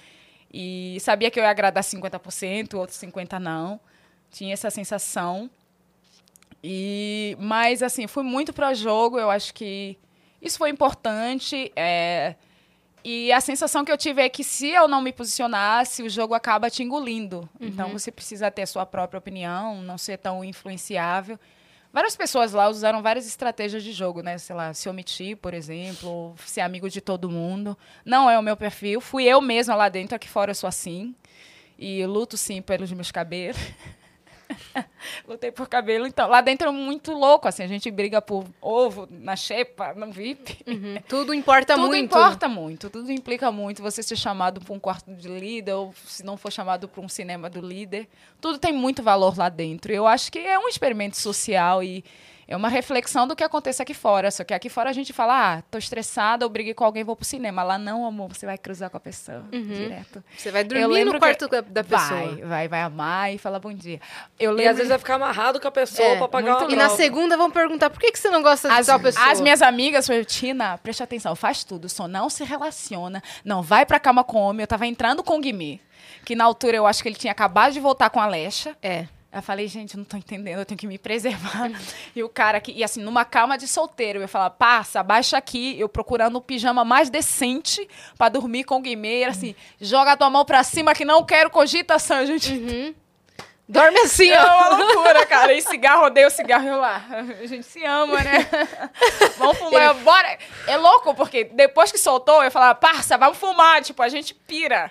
E 0.52 0.98
sabia 1.00 1.30
que 1.30 1.40
eu 1.40 1.42
ia 1.42 1.50
agradar 1.50 1.82
50%, 1.82 2.74
outros 2.74 2.98
50% 2.98 3.38
não. 3.38 3.80
Tinha 4.30 4.52
essa 4.52 4.70
sensação. 4.70 5.50
E, 6.62 7.36
mas, 7.40 7.82
assim, 7.82 8.06
fui 8.06 8.22
muito 8.22 8.52
pro 8.52 8.72
jogo. 8.74 9.18
Eu 9.18 9.30
acho 9.30 9.52
que 9.54 9.98
isso 10.40 10.58
foi 10.58 10.70
importante. 10.70 11.72
É, 11.74 12.36
e 13.04 13.32
a 13.32 13.40
sensação 13.40 13.84
que 13.84 13.92
eu 13.92 13.96
tive 13.96 14.22
é 14.22 14.28
que 14.28 14.42
se 14.42 14.68
eu 14.68 14.88
não 14.88 15.00
me 15.00 15.12
posicionasse, 15.12 16.02
o 16.02 16.10
jogo 16.10 16.34
acaba 16.34 16.70
te 16.70 16.82
engolindo. 16.82 17.48
Uhum. 17.60 17.68
Então 17.68 17.88
você 17.90 18.10
precisa 18.10 18.50
ter 18.50 18.66
sua 18.66 18.84
própria 18.84 19.18
opinião, 19.18 19.80
não 19.82 19.96
ser 19.96 20.18
tão 20.18 20.44
influenciável. 20.44 21.38
Várias 21.92 22.14
pessoas 22.14 22.52
lá 22.52 22.68
usaram 22.68 23.02
várias 23.02 23.26
estratégias 23.26 23.82
de 23.82 23.92
jogo, 23.92 24.22
né? 24.22 24.36
Sei 24.36 24.54
lá, 24.54 24.74
se 24.74 24.88
omitir, 24.88 25.36
por 25.38 25.54
exemplo, 25.54 26.34
ser 26.44 26.60
amigo 26.60 26.88
de 26.90 27.00
todo 27.00 27.30
mundo. 27.30 27.76
Não 28.04 28.30
é 28.30 28.38
o 28.38 28.42
meu 28.42 28.56
perfil. 28.56 29.00
Fui 29.00 29.24
eu 29.24 29.40
mesma 29.40 29.74
lá 29.74 29.88
dentro, 29.88 30.14
aqui 30.14 30.28
fora 30.28 30.50
eu 30.50 30.54
sou 30.54 30.68
assim. 30.68 31.14
E 31.78 32.04
luto 32.04 32.36
sim 32.36 32.60
pelos 32.60 32.92
meus 32.92 33.10
cabelos. 33.10 33.58
Lutei 35.26 35.50
por 35.50 35.68
cabelo. 35.68 36.06
Então, 36.06 36.28
lá 36.28 36.40
dentro 36.40 36.68
é 36.68 36.72
muito 36.72 37.12
louco, 37.12 37.48
assim. 37.48 37.62
A 37.62 37.66
gente 37.66 37.90
briga 37.90 38.20
por 38.20 38.44
ovo 38.60 39.08
na 39.10 39.36
xepa, 39.36 39.94
no 39.94 40.10
VIP. 40.10 40.58
Uhum. 40.66 40.96
Tudo 41.08 41.34
importa 41.34 41.74
tudo 41.74 41.86
muito. 41.86 42.10
Tudo 42.10 42.20
importa 42.20 42.48
muito. 42.48 42.90
Tudo 42.90 43.12
implica 43.12 43.50
muito. 43.50 43.82
Você 43.82 44.02
ser 44.02 44.16
chamado 44.16 44.60
para 44.60 44.74
um 44.74 44.78
quarto 44.78 45.12
de 45.12 45.28
líder, 45.28 45.72
ou 45.72 45.94
se 46.04 46.24
não 46.24 46.36
for 46.36 46.52
chamado 46.52 46.88
para 46.88 47.00
um 47.00 47.08
cinema 47.08 47.48
do 47.48 47.60
líder. 47.60 48.08
Tudo 48.40 48.58
tem 48.58 48.72
muito 48.72 49.02
valor 49.02 49.36
lá 49.36 49.48
dentro. 49.48 49.92
Eu 49.92 50.06
acho 50.06 50.30
que 50.30 50.38
é 50.38 50.58
um 50.58 50.68
experimento 50.68 51.16
social 51.16 51.82
e 51.82 52.04
é 52.48 52.56
uma 52.56 52.70
reflexão 52.70 53.28
do 53.28 53.36
que 53.36 53.44
acontece 53.44 53.82
aqui 53.82 53.92
fora. 53.92 54.30
Só 54.30 54.42
que 54.42 54.54
aqui 54.54 54.70
fora 54.70 54.88
a 54.88 54.92
gente 54.94 55.12
fala, 55.12 55.58
ah, 55.58 55.62
tô 55.70 55.76
estressada, 55.76 56.46
eu 56.46 56.48
briguei 56.48 56.72
com 56.72 56.82
alguém, 56.82 57.04
vou 57.04 57.14
pro 57.14 57.24
cinema. 57.24 57.62
Lá 57.62 57.76
não, 57.76 58.06
amor, 58.06 58.34
você 58.34 58.46
vai 58.46 58.56
cruzar 58.56 58.88
com 58.88 58.96
a 58.96 59.00
pessoa 59.00 59.44
uhum. 59.52 59.68
direto. 59.68 60.24
Você 60.34 60.50
vai 60.50 60.64
dormir 60.64 61.04
no 61.04 61.18
quarto 61.18 61.46
da 61.46 61.84
pessoa. 61.84 62.08
Vai, 62.08 62.36
vai, 62.36 62.68
vai 62.68 62.80
amar 62.80 63.34
e 63.34 63.36
falar 63.36 63.58
bom 63.58 63.74
dia. 63.74 64.00
Eu 64.40 64.52
lembro... 64.52 64.64
E 64.64 64.68
às 64.68 64.76
vezes 64.76 64.88
vai 64.88 64.98
ficar 64.98 65.16
amarrado 65.16 65.60
com 65.60 65.68
a 65.68 65.70
pessoa 65.70 66.08
é, 66.08 66.16
pra 66.16 66.26
pagar 66.26 66.56
uma 66.56 66.72
E 66.72 66.74
na 66.74 66.88
segunda 66.88 67.36
vão 67.36 67.50
perguntar, 67.50 67.90
por 67.90 68.00
que, 68.00 68.10
que 68.10 68.18
você 68.18 68.30
não 68.30 68.42
gosta 68.42 68.70
de 68.70 68.86
tal 68.86 68.98
pessoa? 68.98 69.30
As 69.30 69.42
minhas 69.42 69.60
amigas 69.60 70.06
falaram, 70.06 70.24
Tina, 70.24 70.78
preste 70.78 71.02
atenção, 71.02 71.36
faz 71.36 71.64
tudo, 71.64 71.86
só 71.86 72.08
não 72.08 72.30
se 72.30 72.44
relaciona, 72.44 73.22
não 73.44 73.60
vai 73.60 73.84
pra 73.84 74.00
cama 74.00 74.24
com 74.24 74.38
homem. 74.38 74.62
Eu 74.62 74.66
tava 74.66 74.86
entrando 74.86 75.22
com 75.22 75.36
o 75.36 75.40
Guimê, 75.40 75.80
que 76.24 76.34
na 76.34 76.44
altura 76.44 76.78
eu 76.78 76.86
acho 76.86 77.02
que 77.02 77.10
ele 77.10 77.16
tinha 77.16 77.32
acabado 77.32 77.74
de 77.74 77.80
voltar 77.80 78.08
com 78.08 78.20
a 78.20 78.26
Lecha. 78.26 78.74
É. 78.82 79.06
Eu 79.30 79.42
falei, 79.42 79.68
gente, 79.68 79.94
eu 79.94 79.98
não 79.98 80.06
tô 80.06 80.16
entendendo, 80.16 80.58
eu 80.58 80.64
tenho 80.64 80.78
que 80.78 80.86
me 80.86 80.96
preservar. 80.96 81.70
e 82.16 82.22
o 82.22 82.30
cara 82.30 82.58
aqui, 82.58 82.72
e 82.72 82.82
assim, 82.82 83.02
numa 83.02 83.26
calma 83.26 83.58
de 83.58 83.68
solteiro, 83.68 84.20
eu 84.20 84.28
falava, 84.28 84.54
passa, 84.54 85.00
abaixa 85.00 85.36
aqui, 85.36 85.78
eu 85.78 85.88
procurando 85.88 86.36
o 86.36 86.40
pijama 86.40 86.82
mais 86.82 87.10
decente 87.10 87.86
para 88.16 88.30
dormir 88.30 88.64
com 88.64 88.76
o 88.76 88.80
Guimê, 88.80 89.24
assim, 89.24 89.54
joga 89.78 90.12
a 90.12 90.16
tua 90.16 90.30
mão 90.30 90.46
pra 90.46 90.64
cima 90.64 90.94
que 90.94 91.04
não 91.04 91.24
quero 91.24 91.50
cogitação, 91.50 92.24
gente. 92.26 92.52
Uhum. 92.68 92.94
Dorme 93.68 93.98
assim, 94.00 94.32
ó. 94.32 94.34
É 94.34 94.44
uma 94.44 94.76
loucura, 94.78 95.26
cara. 95.26 95.52
E 95.52 95.60
cigarro, 95.60 96.06
odeio 96.06 96.30
cigarro. 96.30 96.66
Eu 96.66 96.78
lá. 96.78 97.04
A 97.10 97.46
gente 97.46 97.64
se 97.64 97.84
ama, 97.84 98.22
né? 98.22 98.48
vamos 99.36 99.58
fumar. 99.58 99.94
Ele... 99.94 100.00
Bora. 100.02 100.38
É 100.66 100.76
louco, 100.78 101.14
porque 101.14 101.44
depois 101.44 101.92
que 101.92 101.98
soltou, 101.98 102.42
eu 102.42 102.50
falava, 102.50 102.74
parça, 102.74 103.18
vamos 103.18 103.36
fumar. 103.36 103.82
Tipo, 103.82 104.02
a 104.02 104.08
gente 104.08 104.34
pira. 104.34 104.90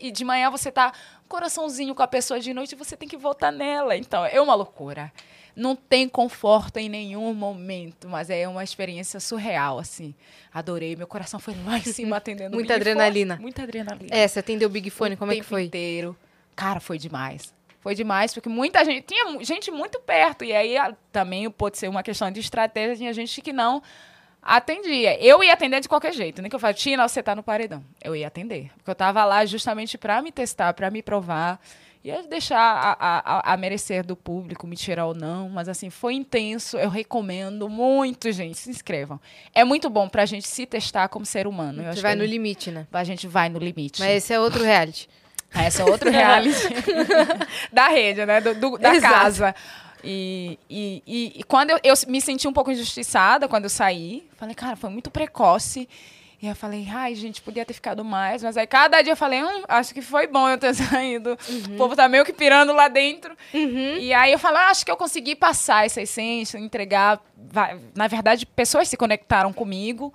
E 0.00 0.12
de 0.12 0.24
manhã 0.24 0.48
você 0.50 0.70
tá 0.70 0.92
coraçãozinho 1.28 1.94
com 1.94 2.02
a 2.02 2.06
pessoa 2.06 2.40
de 2.40 2.52
noite, 2.54 2.74
você 2.74 2.96
tem 2.96 3.08
que 3.08 3.16
voltar 3.16 3.50
nela. 3.50 3.96
Então, 3.96 4.24
é 4.24 4.40
uma 4.40 4.54
loucura. 4.54 5.12
Não 5.56 5.76
tem 5.76 6.08
conforto 6.08 6.78
em 6.78 6.88
nenhum 6.88 7.32
momento, 7.32 8.08
mas 8.08 8.28
é 8.28 8.46
uma 8.48 8.64
experiência 8.64 9.20
surreal, 9.20 9.78
assim. 9.78 10.14
Adorei, 10.52 10.96
meu 10.96 11.06
coração 11.06 11.38
foi 11.38 11.54
lá 11.64 11.78
em 11.78 11.82
cima 11.82 12.16
atendendo 12.18 12.56
Muita 12.56 12.74
adrenalina. 12.74 13.34
Fone. 13.34 13.42
Muita 13.42 13.62
adrenalina. 13.62 14.08
É, 14.14 14.26
você 14.26 14.40
atendeu 14.40 14.68
o 14.68 14.72
Big 14.72 14.90
Fone, 14.90 15.14
o 15.14 15.18
como 15.18 15.32
é 15.32 15.36
que 15.36 15.42
foi? 15.42 15.64
inteiro. 15.64 16.16
Cara, 16.56 16.80
foi 16.80 16.98
demais. 16.98 17.54
Foi 17.80 17.94
demais, 17.94 18.32
porque 18.32 18.48
muita 18.48 18.84
gente. 18.84 19.04
Tinha 19.04 19.44
gente 19.44 19.70
muito 19.70 20.00
perto. 20.00 20.44
E 20.44 20.52
aí 20.52 20.74
também 21.12 21.48
pode 21.50 21.78
ser 21.78 21.88
uma 21.88 22.02
questão 22.02 22.30
de 22.30 22.40
estratégia, 22.40 22.96
tinha 22.96 23.12
gente 23.12 23.40
que 23.40 23.52
não 23.52 23.82
atendia. 24.44 25.18
Eu 25.20 25.42
ia 25.42 25.52
atender 25.52 25.80
de 25.80 25.88
qualquer 25.88 26.12
jeito. 26.12 26.42
Nem 26.42 26.48
que 26.48 26.54
eu 26.54 26.60
falasse, 26.60 26.80
Tina, 26.80 27.08
você 27.08 27.22
tá 27.22 27.34
no 27.34 27.42
paredão. 27.42 27.82
Eu 28.02 28.14
ia 28.14 28.26
atender. 28.26 28.70
Porque 28.76 28.90
eu 28.90 28.94
tava 28.94 29.24
lá 29.24 29.44
justamente 29.46 29.96
para 29.96 30.20
me 30.20 30.30
testar, 30.30 30.72
para 30.74 30.90
me 30.90 31.02
provar. 31.02 31.60
Ia 32.04 32.22
deixar 32.22 32.58
a, 32.60 32.92
a, 33.00 33.54
a, 33.54 33.56
merecer 33.56 34.04
do 34.04 34.14
público, 34.14 34.66
me 34.66 34.76
tirar 34.76 35.06
ou 35.06 35.14
não. 35.14 35.48
Mas, 35.48 35.70
assim, 35.70 35.88
foi 35.88 36.12
intenso. 36.12 36.76
Eu 36.76 36.90
recomendo 36.90 37.66
muito, 37.66 38.30
gente. 38.30 38.58
Se 38.58 38.68
inscrevam. 38.68 39.18
É 39.54 39.64
muito 39.64 39.88
bom 39.88 40.06
pra 40.06 40.26
gente 40.26 40.46
se 40.46 40.66
testar 40.66 41.08
como 41.08 41.24
ser 41.24 41.46
humano. 41.46 41.82
Você 41.84 42.02
vai 42.02 42.14
no 42.14 42.24
limite, 42.24 42.70
né? 42.70 42.86
A 42.92 43.04
gente 43.04 43.26
vai 43.26 43.48
no 43.48 43.58
limite. 43.58 44.00
Mas 44.00 44.10
esse 44.10 44.34
é 44.34 44.38
outro 44.38 44.62
reality. 44.62 45.08
Ah, 45.54 45.68
esse 45.68 45.80
é 45.80 45.84
outro 45.84 46.10
reality 46.10 46.68
da 47.72 47.88
rede, 47.88 48.26
né? 48.26 48.40
Do, 48.40 48.54
do 48.54 48.76
da 48.76 48.94
Exato. 48.94 49.14
casa. 49.14 49.54
E, 50.04 50.58
e, 50.68 51.02
e, 51.06 51.40
e, 51.40 51.44
quando 51.44 51.70
eu, 51.70 51.80
eu 51.82 51.94
me 52.06 52.20
senti 52.20 52.46
um 52.46 52.52
pouco 52.52 52.70
injustiçada 52.70 53.48
quando 53.48 53.64
eu 53.64 53.70
saí, 53.70 54.28
falei, 54.36 54.54
cara, 54.54 54.76
foi 54.76 54.90
muito 54.90 55.10
precoce. 55.10 55.88
E 56.42 56.46
eu 56.46 56.54
falei, 56.54 56.86
ai, 56.92 57.14
gente, 57.14 57.40
podia 57.40 57.64
ter 57.64 57.72
ficado 57.72 58.04
mais. 58.04 58.42
Mas 58.42 58.56
aí 58.58 58.66
cada 58.66 59.00
dia 59.00 59.12
eu 59.12 59.16
falei, 59.16 59.42
hum, 59.42 59.62
acho 59.66 59.94
que 59.94 60.02
foi 60.02 60.26
bom 60.26 60.46
eu 60.46 60.58
ter 60.58 60.74
saído. 60.76 61.38
Uhum. 61.48 61.74
O 61.74 61.76
povo 61.78 61.96
tá 61.96 62.06
meio 62.06 62.22
que 62.22 62.34
pirando 62.34 62.72
lá 62.74 62.86
dentro. 62.86 63.34
Uhum. 63.54 63.96
E 63.96 64.12
aí 64.12 64.30
eu 64.30 64.38
falei, 64.38 64.60
ah, 64.60 64.68
acho 64.68 64.84
que 64.84 64.90
eu 64.90 64.96
consegui 64.96 65.34
passar 65.34 65.86
essa 65.86 66.02
essência, 66.02 66.58
entregar. 66.58 67.18
Na 67.94 68.06
verdade, 68.08 68.44
pessoas 68.44 68.88
se 68.88 68.96
conectaram 68.96 69.54
comigo. 69.54 70.12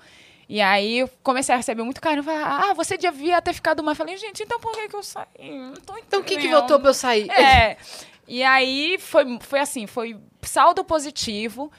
E 0.48 0.62
aí 0.62 1.00
eu 1.00 1.10
comecei 1.24 1.54
a 1.54 1.58
receber 1.58 1.84
muito 1.84 2.00
carinho. 2.02 2.24
Falei, 2.24 2.44
ah, 2.44 2.74
você 2.76 2.98
devia 2.98 3.42
ter 3.42 3.54
ficado 3.54 3.84
mais. 3.84 3.98
Eu 3.98 4.06
falei, 4.06 4.18
gente, 4.18 4.44
então 4.44 4.60
por 4.60 4.72
que, 4.72 4.88
que 4.88 4.96
eu 4.96 5.04
saí? 5.04 5.26
Não 5.40 5.74
tô 5.74 5.94
entendendo. 5.94 6.04
Então 6.08 6.20
o 6.22 6.24
que, 6.24 6.38
que 6.38 6.48
votou 6.48 6.80
pra 6.80 6.90
eu 6.90 6.94
sair? 6.94 7.30
É. 7.32 7.78
E 8.30 8.44
aí 8.44 9.00
foi, 9.00 9.40
foi 9.42 9.60
assim, 9.60 9.88
foi 9.88 10.16
saldo 10.44 10.84
positivo. 10.84 11.72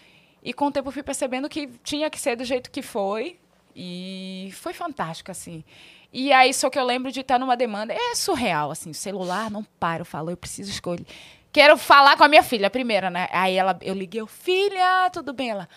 E 0.43 0.53
com 0.53 0.67
o 0.67 0.73
tempo 0.73 0.89
eu 0.89 0.93
fui 0.93 1.03
percebendo 1.03 1.49
que 1.49 1.69
tinha 1.85 2.11
que 2.11 2.19
ser 2.19 2.35
do 2.35 2.45
jeito 2.45 2.73
que 2.73 2.83
foi. 2.83 3.39
E 3.75 4.51
foi 4.55 4.73
fantástico, 4.73 5.31
assim. 5.31 5.63
E 6.13 6.33
aí, 6.33 6.53
só 6.53 6.69
que 6.69 6.77
eu 6.77 6.85
lembro 6.85 7.13
de 7.13 7.21
estar 7.21 7.39
numa 7.39 7.57
demanda. 7.57 7.95
É 7.95 8.17
surreal, 8.17 8.73
assim. 8.73 8.91
O 8.91 8.95
celular 8.95 9.49
não 9.49 9.63
para. 9.63 10.01
Eu 10.01 10.05
falo, 10.05 10.29
eu 10.29 10.37
preciso 10.37 10.73
escolher. 10.73 11.07
Quero 11.53 11.77
falar 11.77 12.17
com 12.17 12.25
a 12.25 12.29
minha 12.29 12.43
filha, 12.43 12.67
a 12.67 12.71
primeira, 12.71 13.11
né? 13.11 13.29
Aí 13.31 13.55
ela, 13.55 13.79
eu 13.81 13.95
liguei, 13.95 14.21
eu, 14.21 14.27
filha, 14.27 15.09
tudo 15.13 15.33
bem? 15.33 15.51
Ela, 15.51 15.69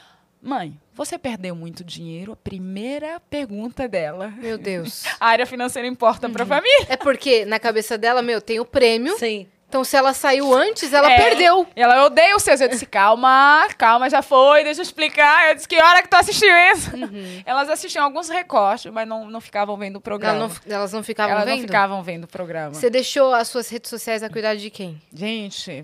mãe, 0.42 0.76
você 0.92 1.20
perdeu 1.20 1.56
muito 1.56 1.84
dinheiro? 1.84 2.32
A 2.32 2.36
primeira 2.36 3.20
pergunta 3.30 3.88
dela. 3.88 4.34
Meu 4.38 4.58
Deus. 4.58 5.04
a 5.20 5.28
área 5.28 5.46
financeira 5.46 5.88
importa 5.88 6.26
uhum. 6.26 6.34
pra 6.34 6.48
família. 6.48 6.88
É 6.90 6.98
porque 6.98 7.46
na 7.46 7.60
cabeça 7.60 7.96
dela, 7.96 8.24
meu, 8.24 8.42
tem 8.42 8.60
o 8.60 8.66
prêmio. 8.66 9.16
Sim. 9.20 9.48
Então, 9.74 9.84
se 9.84 9.98
ela 9.98 10.14
saiu 10.14 10.54
antes, 10.54 10.94
ela 10.94 11.12
é, 11.12 11.18
perdeu. 11.18 11.66
Ela 11.76 12.06
odeia 12.06 12.36
o 12.36 12.40
seus. 12.40 12.62
Eu 12.62 12.68
disse, 12.68 12.86
calma, 12.86 13.68
calma, 13.76 14.08
já 14.08 14.22
foi, 14.22 14.64
deixa 14.64 14.82
eu 14.82 14.84
explicar. 14.84 15.50
Eu 15.50 15.56
disse, 15.56 15.68
que 15.68 15.82
hora 15.82 16.04
que 16.04 16.08
tu 16.08 16.14
assistiu 16.14 16.56
isso? 16.72 16.96
Uhum. 16.96 17.42
Elas 17.44 17.68
assistiam 17.72 18.06
alguns 18.06 18.30
recortes, 18.30 18.92
mas 18.92 19.08
não, 19.08 19.28
não 19.28 19.42
ficavam 19.42 19.76
vendo 19.76 19.96
o 19.96 20.00
programa. 20.02 20.38
Ela 20.38 20.48
não, 20.48 20.56
elas 20.76 20.94
não 20.94 21.02
ficavam 21.02 21.32
elas 21.32 21.46
vendo? 21.46 21.54
Elas 21.54 21.62
não 21.62 21.68
ficavam 21.68 22.04
vendo 22.04 22.26
o 22.26 22.28
programa. 22.28 22.72
Você 22.76 22.88
deixou 22.88 23.34
as 23.34 23.48
suas 23.48 23.68
redes 23.68 23.90
sociais 23.90 24.22
a 24.22 24.30
cuidar 24.30 24.54
de 24.54 24.70
quem? 24.70 25.02
Gente, 25.12 25.84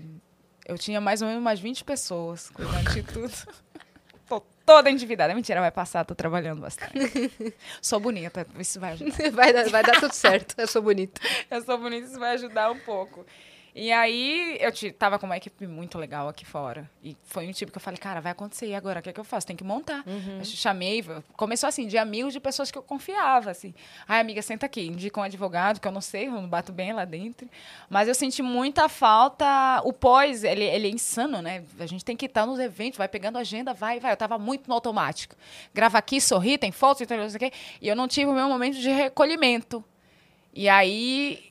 eu 0.64 0.78
tinha 0.78 1.00
mais 1.00 1.20
ou 1.20 1.26
menos 1.26 1.42
umas 1.42 1.58
20 1.58 1.82
pessoas 1.82 2.48
cuidando 2.48 2.92
de 2.92 3.02
tudo. 3.02 3.32
Tô 4.28 4.40
toda 4.64 4.88
endividada. 4.88 5.34
Mentira, 5.34 5.58
vai 5.58 5.72
passar, 5.72 6.04
tô 6.04 6.14
trabalhando 6.14 6.60
bastante. 6.60 6.94
sou 7.82 7.98
bonita, 7.98 8.46
isso 8.56 8.78
vai 8.78 8.92
ajudar. 8.92 9.30
vai, 9.32 9.52
dar, 9.52 9.68
vai 9.68 9.82
dar 9.82 9.98
tudo 9.98 10.12
certo, 10.12 10.54
eu 10.56 10.68
sou 10.68 10.80
bonita. 10.80 11.20
eu 11.50 11.60
sou 11.62 11.76
bonita, 11.76 12.06
isso 12.06 12.20
vai 12.20 12.34
ajudar 12.34 12.70
um 12.70 12.78
pouco. 12.78 13.26
E 13.74 13.92
aí 13.92 14.58
eu 14.60 14.72
tava 14.92 15.18
com 15.18 15.26
uma 15.26 15.36
equipe 15.36 15.66
muito 15.66 15.96
legal 15.96 16.28
aqui 16.28 16.44
fora. 16.44 16.90
E 17.02 17.16
foi 17.22 17.46
um 17.46 17.52
tipo 17.52 17.70
que 17.70 17.78
eu 17.78 17.82
falei, 17.82 17.98
cara, 17.98 18.20
vai 18.20 18.32
acontecer 18.32 18.66
e 18.66 18.74
agora? 18.74 19.00
O 19.00 19.02
que 19.02 19.10
é 19.10 19.12
que 19.12 19.20
eu 19.20 19.24
faço? 19.24 19.46
Tem 19.46 19.56
que 19.56 19.62
montar. 19.62 20.02
Uhum. 20.06 20.38
Eu 20.38 20.44
chamei, 20.44 21.04
começou 21.36 21.68
assim, 21.68 21.86
de 21.86 21.96
amigos 21.96 22.32
de 22.32 22.40
pessoas 22.40 22.70
que 22.70 22.78
eu 22.78 22.82
confiava, 22.82 23.50
assim. 23.50 23.72
Ai, 24.08 24.20
amiga, 24.20 24.42
senta 24.42 24.66
aqui, 24.66 24.86
indica 24.86 25.20
um 25.20 25.22
advogado, 25.22 25.80
que 25.80 25.86
eu 25.86 25.92
não 25.92 26.00
sei, 26.00 26.26
eu 26.26 26.32
não 26.32 26.48
bato 26.48 26.72
bem 26.72 26.92
lá 26.92 27.04
dentro. 27.04 27.48
Mas 27.88 28.08
eu 28.08 28.14
senti 28.14 28.42
muita 28.42 28.88
falta. 28.88 29.80
O 29.84 29.92
pós, 29.92 30.42
ele, 30.42 30.64
ele 30.64 30.88
é 30.88 30.90
insano, 30.90 31.40
né? 31.40 31.64
A 31.78 31.86
gente 31.86 32.04
tem 32.04 32.16
que 32.16 32.26
estar 32.26 32.46
nos 32.46 32.58
eventos, 32.58 32.98
vai 32.98 33.08
pegando 33.08 33.38
agenda, 33.38 33.72
vai, 33.72 34.00
vai. 34.00 34.12
Eu 34.12 34.16
tava 34.16 34.38
muito 34.38 34.66
no 34.66 34.74
automático. 34.74 35.36
Grava 35.72 35.98
aqui, 35.98 36.20
sorri, 36.20 36.58
tem 36.58 36.72
fotos, 36.72 37.06
tem 37.06 37.18
não 37.18 37.28
sei 37.28 37.36
o 37.36 37.40
quê. 37.40 37.52
E 37.80 37.88
eu 37.88 37.94
não 37.94 38.08
tive 38.08 38.30
o 38.30 38.34
meu 38.34 38.48
momento 38.48 38.78
de 38.78 38.90
recolhimento. 38.90 39.84
E 40.52 40.68
aí 40.68 41.49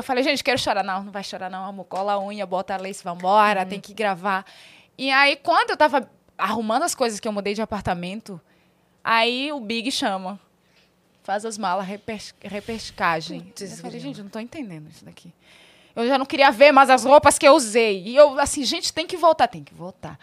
eu 0.00 0.04
falei, 0.04 0.24
gente, 0.24 0.42
quero 0.42 0.58
chorar. 0.58 0.82
Não, 0.82 1.04
não 1.04 1.12
vai 1.12 1.22
chorar, 1.22 1.50
não, 1.50 1.64
amor. 1.64 1.84
Cola 1.84 2.14
a 2.14 2.20
unha, 2.20 2.44
bota 2.44 2.74
a 2.74 2.76
lace, 2.76 3.04
vambora, 3.04 3.62
uhum. 3.62 3.68
tem 3.68 3.80
que 3.80 3.94
gravar. 3.94 4.44
E 4.98 5.10
aí, 5.10 5.36
quando 5.36 5.70
eu 5.70 5.76
tava 5.76 6.10
arrumando 6.36 6.82
as 6.82 6.94
coisas 6.94 7.20
que 7.20 7.28
eu 7.28 7.32
mudei 7.32 7.54
de 7.54 7.62
apartamento, 7.62 8.40
aí 9.04 9.52
o 9.52 9.60
Big 9.60 9.90
chama. 9.90 10.38
Faz 11.22 11.44
as 11.44 11.58
malas, 11.58 11.86
repes 11.86 12.34
repescagem. 12.42 13.40
Putz, 13.40 13.62
eu 13.62 13.76
falei, 13.78 14.00
gente, 14.00 14.18
eu 14.18 14.24
não 14.24 14.30
tô 14.30 14.40
entendendo 14.40 14.88
isso 14.90 15.04
daqui. 15.04 15.32
Eu 15.94 16.06
já 16.06 16.16
não 16.16 16.24
queria 16.24 16.50
ver 16.50 16.72
mais 16.72 16.88
as 16.88 17.04
roupas 17.04 17.38
que 17.38 17.46
eu 17.46 17.52
usei. 17.52 18.02
E 18.04 18.16
eu, 18.16 18.38
assim, 18.38 18.64
gente, 18.64 18.92
tem 18.92 19.06
que 19.06 19.16
voltar, 19.16 19.48
tem 19.48 19.62
que 19.62 19.74
voltar. 19.74 20.18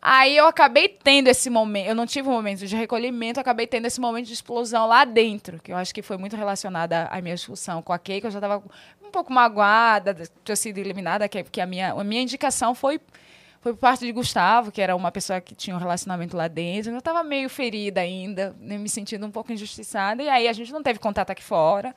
Aí 0.00 0.36
eu 0.36 0.46
acabei 0.46 0.88
tendo 0.88 1.26
esse 1.26 1.50
momento, 1.50 1.88
eu 1.88 1.94
não 1.94 2.06
tive 2.06 2.28
um 2.28 2.32
momento 2.32 2.64
de 2.64 2.76
recolhimento, 2.76 3.40
acabei 3.40 3.66
tendo 3.66 3.86
esse 3.86 4.00
momento 4.00 4.26
de 4.26 4.32
explosão 4.32 4.86
lá 4.86 5.04
dentro, 5.04 5.58
que 5.60 5.72
eu 5.72 5.76
acho 5.76 5.92
que 5.92 6.02
foi 6.02 6.16
muito 6.16 6.36
relacionada 6.36 7.08
à 7.10 7.20
minha 7.20 7.34
discussão 7.34 7.82
com 7.82 7.92
a 7.92 7.98
Kay, 7.98 8.20
que 8.20 8.28
eu 8.28 8.30
já 8.30 8.38
estava 8.38 8.62
um 9.04 9.10
pouco 9.10 9.32
magoada 9.32 10.14
de 10.14 10.30
ter 10.44 10.56
sido 10.56 10.78
eliminada, 10.78 11.28
porque 11.28 11.60
a 11.60 11.66
minha, 11.66 11.92
a 11.92 12.04
minha 12.04 12.22
indicação 12.22 12.76
foi, 12.76 13.00
foi 13.60 13.72
por 13.72 13.80
parte 13.80 14.06
de 14.06 14.12
Gustavo, 14.12 14.70
que 14.70 14.80
era 14.80 14.94
uma 14.94 15.10
pessoa 15.10 15.40
que 15.40 15.52
tinha 15.52 15.74
um 15.74 15.80
relacionamento 15.80 16.36
lá 16.36 16.46
dentro. 16.46 16.92
Eu 16.92 16.98
estava 16.98 17.24
meio 17.24 17.48
ferida 17.48 18.00
ainda, 18.00 18.54
né, 18.60 18.78
me 18.78 18.88
sentindo 18.88 19.26
um 19.26 19.32
pouco 19.32 19.52
injustiçada, 19.52 20.22
e 20.22 20.28
aí 20.28 20.46
a 20.46 20.52
gente 20.52 20.72
não 20.72 20.82
teve 20.82 21.00
contato 21.00 21.30
aqui 21.30 21.42
fora. 21.42 21.92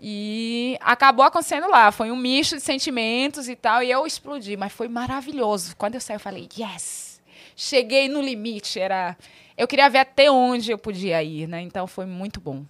E 0.00 0.78
acabou 0.80 1.24
acontecendo 1.24 1.68
lá. 1.68 1.90
Foi 1.90 2.12
um 2.12 2.16
misto 2.16 2.54
de 2.54 2.62
sentimentos 2.62 3.48
e 3.48 3.56
tal, 3.56 3.82
e 3.82 3.90
eu 3.90 4.06
explodi, 4.06 4.56
mas 4.56 4.72
foi 4.72 4.86
maravilhoso. 4.86 5.74
Quando 5.76 5.96
eu 5.96 6.00
saí, 6.00 6.14
eu 6.14 6.20
falei, 6.20 6.48
yes! 6.56 7.07
Cheguei 7.58 8.08
no 8.08 8.22
limite. 8.22 8.78
Era, 8.78 9.16
eu 9.56 9.66
queria 9.66 9.90
ver 9.90 9.98
até 9.98 10.30
onde 10.30 10.70
eu 10.70 10.78
podia 10.78 11.22
ir, 11.22 11.48
né? 11.48 11.60
Então 11.60 11.86
foi 11.86 12.06
muito 12.06 12.40
bom. 12.40 12.64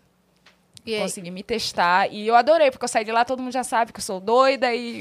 E 0.87 0.99
Consegui 0.99 1.31
me 1.31 1.43
testar 1.43 2.11
e 2.11 2.27
eu 2.27 2.35
adorei, 2.35 2.71
porque 2.71 2.85
eu 2.85 2.89
saí 2.89 3.05
de 3.05 3.13
lá, 3.13 3.23
todo 3.23 3.43
mundo 3.43 3.53
já 3.53 3.63
sabe 3.63 3.93
que 3.93 3.99
eu 3.99 4.03
sou 4.03 4.19
doida 4.19 4.75
e. 4.75 5.01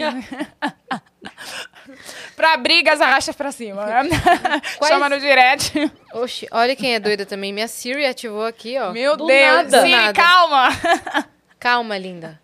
pra 2.35 2.57
brigas, 2.57 2.99
arrasta 2.99 3.33
pra 3.33 3.53
cima. 3.53 3.85
Quais... 4.77 4.93
Chama 4.93 5.07
no 5.07 5.17
direct. 5.17 5.71
Oxi, 6.13 6.45
olha 6.51 6.75
quem 6.75 6.95
é 6.95 6.99
doida 6.99 7.25
também. 7.25 7.53
Minha 7.53 7.69
Siri 7.69 8.05
ativou 8.05 8.45
aqui, 8.45 8.77
ó. 8.77 8.91
Meu 8.91 9.15
Do 9.15 9.27
Deus, 9.27 9.55
nada. 9.55 9.81
Siri, 9.81 9.91
nada. 9.91 10.13
calma! 10.13 10.69
Calma, 11.59 11.97
linda. 11.97 12.39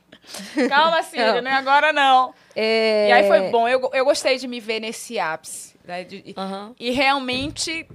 Calma, 0.68 1.04
Siri, 1.04 1.39
não 1.41 1.52
é 1.52 1.54
agora 1.54 1.94
não. 1.94 2.34
É... 2.56 3.10
E 3.10 3.12
aí 3.12 3.28
foi 3.28 3.52
bom, 3.52 3.68
eu, 3.68 3.91
eu 3.94 4.04
gostei 4.06 4.39
de 4.39 4.48
me 4.48 4.60
ver 4.60 4.80
nesse 4.80 5.20
ápice. 5.20 5.73
Né? 5.84 6.04
De, 6.04 6.36
uhum. 6.38 6.76
E 6.80 6.92
realmente, 6.92 7.88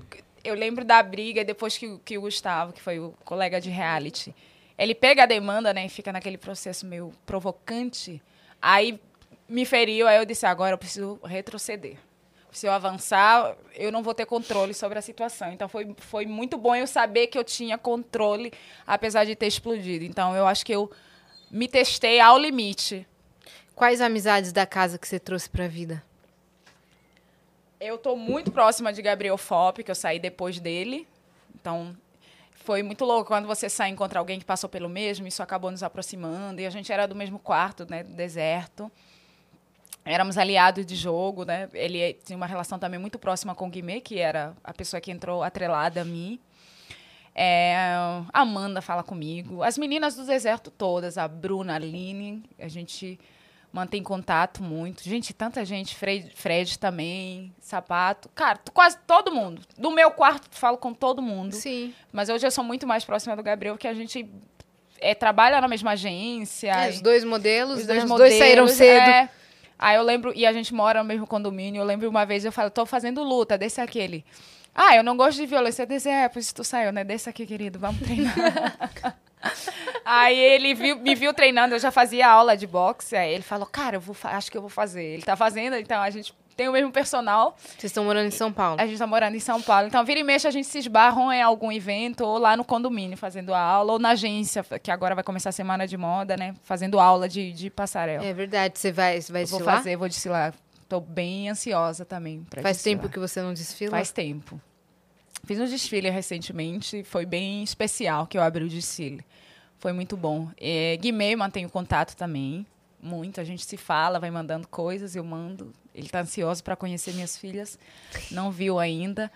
eu 0.45 0.55
lembro 0.55 0.84
da 0.84 1.03
briga 1.03 1.45
depois 1.45 1.76
que, 1.76 1.99
que 2.05 2.18
o 2.18 2.22
Gustavo, 2.22 2.72
que 2.72 2.80
foi 2.80 2.99
o 2.99 3.14
colega 3.24 3.61
de 3.61 3.70
reality, 3.70 4.34
ele 4.76 4.95
pega 4.95 5.24
a 5.24 5.26
demanda, 5.26 5.74
né, 5.74 5.86
e 5.86 5.89
fica 5.89 6.12
naquele 6.12 6.39
processo 6.39 6.86
meio 6.86 7.12
provocante. 7.26 8.22
Aí 8.62 9.01
me 9.49 9.64
feriu, 9.64 10.07
aí 10.07 10.18
eu 10.18 10.24
disse, 10.24 10.47
agora 10.47 10.74
eu 10.74 10.78
preciso 10.78 11.18
retroceder. 11.24 11.97
Se 12.51 12.66
eu 12.66 12.72
avançar, 12.72 13.57
eu 13.74 13.93
não 13.93 14.03
vou 14.03 14.14
ter 14.14 14.24
controle 14.24 14.72
sobre 14.72 14.99
a 14.99 15.03
situação. 15.03 15.53
Então 15.53 15.68
foi, 15.68 15.95
foi 15.99 16.26
muito 16.26 16.57
bom 16.57 16.74
eu 16.74 16.86
saber 16.86 17.26
que 17.26 17.36
eu 17.36 17.45
tinha 17.45 17.76
controle, 17.76 18.53
apesar 18.86 19.24
de 19.24 19.34
ter 19.34 19.47
explodido. 19.47 20.05
Então 20.05 20.34
eu 20.34 20.47
acho 20.47 20.64
que 20.64 20.74
eu 20.74 20.91
me 21.51 21.68
testei 21.68 22.20
ao 22.20 22.39
limite. 22.39 23.07
Quais 23.74 24.01
amizades 24.01 24.53
da 24.53 24.66
casa 24.66 24.99
que 24.99 25.07
você 25.07 25.18
trouxe 25.18 25.49
para 25.49 25.66
a 25.66 25.68
vida? 25.68 26.03
Eu 27.81 27.97
tô 27.97 28.16
muito 28.16 28.51
próxima 28.51 28.93
de 28.93 29.01
Gabriel 29.01 29.39
Fop, 29.39 29.85
que 29.85 29.91
eu 29.91 29.95
saí 29.95 30.18
depois 30.18 30.59
dele. 30.59 31.07
Então, 31.55 31.97
foi 32.64 32.83
muito 32.83 33.05
louco. 33.05 33.29
Quando 33.29 33.47
você 33.47 33.68
sai 33.68 33.91
e 33.91 33.93
encontra 33.93 34.18
alguém 34.18 34.41
que 34.41 34.45
passou 34.45 34.68
pelo 34.68 34.89
mesmo, 34.89 35.29
isso 35.29 35.45
acabou 35.45 35.70
nos 35.70 35.85
aproximando. 35.85 36.61
E 36.61 36.66
a 36.66 36.70
gente 36.70 36.93
era 36.93 37.07
do 37.07 37.14
mesmo 37.14 37.39
quarto, 37.39 37.87
né? 37.89 38.03
Do 38.03 38.12
deserto. 38.14 38.91
éramos 40.05 40.37
aliados 40.37 40.85
de 40.85 40.97
jogo, 40.97 41.45
né? 41.45 41.68
Ele 41.72 42.14
tinha 42.14 42.37
uma 42.37 42.47
relação 42.47 42.81
também 42.81 42.99
muito 42.99 43.16
próxima 43.16 43.55
com 43.55 43.68
o 43.68 43.70
Guimê, 43.70 44.01
que 44.01 44.18
era 44.18 44.57
a 44.64 44.74
pessoa 44.74 45.01
que 45.01 45.12
entrou 45.12 45.45
atrelada 45.45 46.03
a 46.03 46.05
mim. 46.05 46.41
É, 47.33 47.76
a 47.76 48.41
Amanda 48.41 48.83
fala 48.83 49.05
comigo. 49.05 49.62
As 49.62 49.79
meninas 49.79 50.16
do 50.16 50.26
deserto 50.26 50.68
todas, 50.72 51.16
a 51.16 51.29
Bruna, 51.29 51.74
a 51.74 51.76
Aline, 51.76 52.43
a 52.59 52.66
gente 52.66 53.20
mantém 53.79 54.03
contato 54.03 54.62
muito. 54.62 55.03
Gente, 55.05 55.33
tanta 55.33 55.64
gente, 55.64 55.95
Fred, 55.95 56.33
Fred 56.35 56.79
também, 56.79 57.55
Sapato. 57.61 58.29
Cara, 58.35 58.59
quase 58.74 58.99
todo 59.07 59.33
mundo. 59.33 59.62
Do 59.76 59.91
meu 59.91 60.11
quarto, 60.11 60.49
falo 60.51 60.76
com 60.76 60.93
todo 60.93 61.22
mundo. 61.22 61.55
Sim. 61.55 61.95
Mas 62.12 62.29
hoje 62.29 62.45
eu 62.47 62.51
sou 62.51 62.64
muito 62.64 62.87
mais 62.87 63.05
próxima 63.05 63.37
do 63.37 63.43
Gabriel, 63.43 63.79
que 63.79 63.87
a 63.87 63.95
gente 63.95 64.29
é, 65.01 65.14
trabalha 65.14 65.61
na 65.61 65.68
mesma 65.68 65.93
agência. 65.93 66.72
É, 66.72 66.91
os 66.91 67.01
dois 67.01 67.22
modelos, 67.22 67.81
os 67.81 67.87
dois, 67.87 67.99
né? 67.99 68.05
os 68.05 68.11
modelos, 68.11 68.31
dois 68.31 68.39
saíram 68.39 68.66
cedo. 68.66 69.09
É. 69.09 69.31
Aí 69.79 69.97
eu 69.97 70.03
lembro, 70.03 70.33
e 70.35 70.45
a 70.45 70.53
gente 70.53 70.74
mora 70.74 71.01
no 71.01 71.09
mesmo 71.09 71.26
condomínio. 71.26 71.81
Eu 71.81 71.87
lembro 71.87 72.09
uma 72.09 72.26
vez, 72.26 72.45
eu 72.45 72.51
falo, 72.51 72.70
tô 72.70 72.85
fazendo 72.85 73.22
luta, 73.22 73.57
desse 73.57 73.81
aquele. 73.81 74.24
Ah, 74.74 74.97
eu 74.97 75.05
não 75.05 75.16
gosto 75.16 75.39
de 75.39 75.47
violência. 75.47 75.87
desse 75.87 76.09
é, 76.09 76.29
por 76.29 76.41
isso 76.41 76.55
tu 76.55 76.64
saiu, 76.64 76.93
né? 76.93 77.05
Desse 77.05 77.29
aqui, 77.31 77.47
querido, 77.47 77.79
vamos 77.79 78.01
treinar. 78.01 79.14
aí 80.05 80.39
ele 80.39 80.74
viu, 80.74 80.99
me 80.99 81.14
viu 81.14 81.32
treinando, 81.32 81.74
eu 81.74 81.78
já 81.78 81.91
fazia 81.91 82.28
aula 82.28 82.57
de 82.57 82.66
boxe. 82.66 83.16
Aí 83.16 83.32
ele 83.32 83.43
falou, 83.43 83.66
cara, 83.66 83.97
eu 83.97 84.01
vou, 84.01 84.16
acho 84.24 84.51
que 84.51 84.57
eu 84.57 84.61
vou 84.61 84.70
fazer. 84.70 85.03
Ele 85.03 85.22
tá 85.22 85.36
fazendo, 85.36 85.76
então 85.76 86.01
a 86.01 86.11
gente 86.11 86.34
tem 86.57 86.68
o 86.68 86.72
mesmo 86.72 86.91
personal. 86.91 87.57
Vocês 87.61 87.84
estão 87.84 88.05
morando 88.05 88.26
em 88.26 88.32
São 88.32 88.53
Paulo? 88.53 88.80
A 88.80 88.84
gente 88.84 88.95
está 88.95 89.07
morando 89.07 89.36
em 89.36 89.41
São 89.41 89.62
Paulo. 89.62 89.86
Então, 89.86 90.05
vira 90.05 90.18
e 90.18 90.24
mexe, 90.24 90.49
a 90.49 90.51
gente 90.51 90.66
se 90.66 90.78
esbarram 90.78 91.32
em 91.32 91.41
algum 91.41 91.70
evento, 91.70 92.24
ou 92.24 92.36
lá 92.36 92.57
no 92.57 92.64
condomínio, 92.64 93.16
fazendo 93.16 93.55
aula, 93.55 93.93
ou 93.93 93.99
na 94.01 94.11
agência, 94.11 94.64
que 94.82 94.91
agora 94.91 95.14
vai 95.14 95.22
começar 95.22 95.51
a 95.51 95.53
semana 95.53 95.86
de 95.86 95.97
moda, 95.97 96.36
né? 96.36 96.55
Fazendo 96.64 96.99
aula 96.99 97.28
de, 97.28 97.53
de 97.53 97.70
passarela. 97.70 98.24
É 98.24 98.32
verdade. 98.32 98.76
Você 98.76 98.91
vai, 98.91 99.20
você 99.20 99.32
vai 99.32 99.45
Vou 99.45 99.61
fazer, 99.61 99.95
vou 99.97 100.09
desfilar. 100.09 100.53
Estou 100.82 101.01
bem 101.01 101.49
ansiosa 101.49 102.05
também 102.05 102.45
para 102.51 102.61
Faz 102.62 102.78
desfilar. 102.78 103.03
tempo 103.03 103.12
que 103.12 103.20
você 103.20 103.41
não 103.41 103.55
desfila? 103.55 103.93
Faz 103.93 104.11
tempo. 104.11 104.61
Fiz 105.49 105.59
um 105.59 105.64
desfile 105.64 106.11
recentemente, 106.11 107.03
foi 107.05 107.24
bem 107.24 107.62
especial 107.62 108.26
que 108.26 108.36
eu 108.36 108.42
abri 108.42 108.64
o 108.64 108.68
desfile. 108.68 109.24
Foi 109.78 109.94
muito 109.94 110.14
bom. 110.14 110.51
É, 110.61 110.94
Guimê, 110.99 111.34
mantenho 111.34 111.70
contato 111.70 112.14
também 112.14 112.66
muito. 113.01 113.40
A 113.40 113.44
gente 113.44 113.64
se 113.64 113.78
fala, 113.78 114.20
vai 114.20 114.30
mandando 114.30 114.68
coisas, 114.68 115.16
eu 115.16 115.24
mando. 115.24 115.72
Ele 115.94 116.05
está 116.05 116.20
ansioso 116.20 116.62
para 116.62 116.76
conhecer 116.76 117.14
minhas 117.14 117.38
filhas, 117.38 117.78
não 118.30 118.51
viu 118.51 118.78
ainda. 118.78 119.32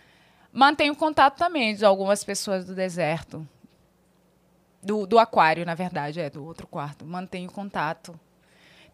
Mantenho 0.52 0.94
contato 0.94 1.38
também 1.38 1.74
de 1.74 1.82
algumas 1.82 2.22
pessoas 2.22 2.66
do 2.66 2.74
deserto. 2.74 3.48
Do, 4.82 5.06
do 5.06 5.18
aquário, 5.18 5.64
na 5.64 5.74
verdade, 5.74 6.20
é, 6.20 6.28
do 6.28 6.44
outro 6.44 6.66
quarto. 6.66 7.06
Mantenho 7.06 7.50
contato. 7.50 8.20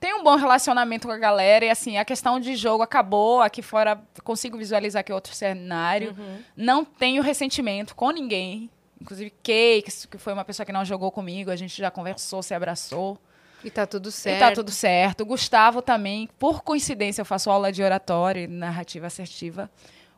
Tenho 0.01 0.19
um 0.19 0.23
bom 0.23 0.37
relacionamento 0.37 1.09
com 1.09 1.13
a 1.13 1.19
galera 1.19 1.65
e, 1.65 1.71
assim, 1.71 1.99
a 1.99 2.05
questão 2.05 2.39
de 2.39 2.55
jogo 2.55 2.83
acabou. 2.83 3.41
Aqui 3.41 3.63
fora, 3.63 4.01
consigo 4.23 4.57
visualizar 4.57 5.03
que 5.03 5.11
é 5.11 5.15
outro 5.15 5.35
cenário. 5.35 6.15
Uhum. 6.17 6.39
Não 6.57 6.85
tenho 6.85 7.23
ressentimento 7.23 7.95
com 7.97 8.11
ninguém. 8.11 8.71
Inclusive, 9.01 9.33
Kay, 9.43 9.83
que 9.83 10.19
foi 10.19 10.33
uma 10.33 10.45
pessoa 10.45 10.67
que 10.67 10.73
não 10.73 10.85
jogou 10.85 11.11
comigo, 11.11 11.51
a 11.51 11.57
gente 11.57 11.77
já 11.77 11.91
conversou, 11.91 12.43
se 12.43 12.55
abraçou. 12.55 13.19
E 13.63 13.71
tá 13.71 13.87
tudo 13.87 14.11
certo. 14.11 14.37
E 14.37 14.41
tá 14.41 14.53
tudo 14.53 14.71
certo. 14.71 15.27
Gustavo 15.27 15.83
também, 15.83 16.29
por 16.39 16.63
coincidência, 16.63 17.21
eu 17.21 17.27
faço 17.27 17.51
aula 17.51 17.73
de 17.73 17.83
oratória 17.83 18.43
e 18.43 18.47
narrativa 18.47 19.07
assertiva 19.07 19.71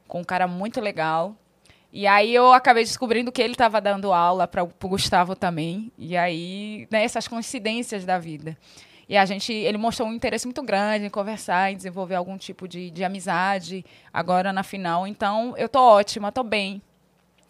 com 0.06 0.20
um 0.20 0.24
cara 0.24 0.46
muito 0.46 0.80
legal. 0.80 1.36
E 1.92 2.06
aí 2.06 2.34
eu 2.34 2.52
acabei 2.52 2.84
descobrindo 2.84 3.32
que 3.32 3.40
ele 3.40 3.54
estava 3.54 3.80
dando 3.80 4.12
aula 4.12 4.46
para 4.46 4.62
o 4.62 4.68
Gustavo 4.82 5.34
também. 5.34 5.90
E 5.96 6.16
aí, 6.16 6.86
né, 6.90 7.02
essas 7.02 7.26
coincidências 7.26 8.04
da 8.04 8.18
vida. 8.18 8.56
E 9.10 9.16
a 9.16 9.24
gente, 9.24 9.52
ele 9.52 9.76
mostrou 9.76 10.08
um 10.08 10.12
interesse 10.12 10.46
muito 10.46 10.62
grande 10.62 11.06
em 11.06 11.10
conversar, 11.10 11.72
em 11.72 11.76
desenvolver 11.76 12.14
algum 12.14 12.38
tipo 12.38 12.68
de, 12.68 12.92
de 12.92 13.02
amizade 13.02 13.84
agora 14.12 14.52
na 14.52 14.62
final. 14.62 15.04
Então, 15.04 15.52
eu 15.58 15.68
tô 15.68 15.80
ótima, 15.80 16.30
tô 16.30 16.44
bem. 16.44 16.80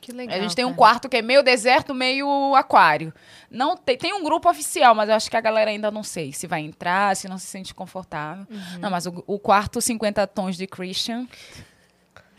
Que 0.01 0.11
legal. 0.11 0.39
A 0.39 0.41
gente 0.41 0.57
tem 0.57 0.65
um 0.65 0.73
quarto 0.73 1.07
que 1.07 1.19
é 1.19 1.21
meio 1.21 1.43
deserto, 1.43 1.95
meio 1.95 2.55
aquário. 2.55 3.13
Não 3.51 3.77
tem, 3.77 3.99
tem 3.99 4.15
um 4.15 4.25
grupo 4.25 4.49
oficial, 4.49 4.95
mas 4.95 5.11
eu 5.11 5.15
acho 5.15 5.31
que 5.31 5.37
a 5.37 5.41
galera 5.43 5.71
ainda 5.71 5.91
não 5.91 6.03
sei 6.03 6.33
se 6.33 6.47
vai 6.47 6.63
entrar, 6.63 7.15
se 7.15 7.29
não 7.29 7.37
se 7.37 7.45
sente 7.45 7.75
confortável. 7.75 8.47
Uhum. 8.51 8.79
Não, 8.81 8.91
mas 8.91 9.05
o, 9.05 9.23
o, 9.27 9.39
quarto 9.39 9.83
50 9.83 10.27
tons 10.29 10.57
de 10.57 10.67
Christian. 10.67 11.29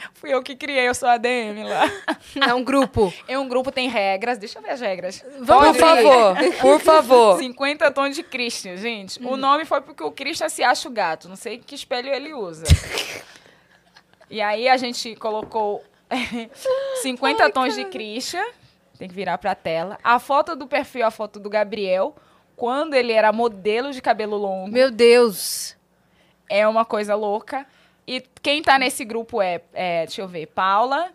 Fui 0.13 0.33
eu 0.33 0.41
que 0.41 0.55
criei, 0.55 0.87
eu 0.87 0.93
sou 0.93 1.09
a 1.09 1.17
DM 1.17 1.63
lá. 1.63 1.83
É 2.47 2.53
um 2.53 2.63
grupo. 2.63 3.13
É 3.27 3.37
um 3.37 3.47
grupo, 3.47 3.71
tem 3.71 3.89
regras. 3.89 4.37
Deixa 4.37 4.59
eu 4.59 4.63
ver 4.63 4.71
as 4.71 4.79
regras. 4.81 5.23
Vamos, 5.39 5.77
por 5.77 5.79
favor, 5.79 6.35
por 6.61 6.79
favor. 6.79 7.37
50 7.39 7.91
tons 7.91 8.15
de 8.15 8.23
Christian, 8.23 8.77
gente. 8.77 9.21
Hum. 9.21 9.31
O 9.31 9.37
nome 9.37 9.65
foi 9.65 9.81
porque 9.81 10.03
o 10.03 10.11
Christian 10.11 10.49
se 10.49 10.63
acha 10.63 10.87
o 10.87 10.91
gato. 10.91 11.27
Não 11.27 11.35
sei 11.35 11.57
que 11.57 11.75
espelho 11.75 12.09
ele 12.09 12.33
usa. 12.33 12.63
e 14.29 14.41
aí 14.41 14.67
a 14.69 14.77
gente 14.77 15.15
colocou 15.15 15.83
50 17.01 17.43
Ai, 17.43 17.51
tons 17.51 17.75
cara. 17.75 17.83
de 17.83 17.89
Christian. 17.89 18.45
Tem 18.97 19.07
que 19.07 19.15
virar 19.15 19.37
pra 19.37 19.55
tela. 19.55 19.97
A 20.03 20.19
foto 20.19 20.55
do 20.55 20.67
perfil, 20.67 21.05
a 21.05 21.11
foto 21.11 21.39
do 21.39 21.49
Gabriel, 21.49 22.15
quando 22.55 22.93
ele 22.93 23.11
era 23.11 23.31
modelo 23.33 23.91
de 23.91 24.01
cabelo 24.01 24.37
longo. 24.37 24.71
Meu 24.71 24.91
Deus! 24.91 25.75
É 26.49 26.67
uma 26.67 26.85
coisa 26.85 27.15
louca. 27.15 27.65
E 28.11 28.21
quem 28.41 28.61
tá 28.61 28.77
nesse 28.77 29.05
grupo 29.05 29.41
é, 29.41 29.61
é 29.73 30.05
deixa 30.05 30.21
eu 30.21 30.27
ver, 30.27 30.45
Paula, 30.47 31.11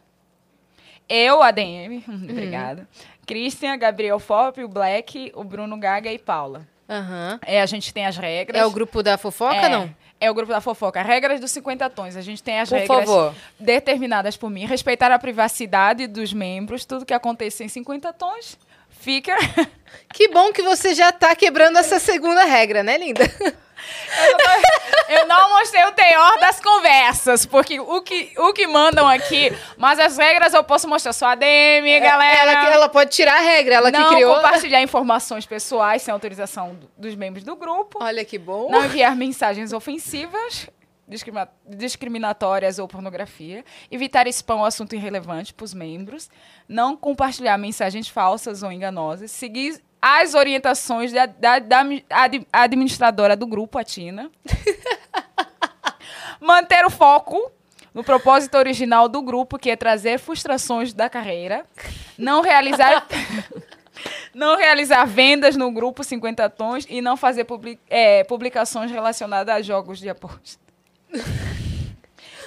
eu, 1.06 1.42
ADM, 1.42 2.02
uhum. 2.08 2.26
obrigada. 2.30 2.88
Christian, 3.26 3.76
Gabriel 3.76 4.18
Fop, 4.18 4.58
o 4.64 4.66
Black, 4.66 5.30
o 5.34 5.44
Bruno 5.44 5.76
Gaga 5.76 6.10
e 6.10 6.18
Paula. 6.18 6.66
Uhum. 6.88 7.38
É, 7.44 7.60
a 7.60 7.66
gente 7.66 7.92
tem 7.92 8.06
as 8.06 8.16
regras. 8.16 8.58
É 8.58 8.64
o 8.64 8.70
grupo 8.70 9.02
da 9.02 9.18
fofoca, 9.18 9.56
é. 9.56 9.68
não? 9.68 9.94
É 10.18 10.30
o 10.30 10.34
grupo 10.34 10.50
da 10.50 10.60
fofoca. 10.62 11.02
Regras 11.02 11.38
dos 11.38 11.50
50 11.50 11.90
tons. 11.90 12.16
A 12.16 12.22
gente 12.22 12.42
tem 12.42 12.60
as 12.60 12.70
por 12.70 12.78
regras 12.78 12.98
favor. 13.00 13.34
determinadas 13.60 14.34
por 14.34 14.48
mim. 14.48 14.64
Respeitar 14.64 15.12
a 15.12 15.18
privacidade 15.18 16.06
dos 16.06 16.32
membros. 16.32 16.86
Tudo 16.86 17.04
que 17.04 17.12
acontecer 17.12 17.64
em 17.64 17.68
50 17.68 18.10
tons 18.14 18.56
fica. 18.88 19.36
Que 20.12 20.28
bom 20.28 20.52
que 20.52 20.62
você 20.62 20.94
já 20.94 21.10
está 21.10 21.34
quebrando 21.34 21.78
essa 21.78 21.98
segunda 21.98 22.44
regra, 22.44 22.82
né, 22.82 22.98
linda? 22.98 23.24
Eu 25.08 25.26
não 25.26 25.50
mostrei 25.50 25.84
o 25.84 25.92
teor 25.92 26.38
das 26.40 26.60
conversas, 26.60 27.46
porque 27.46 27.78
o 27.78 28.00
que, 28.02 28.32
o 28.38 28.52
que 28.52 28.66
mandam 28.66 29.06
aqui, 29.06 29.52
mas 29.76 29.98
as 29.98 30.16
regras 30.16 30.52
eu 30.52 30.64
posso 30.64 30.88
mostrar 30.88 31.12
só 31.12 31.26
a 31.28 31.34
DM, 31.34 31.88
é, 31.88 32.00
galera. 32.00 32.52
Ela, 32.52 32.74
ela 32.74 32.88
pode 32.88 33.10
tirar 33.10 33.36
a 33.36 33.40
regra, 33.40 33.76
ela 33.76 33.90
não 33.90 34.08
que 34.08 34.14
criou. 34.16 34.34
compartilhar 34.34 34.82
informações 34.82 35.46
pessoais 35.46 36.02
sem 36.02 36.12
autorização 36.12 36.78
dos 36.96 37.14
membros 37.14 37.44
do 37.44 37.54
grupo. 37.54 37.98
Olha 38.02 38.24
que 38.24 38.38
bom. 38.38 38.70
Não 38.70 38.84
enviar 38.84 39.14
mensagens 39.14 39.72
ofensivas 39.72 40.68
discriminatórias 41.68 42.78
ou 42.78 42.88
pornografia, 42.88 43.64
evitar 43.90 44.26
spam 44.26 44.56
ou 44.56 44.64
assunto 44.64 44.94
irrelevante 44.94 45.54
para 45.54 45.64
os 45.64 45.72
membros, 45.72 46.28
não 46.68 46.96
compartilhar 46.96 47.56
mensagens 47.56 48.08
falsas 48.08 48.62
ou 48.62 48.72
enganosas, 48.72 49.30
seguir 49.30 49.80
as 50.00 50.34
orientações 50.34 51.12
da, 51.12 51.26
da, 51.26 51.58
da 51.58 51.84
administradora 52.52 53.36
do 53.36 53.46
grupo, 53.46 53.78
a 53.78 53.84
Tina. 53.84 54.30
Manter 56.40 56.84
o 56.84 56.90
foco 56.90 57.50
no 57.94 58.04
propósito 58.04 58.56
original 58.58 59.08
do 59.08 59.22
grupo, 59.22 59.58
que 59.58 59.70
é 59.70 59.76
trazer 59.76 60.18
frustrações 60.18 60.92
da 60.92 61.08
carreira. 61.08 61.64
Não 62.18 62.42
realizar. 62.42 63.06
não 64.34 64.56
realizar 64.56 65.06
vendas 65.06 65.56
no 65.56 65.70
grupo 65.70 66.04
50 66.04 66.50
tons 66.50 66.86
e 66.88 67.00
não 67.00 67.16
fazer 67.16 67.44
public, 67.44 67.80
é, 67.88 68.22
publicações 68.24 68.90
relacionadas 68.90 69.54
a 69.54 69.62
jogos 69.62 69.98
de 69.98 70.10
aposta. 70.10 70.60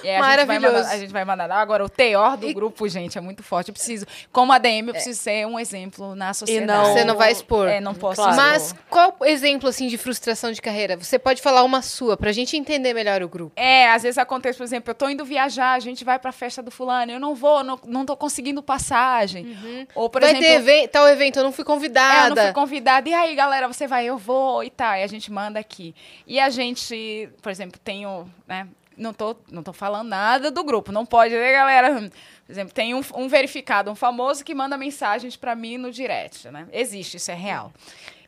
É, 0.02 0.18
Maravilhoso. 0.18 0.66
A 0.66 0.70
gente, 0.70 0.82
mandar, 0.82 0.94
a 0.94 0.98
gente 0.98 1.12
vai 1.12 1.24
mandar. 1.24 1.50
Agora, 1.52 1.84
o 1.84 1.88
teor 1.88 2.36
do 2.36 2.48
e... 2.48 2.54
grupo, 2.54 2.88
gente, 2.88 3.18
é 3.18 3.20
muito 3.20 3.42
forte. 3.42 3.68
Eu 3.68 3.74
preciso, 3.74 4.06
como 4.32 4.52
ADM, 4.52 4.88
eu 4.88 4.92
preciso 4.92 5.20
é. 5.20 5.22
ser 5.22 5.46
um 5.46 5.58
exemplo 5.58 6.14
na 6.14 6.32
sociedade. 6.32 6.64
E 6.64 6.66
não, 6.66 6.92
você 6.92 7.04
não 7.04 7.16
vai 7.16 7.32
expor. 7.32 7.68
É, 7.68 7.80
não 7.80 7.94
posso 7.94 8.22
claro. 8.22 8.36
Mas 8.36 8.74
qual 8.88 9.16
exemplo, 9.22 9.68
assim, 9.68 9.88
de 9.88 9.98
frustração 9.98 10.52
de 10.52 10.60
carreira? 10.60 10.96
Você 10.96 11.18
pode 11.18 11.42
falar 11.42 11.62
uma 11.62 11.82
sua, 11.82 12.16
pra 12.16 12.32
gente 12.32 12.56
entender 12.56 12.94
melhor 12.94 13.22
o 13.22 13.28
grupo. 13.28 13.52
É, 13.56 13.90
às 13.90 14.02
vezes 14.02 14.18
acontece, 14.18 14.58
por 14.58 14.64
exemplo, 14.64 14.90
eu 14.90 14.94
tô 14.94 15.08
indo 15.08 15.24
viajar, 15.24 15.72
a 15.72 15.80
gente 15.80 16.04
vai 16.04 16.18
pra 16.18 16.32
festa 16.32 16.62
do 16.62 16.70
fulano, 16.70 17.12
eu 17.12 17.20
não 17.20 17.34
vou, 17.34 17.62
não, 17.62 17.78
não 17.86 18.04
tô 18.04 18.16
conseguindo 18.16 18.62
passagem. 18.62 19.46
Uhum. 19.46 19.86
Ou, 19.94 20.10
por 20.10 20.20
vai 20.20 20.30
exemplo... 20.30 20.46
ter 20.46 20.54
evento, 20.54 20.90
tal 20.90 21.08
evento, 21.08 21.38
eu 21.38 21.44
não 21.44 21.52
fui 21.52 21.64
convidada. 21.64 22.14
É, 22.14 22.30
eu 22.30 22.34
não 22.34 22.42
fui 22.44 22.52
convidada. 22.52 23.08
E 23.08 23.14
aí, 23.14 23.34
galera, 23.34 23.68
você 23.68 23.86
vai, 23.86 24.06
eu 24.06 24.18
vou 24.18 24.64
e 24.64 24.70
tal. 24.70 24.94
E 24.94 25.02
a 25.02 25.06
gente 25.06 25.30
manda 25.30 25.58
aqui. 25.58 25.94
E 26.26 26.38
a 26.38 26.50
gente, 26.50 27.28
por 27.42 27.50
exemplo, 27.50 27.80
tenho, 27.82 28.30
né, 28.46 28.66
não 29.00 29.14
tô, 29.14 29.34
não 29.50 29.62
tô 29.62 29.72
falando 29.72 30.08
nada 30.08 30.50
do 30.50 30.62
grupo. 30.62 30.92
Não 30.92 31.06
pode, 31.06 31.34
né, 31.34 31.52
galera? 31.52 32.10
Por 32.44 32.52
exemplo, 32.52 32.74
tem 32.74 32.94
um, 32.94 33.00
um 33.14 33.28
verificado, 33.28 33.90
um 33.90 33.94
famoso 33.94 34.44
que 34.44 34.54
manda 34.54 34.76
mensagens 34.76 35.36
para 35.36 35.54
mim 35.54 35.78
no 35.78 35.90
direct, 35.90 36.48
né? 36.50 36.68
Existe, 36.70 37.16
isso 37.16 37.30
é 37.30 37.34
real. 37.34 37.72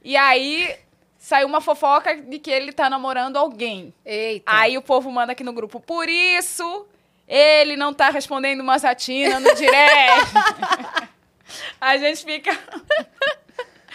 E 0.03 0.16
aí 0.16 0.74
saiu 1.19 1.47
uma 1.47 1.61
fofoca 1.61 2.16
de 2.16 2.39
que 2.39 2.51
ele 2.51 2.73
tá 2.73 2.89
namorando 2.89 3.36
alguém. 3.36 3.93
Eita. 4.05 4.51
Aí 4.51 4.78
o 4.78 4.82
povo 4.82 5.12
manda 5.12 5.32
aqui 5.32 5.44
no 5.44 5.53
grupo, 5.53 5.78
por 5.78 6.09
isso 6.09 6.86
ele 7.28 7.77
não 7.77 7.93
tá 7.93 8.09
respondendo 8.09 8.65
Mazatina 8.65 9.39
no 9.39 9.55
direct. 9.55 10.32
a 11.81 11.97
gente 11.99 12.24
fica 12.24 12.59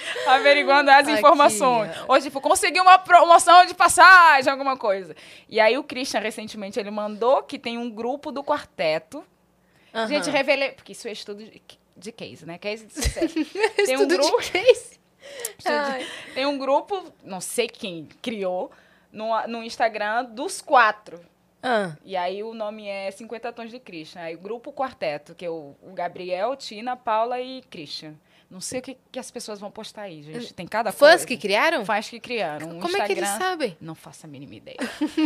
averiguando 0.28 0.90
as 0.92 1.08
informações. 1.08 1.92
Aqui. 1.92 2.06
Ou, 2.08 2.22
tipo, 2.22 2.42
consegui 2.42 2.80
uma 2.80 2.98
promoção 2.98 3.66
de 3.66 3.74
passagem, 3.74 4.52
alguma 4.52 4.78
coisa. 4.78 5.16
E 5.50 5.60
aí 5.60 5.78
o 5.78 5.84
Christian, 5.84 6.20
recentemente, 6.20 6.80
ele 6.80 6.92
mandou 6.92 7.44
que 7.44 7.58
tem 7.58 7.78
um 7.78 7.90
grupo 7.90 8.32
do 8.32 8.44
quarteto. 8.44 9.24
Uhum. 9.94 10.08
Gente, 10.08 10.30
revelei... 10.30 10.72
Porque 10.72 10.92
isso 10.92 11.08
é 11.08 11.12
estudo 11.12 11.44
de, 11.96 12.12
case, 12.12 12.46
né? 12.46 12.58
Case 12.58 12.86
de 12.86 12.94
sucesso. 12.94 13.36
tem 13.86 13.98
um 13.98 14.08
grupo... 14.08 14.42
de 14.42 14.52
case? 14.52 14.98
tem 16.34 16.46
um 16.46 16.58
grupo, 16.58 17.12
não 17.24 17.42
sei 17.42 17.68
quem 17.68 18.08
criou, 18.22 18.72
no, 19.12 19.48
no 19.48 19.64
Instagram 19.64 20.26
dos 20.26 20.62
quatro. 20.62 21.20
Ah. 21.62 21.96
E 22.06 22.16
aí 22.16 22.44
o 22.44 22.54
nome 22.54 22.88
é 22.88 23.10
50 23.12 23.52
Tons 23.52 23.72
de 23.72 23.80
Christian. 23.80 24.22
Aí 24.22 24.36
o 24.36 24.40
grupo 24.40 24.72
quarteto, 24.72 25.34
que 25.34 25.46
é 25.46 25.50
o, 25.50 25.76
o 25.82 25.92
Gabriel, 25.94 26.56
Tina, 26.56 26.96
Paula 26.96 27.42
e 27.42 27.62
Christian. 27.64 28.16
Não 28.49 28.61
sei 28.61 28.80
o 28.80 28.82
que, 28.82 28.98
que 29.11 29.19
as 29.19 29.30
pessoas 29.30 29.60
vão 29.60 29.69
postar 29.69 30.03
aí, 30.03 30.24
gente. 30.24 30.53
Tem 30.53 30.65
cada 30.65 30.91
Fãs 30.94 31.10
coisa. 31.10 31.28
que 31.28 31.38
criaram? 31.38 31.84
Fãs 31.84 32.10
que 32.10 32.18
criaram. 32.18 32.68
Como 32.68 32.88
Instagram, 32.88 33.03
é 33.03 33.06
que 33.06 33.11
eles 33.14 33.30
sabem? 33.30 33.78
Não 33.82 33.94
faço 33.94 34.26
a 34.26 34.30
mínima 34.30 34.56
ideia. 34.56 34.78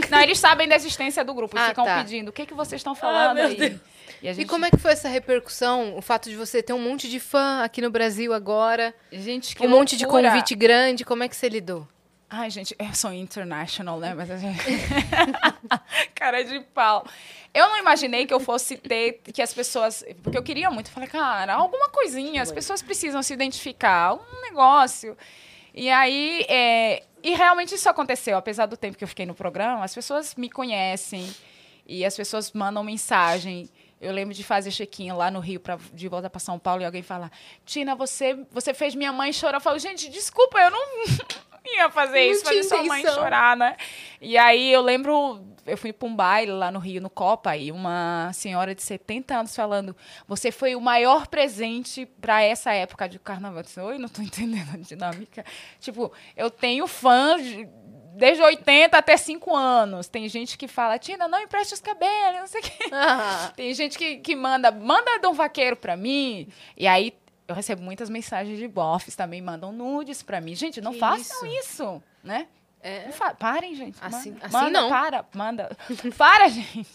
não, 0.10 0.22
eles 0.22 0.39
sabem 0.39 0.68
da 0.68 0.76
existência 0.76 1.23
do 1.23 1.34
grupo. 1.34 1.56
Eles 1.56 1.68
ah, 1.68 1.69
ficam 1.69 1.85
tá. 1.85 1.98
pedindo, 1.99 2.30
o 2.30 2.31
que, 2.31 2.48
que 2.48 2.53
vocês 2.56 2.80
estão 2.80 2.95
falando 2.95 3.38
ah, 3.38 3.45
aí? 3.45 3.80
E, 4.23 4.34
gente... 4.34 4.41
e, 4.41 4.45
como 4.45 4.65
é 4.65 4.72
que 4.72 4.77
foi 4.77 4.93
essa 4.93 5.07
repercussão? 5.07 5.95
O 5.95 6.02
fato 6.02 6.30
de 6.30 6.35
você 6.35 6.64
ter 6.64 6.73
um 6.73 6.81
monte 6.81 7.07
de 7.07 7.19
fã 7.19 7.64
aqui 7.64 7.80
no 7.80 7.91
Brasil 7.91 8.34
agora? 8.34 8.93
Gente, 9.11 9.56
que 9.56 9.61
Um 9.61 9.65
loucura. 9.65 9.80
monte 9.80 9.98
de 9.98 10.07
convite 10.07 10.56
grande. 10.56 11.06
Como 11.06 11.23
é 11.23 11.27
que 11.27 11.35
você 11.35 11.48
lidou? 11.48 11.88
Ai, 12.34 12.49
gente, 12.49 12.74
eu 12.80 12.94
sou 12.94 13.12
international, 13.12 13.99
né? 13.99 14.14
Mas 14.14 14.32
a 14.32 14.38
gente... 14.38 14.64
Cara 16.16 16.41
de 16.44 16.62
pau. 16.62 17.06
Eu 17.53 17.68
não 17.68 17.78
imaginei 17.78 18.26
que 18.26 18.34
eu 18.34 18.40
fosse 18.40 18.78
ter, 18.78 19.20
que 19.34 19.41
as 19.41 19.53
pessoas. 19.53 20.02
Porque 20.24 20.38
eu 20.38 20.41
queria 20.41 20.72
muito. 20.72 20.90
Falei, 20.91 21.10
cara, 21.10 21.56
alguma 21.56 21.90
coisinha. 21.90 22.41
As 22.41 22.49
pessoas 22.49 22.82
precisam 22.82 23.22
se 23.22 23.34
identificar. 23.34 24.14
Um 24.14 24.41
negócio. 24.44 25.18
E 25.74 25.90
aí. 25.90 26.45
É, 26.48 27.03
e 27.22 27.36
realmente 27.36 27.76
isso 27.76 27.90
aconteceu. 27.90 28.38
Apesar 28.38 28.66
do 28.66 28.78
tempo 28.78 28.98
que 28.98 29.03
eu 29.03 29.10
fiquei 29.10 29.26
no 29.26 29.36
programa, 29.36 29.84
as 29.84 29.94
pessoas 29.94 30.34
me 30.36 30.49
conhecem. 30.49 31.30
E 31.86 32.06
as 32.06 32.16
pessoas 32.16 32.53
mandam 32.53 32.82
mensagem. 32.82 33.70
Eu 34.02 34.11
lembro 34.11 34.34
de 34.34 34.44
fazer 34.44 34.72
check-in 34.72 35.11
lá 35.11 35.30
no 35.30 35.40
Rio, 35.40 35.60
pra, 35.60 35.78
de 35.94 36.07
volta 36.07 36.28
para 36.28 36.40
São 36.40 36.57
Paulo, 36.57 36.82
e 36.82 36.86
alguém 36.86 37.03
falar: 37.03 37.32
Tina, 37.64 37.95
você, 37.95 38.45
você 38.52 38.73
fez 38.73 38.95
minha 38.95 39.14
mãe 39.14 39.32
chorar. 39.32 39.57
Eu 39.57 39.61
falo, 39.61 39.78
gente, 39.78 40.10
desculpa, 40.10 40.60
eu 40.60 40.72
não 40.72 40.82
ia 41.65 41.90
fazer 41.91 42.26
não 42.26 42.32
isso, 42.32 42.44
fazer 42.44 42.64
sua 42.64 42.84
mãe 42.84 43.06
chorar, 43.06 43.56
né? 43.56 43.78
E 44.19 44.38
aí 44.38 44.72
eu 44.72 44.82
lembro, 44.82 45.45
eu 45.65 45.78
fui 45.78 45.94
para 45.94 46.07
um 46.07 46.15
baile 46.15 46.52
lá 46.52 46.72
no 46.72 46.80
Rio, 46.80 47.02
no 47.02 47.10
Copa, 47.10 47.56
e 47.56 47.72
uma 47.72 48.32
senhora 48.34 48.73
de 48.73 48.82
70 48.82 49.36
anos 49.36 49.56
falando: 49.56 49.95
Você 50.28 50.52
foi 50.52 50.76
o 50.76 50.82
maior 50.82 51.28
presente 51.28 52.06
para 52.06 52.41
essa 52.41 52.72
época 52.73 53.07
de 53.07 53.19
carnaval. 53.19 53.60
Eu 53.60 53.64
disse, 53.64 53.80
Oi, 53.80 53.98
não 53.98 54.07
estou 54.07 54.23
entendendo 54.26 54.73
a 54.73 54.78
dinâmica. 54.78 55.45
Tipo, 55.80 56.11
eu 56.36 56.49
tenho 56.49 56.88
fãs. 56.88 57.41
Desde 58.16 58.44
80 58.44 58.98
até 58.98 59.18
5 59.18 59.56
anos. 59.56 60.08
Tem 60.08 60.28
gente 60.28 60.58
que 60.58 60.68
fala, 60.68 61.00
Tina, 61.00 61.28
não 61.28 61.40
empreste 61.40 61.74
os 61.74 61.82
cabelos, 61.82 62.40
não 62.40 62.48
sei 62.48 62.62
o 62.62 62.64
quê. 62.64 62.90
Tem 63.56 63.74
gente 63.74 63.98
que, 63.98 64.18
que 64.18 64.36
manda, 64.36 64.72
manda 64.72 65.20
Dom 65.20 65.34
Vaqueiro 65.34 65.76
pra 65.76 65.96
mim. 65.96 66.48
E 66.78 66.88
aí 66.88 67.14
eu 67.48 67.56
recebo 67.56 67.82
muitas 67.82 68.10
mensagens 68.10 68.58
de 68.58 68.68
bofs 68.68 69.16
também, 69.16 69.42
mandam 69.42 69.72
nudes 69.72 70.24
para 70.24 70.40
mim. 70.40 70.56
Gente, 70.56 70.82
não 70.82 70.94
que 70.94 71.00
façam 71.00 71.46
isso, 71.48 71.60
isso 71.60 72.04
né? 72.24 72.48
É. 72.84 73.10
Parem, 73.38 73.76
gente. 73.76 73.98
Assim, 74.02 74.32
manda, 74.32 74.45
assim 74.45 74.58
manda, 74.58 74.82
não. 74.82 74.90
Para, 74.90 75.26
manda. 75.34 75.78
Para, 76.18 76.48
gente. 76.48 76.88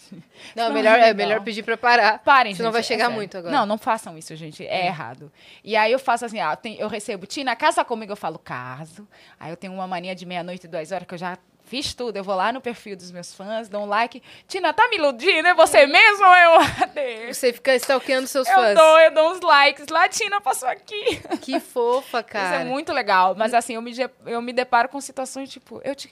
Não, 0.55 0.65
não 0.65 0.73
melhor, 0.73 0.99
é, 0.99 1.09
é 1.09 1.13
melhor 1.13 1.41
pedir 1.41 1.63
para 1.63 1.77
parar. 1.77 2.19
Parem, 2.19 2.53
Senão 2.53 2.69
gente. 2.69 2.73
vai 2.73 2.83
chegar 2.83 3.05
é 3.05 3.13
muito 3.13 3.37
agora. 3.37 3.55
Não, 3.55 3.65
não 3.65 3.77
façam 3.77 4.17
isso, 4.17 4.35
gente. 4.35 4.65
É, 4.65 4.81
é. 4.81 4.87
errado. 4.87 5.31
E 5.63 5.75
aí 5.75 5.91
eu 5.91 5.99
faço 5.99 6.25
assim, 6.25 6.39
ah, 6.39 6.57
eu 6.77 6.87
recebo, 6.89 7.25
Tina, 7.25 7.55
casa 7.55 7.85
comigo, 7.85 8.11
eu 8.11 8.17
falo, 8.17 8.37
caso. 8.37 9.07
Aí 9.39 9.49
eu 9.49 9.57
tenho 9.57 9.73
uma 9.73 9.87
mania 9.87 10.13
de 10.13 10.25
meia-noite, 10.25 10.67
duas 10.67 10.91
horas, 10.91 11.07
que 11.07 11.13
eu 11.13 11.17
já 11.17 11.37
Fiz 11.67 11.93
tudo. 11.93 12.15
Eu 12.15 12.23
vou 12.23 12.33
lá 12.33 12.53
no 12.53 12.61
perfil 12.61 12.95
dos 12.95 13.11
meus 13.11 13.33
fãs, 13.33 13.67
dou 13.67 13.83
um 13.83 13.85
like. 13.85 14.23
Tina, 14.47 14.71
tá 14.71 14.87
me 14.87 14.95
iludindo? 14.95 15.49
É 15.49 15.53
você 15.53 15.85
mesmo 15.85 16.25
ou 16.25 16.35
eu 16.35 17.33
Você 17.33 17.51
fica 17.51 17.75
stalkeando 17.75 18.25
seus 18.25 18.47
eu 18.47 18.55
fãs. 18.55 18.73
Dou, 18.73 18.99
eu 19.01 19.13
dou 19.13 19.31
uns 19.33 19.41
likes. 19.41 19.87
Lá, 19.89 20.07
Tina 20.07 20.39
passou 20.39 20.69
aqui. 20.69 21.21
Que 21.41 21.59
fofa, 21.59 22.23
cara. 22.23 22.55
Isso 22.55 22.67
é 22.67 22.71
muito 22.71 22.93
legal. 22.93 23.35
Mas 23.35 23.53
assim, 23.53 23.73
eu 23.75 23.81
me, 23.81 23.91
eu 24.25 24.41
me 24.41 24.53
deparo 24.53 24.87
com 24.87 25.01
situações 25.01 25.49
tipo. 25.49 25.81
Eu, 25.83 25.93
te, 25.93 26.09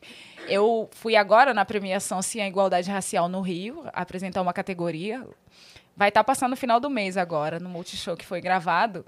eu 0.49 0.89
fui 0.91 1.15
agora 1.15 1.53
na 1.53 1.63
premiação 1.63 2.21
Sim 2.21 2.41
a 2.41 2.47
Igualdade 2.47 2.91
Racial 2.91 3.29
no 3.29 3.39
Rio, 3.39 3.85
apresentar 3.93 4.41
uma 4.41 4.51
categoria. 4.51 5.25
Vai 5.95 6.09
estar 6.09 6.19
tá 6.19 6.23
passando 6.25 6.51
no 6.51 6.57
final 6.57 6.81
do 6.81 6.89
mês 6.89 7.15
agora, 7.15 7.61
no 7.61 7.69
Multishow 7.69 8.17
que 8.17 8.25
foi 8.25 8.41
gravado. 8.41 9.05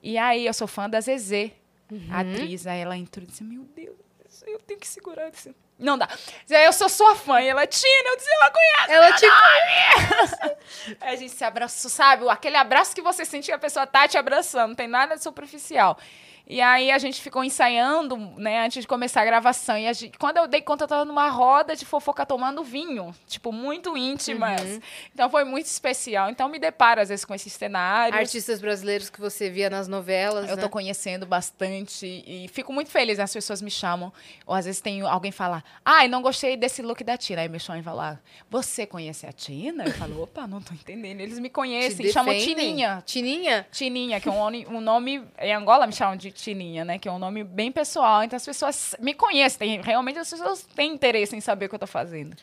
E 0.00 0.16
aí, 0.16 0.46
eu 0.46 0.54
sou 0.54 0.68
fã 0.68 0.88
da 0.88 1.00
Zezé, 1.00 1.50
uhum. 1.90 2.06
a 2.12 2.20
atriz. 2.20 2.68
Aí 2.68 2.78
ela 2.80 2.96
entrou 2.96 3.24
e 3.24 3.26
disse: 3.26 3.42
Meu 3.42 3.64
Deus, 3.74 3.96
eu 4.46 4.60
tenho 4.60 4.78
que 4.78 4.86
segurar 4.86 5.28
esse 5.28 5.52
não 5.78 5.96
dá. 5.96 6.08
Eu 6.48 6.72
sou 6.72 6.88
sua 6.88 7.14
fã. 7.14 7.40
E 7.40 7.48
ela, 7.48 7.66
Tina, 7.66 8.08
eu 8.08 8.16
disse, 8.16 8.30
ela 8.32 8.50
conhece. 8.50 8.92
Ela 8.92 9.12
te 9.12 9.26
conhece. 9.28 10.96
a 11.00 11.16
gente 11.16 11.32
se 11.32 11.44
abraçou, 11.44 11.90
sabe? 11.90 12.28
Aquele 12.28 12.56
abraço 12.56 12.94
que 12.94 13.00
você 13.02 13.24
sente 13.24 13.46
que 13.46 13.52
a 13.52 13.58
pessoa 13.58 13.86
tá 13.86 14.08
te 14.08 14.18
abraçando. 14.18 14.68
Não 14.68 14.74
tem 14.74 14.88
nada 14.88 15.16
de 15.16 15.22
superficial. 15.22 15.96
E 16.50 16.62
aí 16.62 16.90
a 16.90 16.96
gente 16.96 17.20
ficou 17.20 17.44
ensaiando, 17.44 18.16
né, 18.38 18.64
antes 18.64 18.80
de 18.80 18.88
começar 18.88 19.20
a 19.20 19.24
gravação. 19.26 19.76
E 19.76 19.86
a 19.86 19.92
gente, 19.92 20.16
quando 20.18 20.38
eu 20.38 20.48
dei 20.48 20.62
conta, 20.62 20.84
eu 20.84 20.88
tava 20.88 21.04
numa 21.04 21.28
roda 21.28 21.76
de 21.76 21.84
fofoca 21.84 22.24
tomando 22.24 22.64
vinho, 22.64 23.14
tipo, 23.26 23.52
muito 23.52 23.98
íntimas. 23.98 24.62
Uhum. 24.62 24.80
Então 25.12 25.28
foi 25.28 25.44
muito 25.44 25.66
especial. 25.66 26.30
Então 26.30 26.48
me 26.48 26.58
deparo, 26.58 27.02
às 27.02 27.10
vezes, 27.10 27.26
com 27.26 27.34
esses 27.34 27.52
cenários. 27.52 28.18
Artistas 28.18 28.62
brasileiros 28.62 29.10
que 29.10 29.20
você 29.20 29.50
via 29.50 29.68
nas 29.68 29.88
novelas. 29.88 30.48
Eu 30.48 30.56
né? 30.56 30.62
tô 30.62 30.70
conhecendo 30.70 31.26
bastante 31.26 32.06
e 32.26 32.48
fico 32.48 32.72
muito 32.72 32.90
feliz. 32.90 33.18
As 33.18 33.32
pessoas 33.32 33.60
me 33.60 33.70
chamam. 33.70 34.10
Ou 34.46 34.54
às 34.54 34.64
vezes 34.64 34.80
tem 34.80 35.02
alguém 35.02 35.30
fala, 35.30 35.62
ai, 35.84 36.06
ah, 36.06 36.08
não 36.08 36.22
gostei 36.22 36.56
desse 36.56 36.80
look 36.80 37.04
da 37.04 37.18
Tina. 37.18 37.42
Aí 37.42 37.48
me 37.50 37.60
chamam 37.60 37.82
e 37.82 37.84
falam, 37.84 38.18
você 38.48 38.86
conhece 38.86 39.26
a 39.26 39.32
Tina? 39.32 39.84
Eu 39.84 39.92
falo, 39.92 40.22
opa, 40.22 40.46
não 40.46 40.62
tô 40.62 40.72
entendendo. 40.72 41.20
Eles 41.20 41.38
me 41.38 41.50
conhecem, 41.50 42.10
chamam 42.10 42.34
Tininha. 42.38 43.02
Tininha? 43.04 43.66
Tininha, 43.70 44.18
que 44.18 44.30
é 44.30 44.32
um, 44.32 44.76
um 44.76 44.80
nome. 44.80 45.22
Em 45.38 45.52
Angola 45.52 45.86
me 45.86 45.92
chamam 45.92 46.16
de 46.16 46.37
Tininha, 46.38 46.84
né? 46.84 46.98
Que 46.98 47.08
é 47.08 47.12
um 47.12 47.18
nome 47.18 47.44
bem 47.44 47.70
pessoal. 47.70 48.22
Então 48.22 48.36
as 48.36 48.44
pessoas 48.44 48.94
me 48.98 49.12
conhecem. 49.14 49.80
Realmente 49.82 50.18
as 50.18 50.30
pessoas 50.30 50.62
têm 50.74 50.94
interesse 50.94 51.36
em 51.36 51.40
saber 51.40 51.66
o 51.66 51.68
que 51.68 51.74
eu 51.74 51.78
estou 51.78 51.88
fazendo. 51.88 52.36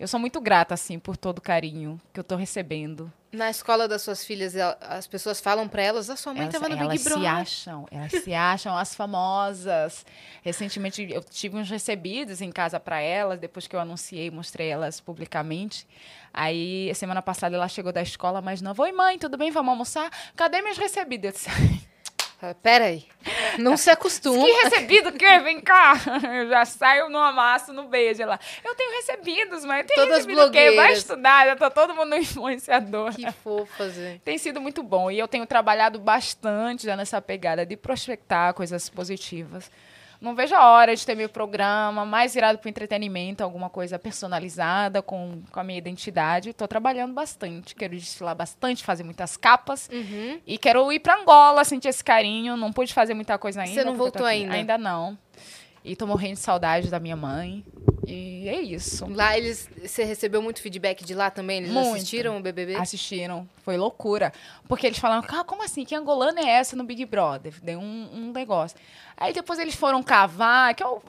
Eu 0.00 0.08
sou 0.08 0.18
muito 0.18 0.40
grata, 0.40 0.74
assim, 0.74 0.98
por 0.98 1.16
todo 1.16 1.38
o 1.38 1.40
carinho 1.40 2.00
que 2.12 2.18
eu 2.18 2.22
estou 2.22 2.36
recebendo. 2.36 3.12
Na 3.30 3.48
escola 3.48 3.86
das 3.86 4.02
suas 4.02 4.24
filhas, 4.24 4.54
as 4.80 5.06
pessoas 5.06 5.40
falam 5.40 5.68
para 5.68 5.80
elas, 5.80 6.10
a 6.10 6.16
sua 6.16 6.34
mãe 6.34 6.46
estava 6.46 6.68
no 6.68 6.76
Big 6.76 7.04
Brother. 7.04 7.28
Elas 7.28 7.48
se 7.48 7.68
acham, 7.68 7.86
elas 7.90 8.10
se 8.10 8.34
acham 8.34 8.76
as 8.76 8.94
famosas. 8.94 10.04
Recentemente 10.42 11.06
eu 11.08 11.22
tive 11.22 11.56
uns 11.56 11.70
recebidos 11.70 12.40
em 12.40 12.50
casa 12.50 12.80
para 12.80 13.00
elas, 13.00 13.38
depois 13.38 13.68
que 13.68 13.76
eu 13.76 13.80
anunciei, 13.80 14.30
mostrei 14.30 14.68
elas 14.68 15.00
publicamente. 15.00 15.86
Aí, 16.34 16.92
semana 16.94 17.22
passada 17.22 17.54
ela 17.54 17.68
chegou 17.68 17.92
da 17.92 18.02
escola, 18.02 18.42
mas 18.42 18.60
não, 18.60 18.74
oi 18.76 18.92
mãe, 18.92 19.18
tudo 19.18 19.38
bem, 19.38 19.50
vamos 19.50 19.70
almoçar? 19.70 20.10
Cadê 20.34 20.62
meus 20.62 20.78
recebidos? 20.78 21.46
Eu 22.42 22.48
disse, 22.48 22.60
Pera 22.62 22.84
aí. 22.86 23.06
Não 23.58 23.76
se 23.76 23.88
acostuma. 23.88 24.44
Que 24.44 24.52
recebido 24.64 25.10
o 25.10 25.12
quê? 25.12 25.38
Vem 25.38 25.60
cá. 25.60 25.94
Eu 26.36 26.48
já 26.48 26.64
saio 26.64 27.08
no 27.08 27.18
amasso, 27.18 27.72
no 27.72 27.84
beijo 27.84 28.24
lá. 28.24 28.38
Eu 28.64 28.74
tenho 28.74 28.90
recebidos, 28.96 29.64
mas 29.64 29.86
tem 29.86 29.96
Todas 29.96 30.16
recebido 30.16 30.36
blogueiras. 30.36 30.72
o 30.72 30.76
quê? 30.76 30.82
Vai 30.82 30.92
estudar, 30.92 31.46
já 31.46 31.56
tá 31.56 31.70
todo 31.70 31.94
mundo 31.94 32.14
influenciador. 32.16 33.14
Que 33.14 33.30
fofas, 33.30 33.94
Tem 34.24 34.36
sido 34.38 34.60
muito 34.60 34.82
bom. 34.82 35.10
E 35.10 35.18
eu 35.18 35.28
tenho 35.28 35.46
trabalhado 35.46 35.98
bastante 35.98 36.84
já 36.84 36.96
nessa 36.96 37.20
pegada 37.22 37.64
de 37.64 37.76
prospectar 37.76 38.52
coisas 38.54 38.88
positivas. 38.88 39.70
Não 40.22 40.36
vejo 40.36 40.54
a 40.54 40.70
hora 40.70 40.94
de 40.94 41.04
ter 41.04 41.16
meu 41.16 41.28
programa 41.28 42.06
mais 42.06 42.32
virado 42.32 42.56
para 42.56 42.68
o 42.68 42.70
entretenimento, 42.70 43.42
alguma 43.42 43.68
coisa 43.68 43.98
personalizada 43.98 45.02
com, 45.02 45.42
com 45.50 45.58
a 45.58 45.64
minha 45.64 45.76
identidade. 45.76 46.50
Estou 46.50 46.68
trabalhando 46.68 47.12
bastante, 47.12 47.74
quero 47.74 47.96
desfilar 47.96 48.36
bastante, 48.36 48.84
fazer 48.84 49.02
muitas 49.02 49.36
capas. 49.36 49.90
Uhum. 49.92 50.40
E 50.46 50.56
quero 50.58 50.92
ir 50.92 51.00
para 51.00 51.16
Angola, 51.20 51.64
sentir 51.64 51.88
esse 51.88 52.04
carinho. 52.04 52.56
Não 52.56 52.72
pude 52.72 52.94
fazer 52.94 53.14
muita 53.14 53.36
coisa 53.36 53.62
ainda. 53.62 53.74
Você 53.74 53.84
não 53.84 53.96
voltou 53.96 54.24
ainda? 54.24 54.54
Ainda 54.54 54.78
não. 54.78 55.18
E 55.84 55.96
tô 55.96 56.06
morrendo 56.06 56.34
de 56.34 56.40
saudade 56.40 56.88
da 56.88 57.00
minha 57.00 57.16
mãe. 57.16 57.64
E 58.06 58.48
é 58.48 58.60
isso. 58.60 59.06
Lá 59.12 59.36
eles. 59.36 59.68
Você 59.80 60.04
recebeu 60.04 60.42
muito 60.42 60.60
feedback 60.60 61.04
de 61.04 61.14
lá 61.14 61.30
também? 61.30 61.58
Eles 61.58 61.70
muito. 61.70 61.96
assistiram 61.96 62.36
o 62.36 62.40
BBB? 62.40 62.74
Assistiram. 62.76 63.48
Foi 63.64 63.76
loucura. 63.76 64.32
Porque 64.68 64.86
eles 64.86 64.98
falaram, 64.98 65.24
ah, 65.28 65.44
como 65.44 65.62
assim? 65.62 65.84
Que 65.84 65.94
angolana 65.94 66.40
é 66.40 66.48
essa 66.48 66.74
no 66.74 66.84
Big 66.84 67.04
Brother? 67.06 67.54
Deu 67.62 67.78
um, 67.78 68.08
um 68.12 68.32
negócio. 68.32 68.76
Aí 69.16 69.32
depois 69.32 69.58
eles 69.58 69.74
foram 69.74 70.02
cavar, 70.02 70.74
que 70.74 70.82
eu. 70.82 71.02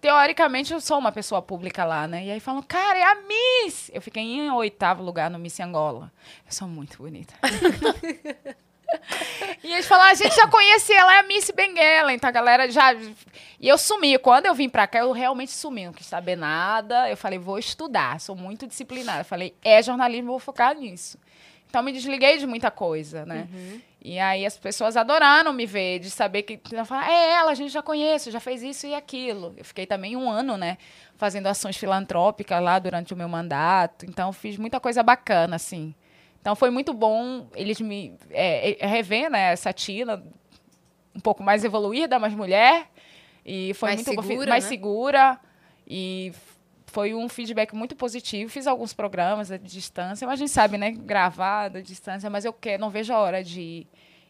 Teoricamente, 0.00 0.70
eu 0.70 0.82
sou 0.82 0.98
uma 0.98 1.10
pessoa 1.10 1.40
pública 1.40 1.82
lá, 1.82 2.06
né? 2.06 2.26
E 2.26 2.30
aí 2.30 2.38
falam, 2.38 2.62
cara, 2.62 2.98
é 2.98 3.04
a 3.04 3.14
Miss! 3.22 3.90
Eu 3.90 4.02
fiquei 4.02 4.22
em 4.22 4.50
oitavo 4.50 5.02
lugar 5.02 5.30
no 5.30 5.38
Miss 5.38 5.58
Angola. 5.60 6.12
Eu 6.46 6.52
sou 6.52 6.68
muito 6.68 6.98
bonita. 6.98 7.32
E 9.62 9.72
eles 9.72 9.86
falaram, 9.86 10.10
a 10.10 10.14
gente 10.14 10.34
já 10.34 10.46
conhecia, 10.46 10.98
ela 10.98 11.16
é 11.16 11.20
a 11.20 11.22
Miss 11.22 11.50
Benguela, 11.50 12.12
então 12.12 12.28
a 12.28 12.32
galera 12.32 12.70
já... 12.70 12.94
E 12.94 13.68
eu 13.68 13.78
sumi, 13.78 14.18
quando 14.18 14.46
eu 14.46 14.54
vim 14.54 14.68
pra 14.68 14.86
cá, 14.86 14.98
eu 14.98 15.12
realmente 15.12 15.52
sumi, 15.52 15.86
não 15.86 15.92
quis 15.92 16.06
saber 16.06 16.36
nada. 16.36 17.08
Eu 17.08 17.16
falei, 17.16 17.38
vou 17.38 17.58
estudar, 17.58 18.20
sou 18.20 18.36
muito 18.36 18.66
disciplinada. 18.66 19.20
Eu 19.20 19.24
falei, 19.24 19.54
é 19.64 19.82
jornalismo, 19.82 20.32
vou 20.32 20.38
focar 20.38 20.74
nisso. 20.74 21.18
Então 21.66 21.82
me 21.82 21.90
desliguei 21.92 22.38
de 22.38 22.46
muita 22.46 22.70
coisa, 22.70 23.24
né? 23.24 23.48
Uhum. 23.52 23.80
E 24.00 24.18
aí 24.18 24.44
as 24.44 24.56
pessoas 24.56 24.98
adoraram 24.98 25.50
me 25.52 25.64
ver, 25.64 25.98
de 25.98 26.10
saber 26.10 26.42
que 26.42 26.60
é 27.08 27.30
ela, 27.32 27.50
a 27.50 27.54
gente 27.54 27.72
já 27.72 27.82
conhece, 27.82 28.30
já 28.30 28.38
fez 28.38 28.62
isso 28.62 28.86
e 28.86 28.94
aquilo. 28.94 29.54
Eu 29.56 29.64
fiquei 29.64 29.86
também 29.86 30.14
um 30.14 30.30
ano, 30.30 30.58
né, 30.58 30.76
fazendo 31.16 31.46
ações 31.46 31.76
filantrópicas 31.76 32.62
lá 32.62 32.78
durante 32.78 33.14
o 33.14 33.16
meu 33.16 33.28
mandato. 33.28 34.04
Então 34.04 34.30
fiz 34.30 34.58
muita 34.58 34.78
coisa 34.78 35.02
bacana, 35.02 35.56
assim. 35.56 35.94
Então 36.44 36.54
foi 36.54 36.68
muito 36.68 36.92
bom 36.92 37.48
eles 37.54 37.80
me 37.80 38.18
é, 38.28 38.84
é 38.84 38.86
rever, 38.86 39.30
né, 39.30 39.52
essa 39.52 39.72
Tina 39.72 40.22
um 41.16 41.20
pouco 41.20 41.42
mais 41.42 41.64
evoluída, 41.64 42.18
mais 42.18 42.34
mulher. 42.34 42.90
E 43.46 43.72
foi 43.72 43.94
mais 43.94 44.06
muito 44.06 44.22
segura, 44.22 44.50
mais 44.50 44.64
né? 44.64 44.68
segura. 44.68 45.40
E 45.88 46.32
foi 46.84 47.14
um 47.14 47.30
feedback 47.30 47.74
muito 47.74 47.96
positivo. 47.96 48.50
Fiz 48.50 48.66
alguns 48.66 48.92
programas 48.92 49.50
à 49.50 49.56
distância, 49.56 50.26
mas 50.26 50.34
a 50.34 50.36
gente 50.36 50.50
sabe, 50.50 50.76
né? 50.76 50.90
Gravar 50.90 51.74
à 51.74 51.80
distância, 51.80 52.28
mas 52.28 52.44
eu 52.44 52.52
quero, 52.52 52.78
não 52.78 52.90
vejo 52.90 53.10
a 53.14 53.18
hora 53.18 53.42
de 53.42 53.86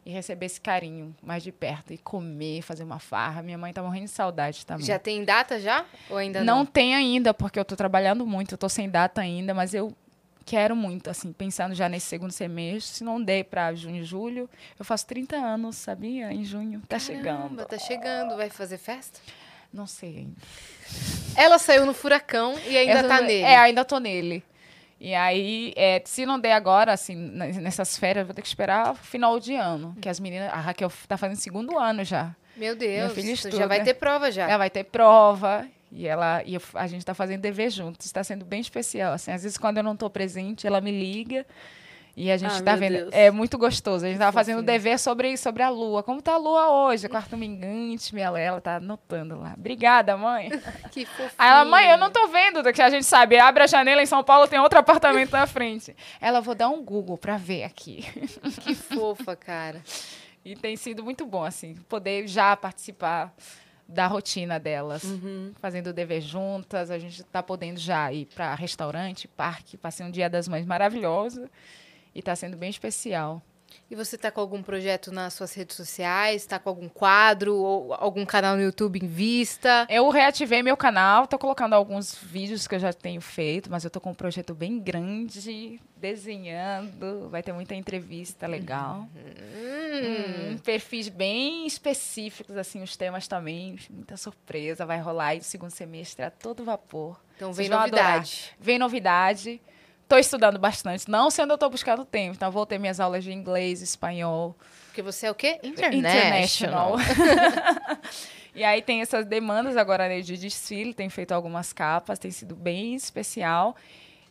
e 0.07 0.11
receber 0.11 0.47
esse 0.47 0.61
carinho 0.61 1.17
mais 1.23 1.43
de 1.43 1.51
perto 1.51 1.93
e 1.93 1.99
comer, 1.99 2.63
fazer 2.63 2.85
uma 2.85 3.01
farra. 3.01 3.43
Minha 3.43 3.57
mãe 3.57 3.73
tá 3.73 3.83
morrendo 3.83 4.05
de 4.05 4.11
saudade 4.11 4.65
também. 4.65 4.85
Já 4.85 4.99
tem 5.01 5.25
data 5.25 5.59
já? 5.59 5.85
Ou 6.11 6.19
ainda 6.19 6.45
não? 6.45 6.59
Não 6.59 6.67
tem 6.67 6.95
ainda, 6.95 7.33
porque 7.33 7.59
eu 7.59 7.65
tô 7.65 7.75
trabalhando 7.75 8.27
muito, 8.27 8.53
eu 8.53 8.59
tô 8.59 8.69
sem 8.69 8.89
data 8.89 9.23
ainda, 9.23 9.55
mas 9.55 9.73
eu 9.73 9.93
quero 10.45 10.77
muito, 10.77 11.11
assim, 11.11 11.33
pensando 11.33 11.75
já 11.75 11.89
nesse 11.89 12.07
segundo 12.07 12.33
semestre. 12.33 12.97
Se 12.97 13.05
não 13.05 13.23
der 13.23 13.45
para 13.45 13.75
junho, 13.75 14.05
julho, 14.05 14.49
eu 14.79 14.85
faço 14.85 15.07
30 15.07 15.37
anos, 15.37 15.77
sabia? 15.77 16.33
Em 16.33 16.45
junho. 16.45 16.81
Tá 16.89 16.99
Caramba, 16.99 17.01
chegando. 17.01 17.65
Tá 17.65 17.79
chegando. 17.79 18.37
Vai 18.37 18.51
fazer 18.51 18.79
festa? 18.79 19.21
Não 19.73 19.87
sei 19.87 20.19
ainda. 20.19 20.37
Ela 21.37 21.59
saiu 21.59 21.85
no 21.85 21.93
furacão 21.93 22.55
e 22.67 22.77
ainda 22.77 23.01
eu, 23.01 23.09
tá 23.09 23.21
nele. 23.21 23.43
É, 23.43 23.57
ainda 23.57 23.85
tô 23.85 23.99
nele. 23.99 24.43
E 25.01 25.15
aí, 25.15 25.75
é, 25.77 26.01
se 26.05 26.25
não 26.25 26.39
der 26.39 26.53
agora, 26.53 26.93
assim, 26.93 27.15
nessas 27.17 27.99
férias, 27.99 28.25
vou 28.25 28.35
ter 28.35 28.41
que 28.41 28.49
esperar 28.49 28.93
o 28.93 28.95
final 28.95 29.39
de 29.41 29.55
ano. 29.55 29.97
Que 30.01 30.09
as 30.09 30.21
meninas. 30.21 30.53
A 30.53 30.61
Raquel 30.61 30.91
tá 31.09 31.17
fazendo 31.17 31.37
segundo 31.37 31.77
ano 31.77 32.05
já. 32.05 32.35
Meu 32.57 32.77
Deus. 32.77 32.91
Minha 32.95 33.11
filha 33.11 33.33
estuda. 33.33 33.57
Já 33.57 33.67
vai 33.67 33.83
ter 33.83 33.95
prova 33.95 34.31
já. 34.31 34.49
Já 34.49 34.57
vai 34.57 34.71
ter 34.71 34.85
prova. 34.85 35.67
E 35.95 36.09
ela 36.09 36.43
e 36.45 36.59
a 36.75 36.87
gente 36.89 36.99
está 36.99 37.15
fazendo 37.15 37.41
dever 37.41 37.71
juntos. 37.71 38.05
Está 38.05 38.25
sendo 38.25 38.45
bem 38.45 38.61
especial. 38.61 39.13
Assim, 39.13 39.31
às 39.31 39.45
vezes 39.45 39.57
quando 39.57 39.79
eu 39.79 39.85
não 39.85 39.93
estou 39.93 40.11
presente, 40.11 40.67
ela 40.67 40.81
me 40.81 40.91
liga. 40.91 41.47
E 42.17 42.31
a 42.31 42.37
gente 42.37 42.53
está 42.53 42.73
ah, 42.73 42.77
vendo. 42.77 42.95
Deus. 42.95 43.11
É 43.13 43.31
muito 43.31 43.57
gostoso. 43.57 44.05
A 44.05 44.09
gente 44.09 44.17
estava 44.17 44.33
fazendo 44.33 44.63
dever 44.63 44.99
sobre, 44.99 45.37
sobre 45.37 45.63
a 45.63 45.69
lua. 45.69 46.03
Como 46.03 46.19
está 46.19 46.35
a 46.35 46.37
lua 46.37 46.71
hoje? 46.71 47.09
Quarto 47.09 47.37
mingante, 47.37 48.15
minha 48.15 48.27
ela 48.39 48.61
tá 48.61 48.77
anotando 48.77 49.39
lá. 49.39 49.55
Obrigada, 49.57 50.17
mãe. 50.17 50.51
que 50.91 51.05
fofinho. 51.07 51.31
Aí 51.39 51.51
ela, 51.51 51.65
mãe, 51.65 51.91
eu 51.91 51.99
não 51.99 52.11
tô 52.11 52.29
vendo, 52.29 52.63
que 52.73 52.83
a 52.83 52.91
gente 52.91 53.05
sabe. 53.05 53.39
Abre 53.39 53.65
a 53.65 53.67
janela 53.67 54.03
em 54.03 54.07
São 54.07 54.23
Paulo, 54.23 54.47
tem 54.47 54.61
outro 54.61 54.79
apartamento 54.79 55.33
na 55.33 55.47
frente. 55.47 55.95
Ela, 56.21 56.41
vou 56.41 56.55
dar 56.55 56.69
um 56.69 56.85
Google 56.85 57.19
para 57.19 57.37
ver 57.37 57.65
aqui. 57.65 58.05
que 58.63 58.75
fofa, 58.75 59.35
cara. 59.37 59.81
E 60.47 60.55
tem 60.55 60.77
sido 60.77 61.03
muito 61.03 61.25
bom, 61.25 61.43
assim, 61.43 61.75
poder 61.89 62.29
já 62.29 62.55
participar 62.55 63.35
da 63.87 64.07
rotina 64.07 64.59
delas, 64.59 65.05
uhum. 65.05 65.53
fazendo 65.61 65.89
o 65.89 65.93
dever 65.93 66.21
juntas. 66.21 66.91
A 66.91 66.99
gente 66.99 67.21
está 67.21 67.43
podendo 67.43 67.79
já 67.79 68.13
ir 68.13 68.27
para 68.35 68.55
restaurante, 68.55 69.29
parque. 69.29 69.77
Passei 69.77 70.05
um 70.05 70.11
dia 70.11 70.29
das 70.29 70.49
mães 70.49 70.67
maravilhoso 70.67 71.49
e 72.15 72.19
está 72.19 72.35
sendo 72.35 72.57
bem 72.57 72.71
especial. 72.71 73.43
E 73.91 73.95
você 73.95 74.17
está 74.17 74.31
com 74.31 74.41
algum 74.41 74.63
projeto 74.63 75.13
nas 75.13 75.35
suas 75.35 75.53
redes 75.55 75.77
sociais? 75.77 76.43
Está 76.43 76.59
com 76.59 76.69
algum 76.69 76.89
quadro 76.89 77.55
ou 77.55 77.95
algum 77.95 78.25
canal 78.25 78.57
no 78.57 78.63
YouTube 78.63 78.99
em 79.03 79.07
vista? 79.07 79.87
Eu 79.91 80.09
reativei 80.09 80.63
meu 80.63 80.77
canal, 80.77 81.25
estou 81.25 81.39
colocando 81.39 81.75
alguns 81.75 82.15
vídeos 82.15 82.67
que 82.67 82.75
eu 82.75 82.79
já 82.79 82.93
tenho 82.93 83.21
feito, 83.21 83.71
mas 83.71 83.85
eu 83.85 83.89
estou 83.89 84.01
com 84.01 84.11
um 84.11 84.15
projeto 84.15 84.55
bem 84.55 84.79
grande, 84.79 85.81
desenhando. 85.97 87.29
Vai 87.29 87.43
ter 87.43 87.53
muita 87.53 87.75
entrevista 87.75 88.47
legal. 88.47 89.07
Hum. 89.15 90.53
Hum, 90.53 90.59
perfis 90.59 91.09
bem 91.09 91.67
específicos, 91.67 92.57
assim, 92.57 92.83
os 92.83 92.97
temas 92.97 93.29
também. 93.29 93.79
Muita 93.91 94.17
surpresa. 94.17 94.85
Vai 94.85 94.99
rolar 94.99 95.29
aí 95.29 95.39
no 95.39 95.45
segundo 95.45 95.71
semestre 95.71 96.25
a 96.25 96.31
todo 96.31 96.65
vapor. 96.65 97.21
Então 97.37 97.53
vem 97.53 97.69
novidade. 97.69 98.55
Vem 98.59 98.79
novidade. 98.79 99.61
Estou 100.15 100.21
estudando 100.21 100.61
bastante. 100.61 101.11
Não 101.11 101.29
sendo 101.29 101.51
eu 101.51 101.55
estou 101.55 101.69
buscando 101.69 102.05
tempo. 102.05 102.37
Então, 102.37 102.49
vou 102.49 102.65
ter 102.65 102.79
minhas 102.79 103.01
aulas 103.01 103.25
de 103.25 103.33
inglês, 103.33 103.83
espanhol. 103.83 104.57
Porque 104.87 105.03
você 105.03 105.27
é 105.27 105.31
o 105.33 105.35
quê? 105.35 105.59
International. 105.61 106.97
International. 107.01 107.99
e 108.55 108.63
aí 108.63 108.81
tem 108.81 109.01
essas 109.01 109.27
demandas 109.27 109.77
agora 109.77 110.09
né, 110.09 110.21
de 110.21 110.37
desfile. 110.37 110.95
Tem 110.95 111.09
feito 111.09 111.33
algumas 111.33 111.73
capas. 111.73 112.17
Tem 112.21 112.31
sido 112.31 112.55
bem 112.55 112.95
especial. 112.95 113.75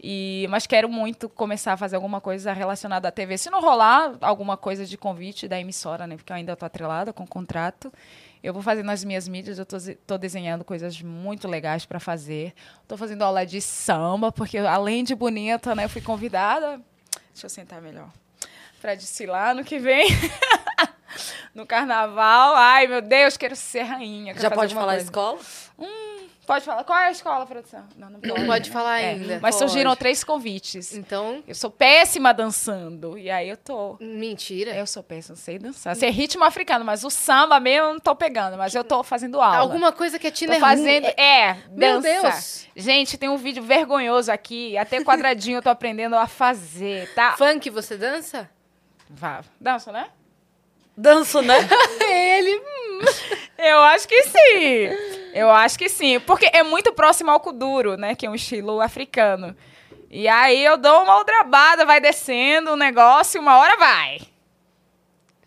E, 0.02 0.48
mas 0.50 0.66
quero 0.66 0.88
muito 0.88 1.28
começar 1.28 1.74
a 1.74 1.78
fazer 1.78 1.98
alguma 1.98 2.22
coisa 2.22 2.54
relacionada 2.54 3.10
à 3.10 3.12
TV. 3.12 3.38
Se 3.38 3.50
não 3.50 3.60
rolar 3.60 4.14
alguma 4.22 4.56
coisa 4.56 4.86
de 4.86 4.98
convite 4.98 5.50
da 5.50 5.60
emissora, 5.60 6.08
né? 6.08 6.16
Porque 6.16 6.32
eu 6.32 6.38
ainda 6.38 6.54
estou 6.54 6.66
atrelada 6.66 7.12
com 7.12 7.24
o 7.24 7.28
contrato. 7.28 7.92
Eu 8.44 8.54
vou 8.54 8.62
fazer 8.62 8.84
nas 8.84 9.06
minhas 9.06 9.26
mídias, 9.26 9.58
eu 9.58 9.64
estou 9.64 10.18
desenhando 10.18 10.66
coisas 10.66 11.02
muito 11.02 11.48
legais 11.48 11.86
para 11.86 11.98
fazer. 11.98 12.54
Estou 12.82 12.98
fazendo 12.98 13.22
aula 13.22 13.46
de 13.46 13.62
samba, 13.62 14.34
porque 14.34 14.58
além 14.58 15.06
de 15.06 15.16
bonita, 15.16 15.74
né, 15.74 15.86
eu 15.86 15.90
fui 15.90 16.02
convidada. 16.02 16.82
Deixa 17.32 17.46
eu 17.46 17.50
sentar 17.50 17.82
melhor. 17.82 18.10
Para 18.82 18.96
desfilar 18.96 19.56
no 19.56 19.64
que 19.64 19.80
vem. 19.80 20.08
no 21.56 21.66
carnaval. 21.66 22.54
Ai, 22.56 22.86
meu 22.86 23.02
Deus, 23.02 23.38
quero 23.38 23.56
ser 23.56 23.84
rainha. 23.84 24.34
Quero 24.34 24.42
Já 24.44 24.52
pode 24.52 24.74
falar 24.74 24.94
coisa. 24.94 25.06
escola? 25.06 25.40
Hum, 25.80 26.23
Pode 26.46 26.66
falar. 26.66 26.84
Qual 26.84 26.98
é 27.00 27.08
a 27.08 27.12
escola, 27.12 27.46
produção? 27.46 27.86
Não, 27.96 28.10
não 28.10 28.20
pode, 28.20 28.40
não 28.40 28.46
pode 28.48 28.70
falar 28.70 29.00
é. 29.00 29.12
ainda. 29.12 29.40
Mas 29.42 29.56
pode. 29.56 29.72
surgiram 29.72 29.96
três 29.96 30.24
convites. 30.24 30.94
Então. 30.94 31.44
Eu 31.48 31.56
sou 31.56 31.72
péssima 31.72 32.34
dançando. 32.34 33.18
E 33.18 33.30
aí 33.30 33.50
eu 33.50 33.58
tô. 33.58 33.96
Mentira. 34.00 34.76
Eu 34.76 34.86
sou 34.86 35.02
péssima, 35.02 35.36
sei 35.36 35.58
dançar. 35.58 35.96
Sei 35.96 36.10
ritmo 36.10 36.44
africano, 36.44 36.84
mas 36.84 37.04
o 37.04 37.10
samba 37.10 37.60
mesmo 37.60 37.88
eu 37.88 37.94
não 37.94 38.00
tô 38.00 38.16
pegando. 38.16 38.58
Mas 38.58 38.76
eu 38.76 38.84
tô 38.84 39.04
fazendo 39.04 39.42
aula. 39.42 39.58
Alguma 39.58 39.92
coisa 39.92 40.20
que 40.20 40.28
a 40.28 40.32
Tina 40.32 40.56
tô 40.56 40.60
fazendo. 40.60 41.06
É, 41.18 41.50
é 41.50 41.58
Meu 41.72 42.02
Deus. 42.02 42.68
Gente, 42.76 43.18
tem 43.18 43.30
um 43.30 43.38
vídeo 43.38 43.64
vergonhoso 43.64 44.32
aqui. 44.32 44.78
Até 44.78 45.04
quadradinho 45.04 45.58
eu 45.58 45.62
tô 45.62 45.70
aprendendo 45.70 46.16
a 46.16 46.28
fazer, 46.28 47.14
tá? 47.14 47.38
Funk 47.38 47.70
você 47.70 47.98
dança? 47.98 48.50
Vá. 49.10 49.44
Dança, 49.60 49.92
né? 49.92 50.08
Danço, 50.96 51.42
né? 51.42 51.58
Ele. 52.10 52.56
Hum. 52.58 53.00
Eu 53.58 53.80
acho 53.82 54.08
que 54.08 54.24
sim. 54.24 54.90
Eu 55.34 55.50
acho 55.50 55.78
que 55.78 55.90
sim. 55.90 56.20
Porque 56.20 56.50
é 56.54 56.64
muito 56.64 56.94
próximo 56.94 57.32
ao 57.32 57.40
kuduro, 57.40 57.98
né? 57.98 58.16
Que 58.16 58.26
é 58.26 58.30
um 58.30 58.36
estilo 58.36 58.82
africano. 58.82 59.56
E 60.10 60.28
aí 60.28 60.64
eu 60.64 60.78
dou 60.78 61.04
uma 61.04 61.18
oudrabada, 61.18 61.86
vai 61.86 62.00
descendo 62.00 62.74
o 62.74 62.76
negócio, 62.76 63.42
uma 63.42 63.58
hora 63.58 63.76
vai. 63.78 64.20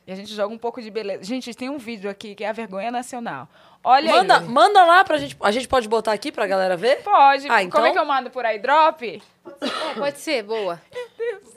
E 0.06 0.12
a 0.12 0.14
gente 0.14 0.34
joga 0.34 0.52
um 0.52 0.58
pouco 0.58 0.80
de 0.82 0.90
beleza. 0.90 1.22
Gente, 1.24 1.54
tem 1.54 1.68
um 1.68 1.78
vídeo 1.78 2.10
aqui 2.10 2.34
que 2.34 2.44
é 2.44 2.48
a 2.48 2.52
vergonha 2.52 2.90
nacional. 2.90 3.48
Olha 3.82 4.10
manda, 4.10 4.38
aí. 4.38 4.44
Manda 4.44 4.84
lá 4.84 5.04
pra 5.04 5.18
gente. 5.18 5.36
A 5.40 5.50
gente 5.52 5.68
pode 5.68 5.88
botar 5.88 6.12
aqui 6.12 6.32
pra 6.32 6.46
galera 6.46 6.76
ver? 6.76 7.02
Pode. 7.02 7.48
Ah, 7.48 7.62
então... 7.62 7.80
Como 7.80 7.86
é 7.86 7.92
que 7.92 7.98
eu 7.98 8.04
mando 8.04 8.30
por 8.30 8.44
aí? 8.44 8.58
Drop? 8.58 9.22
É, 9.60 9.94
pode 9.98 10.18
ser, 10.18 10.42
boa. 10.42 10.80
Meu 10.92 11.08
Deus. 11.16 11.55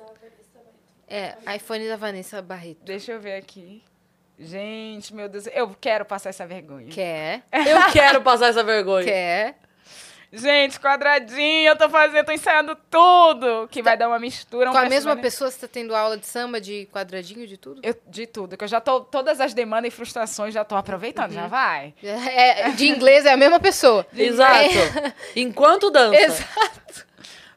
É, 1.10 1.36
iPhone 1.56 1.88
da 1.88 1.96
Vanessa 1.96 2.40
Barreto. 2.40 2.84
Deixa 2.86 3.14
eu 3.14 3.20
ver 3.20 3.36
aqui. 3.36 3.82
Gente, 4.38 5.14
meu 5.14 5.28
Deus, 5.28 5.48
eu 5.48 5.76
quero 5.82 6.06
passar 6.06 6.30
essa 6.30 6.46
vergonha. 6.46 6.88
Quer? 6.88 7.44
Eu 7.52 7.92
quero 7.92 8.22
passar 8.22 8.48
essa 8.48 8.64
vergonha. 8.64 9.04
Quer? 9.04 9.56
Gente, 10.32 10.80
quadradinho, 10.80 11.70
eu 11.70 11.76
tô 11.76 11.90
fazendo, 11.90 12.24
tô 12.24 12.32
ensaiando 12.32 12.78
tudo, 12.88 13.68
que 13.68 13.82
tá, 13.82 13.90
vai 13.90 13.98
dar 13.98 14.08
uma 14.08 14.20
mistura. 14.20 14.70
Um 14.70 14.74
com 14.74 14.78
a 14.78 14.86
mesma 14.86 15.18
pessoa, 15.18 15.50
você 15.50 15.62
tá 15.62 15.68
tendo 15.68 15.96
aula 15.96 16.16
de 16.16 16.28
samba, 16.28 16.62
de 16.62 16.88
quadradinho, 16.94 17.48
de 17.48 17.58
tudo? 17.58 17.82
Eu, 17.84 17.96
de 18.06 18.28
tudo, 18.28 18.56
que 18.56 18.64
eu 18.64 18.68
já 18.68 18.80
tô, 18.80 19.02
todas 19.02 19.42
as 19.42 19.56
demandas 19.56 19.92
e 19.92 19.96
frustrações 19.96 20.54
já 20.54 20.64
tô 20.64 20.76
aproveitando, 20.76 21.32
uhum. 21.32 21.36
já 21.36 21.48
vai. 21.48 21.96
É, 22.04 22.70
de 22.70 22.88
inglês 22.88 23.26
é 23.26 23.34
a 23.34 23.38
mesma 23.38 23.60
pessoa. 23.60 24.06
Exato. 24.16 24.54
É. 24.54 25.14
Enquanto 25.36 25.90
dança. 25.90 26.16
Exato. 26.16 27.08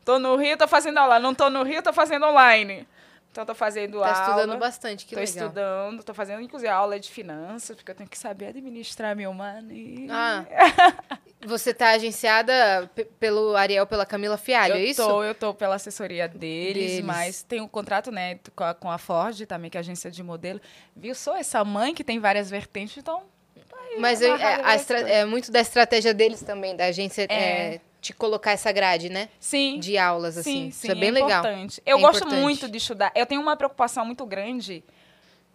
Tô 0.02 0.18
no 0.18 0.34
Rio, 0.36 0.56
tô 0.56 0.66
fazendo 0.66 0.96
aula. 0.96 1.18
Não 1.18 1.34
tô 1.34 1.50
no 1.50 1.62
Rio, 1.62 1.82
tô 1.82 1.92
fazendo 1.92 2.24
online. 2.24 2.88
Então, 3.32 3.46
tô 3.46 3.54
fazendo 3.54 3.98
tá 3.98 4.08
aula. 4.08 4.12
Tá 4.14 4.30
estudando 4.30 4.58
bastante, 4.58 5.06
que 5.06 5.14
tô 5.14 5.20
legal. 5.20 5.34
Tô 5.34 5.40
estudando, 5.40 6.04
tô 6.04 6.12
fazendo, 6.12 6.42
inclusive, 6.42 6.70
aula 6.70 7.00
de 7.00 7.10
finanças, 7.10 7.74
porque 7.74 7.90
eu 7.90 7.94
tenho 7.94 8.08
que 8.08 8.18
saber 8.18 8.48
administrar 8.48 9.16
meu 9.16 9.32
money. 9.32 10.06
Ah, 10.10 10.44
você 11.46 11.72
tá 11.72 11.92
agenciada 11.92 12.90
pelo 13.18 13.56
Ariel, 13.56 13.86
pela 13.86 14.04
Camila 14.04 14.36
Fialho, 14.36 14.74
eu 14.74 14.78
é 14.78 14.84
isso? 14.84 15.02
Tô, 15.02 15.24
eu 15.24 15.34
tô 15.34 15.54
pela 15.54 15.76
assessoria 15.76 16.28
deles, 16.28 16.90
deles. 16.92 17.04
mas 17.06 17.42
tem 17.42 17.62
um 17.62 17.66
contrato, 17.66 18.12
né, 18.12 18.38
com 18.54 18.64
a, 18.64 18.74
com 18.74 18.90
a 18.90 18.98
Ford 18.98 19.46
também, 19.46 19.70
que 19.70 19.78
é 19.78 19.80
agência 19.80 20.10
de 20.10 20.22
modelo. 20.22 20.60
Viu? 20.94 21.14
Sou 21.14 21.34
essa 21.34 21.64
mãe 21.64 21.94
que 21.94 22.04
tem 22.04 22.20
várias 22.20 22.50
vertentes, 22.50 22.98
então... 22.98 23.22
Tá 23.66 23.76
mas 23.98 24.20
eu, 24.20 24.36
é, 24.36 25.20
é, 25.20 25.24
muito 25.24 25.50
da 25.50 25.60
estratégia 25.60 26.12
deles 26.12 26.42
também, 26.42 26.76
da 26.76 26.84
agência... 26.84 27.26
É. 27.30 27.80
É, 28.02 28.12
te 28.12 28.12
colocar 28.12 28.50
essa 28.50 28.72
grade, 28.72 29.08
né? 29.08 29.28
Sim. 29.38 29.78
De 29.78 29.96
aulas, 29.96 30.36
assim. 30.36 30.52
Sim, 30.52 30.70
sim, 30.72 30.88
Isso 30.88 30.90
é 30.90 30.94
bem 30.94 31.08
é 31.08 31.12
legal. 31.12 31.40
Importante. 31.40 31.82
Eu 31.86 31.98
é 31.98 32.00
gosto 32.00 32.18
importante. 32.18 32.40
muito 32.40 32.68
de 32.68 32.78
estudar. 32.78 33.12
Eu 33.14 33.24
tenho 33.24 33.40
uma 33.40 33.56
preocupação 33.56 34.04
muito 34.04 34.26
grande 34.26 34.84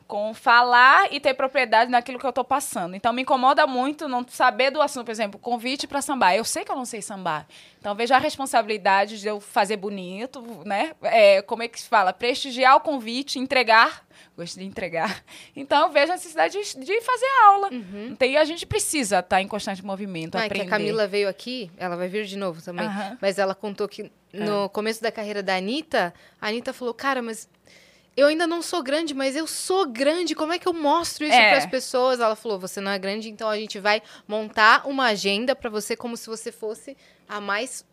com 0.07 0.34
falar 0.34 1.14
e 1.14 1.19
ter 1.19 1.34
propriedade 1.34 1.91
naquilo 1.91 2.18
que 2.18 2.26
eu 2.26 2.30
estou 2.30 2.45
passando. 2.45 2.95
Então, 2.95 3.11
me 3.11 3.24
incomoda 3.24 3.68
muito 3.68 4.07
não 4.07 4.26
saber 4.26 4.72
do 4.72 4.82
assunto, 4.82 5.06
por 5.06 5.11
exemplo, 5.11 5.38
convite 5.38 5.86
para 5.86 6.02
sambar. 6.02 6.34
Eu 6.34 6.45
sei 6.45 6.64
que 6.64 6.72
eu 6.72 6.78
não 6.78 6.86
sei 6.86 7.02
sambar. 7.02 7.45
Então, 7.78 7.94
vejo 7.94 8.14
a 8.14 8.18
responsabilidade 8.18 9.19
de 9.19 9.28
eu 9.28 9.41
fazer 9.41 9.76
bonito, 9.76 10.41
né? 10.65 10.94
É, 11.02 11.41
como 11.41 11.61
é 11.64 11.68
que 11.68 11.80
se 11.82 11.90
fala? 11.90 12.14
Prestigiar 12.14 12.78
o 12.78 12.80
convite, 12.80 13.38
entregar. 13.38 14.06
Gosto 14.38 14.59
de 14.59 14.65
entregar. 14.65 15.23
Então, 15.55 15.88
eu 15.88 15.91
vejo 15.91 16.11
a 16.11 16.15
necessidade 16.15 16.53
de, 16.53 16.85
de 16.85 17.01
fazer 17.01 17.26
aula. 17.45 17.69
Uhum. 17.72 18.09
Então, 18.11 18.27
e 18.27 18.38
a 18.38 18.45
gente 18.45 18.65
precisa 18.65 19.19
estar 19.19 19.38
tá 19.38 19.41
em 19.41 19.47
constante 19.47 19.84
movimento, 19.84 20.35
ah, 20.35 20.45
aprender. 20.45 20.65
Que 20.65 20.68
a 20.68 20.69
Camila 20.69 21.07
veio 21.07 21.27
aqui, 21.27 21.72
ela 21.77 21.95
vai 21.95 22.07
vir 22.07 22.26
de 22.26 22.38
novo 22.38 22.61
também, 22.61 22.85
uhum. 22.85 23.18
mas 23.19 23.39
ela 23.39 23.55
contou 23.55 23.88
que 23.88 24.11
no 24.31 24.65
é. 24.65 24.69
começo 24.69 25.01
da 25.01 25.11
carreira 25.11 25.41
da 25.41 25.55
Anitta, 25.55 26.14
a 26.39 26.47
Anitta 26.49 26.73
falou, 26.73 26.93
cara, 26.93 27.22
mas 27.23 27.49
eu 28.18 28.26
ainda 28.27 28.47
não 28.47 28.64
sou 28.64 28.81
grande, 28.81 29.14
mas 29.14 29.35
eu 29.35 29.45
sou 29.45 29.88
grande. 29.88 30.34
Como 30.34 30.51
é 30.51 30.57
que 30.57 30.68
eu 30.68 30.73
mostro 30.73 31.23
isso 31.23 31.35
é. 31.35 31.49
para 31.49 31.57
as 31.59 31.65
pessoas? 31.68 32.19
Ela 32.19 32.35
falou: 32.35 32.57
você 32.57 32.81
não 32.81 32.91
é 32.91 32.97
grande, 32.97 33.30
então 33.30 33.47
a 33.47 33.55
gente 33.55 33.80
vai 33.80 34.01
montar 34.27 34.88
uma 34.88 35.05
agenda 35.05 35.55
para 35.55 35.69
você 35.69 35.95
como 35.95 36.18
se 36.18 36.27
você 36.27 36.51
fosse 36.51 36.97
a 37.30 37.39
mais 37.39 37.85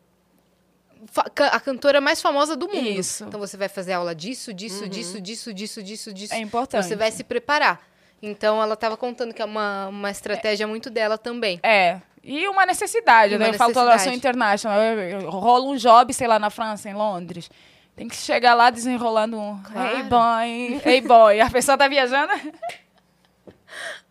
a 1.50 1.60
cantora 1.60 2.00
mais 2.00 2.20
famosa 2.20 2.56
do 2.56 2.68
mundo. 2.68 2.88
Isso. 2.88 3.24
Então 3.24 3.40
você 3.40 3.56
vai 3.56 3.68
fazer 3.68 3.92
aula 3.92 4.14
disso, 4.14 4.52
disso, 4.52 4.84
uhum. 4.84 4.88
disso, 4.88 5.20
disso, 5.20 5.52
disso, 5.52 5.82
disso, 5.82 6.12
disso. 6.12 6.34
É 6.34 6.38
importante. 6.38 6.86
Você 6.86 6.96
vai 6.96 7.10
se 7.10 7.24
preparar. 7.24 7.80
Então 8.22 8.62
ela 8.62 8.74
estava 8.74 8.96
contando 8.96 9.34
que 9.34 9.42
é 9.42 9.44
uma, 9.44 9.88
uma 9.88 10.10
estratégia 10.10 10.64
é. 10.64 10.66
muito 10.66 10.90
dela 10.90 11.18
também. 11.18 11.60
É. 11.62 12.00
E 12.22 12.48
uma 12.48 12.64
necessidade, 12.64 13.34
e 13.34 13.38
né? 13.38 13.44
Uma? 13.46 13.52
Necessidade. 13.52 14.08
Eu 14.08 14.14
internacional. 14.14 14.80
Rola 15.28 15.66
um 15.66 15.76
job, 15.76 16.12
sei 16.14 16.26
lá, 16.26 16.38
na 16.38 16.48
França, 16.48 16.88
em 16.88 16.94
Londres. 16.94 17.50
Tem 17.94 18.08
que 18.08 18.16
chegar 18.16 18.54
lá 18.54 18.70
desenrolando 18.70 19.38
um 19.38 19.62
claro. 19.62 19.96
Hey 19.96 20.02
boy, 20.02 20.82
hey 20.84 21.00
boy. 21.00 21.40
A 21.40 21.50
pessoa 21.50 21.78
tá 21.78 21.86
viajando. 21.86 22.32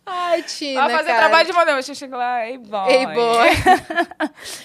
Ai, 0.06 0.44
Tina. 0.44 0.82
Vai 0.82 0.98
fazer 0.98 1.10
cara. 1.10 1.20
trabalho 1.20 1.48
de 1.48 1.54
modelo. 1.54 1.82
Você 1.82 1.96
chega 1.96 2.18
lá, 2.18 2.48
hey 2.48 2.58
boy. 2.58 2.92
Hey 2.92 3.06
boy. 3.08 3.50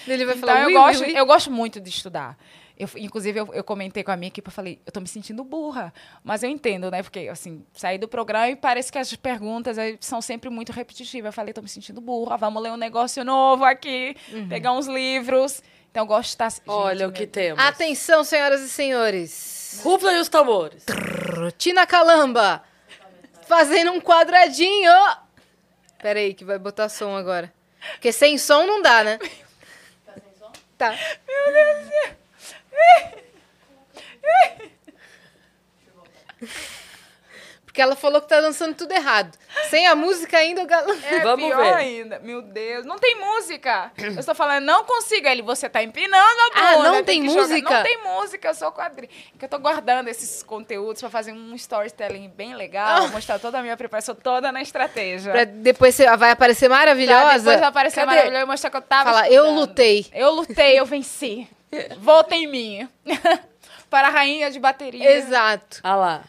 Ele 0.07 0.25
vai 0.25 0.35
falar, 0.35 0.61
então, 0.61 0.69
eu, 0.69 0.77
gosto, 0.77 1.03
eu 1.03 1.25
gosto 1.25 1.51
muito 1.51 1.79
de 1.79 1.89
estudar. 1.89 2.37
Eu, 2.77 2.89
inclusive, 2.95 3.37
eu, 3.37 3.53
eu, 3.53 3.63
comentei 3.63 4.03
com 4.03 4.11
a 4.11 4.15
minha 4.15 4.29
equipe, 4.29 4.47
eu 4.47 4.53
falei, 4.53 4.79
eu 4.85 4.91
tô 4.91 5.01
me 5.01 5.07
sentindo 5.07 5.43
burra. 5.43 5.93
Mas 6.23 6.43
eu 6.43 6.49
entendo, 6.49 6.89
né? 6.89 7.03
Porque, 7.03 7.27
assim, 7.27 7.65
saí 7.73 7.97
do 7.97 8.07
programa 8.07 8.49
e 8.49 8.55
parece 8.55 8.89
que 8.89 8.97
as 8.97 9.13
perguntas 9.15 9.75
são 9.99 10.21
sempre 10.21 10.49
muito 10.49 10.71
repetitivas. 10.71 11.27
Eu 11.27 11.33
falei, 11.33 11.53
tô 11.53 11.61
me 11.61 11.67
sentindo 11.67 11.99
burra, 11.99 12.37
vamos 12.37 12.63
ler 12.63 12.71
um 12.71 12.77
negócio 12.77 13.23
novo 13.25 13.65
aqui, 13.65 14.15
uhum. 14.31 14.47
pegar 14.47 14.71
uns 14.71 14.87
livros. 14.87 15.61
Então, 15.91 16.03
eu 16.03 16.07
gosto 16.07 16.29
de 16.29 16.29
estar... 16.29 16.53
Olha 16.67 16.99
Gente, 16.99 17.09
o 17.09 17.11
que 17.11 17.21
meu... 17.21 17.29
temos. 17.31 17.63
Atenção, 17.63 18.23
senhoras 18.23 18.61
e 18.61 18.69
senhores. 18.69 19.81
Rufla 19.83 20.13
os 20.19 20.29
tambores. 20.29 20.85
Trrr, 20.85 21.51
Tina 21.57 21.85
Calamba. 21.85 22.63
Fazendo 23.45 23.91
um 23.91 23.99
quadradinho. 23.99 24.91
Pera 26.01 26.19
aí, 26.19 26.33
que 26.33 26.45
vai 26.45 26.57
botar 26.57 26.89
som 26.89 27.15
agora. 27.15 27.53
Porque 27.93 28.11
sem 28.11 28.37
som 28.37 28.65
não 28.65 28.81
dá, 28.81 29.03
né? 29.03 29.17
Tá 30.05 30.13
sem 30.13 30.33
som? 30.37 30.51
Tá. 30.77 30.97
Meu 31.27 31.53
Deus 31.53 31.85
do 31.85 31.89
céu. 31.89 32.19
Porque 37.79 37.83
ela 37.83 37.95
falou 37.95 38.19
que 38.19 38.27
tá 38.27 38.41
dançando 38.41 38.75
tudo 38.75 38.91
errado. 38.91 39.37
Sem 39.69 39.87
a 39.87 39.95
música 39.95 40.37
ainda, 40.37 40.63
o 40.63 40.65
galo... 40.65 40.91
É 41.01 41.21
Vamos 41.21 41.45
pior 41.45 41.63
ver. 41.63 41.75
ainda. 41.75 42.19
Meu 42.19 42.41
Deus. 42.41 42.85
Não 42.85 42.99
tem 42.99 43.17
música. 43.17 43.89
Eu 43.97 44.19
estou 44.19 44.35
falando, 44.35 44.65
não 44.65 44.83
consigo. 44.83 45.25
Ele, 45.25 45.41
você 45.41 45.69
tá 45.69 45.81
empinando 45.81 46.17
a 46.17 46.49
bunda. 46.49 46.89
Ah, 46.89 46.91
não 46.91 47.03
tem, 47.05 47.21
tem 47.21 47.23
música? 47.23 47.55
Jogar. 47.55 47.75
Não 47.77 47.83
tem 47.83 48.03
música, 48.03 48.49
eu 48.49 48.53
sou 48.53 48.69
quadrinho. 48.73 49.09
Que 49.37 49.45
eu 49.45 49.47
tô 49.47 49.57
guardando 49.59 50.09
esses 50.09 50.43
conteúdos 50.43 50.99
para 50.99 51.09
fazer 51.09 51.31
um 51.31 51.55
storytelling 51.55 52.27
bem 52.27 52.53
legal, 52.53 53.05
ah. 53.05 53.07
mostrar 53.07 53.39
toda 53.39 53.59
a 53.59 53.61
minha 53.61 53.77
preparação, 53.77 54.13
toda 54.13 54.51
na 54.51 54.61
estratégia. 54.61 55.31
Pra 55.31 55.45
depois 55.45 55.95
você 55.95 56.17
vai 56.17 56.31
aparecer 56.31 56.67
maravilhosa? 56.67 57.21
Pra 57.23 57.37
depois 57.37 57.59
vai 57.61 57.69
aparecer 57.69 57.95
Cadê? 58.01 58.07
maravilhosa 58.07 58.43
e 58.43 58.45
mostrar 58.45 58.69
que 58.71 58.77
eu 58.77 58.81
tava 58.81 59.11
Fala, 59.11 59.21
estudando. 59.21 59.45
eu 59.45 59.53
lutei. 59.53 60.05
Eu 60.11 60.31
lutei, 60.31 60.77
eu 60.77 60.85
venci. 60.85 61.47
Volta 61.99 62.35
em 62.35 62.45
mim. 62.45 62.89
Para 63.89 64.09
a 64.09 64.11
rainha 64.11 64.51
de 64.51 64.59
bateria. 64.59 65.09
Exato. 65.13 65.79
Ah 65.81 65.95
lá. 65.95 66.23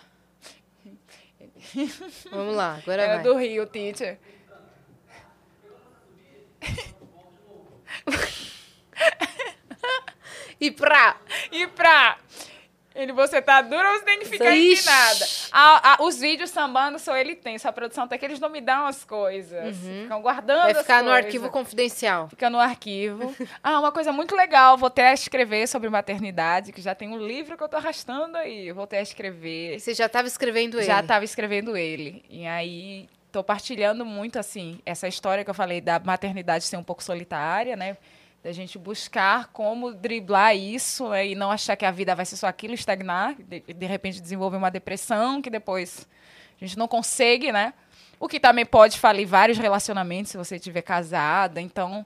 Vamos 2.30 2.56
lá, 2.56 2.78
agora 2.82 3.02
é 3.02 3.16
vai. 3.16 3.22
do 3.22 3.36
Rio, 3.36 3.66
teacher. 3.66 4.18
e 10.60 10.70
pra... 10.70 11.16
E 11.51 11.66
pra... 11.66 12.18
Ele, 12.94 13.12
você 13.12 13.40
tá 13.40 13.62
dura 13.62 13.92
ou 13.92 13.98
você 13.98 14.04
tem 14.04 14.18
que 14.18 14.24
ficar 14.26 14.50
Ixi. 14.50 14.80
empinada? 14.80 15.26
A, 15.52 15.92
a, 15.94 16.02
os 16.02 16.18
vídeos 16.18 16.50
sambando 16.50 16.98
só 16.98 17.16
ele 17.16 17.36
tem, 17.36 17.56
sua 17.56 17.72
produção 17.72 18.08
tem 18.08 18.18
que 18.18 18.24
eles 18.24 18.40
não 18.40 18.48
me 18.48 18.60
dão 18.60 18.86
as 18.86 19.04
coisas. 19.04 19.76
Uhum. 19.76 20.02
Ficam 20.02 20.20
guardando 20.20 20.62
Vai 20.62 20.74
ficar 20.74 21.02
no 21.02 21.10
arquivo 21.10 21.50
confidencial. 21.50 22.28
Fica 22.28 22.50
no 22.50 22.58
arquivo. 22.58 23.34
ah, 23.62 23.78
uma 23.78 23.92
coisa 23.92 24.12
muito 24.12 24.34
legal, 24.34 24.76
vou 24.76 24.88
até 24.88 25.14
escrever 25.14 25.68
sobre 25.68 25.88
maternidade, 25.88 26.72
que 26.72 26.80
já 26.80 26.94
tem 26.94 27.08
um 27.08 27.18
livro 27.18 27.56
que 27.56 27.62
eu 27.62 27.68
tô 27.68 27.76
arrastando 27.76 28.36
aí. 28.36 28.72
Vou 28.72 28.84
até 28.84 29.00
escrever. 29.00 29.78
Você 29.78 29.94
já 29.94 30.06
estava 30.06 30.26
escrevendo 30.26 30.78
ele? 30.78 30.86
Já 30.86 31.00
estava 31.00 31.24
escrevendo 31.24 31.76
ele. 31.76 32.24
E 32.28 32.44
aí 32.44 33.08
tô 33.30 33.44
partilhando 33.44 34.04
muito, 34.04 34.38
assim, 34.38 34.80
essa 34.84 35.06
história 35.06 35.44
que 35.44 35.50
eu 35.50 35.54
falei 35.54 35.80
da 35.80 36.00
maternidade 36.00 36.64
ser 36.64 36.76
um 36.76 36.82
pouco 36.82 37.02
solitária, 37.02 37.76
né? 37.76 37.96
Da 38.42 38.52
gente 38.52 38.78
buscar 38.78 39.48
como 39.48 39.92
driblar 39.92 40.56
isso 40.56 41.08
né, 41.10 41.28
e 41.28 41.34
não 41.34 41.50
achar 41.50 41.76
que 41.76 41.84
a 41.84 41.90
vida 41.90 42.14
vai 42.14 42.24
ser 42.24 42.36
só 42.36 42.46
aquilo, 42.46 42.74
estagnar, 42.74 43.34
de, 43.34 43.60
de 43.60 43.86
repente 43.86 44.20
desenvolver 44.20 44.56
uma 44.56 44.70
depressão 44.70 45.42
que 45.42 45.50
depois 45.50 46.08
a 46.60 46.64
gente 46.64 46.78
não 46.78 46.88
consegue, 46.88 47.52
né? 47.52 47.74
O 48.18 48.28
que 48.28 48.38
também 48.38 48.66
pode 48.66 48.98
falir 48.98 49.26
vários 49.26 49.56
relacionamentos 49.56 50.30
se 50.30 50.36
você 50.36 50.56
estiver 50.56 50.82
casada. 50.82 51.58
Então, 51.58 52.04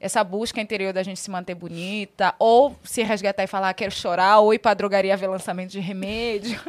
essa 0.00 0.22
busca 0.24 0.60
interior 0.60 0.92
da 0.92 1.02
gente 1.02 1.20
se 1.20 1.30
manter 1.30 1.54
bonita, 1.54 2.34
ou 2.38 2.76
se 2.82 3.02
resgatar 3.02 3.44
e 3.44 3.46
falar, 3.46 3.72
quero 3.74 3.92
chorar, 3.92 4.40
ou 4.40 4.52
ir 4.52 4.58
para 4.58 4.72
a 4.72 4.74
drogaria 4.74 5.16
ver 5.16 5.28
lançamento 5.28 5.70
de 5.70 5.80
remédio. 5.80 6.60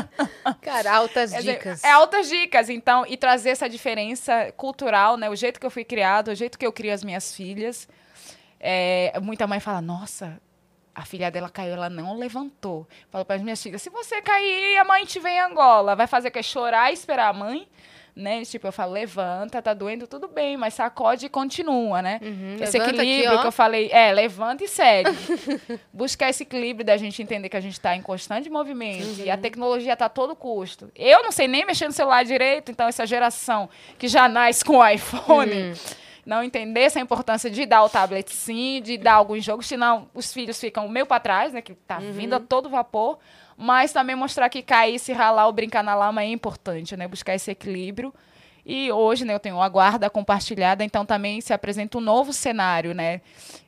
Cara, 0.62 0.94
altas 0.94 1.32
dicas. 1.42 1.84
É, 1.84 1.88
é, 1.88 1.90
altas 1.90 2.28
dicas, 2.28 2.70
então, 2.70 3.04
e 3.06 3.16
trazer 3.16 3.50
essa 3.50 3.68
diferença 3.68 4.52
cultural, 4.56 5.16
né? 5.16 5.28
O 5.28 5.36
jeito 5.36 5.60
que 5.60 5.66
eu 5.66 5.70
fui 5.70 5.84
criado, 5.84 6.28
o 6.28 6.34
jeito 6.34 6.58
que 6.58 6.66
eu 6.66 6.72
crio 6.72 6.92
as 6.92 7.04
minhas 7.04 7.34
filhas. 7.34 7.88
É, 8.68 9.12
muita 9.22 9.46
mãe 9.46 9.60
fala, 9.60 9.80
nossa, 9.80 10.40
a 10.92 11.04
filha 11.04 11.30
dela 11.30 11.48
caiu, 11.48 11.74
ela 11.74 11.88
não 11.88 12.16
levantou. 12.16 12.84
Falo 13.10 13.24
para 13.24 13.36
as 13.36 13.42
minhas 13.42 13.62
filhas, 13.62 13.80
se 13.80 13.88
você 13.88 14.20
cair, 14.20 14.76
a 14.76 14.82
mãe 14.82 15.04
te 15.04 15.20
vem 15.20 15.36
em 15.36 15.40
Angola. 15.40 15.94
Vai 15.94 16.08
fazer 16.08 16.28
o 16.28 16.30
que? 16.32 16.42
Chorar 16.42 16.90
e 16.90 16.94
esperar 16.94 17.28
a 17.28 17.32
mãe? 17.32 17.68
Né? 18.16 18.44
Tipo, 18.44 18.66
eu 18.66 18.72
falo, 18.72 18.92
levanta, 18.92 19.62
tá 19.62 19.72
doendo, 19.72 20.08
tudo 20.08 20.26
bem, 20.26 20.56
mas 20.56 20.74
sacode 20.74 21.26
e 21.26 21.28
continua, 21.28 22.02
né? 22.02 22.18
Uhum, 22.20 22.56
esse 22.60 22.76
equilíbrio 22.76 23.30
aqui, 23.30 23.40
que 23.42 23.46
eu 23.46 23.52
falei, 23.52 23.88
é, 23.92 24.12
levanta 24.12 24.64
e 24.64 24.68
segue. 24.68 25.10
Buscar 25.92 26.30
esse 26.30 26.42
equilíbrio 26.42 26.84
da 26.84 26.96
gente 26.96 27.22
entender 27.22 27.48
que 27.48 27.56
a 27.56 27.60
gente 27.60 27.74
está 27.74 27.94
em 27.94 28.02
constante 28.02 28.50
movimento 28.50 29.20
uhum. 29.20 29.26
e 29.26 29.30
a 29.30 29.34
uhum. 29.36 29.40
tecnologia 29.40 29.92
está 29.92 30.06
a 30.06 30.08
todo 30.08 30.34
custo. 30.34 30.90
Eu 30.96 31.22
não 31.22 31.30
sei 31.30 31.46
nem 31.46 31.64
mexer 31.64 31.86
no 31.86 31.92
celular 31.92 32.24
direito, 32.24 32.72
então 32.72 32.88
essa 32.88 33.06
geração 33.06 33.70
que 33.96 34.08
já 34.08 34.28
nasce 34.28 34.64
com 34.64 34.78
o 34.78 34.88
iPhone. 34.88 35.52
Uhum 35.52 36.05
não 36.26 36.42
entendesse 36.42 36.98
a 36.98 37.00
importância 37.00 37.48
de 37.48 37.64
dar 37.64 37.84
o 37.84 37.88
tablet 37.88 38.28
sim, 38.32 38.82
de 38.82 38.98
dar 38.98 39.14
alguns 39.14 39.44
jogos, 39.44 39.66
senão 39.66 40.08
os 40.12 40.32
filhos 40.32 40.58
ficam 40.58 40.88
meio 40.88 41.06
para 41.06 41.20
trás, 41.20 41.52
né? 41.52 41.62
Que 41.62 41.72
tá 41.74 41.98
uhum. 41.98 42.12
vindo 42.12 42.34
a 42.34 42.40
todo 42.40 42.68
vapor. 42.68 43.18
Mas 43.56 43.92
também 43.92 44.16
mostrar 44.16 44.48
que 44.48 44.60
cair, 44.60 44.98
se 44.98 45.12
ralar 45.12 45.46
ou 45.46 45.52
brincar 45.52 45.84
na 45.84 45.94
lama 45.94 46.22
é 46.22 46.26
importante, 46.26 46.96
né? 46.96 47.06
Buscar 47.06 47.36
esse 47.36 47.52
equilíbrio. 47.52 48.12
E 48.68 48.90
hoje, 48.90 49.24
né, 49.24 49.32
eu 49.32 49.38
tenho 49.38 49.62
a 49.62 49.68
guarda 49.68 50.10
compartilhada, 50.10 50.82
então 50.82 51.06
também 51.06 51.40
se 51.40 51.52
apresenta 51.52 51.98
um 51.98 52.00
novo 52.00 52.32
cenário, 52.32 52.92
né? 52.92 53.20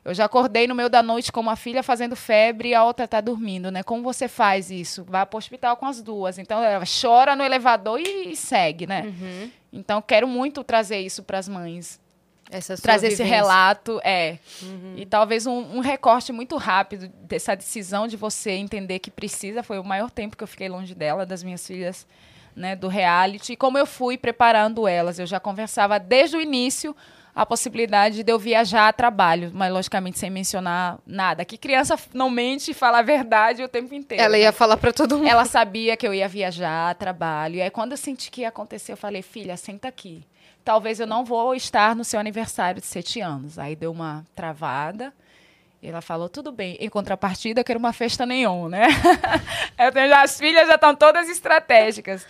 Eu 0.03 0.13
já 0.13 0.25
acordei 0.25 0.67
no 0.67 0.75
meio 0.75 0.89
da 0.89 1.01
noite 1.01 1.31
com 1.31 1.39
uma 1.39 1.55
filha 1.55 1.81
fazendo 1.81 2.17
febre 2.17 2.69
e 2.69 2.75
a 2.75 2.83
outra 2.83 3.05
está 3.05 3.21
dormindo, 3.21 3.71
né? 3.71 3.81
Como 3.81 4.03
você 4.03 4.27
faz 4.27 4.69
isso? 4.69 5.05
Vai 5.05 5.25
para 5.25 5.37
o 5.37 5.39
hospital 5.39 5.77
com 5.77 5.85
as 5.85 6.01
duas. 6.01 6.37
Então, 6.37 6.61
ela 6.61 6.83
chora 7.01 7.33
no 7.37 7.43
elevador 7.45 8.01
e, 8.01 8.33
e 8.33 8.35
segue, 8.35 8.85
né? 8.85 9.03
Uhum. 9.03 9.51
Então, 9.71 10.01
quero 10.01 10.27
muito 10.27 10.61
trazer 10.65 10.99
isso 10.99 11.23
para 11.23 11.37
as 11.37 11.47
mães 11.47 11.97
trazer 12.81 13.07
esse 13.07 13.23
relato, 13.23 14.01
é. 14.03 14.39
Uhum. 14.63 14.95
E 14.97 15.05
talvez 15.05 15.45
um, 15.45 15.77
um, 15.77 15.79
recorte 15.79 16.31
muito 16.31 16.57
rápido 16.57 17.07
dessa 17.23 17.55
decisão 17.55 18.07
de 18.07 18.17
você 18.17 18.51
entender 18.51 18.99
que 18.99 19.11
precisa. 19.11 19.61
Foi 19.61 19.77
o 19.77 19.83
maior 19.83 20.09
tempo 20.09 20.35
que 20.35 20.43
eu 20.43 20.47
fiquei 20.47 20.67
longe 20.67 20.95
dela, 20.95 21.25
das 21.25 21.43
minhas 21.43 21.65
filhas, 21.65 22.07
né, 22.55 22.75
do 22.75 22.87
reality. 22.87 23.53
E 23.53 23.55
como 23.55 23.77
eu 23.77 23.85
fui 23.85 24.17
preparando 24.17 24.87
elas. 24.87 25.19
Eu 25.19 25.27
já 25.27 25.39
conversava 25.39 25.99
desde 25.99 26.37
o 26.37 26.41
início 26.41 26.95
a 27.35 27.45
possibilidade 27.45 28.23
de 28.23 28.31
eu 28.31 28.39
viajar 28.39 28.87
a 28.87 28.93
trabalho, 28.93 29.51
mas 29.53 29.71
logicamente 29.71 30.17
sem 30.17 30.29
mencionar 30.29 30.97
nada. 31.05 31.45
Que 31.45 31.57
criança 31.57 31.97
não 32.13 32.29
mente 32.29 32.71
e 32.71 32.73
fala 32.73 32.99
a 32.99 33.01
verdade 33.01 33.63
o 33.63 33.67
tempo 33.69 33.93
inteiro. 33.93 34.21
Ela 34.21 34.37
ia 34.37 34.51
falar 34.51 34.75
para 34.75 34.91
todo 34.91 35.17
mundo. 35.17 35.27
Ela 35.29 35.45
sabia 35.45 35.95
que 35.95 36.05
eu 36.05 36.13
ia 36.13 36.27
viajar 36.27 36.89
a 36.89 36.93
trabalho. 36.93 37.55
E 37.55 37.61
aí 37.61 37.69
quando 37.69 37.91
eu 37.91 37.97
senti 37.97 38.31
que 38.31 38.41
ia 38.41 38.49
acontecer, 38.49 38.91
eu 38.91 38.97
falei: 38.97 39.21
"Filha, 39.21 39.55
senta 39.55 39.87
aqui" 39.87 40.23
talvez 40.63 40.99
eu 40.99 41.07
não 41.07 41.25
vou 41.25 41.55
estar 41.55 41.95
no 41.95 42.03
seu 42.03 42.19
aniversário 42.19 42.81
de 42.81 42.87
sete 42.87 43.19
anos. 43.21 43.57
Aí 43.57 43.75
deu 43.75 43.91
uma 43.91 44.25
travada. 44.35 45.13
E 45.81 45.87
ela 45.87 46.01
falou, 46.01 46.27
tudo 46.27 46.51
bem. 46.51 46.75
Em 46.79 46.89
contrapartida, 46.89 47.61
eu 47.61 47.65
quero 47.65 47.79
uma 47.79 47.93
festa 47.93 48.25
nenhum, 48.25 48.67
né? 48.67 48.87
eu 49.79 49.91
tenho, 49.91 50.13
as 50.15 50.37
filhas 50.37 50.67
já 50.67 50.75
estão 50.75 50.93
todas 50.93 51.29
estratégicas. 51.29 52.27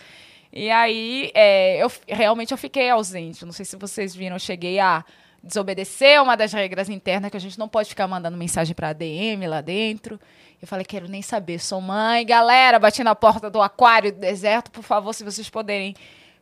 E 0.52 0.70
aí, 0.70 1.30
é, 1.34 1.82
eu 1.82 1.90
realmente 2.08 2.52
eu 2.52 2.58
fiquei 2.58 2.88
ausente. 2.88 3.44
Não 3.44 3.52
sei 3.52 3.64
se 3.64 3.76
vocês 3.76 4.14
viram, 4.14 4.36
eu 4.36 4.40
cheguei 4.40 4.78
a 4.78 5.04
desobedecer 5.42 6.22
uma 6.22 6.36
das 6.36 6.52
regras 6.52 6.88
internas 6.88 7.30
que 7.30 7.36
a 7.36 7.40
gente 7.40 7.58
não 7.58 7.68
pode 7.68 7.88
ficar 7.88 8.06
mandando 8.06 8.36
mensagem 8.36 8.74
para 8.74 8.92
DM 8.92 9.46
lá 9.46 9.60
dentro. 9.60 10.20
Eu 10.60 10.68
falei, 10.68 10.84
quero 10.84 11.08
nem 11.08 11.22
saber, 11.22 11.58
sou 11.58 11.80
mãe. 11.80 12.24
Galera, 12.26 12.78
bati 12.78 13.02
na 13.02 13.14
porta 13.14 13.48
do 13.48 13.62
aquário 13.62 14.12
do 14.12 14.18
deserto, 14.18 14.70
por 14.70 14.84
favor, 14.84 15.12
se 15.12 15.24
vocês 15.24 15.48
puderem 15.48 15.96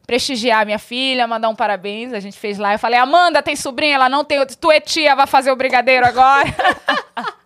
prestigiar 0.09 0.64
minha 0.64 0.78
filha, 0.78 1.26
mandar 1.26 1.51
um 1.51 1.55
parabéns. 1.55 2.14
A 2.14 2.18
gente 2.18 2.39
fez 2.39 2.56
lá. 2.56 2.72
Eu 2.72 2.78
falei, 2.78 2.98
Amanda, 2.98 3.43
tem 3.43 3.55
sobrinha? 3.55 3.94
Ela 3.94 4.09
não 4.09 4.24
tem. 4.24 4.44
Tu 4.47 4.72
é 4.72 4.80
tia, 4.80 5.14
vai 5.14 5.26
fazer 5.26 5.52
o 5.52 5.56
brigadeiro 5.56 6.06
agora. 6.06 6.48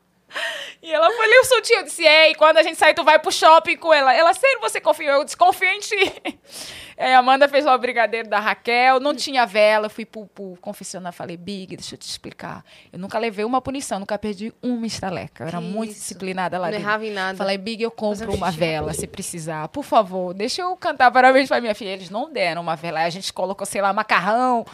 e 0.83 0.93
ela 0.93 1.09
falou, 1.11 1.33
eu 1.33 1.45
sou 1.45 1.63
tia. 1.63 1.79
Eu 1.79 1.85
disse, 1.85 2.05
é, 2.05 2.31
e 2.31 2.35
quando 2.35 2.57
a 2.57 2.63
gente 2.63 2.77
sair, 2.77 2.93
tu 2.93 3.05
vai 3.05 3.19
pro 3.19 3.31
shopping 3.31 3.77
com 3.77 3.95
ela. 3.95 4.13
Ela, 4.13 4.35
sério, 4.35 4.61
você 4.61 4.81
confiou? 4.81 5.19
Eu 5.19 5.25
desconfio 5.25 5.69
em 5.69 5.81
ti. 5.81 6.13
É, 6.95 7.15
a 7.15 7.19
Amanda 7.19 7.49
fez 7.49 7.65
lá 7.65 7.75
o 7.75 7.79
brigadeiro 7.79 8.29
da 8.29 8.39
Raquel, 8.39 9.01
não 9.01 9.15
tinha 9.15 9.47
vela, 9.47 9.89
fui 9.89 10.05
pro, 10.05 10.27
pro 10.27 10.57
confessionário, 10.61 11.17
falei, 11.17 11.37
Big, 11.39 11.75
deixa 11.75 11.95
eu 11.95 11.99
te 11.99 12.07
explicar. 12.07 12.63
Eu 12.93 12.99
nunca 12.99 13.19
levei 13.19 13.45
uma 13.45 13.61
punição, 13.61 13.99
nunca 13.99 14.17
perdi 14.19 14.53
uma 14.63 14.87
estaleca. 14.87 15.43
Eu 15.43 15.49
era 15.49 15.59
que 15.59 15.65
muito 15.65 15.91
isso? 15.91 16.01
disciplinada 16.01 16.59
lá 16.59 16.67
não 16.67 16.71
dentro. 16.71 16.85
Não 16.85 16.91
errava 16.91 17.07
em 17.07 17.11
nada. 17.11 17.39
Falei, 17.39 17.59
Big, 17.59 17.83
eu 17.83 17.91
compro 17.91 18.33
uma 18.33 18.51
vela 18.51 18.93
se 18.93 19.07
precisar. 19.07 19.67
Por 19.69 19.83
favor, 19.83 20.35
deixa 20.35 20.63
eu 20.63 20.77
cantar 20.77 21.11
parabéns 21.11 21.49
pra 21.49 21.61
minha 21.61 21.75
filha. 21.75 21.91
Eles 21.91 22.11
não 22.11 22.31
deram 22.31 22.61
uma 22.63 22.77
vela. 22.77 23.01
A 23.01 23.11
gente 23.11 23.33
colocou, 23.33 23.67
sei 23.67 23.81
lá, 23.81 23.93
macarrão 23.93 24.65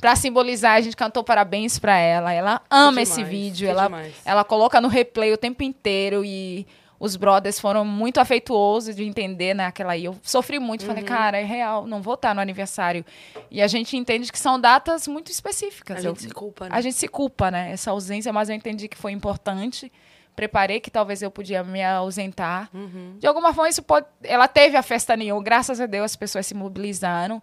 para 0.00 0.14
simbolizar, 0.16 0.74
a 0.74 0.80
gente 0.80 0.96
cantou 0.96 1.24
parabéns 1.24 1.78
para 1.78 1.96
ela. 1.96 2.32
Ela 2.32 2.60
ama 2.70 2.90
demais, 2.90 3.10
esse 3.10 3.24
vídeo, 3.24 3.68
ela, 3.68 3.90
ela 4.24 4.44
coloca 4.44 4.80
no 4.80 4.88
replay 4.88 5.32
o 5.32 5.38
tempo 5.38 5.62
inteiro 5.62 6.24
e 6.24 6.66
os 6.98 7.16
brothers 7.16 7.60
foram 7.60 7.84
muito 7.84 8.18
afetuosos 8.18 8.96
de 8.96 9.04
entender 9.04 9.54
naquela 9.54 9.90
né, 9.90 9.94
aí. 9.94 10.04
Eu 10.06 10.16
sofri 10.22 10.58
muito, 10.58 10.82
uhum. 10.82 10.88
falei, 10.88 11.04
cara, 11.04 11.38
é 11.38 11.44
real, 11.44 11.86
não 11.86 12.00
vou 12.00 12.14
estar 12.14 12.34
no 12.34 12.40
aniversário. 12.40 13.04
E 13.50 13.60
a 13.60 13.66
gente 13.66 13.96
entende 13.96 14.30
que 14.32 14.38
são 14.38 14.58
datas 14.58 15.06
muito 15.06 15.30
específicas. 15.30 15.98
A 15.98 16.00
eu, 16.00 16.14
gente 16.14 16.22
se 16.22 16.30
culpa, 16.30 16.68
né? 16.68 16.70
A 16.72 16.80
gente 16.80 16.96
se 16.96 17.08
culpa, 17.08 17.50
né? 17.50 17.72
Essa 17.72 17.90
ausência, 17.90 18.32
mas 18.32 18.48
eu 18.48 18.54
entendi 18.54 18.88
que 18.88 18.96
foi 18.96 19.12
importante. 19.12 19.92
Preparei 20.34 20.80
que 20.80 20.90
talvez 20.90 21.22
eu 21.22 21.30
podia 21.30 21.62
me 21.62 21.82
ausentar. 21.82 22.68
Uhum. 22.72 23.16
De 23.18 23.26
alguma 23.26 23.54
forma, 23.54 23.68
isso 23.68 23.82
pode. 23.82 24.06
Ela 24.22 24.48
teve 24.48 24.76
a 24.76 24.82
festa 24.82 25.16
nenhuma, 25.16 25.42
graças 25.42 25.80
a 25.80 25.86
Deus, 25.86 26.04
as 26.06 26.16
pessoas 26.16 26.46
se 26.46 26.54
mobilizaram. 26.54 27.42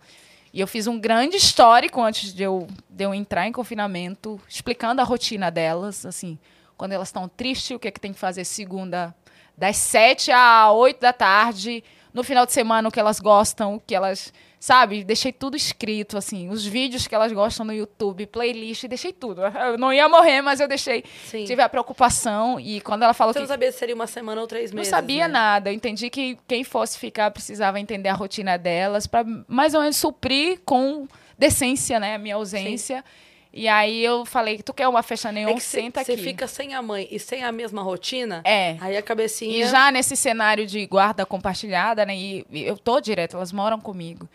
E 0.54 0.60
eu 0.62 0.68
fiz 0.68 0.86
um 0.86 1.00
grande 1.00 1.36
histórico 1.36 2.00
antes 2.00 2.32
de 2.32 2.44
eu, 2.44 2.68
de 2.88 3.04
eu 3.04 3.12
entrar 3.12 3.48
em 3.48 3.52
confinamento, 3.52 4.40
explicando 4.48 5.02
a 5.02 5.04
rotina 5.04 5.50
delas, 5.50 6.06
assim, 6.06 6.38
quando 6.78 6.92
elas 6.92 7.08
estão 7.08 7.28
tristes, 7.28 7.76
o 7.76 7.80
que 7.80 7.88
é 7.88 7.92
que 7.92 8.00
tem 8.00 8.14
que 8.14 8.20
fazer 8.20 8.46
segunda 8.46 9.16
das 9.58 9.78
sete 9.78 10.32
a 10.32 10.72
oito 10.72 11.02
da 11.02 11.12
tarde, 11.12 11.84
no 12.14 12.24
final 12.24 12.46
de 12.46 12.54
semana 12.54 12.88
o 12.88 12.92
que 12.92 13.00
elas 13.00 13.20
gostam, 13.20 13.76
o 13.76 13.80
que 13.80 13.96
elas. 13.96 14.32
Sabe? 14.64 15.04
Deixei 15.04 15.34
tudo 15.34 15.58
escrito, 15.58 16.18
assim, 16.18 16.48
os 16.48 16.66
vídeos 16.66 17.06
que 17.06 17.14
elas 17.14 17.34
gostam 17.34 17.66
no 17.66 17.74
YouTube, 17.74 18.26
playlist, 18.26 18.86
deixei 18.86 19.12
tudo. 19.12 19.42
Eu 19.42 19.78
não 19.78 19.92
ia 19.92 20.08
morrer, 20.08 20.42
mas 20.42 20.62
eu 20.62 20.70
deixei. 20.70 21.04
Sim. 21.26 21.44
Tive 21.44 21.62
a 21.62 21.68
preocupação 21.68 22.58
e 22.58 22.80
quando 22.80 23.04
ela 23.04 23.14
falou 23.14 23.34
Você 23.34 23.40
que. 23.40 23.46
Você 23.46 23.50
não 23.50 23.54
sabia 23.56 23.72
se 23.74 23.78
seria 23.78 23.94
uma 23.94 24.08
semana 24.08 24.40
ou 24.40 24.48
três 24.48 24.72
meses. 24.72 24.90
Não 24.90 24.98
sabia 24.98 25.28
né? 25.28 25.34
nada. 25.34 25.70
Eu 25.70 25.74
entendi 25.74 26.10
que 26.10 26.38
quem 26.48 26.64
fosse 26.64 26.98
ficar 26.98 27.30
precisava 27.32 27.78
entender 27.78 28.08
a 28.08 28.14
rotina 28.14 28.58
delas 28.58 29.06
para 29.06 29.26
mais 29.50 29.74
ou 29.74 29.82
menos 29.82 29.98
suprir 29.98 30.62
com 30.64 31.10
decência, 31.38 32.00
né? 32.00 32.16
A 32.16 32.18
minha 32.18 32.36
ausência. 32.36 33.00
Sim. 33.00 33.33
E 33.54 33.68
aí 33.68 34.04
eu 34.04 34.26
falei, 34.26 34.58
tu 34.64 34.74
quer 34.74 34.88
uma 34.88 35.04
festa 35.04 35.32
nenhum, 35.32 35.50
é 35.56 35.60
senta 35.60 36.02
aqui. 36.02 36.16
Você 36.16 36.18
fica 36.18 36.48
sem 36.48 36.74
a 36.74 36.82
mãe 36.82 37.08
e 37.12 37.20
sem 37.20 37.44
a 37.44 37.52
mesma 37.52 37.84
rotina, 37.84 38.42
é. 38.44 38.78
aí 38.82 38.98
a 38.98 39.02
cabecinha... 39.02 39.64
E 39.64 39.70
já 39.70 39.92
nesse 39.92 40.16
cenário 40.16 40.66
de 40.66 40.84
guarda 40.88 41.24
compartilhada, 41.24 42.04
né, 42.04 42.16
e 42.18 42.44
eu 42.52 42.76
tô 42.76 43.00
direto, 43.00 43.36
elas 43.36 43.52
moram 43.52 43.80
comigo. 43.80 44.28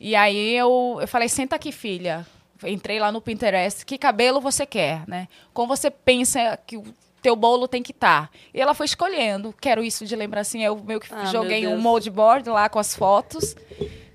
E 0.00 0.16
aí 0.16 0.56
eu, 0.56 0.96
eu 0.98 1.06
falei, 1.06 1.28
senta 1.28 1.56
aqui, 1.56 1.70
filha. 1.70 2.26
Entrei 2.64 2.98
lá 2.98 3.12
no 3.12 3.20
Pinterest, 3.20 3.84
que 3.84 3.98
cabelo 3.98 4.40
você 4.40 4.64
quer, 4.64 5.06
né? 5.06 5.28
Como 5.52 5.68
você 5.68 5.90
pensa 5.90 6.58
que 6.66 6.78
o 6.78 6.84
teu 7.20 7.36
bolo 7.36 7.68
tem 7.68 7.82
que 7.82 7.92
estar. 7.92 8.28
Tá. 8.28 8.30
E 8.54 8.60
ela 8.60 8.72
foi 8.72 8.86
escolhendo, 8.86 9.54
quero 9.60 9.84
isso 9.84 10.06
de 10.06 10.16
lembrancinha. 10.16 10.68
Eu 10.68 10.76
meio 10.76 11.00
que 11.00 11.12
ah, 11.12 11.26
joguei 11.26 11.66
um 11.66 11.78
mold 11.78 12.08
board 12.10 12.48
lá 12.48 12.68
com 12.70 12.78
as 12.78 12.94
fotos. 12.94 13.54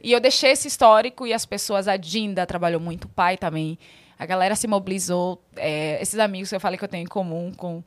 E 0.01 0.11
eu 0.11 0.19
deixei 0.19 0.51
esse 0.51 0.67
histórico 0.67 1.27
e 1.27 1.33
as 1.33 1.45
pessoas, 1.45 1.87
a 1.87 1.97
Dinda 1.97 2.45
trabalhou 2.47 2.79
muito, 2.79 3.05
o 3.05 3.09
pai 3.09 3.37
também 3.37 3.77
a 4.19 4.25
galera 4.25 4.53
se 4.53 4.67
mobilizou. 4.67 5.41
É, 5.55 5.97
esses 6.01 6.19
amigos 6.19 6.49
que 6.49 6.55
eu 6.55 6.59
falei 6.59 6.77
que 6.77 6.83
eu 6.83 6.89
tenho 6.89 7.03
em 7.03 7.07
comum 7.07 7.53
com. 7.55 7.81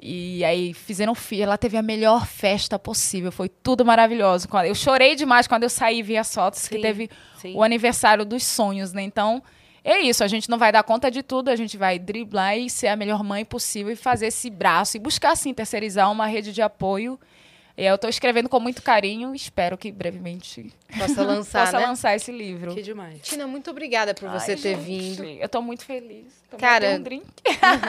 E 0.00 0.42
aí 0.42 0.72
fizeram 0.72 1.14
filha. 1.14 1.44
Ela 1.44 1.58
teve 1.58 1.76
a 1.76 1.82
melhor 1.82 2.26
festa 2.26 2.78
possível. 2.78 3.30
Foi 3.30 3.50
tudo 3.50 3.84
maravilhoso. 3.84 4.48
Eu 4.66 4.74
chorei 4.74 5.14
demais 5.14 5.46
quando 5.46 5.64
eu 5.64 5.70
saí 5.70 5.98
e 5.98 6.02
vi 6.02 6.16
as 6.16 6.34
fotos 6.34 6.60
sim, 6.60 6.70
que 6.70 6.78
teve 6.80 7.10
sim. 7.36 7.54
o 7.54 7.62
aniversário 7.62 8.24
dos 8.24 8.44
sonhos, 8.44 8.94
né? 8.94 9.02
Então, 9.02 9.42
é 9.84 10.00
isso. 10.00 10.24
A 10.24 10.28
gente 10.28 10.48
não 10.48 10.56
vai 10.58 10.72
dar 10.72 10.82
conta 10.82 11.10
de 11.10 11.22
tudo. 11.22 11.50
A 11.50 11.56
gente 11.56 11.76
vai 11.76 11.98
driblar 11.98 12.56
e 12.56 12.70
ser 12.70 12.88
a 12.88 12.96
melhor 12.96 13.22
mãe 13.22 13.44
possível 13.44 13.92
e 13.92 13.96
fazer 13.96 14.28
esse 14.28 14.48
braço 14.48 14.96
e 14.96 15.00
buscar, 15.00 15.32
assim, 15.32 15.52
terceirizar 15.52 16.10
uma 16.10 16.26
rede 16.26 16.50
de 16.50 16.62
apoio 16.62 17.20
eu 17.76 17.96
estou 17.96 18.08
escrevendo 18.08 18.48
com 18.48 18.60
muito 18.60 18.82
carinho 18.82 19.34
espero 19.34 19.76
que 19.76 19.90
brevemente 19.90 20.72
possa 20.96 21.22
lançar, 21.26 21.66
possa 21.66 21.80
né? 21.80 21.86
lançar 21.86 22.14
esse 22.14 22.30
livro. 22.30 22.74
Que 22.74 22.82
demais. 22.82 23.20
Tina, 23.22 23.46
muito 23.46 23.70
obrigada 23.70 24.14
por 24.14 24.28
você 24.30 24.52
Ai, 24.52 24.56
ter 24.56 24.76
gente, 24.76 24.84
vindo. 24.84 25.24
Eu 25.24 25.46
estou 25.46 25.60
muito 25.60 25.84
feliz. 25.84 26.26
Tô 26.50 26.56
Cara, 26.56 26.90
um 26.90 27.02
drink. 27.02 27.26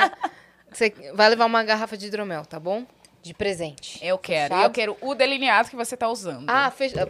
você 0.71 0.93
vai 1.13 1.29
levar 1.29 1.45
uma 1.45 1.63
garrafa 1.63 1.95
de 1.95 2.07
hidromel, 2.07 2.45
tá 2.45 2.59
bom? 2.59 2.85
De 3.21 3.33
presente. 3.33 3.99
Eu 4.03 4.17
quero. 4.17 4.53
Fechado? 4.53 4.67
Eu 4.67 4.71
quero 4.71 4.97
o 5.01 5.15
delineado 5.15 5.69
que 5.69 5.75
você 5.75 5.95
está 5.95 6.09
usando. 6.09 6.45
Ah, 6.47 6.69
fecha. 6.71 7.07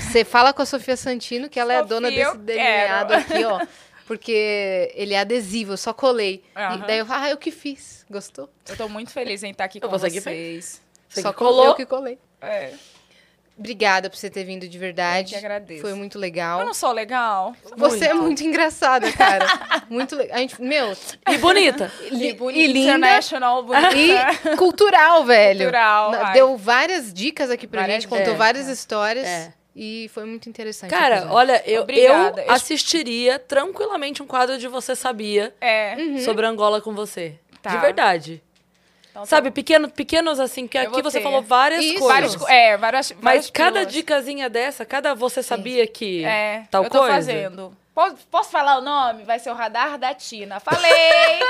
Você 0.00 0.24
fala 0.24 0.52
com 0.52 0.62
a 0.62 0.66
Sofia 0.66 0.96
Santino, 0.96 1.48
que 1.48 1.60
ela 1.60 1.74
Sofia, 1.74 1.84
é 1.84 1.88
dona 1.88 2.10
desse 2.10 2.38
delineado 2.38 3.12
quero. 3.14 3.22
aqui, 3.22 3.44
ó. 3.44 3.66
Porque 4.06 4.90
ele 4.94 5.14
é 5.14 5.20
adesivo, 5.20 5.74
eu 5.74 5.76
só 5.76 5.92
colei. 5.92 6.42
Uhum. 6.56 6.76
E 6.76 6.86
daí 6.86 6.98
eu, 6.98 7.06
ah, 7.08 7.28
eu 7.28 7.36
que 7.36 7.50
fiz. 7.50 8.06
Gostou? 8.10 8.48
Eu 8.68 8.76
tô 8.76 8.88
muito 8.88 9.10
feliz 9.10 9.42
em 9.42 9.50
estar 9.50 9.64
aqui 9.64 9.80
com 9.80 9.88
vocês. 9.88 10.80
Você 11.18 11.22
Só 11.22 11.32
que 11.32 11.38
colou. 11.38 11.66
Eu 11.66 11.74
que 11.74 11.86
colei. 11.86 12.18
É. 12.40 12.72
Obrigada 13.58 14.08
por 14.08 14.16
você 14.16 14.30
ter 14.30 14.44
vindo 14.44 14.68
de 14.68 14.78
verdade. 14.78 15.34
Eu 15.34 15.40
que 15.40 15.44
agradeço. 15.44 15.80
Foi 15.80 15.92
muito 15.92 16.16
legal. 16.16 16.60
Eu 16.60 16.66
não 16.66 16.74
sou 16.74 16.92
legal? 16.92 17.56
Você 17.76 17.96
muito. 17.96 18.04
é 18.04 18.14
muito 18.14 18.44
engraçada, 18.44 19.12
cara. 19.12 19.46
muito 19.90 20.14
legal. 20.14 20.36
A 20.36 20.40
gente, 20.40 20.62
meu... 20.62 20.96
E 21.28 21.38
bonita. 21.38 21.90
E, 22.08 22.32
bonita. 22.34 22.60
E 22.60 22.66
linda. 22.68 22.96
International, 22.98 23.64
bonita. 23.64 23.96
E 23.96 24.54
cultural, 24.56 25.24
velho. 25.24 25.64
Cultural. 25.64 26.32
Deu 26.32 26.56
várias 26.56 27.12
dicas 27.12 27.50
aqui 27.50 27.66
pra 27.66 27.80
várias 27.80 28.02
gente, 28.02 28.08
contou 28.08 28.34
é, 28.34 28.36
várias 28.36 28.68
é. 28.68 28.72
histórias. 28.72 29.26
É. 29.26 29.52
E 29.74 30.08
foi 30.14 30.24
muito 30.24 30.48
interessante. 30.48 30.90
Cara, 30.90 31.26
olha, 31.30 31.62
eu, 31.66 31.84
eu 31.88 32.34
assistiria 32.48 33.38
tranquilamente 33.40 34.22
um 34.22 34.26
quadro 34.26 34.56
de 34.56 34.68
Você 34.68 34.94
Sabia 34.94 35.54
é. 35.60 36.18
sobre 36.24 36.46
Angola 36.46 36.80
com 36.80 36.94
você. 36.94 37.38
Tá. 37.60 37.70
De 37.70 37.78
verdade. 37.78 38.42
Então, 39.18 39.26
Sabe, 39.26 39.50
tá 39.50 39.54
pequeno, 39.54 39.90
pequenos 39.90 40.38
assim, 40.38 40.68
que 40.68 40.78
aqui 40.78 41.02
você 41.02 41.20
falou 41.20 41.42
várias 41.42 41.84
Isso. 41.84 41.98
coisas. 41.98 42.36
Várias, 42.36 42.48
é, 42.48 42.76
várias, 42.76 43.10
várias 43.10 43.20
Mas 43.20 43.50
cada 43.50 43.84
dicasinha 43.84 44.48
dessa, 44.48 44.84
cada 44.84 45.12
você 45.12 45.42
sabia 45.42 45.86
Sim. 45.86 45.92
que 45.92 46.24
é, 46.24 46.62
tal 46.70 46.84
eu 46.84 46.90
tô 46.90 46.98
coisa? 46.98 47.14
fazendo. 47.14 47.76
Posso, 47.92 48.16
posso 48.30 48.50
falar 48.50 48.78
o 48.78 48.80
nome? 48.80 49.24
Vai 49.24 49.40
ser 49.40 49.50
o 49.50 49.54
Radar 49.54 49.98
da 49.98 50.14
Tina. 50.14 50.60
Falei! 50.60 51.40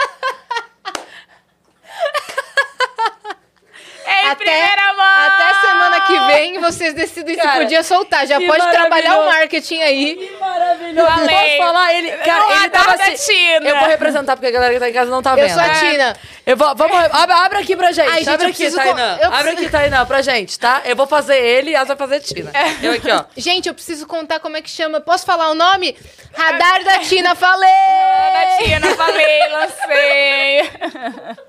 em 4.08 4.26
até, 4.28 4.44
primeira 4.44 4.92
mão. 4.94 5.06
Até 5.06 5.60
semana 5.60 6.00
que 6.02 6.20
vem 6.20 6.58
vocês 6.60 6.94
decidem 6.94 7.36
cara, 7.36 7.52
se 7.52 7.58
podia 7.58 7.82
soltar. 7.82 8.26
Já 8.26 8.40
pode 8.40 8.70
trabalhar 8.70 9.20
o 9.20 9.26
marketing 9.26 9.80
aí. 9.80 10.16
Que 10.16 10.36
maravilhoso. 10.38 11.08
Falei. 11.08 11.36
Posso 11.36 11.56
falar? 11.58 11.94
Ele, 11.94 12.10
cara, 12.12 12.56
ele 12.56 12.70
tava 12.70 12.94
assim, 12.94 13.32
Tina. 13.32 13.68
Eu 13.68 13.78
vou 13.78 13.88
representar 13.88 14.36
porque 14.36 14.48
a 14.48 14.50
galera 14.50 14.74
que 14.74 14.80
tá 14.80 14.88
em 14.88 14.92
casa 14.92 15.10
não 15.10 15.22
tá 15.22 15.34
vendo. 15.34 15.48
Eu 15.48 15.50
sou 15.50 15.62
a 15.62 15.68
Tina. 15.70 16.16
Eu 16.46 16.56
vou, 16.56 16.74
vamos, 16.74 16.96
abre, 16.96 17.34
abre 17.34 17.58
aqui 17.58 17.76
pra 17.76 17.92
gente. 17.92 18.08
Ai, 18.08 18.18
gente 18.18 18.30
abre 18.30 18.46
aqui, 18.46 18.70
Tainá. 18.70 19.18
Eu 19.20 19.34
abre 19.34 19.50
aqui, 19.50 19.68
Tainá, 19.68 20.06
pra 20.06 20.22
gente, 20.22 20.58
tá? 20.58 20.82
Eu 20.84 20.96
vou 20.96 21.06
fazer 21.06 21.36
ele 21.36 21.70
e 21.70 21.74
ela 21.74 21.84
vai 21.84 21.96
fazer 21.96 22.20
Tina. 22.20 22.50
É. 22.54 22.86
Eu 22.86 22.92
aqui, 22.92 23.10
ó. 23.10 23.24
Gente, 23.36 23.68
eu 23.68 23.74
preciso 23.74 24.06
contar 24.06 24.40
como 24.40 24.56
é 24.56 24.62
que 24.62 24.70
chama. 24.70 25.00
Posso 25.00 25.26
falar 25.26 25.50
o 25.50 25.54
nome? 25.54 25.96
Radar 26.34 26.82
da 26.84 26.98
Tina, 27.04 27.34
falei! 27.34 27.68
Radar 27.68 28.32
da 28.32 28.56
Tina, 28.56 28.96
falei, 28.96 29.48
lancei. 29.48 31.38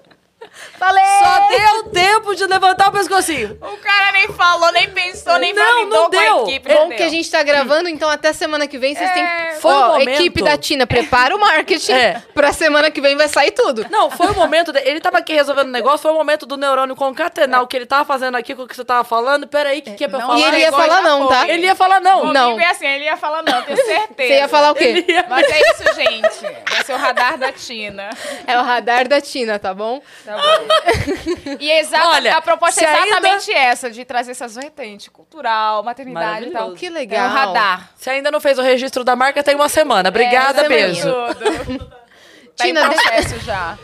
Falei! 0.77 1.03
Só 1.19 1.47
deu 1.49 1.83
tempo 1.91 2.35
de 2.35 2.45
levantar 2.45 2.89
o 2.89 2.91
pescocinho. 2.91 3.57
O 3.61 3.77
cara 3.77 4.11
nem 4.11 4.27
falou, 4.29 4.71
nem 4.71 4.89
pensou, 4.89 5.37
nem 5.37 5.53
não, 5.53 5.63
validou 5.63 6.01
não 6.03 6.09
deu. 6.09 6.21
com 6.21 6.39
a 6.39 6.49
equipe. 6.49 6.73
Bom 6.73 6.89
que 6.89 7.03
a 7.03 7.09
gente 7.09 7.29
tá 7.29 7.43
gravando, 7.43 7.89
então 7.89 8.09
até 8.09 8.31
semana 8.31 8.67
que 8.67 8.77
vem 8.77 8.95
vocês 8.95 9.09
é, 9.09 9.13
têm... 9.13 9.59
Foi 9.59 9.71
Ó, 9.71 9.93
momento... 9.93 10.09
equipe 10.09 10.41
da 10.41 10.57
Tina, 10.57 10.87
prepara 10.87 11.35
o 11.35 11.39
marketing. 11.39 11.91
É. 11.91 12.23
Pra 12.33 12.53
semana 12.53 12.89
que 12.89 13.01
vem 13.01 13.15
vai 13.15 13.27
sair 13.27 13.51
tudo. 13.51 13.85
Não, 13.89 14.09
foi 14.09 14.27
o 14.27 14.35
momento... 14.35 14.71
De... 14.71 14.79
Ele 14.79 15.01
tava 15.01 15.17
aqui 15.17 15.33
resolvendo 15.33 15.67
o 15.67 15.71
negócio, 15.71 15.99
foi 15.99 16.11
o 16.11 16.15
momento 16.15 16.45
do 16.45 16.55
neurônio 16.55 16.95
concatenar 16.95 17.59
é. 17.59 17.63
o 17.63 17.67
que 17.67 17.75
ele 17.75 17.85
tava 17.85 18.05
fazendo 18.05 18.35
aqui 18.35 18.55
com 18.55 18.63
o 18.63 18.67
que 18.67 18.75
você 18.75 18.85
tava 18.85 19.03
falando. 19.03 19.47
Peraí, 19.47 19.79
o 19.79 19.81
que, 19.81 19.91
que 19.91 20.03
é 20.03 20.07
pra 20.07 20.19
não, 20.19 20.27
falar? 20.27 20.39
E 20.39 20.43
ele 20.43 20.57
ia 20.57 20.71
falar 20.71 21.01
não, 21.01 21.27
tá? 21.27 21.49
Ele 21.49 21.65
ia 21.65 21.75
falar 21.75 21.99
não. 21.99 22.19
Comigo 22.19 22.33
não. 22.33 22.59
é 22.59 22.69
assim, 22.69 22.87
ele 22.87 23.05
ia 23.05 23.17
falar 23.17 23.43
não, 23.43 23.61
tenho 23.63 23.77
certeza. 23.77 24.09
Você 24.29 24.39
ia 24.39 24.47
falar 24.47 24.71
o 24.71 24.75
quê? 24.75 25.05
Ia... 25.07 25.25
Mas 25.29 25.47
é 25.47 25.59
isso, 25.71 25.95
gente. 25.95 26.63
Vai 26.69 26.83
ser 26.83 26.93
o 26.93 26.97
radar 26.97 27.37
da 27.37 27.51
Tina. 27.51 28.09
É 28.45 28.57
o 28.57 28.63
radar 28.63 29.07
da 29.07 29.21
Tina, 29.21 29.59
tá 29.59 29.73
bom? 29.73 30.01
Tá 30.25 30.37
bom. 30.37 30.41
E 31.59 31.71
exata, 31.71 32.07
Olha, 32.09 32.37
a 32.37 32.41
proposta 32.41 32.83
é 32.83 32.83
exatamente 32.83 33.51
ainda... 33.51 33.69
essa, 33.69 33.89
de 33.89 34.05
trazer 34.05 34.31
essas 34.31 34.55
vertentes. 34.55 35.07
cultural, 35.09 35.83
maternidade 35.83 36.47
e 36.47 36.51
tal. 36.51 36.73
Que 36.73 36.89
legal. 36.89 37.25
É 37.25 37.29
um 37.29 37.31
radar. 37.31 37.91
Se 37.95 38.09
ainda 38.09 38.31
não 38.31 38.39
fez 38.39 38.57
o 38.57 38.61
registro 38.61 39.03
da 39.03 39.15
marca, 39.15 39.43
tem 39.43 39.55
uma 39.55 39.69
semana. 39.69 40.09
Obrigada, 40.09 40.65
é, 40.65 40.67
beijo. 40.67 41.01
Tudo. 41.01 41.85
tá 42.55 42.63
Tina, 42.63 42.81
em 42.81 42.89
processo 42.89 43.39
já. 43.39 43.77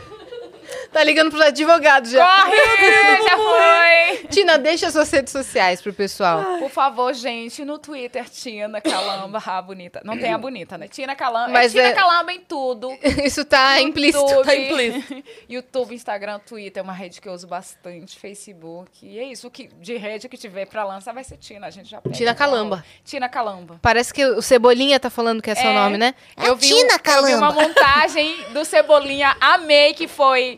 Tá 0.96 1.04
ligando 1.04 1.28
pros 1.28 1.42
advogados 1.42 2.10
já. 2.10 2.26
Corre! 2.26 2.56
já 3.28 3.36
foi! 3.36 4.28
Tina, 4.28 4.56
deixa 4.56 4.90
suas 4.90 5.10
redes 5.10 5.30
sociais 5.30 5.82
pro 5.82 5.92
pessoal. 5.92 6.42
Por 6.58 6.70
favor, 6.70 7.12
gente, 7.12 7.66
no 7.66 7.78
Twitter, 7.78 8.26
Tina 8.30 8.80
Calamba, 8.80 9.42
a 9.44 9.60
bonita. 9.60 10.00
Não 10.02 10.16
tem 10.18 10.32
a 10.32 10.38
bonita, 10.38 10.78
né? 10.78 10.88
Tina 10.88 11.14
Calamba. 11.14 11.50
Mas 11.50 11.74
é 11.74 11.80
Tina 11.80 11.88
é... 11.88 11.92
Calamba 11.92 12.32
em 12.32 12.40
tudo. 12.40 12.96
Isso 13.22 13.44
tá 13.44 13.74
YouTube, 13.74 13.90
implícito. 13.90 14.42
Tá 14.42 14.56
implícito. 14.56 15.22
YouTube, 15.46 15.94
Instagram, 15.94 16.38
Twitter 16.38 16.80
é 16.80 16.82
uma 16.82 16.94
rede 16.94 17.20
que 17.20 17.28
eu 17.28 17.34
uso 17.34 17.46
bastante, 17.46 18.18
Facebook. 18.18 19.06
E 19.06 19.18
é 19.18 19.24
isso, 19.24 19.50
que 19.50 19.68
de 19.78 19.98
rede 19.98 20.30
que 20.30 20.38
tiver 20.38 20.64
pra 20.64 20.82
lançar 20.82 21.12
vai 21.12 21.24
ser 21.24 21.36
Tina. 21.36 21.66
A 21.66 21.70
gente 21.70 21.90
já 21.90 22.00
pega. 22.00 22.14
Tina 22.14 22.34
Calamba. 22.34 22.82
Tina 23.04 23.28
Calamba. 23.28 23.78
Parece 23.82 24.14
que 24.14 24.24
o 24.24 24.40
Cebolinha 24.40 24.98
tá 24.98 25.10
falando 25.10 25.42
que 25.42 25.50
é 25.50 25.54
seu 25.54 25.68
é, 25.68 25.74
nome, 25.74 25.98
né? 25.98 26.14
Eu 26.38 26.54
é 26.54 26.56
vi, 26.56 26.68
Tina 26.68 26.98
Calamba. 26.98 27.28
Eu 27.28 27.36
vi 27.36 27.42
uma 27.42 27.52
montagem 27.52 28.34
do 28.54 28.64
Cebolinha, 28.64 29.36
amei, 29.38 29.92
que 29.92 30.08
foi 30.08 30.56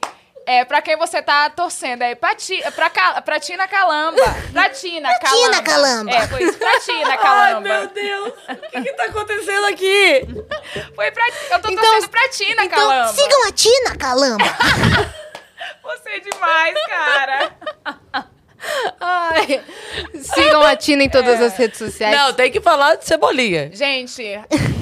é, 0.48 0.64
pra 0.64 0.80
quem 0.80 0.96
você 0.96 1.20
tá 1.20 1.50
torcendo? 1.50 2.00
É 2.00 2.14
pra, 2.14 2.34
ti, 2.34 2.58
pra, 2.74 3.20
pra 3.20 3.38
Tina 3.38 3.68
Calamba. 3.68 4.22
Pra 4.50 4.70
Tina 4.70 5.10
Calamba. 5.18 5.50
Tina 5.50 5.62
Calamba. 5.62 6.10
É, 6.10 6.26
foi 6.26 6.42
isso. 6.42 6.58
Pra 6.58 6.80
Tina 6.80 7.18
Calamba. 7.18 7.68
Ai, 7.68 7.80
meu 7.80 7.88
Deus. 7.88 8.32
O 8.48 8.70
que 8.70 8.82
que 8.82 8.92
tá 8.94 9.04
acontecendo 9.04 9.66
aqui? 9.66 10.26
Foi 10.96 11.10
pra... 11.10 11.28
Eu 11.50 11.60
tô 11.60 11.68
então, 11.68 11.84
torcendo 11.84 12.08
pra 12.08 12.28
Tina 12.30 12.64
então, 12.64 12.78
Calamba. 12.78 13.12
sigam 13.12 13.46
a 13.46 13.52
Tina 13.52 13.96
Calamba. 13.98 14.44
você 15.82 16.08
é 16.08 16.20
demais, 16.20 16.74
cara. 16.86 18.28
Ai, 19.00 19.60
sigam 20.14 20.62
a 20.62 20.76
Tina 20.76 21.04
em 21.04 21.08
todas 21.08 21.40
é. 21.40 21.46
as 21.46 21.56
redes 21.56 21.78
sociais. 21.78 22.16
Não, 22.16 22.32
tem 22.32 22.50
que 22.50 22.60
falar 22.60 22.96
de 22.96 23.06
cebolinha. 23.06 23.70
Gente, 23.72 24.22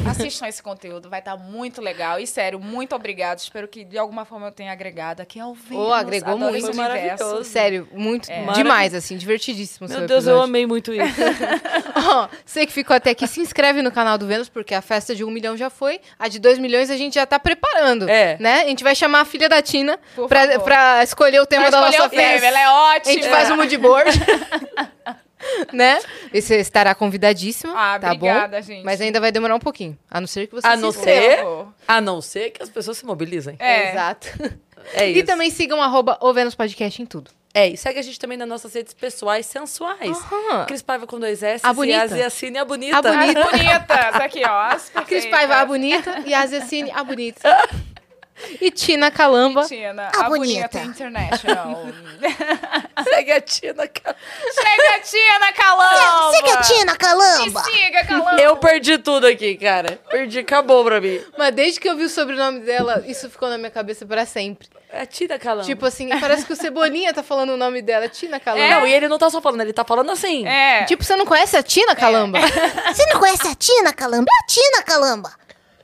assistam 0.09 0.47
esse 0.47 0.63
conteúdo, 0.63 1.09
vai 1.09 1.19
estar 1.19 1.37
tá 1.37 1.43
muito 1.43 1.81
legal. 1.81 2.19
E 2.19 2.27
sério, 2.27 2.59
muito 2.59 2.95
obrigado. 2.95 3.39
Espero 3.39 3.69
que 3.69 3.85
de 3.85 3.99
alguma 3.99 4.25
forma 4.25 4.47
eu 4.47 4.53
tenha 4.53 4.73
agregado 4.73 5.21
aqui 5.21 5.39
ao 5.39 5.55
vivo. 5.55 5.89
Oh, 5.89 5.93
agregou 5.93 6.39
muito. 6.39 6.75
Maravilhoso. 6.75 7.45
Sério, 7.45 7.89
muito 7.93 8.31
é. 8.31 8.45
demais, 8.53 8.95
assim, 8.95 9.17
divertidíssimo. 9.17 9.89
Meu 9.89 9.99
Deus, 9.99 10.11
episódio. 10.11 10.39
eu 10.39 10.43
amei 10.43 10.67
muito 10.67 10.93
isso. 10.93 11.21
oh, 11.97 12.29
você 12.45 12.67
que 12.67 12.73
ficou 12.73 12.97
até 12.97 13.11
aqui, 13.11 13.27
se 13.27 13.41
inscreve 13.41 13.83
no 13.83 13.91
canal 13.91 14.17
do 14.19 14.27
Vênus, 14.27 14.49
porque 14.49 14.75
a 14.75 14.83
festa 14.83 15.15
de 15.15 15.25
um 15.25 15.31
milhão 15.31 15.57
já 15.57 15.71
foi. 15.71 16.01
A 16.19 16.29
de 16.29 16.39
dois 16.39 16.59
milhões 16.59 16.91
a 16.91 16.97
gente 16.97 17.15
já 17.15 17.27
tá 17.27 17.39
preparando. 17.39 18.09
É. 18.09 18.37
Né? 18.39 18.63
A 18.63 18.69
gente 18.69 18.83
vai 18.83 18.95
chamar 18.95 19.21
a 19.21 19.25
filha 19.25 19.49
da 19.49 19.61
Tina 19.61 19.99
pra, 20.29 20.59
pra, 20.61 21.03
escolher 21.03 21.41
o 21.41 21.47
tema 21.47 21.69
pra 21.69 21.71
da 21.71 21.87
nossa 21.87 22.09
festa. 22.09 22.47
Ela 22.47 22.61
é 22.61 22.69
ótima. 22.69 23.13
A 23.13 23.15
gente 23.15 23.29
faz 23.29 23.51
um 23.51 23.57
moodboard. 23.67 24.11
né? 25.73 26.01
E 26.33 26.41
você 26.41 26.57
estará 26.57 26.95
convidadíssima. 26.95 27.73
Ah, 27.77 27.99
tá 27.99 28.13
obrigada, 28.13 28.59
bom? 28.59 28.63
gente. 28.63 28.85
Mas 28.85 29.01
ainda 29.01 29.21
vai 29.21 29.31
demorar 29.33 29.55
um 29.55 29.61
pouquinho. 29.61 29.99
A 30.11 30.21
não 30.21 30.27
ser 30.27 30.47
que 30.47 30.55
você 30.55 30.67
a 30.67 30.77
não 30.77 30.93
ser 30.93 31.45
A 31.87 32.01
não 32.01 32.21
ser 32.21 32.51
que 32.51 32.63
as 32.63 32.69
pessoas 32.69 32.99
se 32.99 33.07
mobilizem. 33.07 33.57
É. 33.59 33.91
Exato. 33.93 34.29
É 34.95 35.09
isso. 35.09 35.19
E 35.19 35.23
também 35.23 35.51
sigam 35.51 35.83
arroba 35.83 36.19
o 36.21 36.33
Vênus 36.33 36.55
Podcast 36.55 37.03
em 37.03 37.07
tudo. 37.07 37.31
É, 37.53 37.69
e 37.69 37.77
segue 37.77 37.99
a 37.99 38.03
gente 38.03 38.21
também 38.21 38.37
nas 38.37 38.47
nossas 38.47 38.75
redes 38.75 38.93
pessoais 38.93 39.47
sensuais. 39.47 40.11
Uhum. 40.11 40.67
Cris 40.67 40.83
Paiva 40.83 41.07
com 41.07 41.19
dois 41.19 41.43
S 41.43 41.65
a 41.67 41.73
bonita. 41.73 41.97
e 41.97 42.01
a 42.01 42.03
Asiacine 42.03 42.59
a 42.59 42.65
bonita. 42.67 42.99
A 42.99 43.03
bonita. 43.03 43.41
As 43.41 43.51
bonitas, 43.51 44.15
aqui, 44.21 44.43
ó. 44.45 45.03
Cris 45.09 45.25
Paiva 45.25 45.55
a 45.57 45.65
bonita 45.65 46.23
e 46.27 46.35
a 46.35 46.43
Asiacine 46.43 46.91
a 46.91 47.03
bonita. 47.03 47.41
E 48.61 48.71
Tina 48.71 49.11
Calamba. 49.11 49.63
E 49.65 49.69
Tina, 49.69 50.11
a, 50.15 50.21
a 50.21 50.29
bonita. 50.29 50.69
bonita 50.69 50.81
international. 50.83 51.87
Segue 53.05 53.33
a 53.33 53.41
Tina 53.41 53.89
Calamba. 53.89 54.19
Segue 54.53 54.89
a 54.89 55.01
Tina 55.01 55.53
Calamba. 55.53 56.33
Segue 56.33 56.51
a 56.51 56.57
Tina 56.63 56.97
Calamba. 56.97 57.63
E 57.67 57.73
siga 57.73 58.05
Calamba. 58.05 58.41
Eu 58.43 58.57
perdi 58.57 58.99
tudo 58.99 59.27
aqui, 59.27 59.57
cara. 59.57 59.99
Perdi, 60.11 60.41
acabou 60.41 60.85
pra 60.85 61.01
mim. 61.01 61.21
Mas 61.37 61.55
desde 61.55 61.81
que 61.81 61.89
eu 61.89 61.97
vi 61.97 62.05
o 62.05 62.09
sobrenome 62.09 62.61
dela, 62.61 63.03
isso 63.07 63.29
ficou 63.31 63.49
na 63.49 63.57
minha 63.57 63.71
cabeça 63.71 64.05
pra 64.05 64.27
sempre. 64.27 64.69
É 64.91 65.05
Tina 65.05 65.39
Calamba. 65.39 65.67
Tipo 65.67 65.85
assim, 65.87 66.09
parece 66.21 66.47
que 66.47 66.53
o 66.53 66.57
Cebolinha 66.57 67.13
tá 67.13 67.23
falando 67.23 67.51
o 67.51 67.57
nome 67.57 67.83
dela. 67.83 68.09
Tina 68.09 68.39
Calamba. 68.39 68.65
É. 68.65 68.71
Não, 68.71 68.87
e 68.87 68.93
ele 68.93 69.09
não 69.09 69.19
tá 69.19 69.29
só 69.31 69.41
falando, 69.41 69.61
ele 69.63 69.73
tá 69.73 69.85
falando 69.85 70.11
assim. 70.11 70.47
É. 70.47 70.85
Tipo, 70.85 71.03
você 71.05 71.17
não 71.17 71.27
conhece 71.27 71.57
a 71.57 71.63
Tina 71.63 71.95
Calamba? 71.97 72.39
É. 72.39 72.95
Você 72.95 73.05
não 73.07 73.19
conhece 73.19 73.47
a 73.49 73.55
Tina 73.55 73.93
Calamba? 73.93 74.27
É 74.31 74.45
a 74.45 74.47
Tina 74.47 74.83
Calamba. 74.83 75.33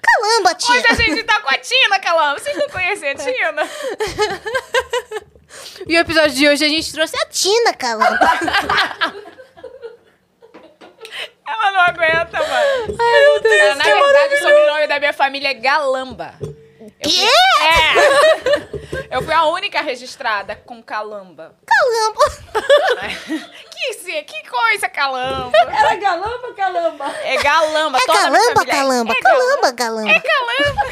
Calamba, 0.02 0.54
Tina. 0.54 0.76
Hoje 0.76 0.86
a 0.88 0.94
gente 0.94 1.22
tá 1.22 1.40
com 1.40 1.48
a 1.48 1.58
Tina, 1.58 1.98
Calamba. 2.00 2.40
Vocês 2.40 2.56
não 2.56 2.68
conhecem 2.68 3.10
a 3.10 3.14
Tina? 3.14 3.62
e 5.86 5.96
o 5.96 6.00
episódio 6.00 6.34
de 6.34 6.48
hoje 6.48 6.64
a 6.64 6.68
gente 6.68 6.92
trouxe 6.92 7.16
a 7.16 7.26
Tina, 7.26 7.72
Calamba. 7.72 8.18
Ela 11.46 11.72
não 11.72 11.80
aguenta, 11.80 12.38
mano. 12.38 12.96
Ai, 12.98 13.20
meu 13.20 13.40
Deus, 13.42 13.76
Na 13.76 13.84
verdade, 13.84 14.34
o 14.34 14.38
sobrenome 14.38 14.86
da 14.86 14.98
minha 14.98 15.12
família 15.12 15.48
é 15.48 15.54
Galamba. 15.54 16.34
Quê? 17.02 17.28
É! 17.60 19.16
Eu 19.16 19.22
fui 19.22 19.34
a 19.34 19.44
única 19.44 19.80
registrada 19.82 20.56
com 20.56 20.82
calamba. 20.82 21.54
Calamba! 21.66 22.22
que, 24.02 24.22
que 24.22 24.48
coisa, 24.48 24.88
calamba? 24.88 25.56
Era 25.56 25.96
galamba 25.96 26.54
calamba? 26.54 27.06
É 27.22 27.36
galamba. 27.36 27.98
É 27.98 28.06
calamba, 28.06 28.66
calamba, 28.66 29.12
é 29.12 29.22
calamba, 29.22 29.72
calamba. 29.72 30.10
É 30.10 30.20
calamba. 30.20 30.82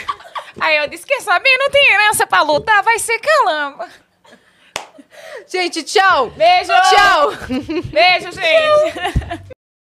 Aí 0.61 0.77
eu 0.79 0.89
disse, 0.89 1.07
quer 1.07 1.21
saber? 1.21 1.57
Não 1.59 1.71
tem 1.71 1.93
herança 1.93 2.27
pra 2.27 2.43
lutar, 2.43 2.83
vai 2.83 2.99
ser 2.99 3.19
calamba. 3.19 3.89
Gente, 5.47 5.83
tchau! 5.83 6.31
Beijo! 6.31 6.73
Tchau! 6.91 7.33
Beijo, 7.91 8.33
gente! 8.33 9.51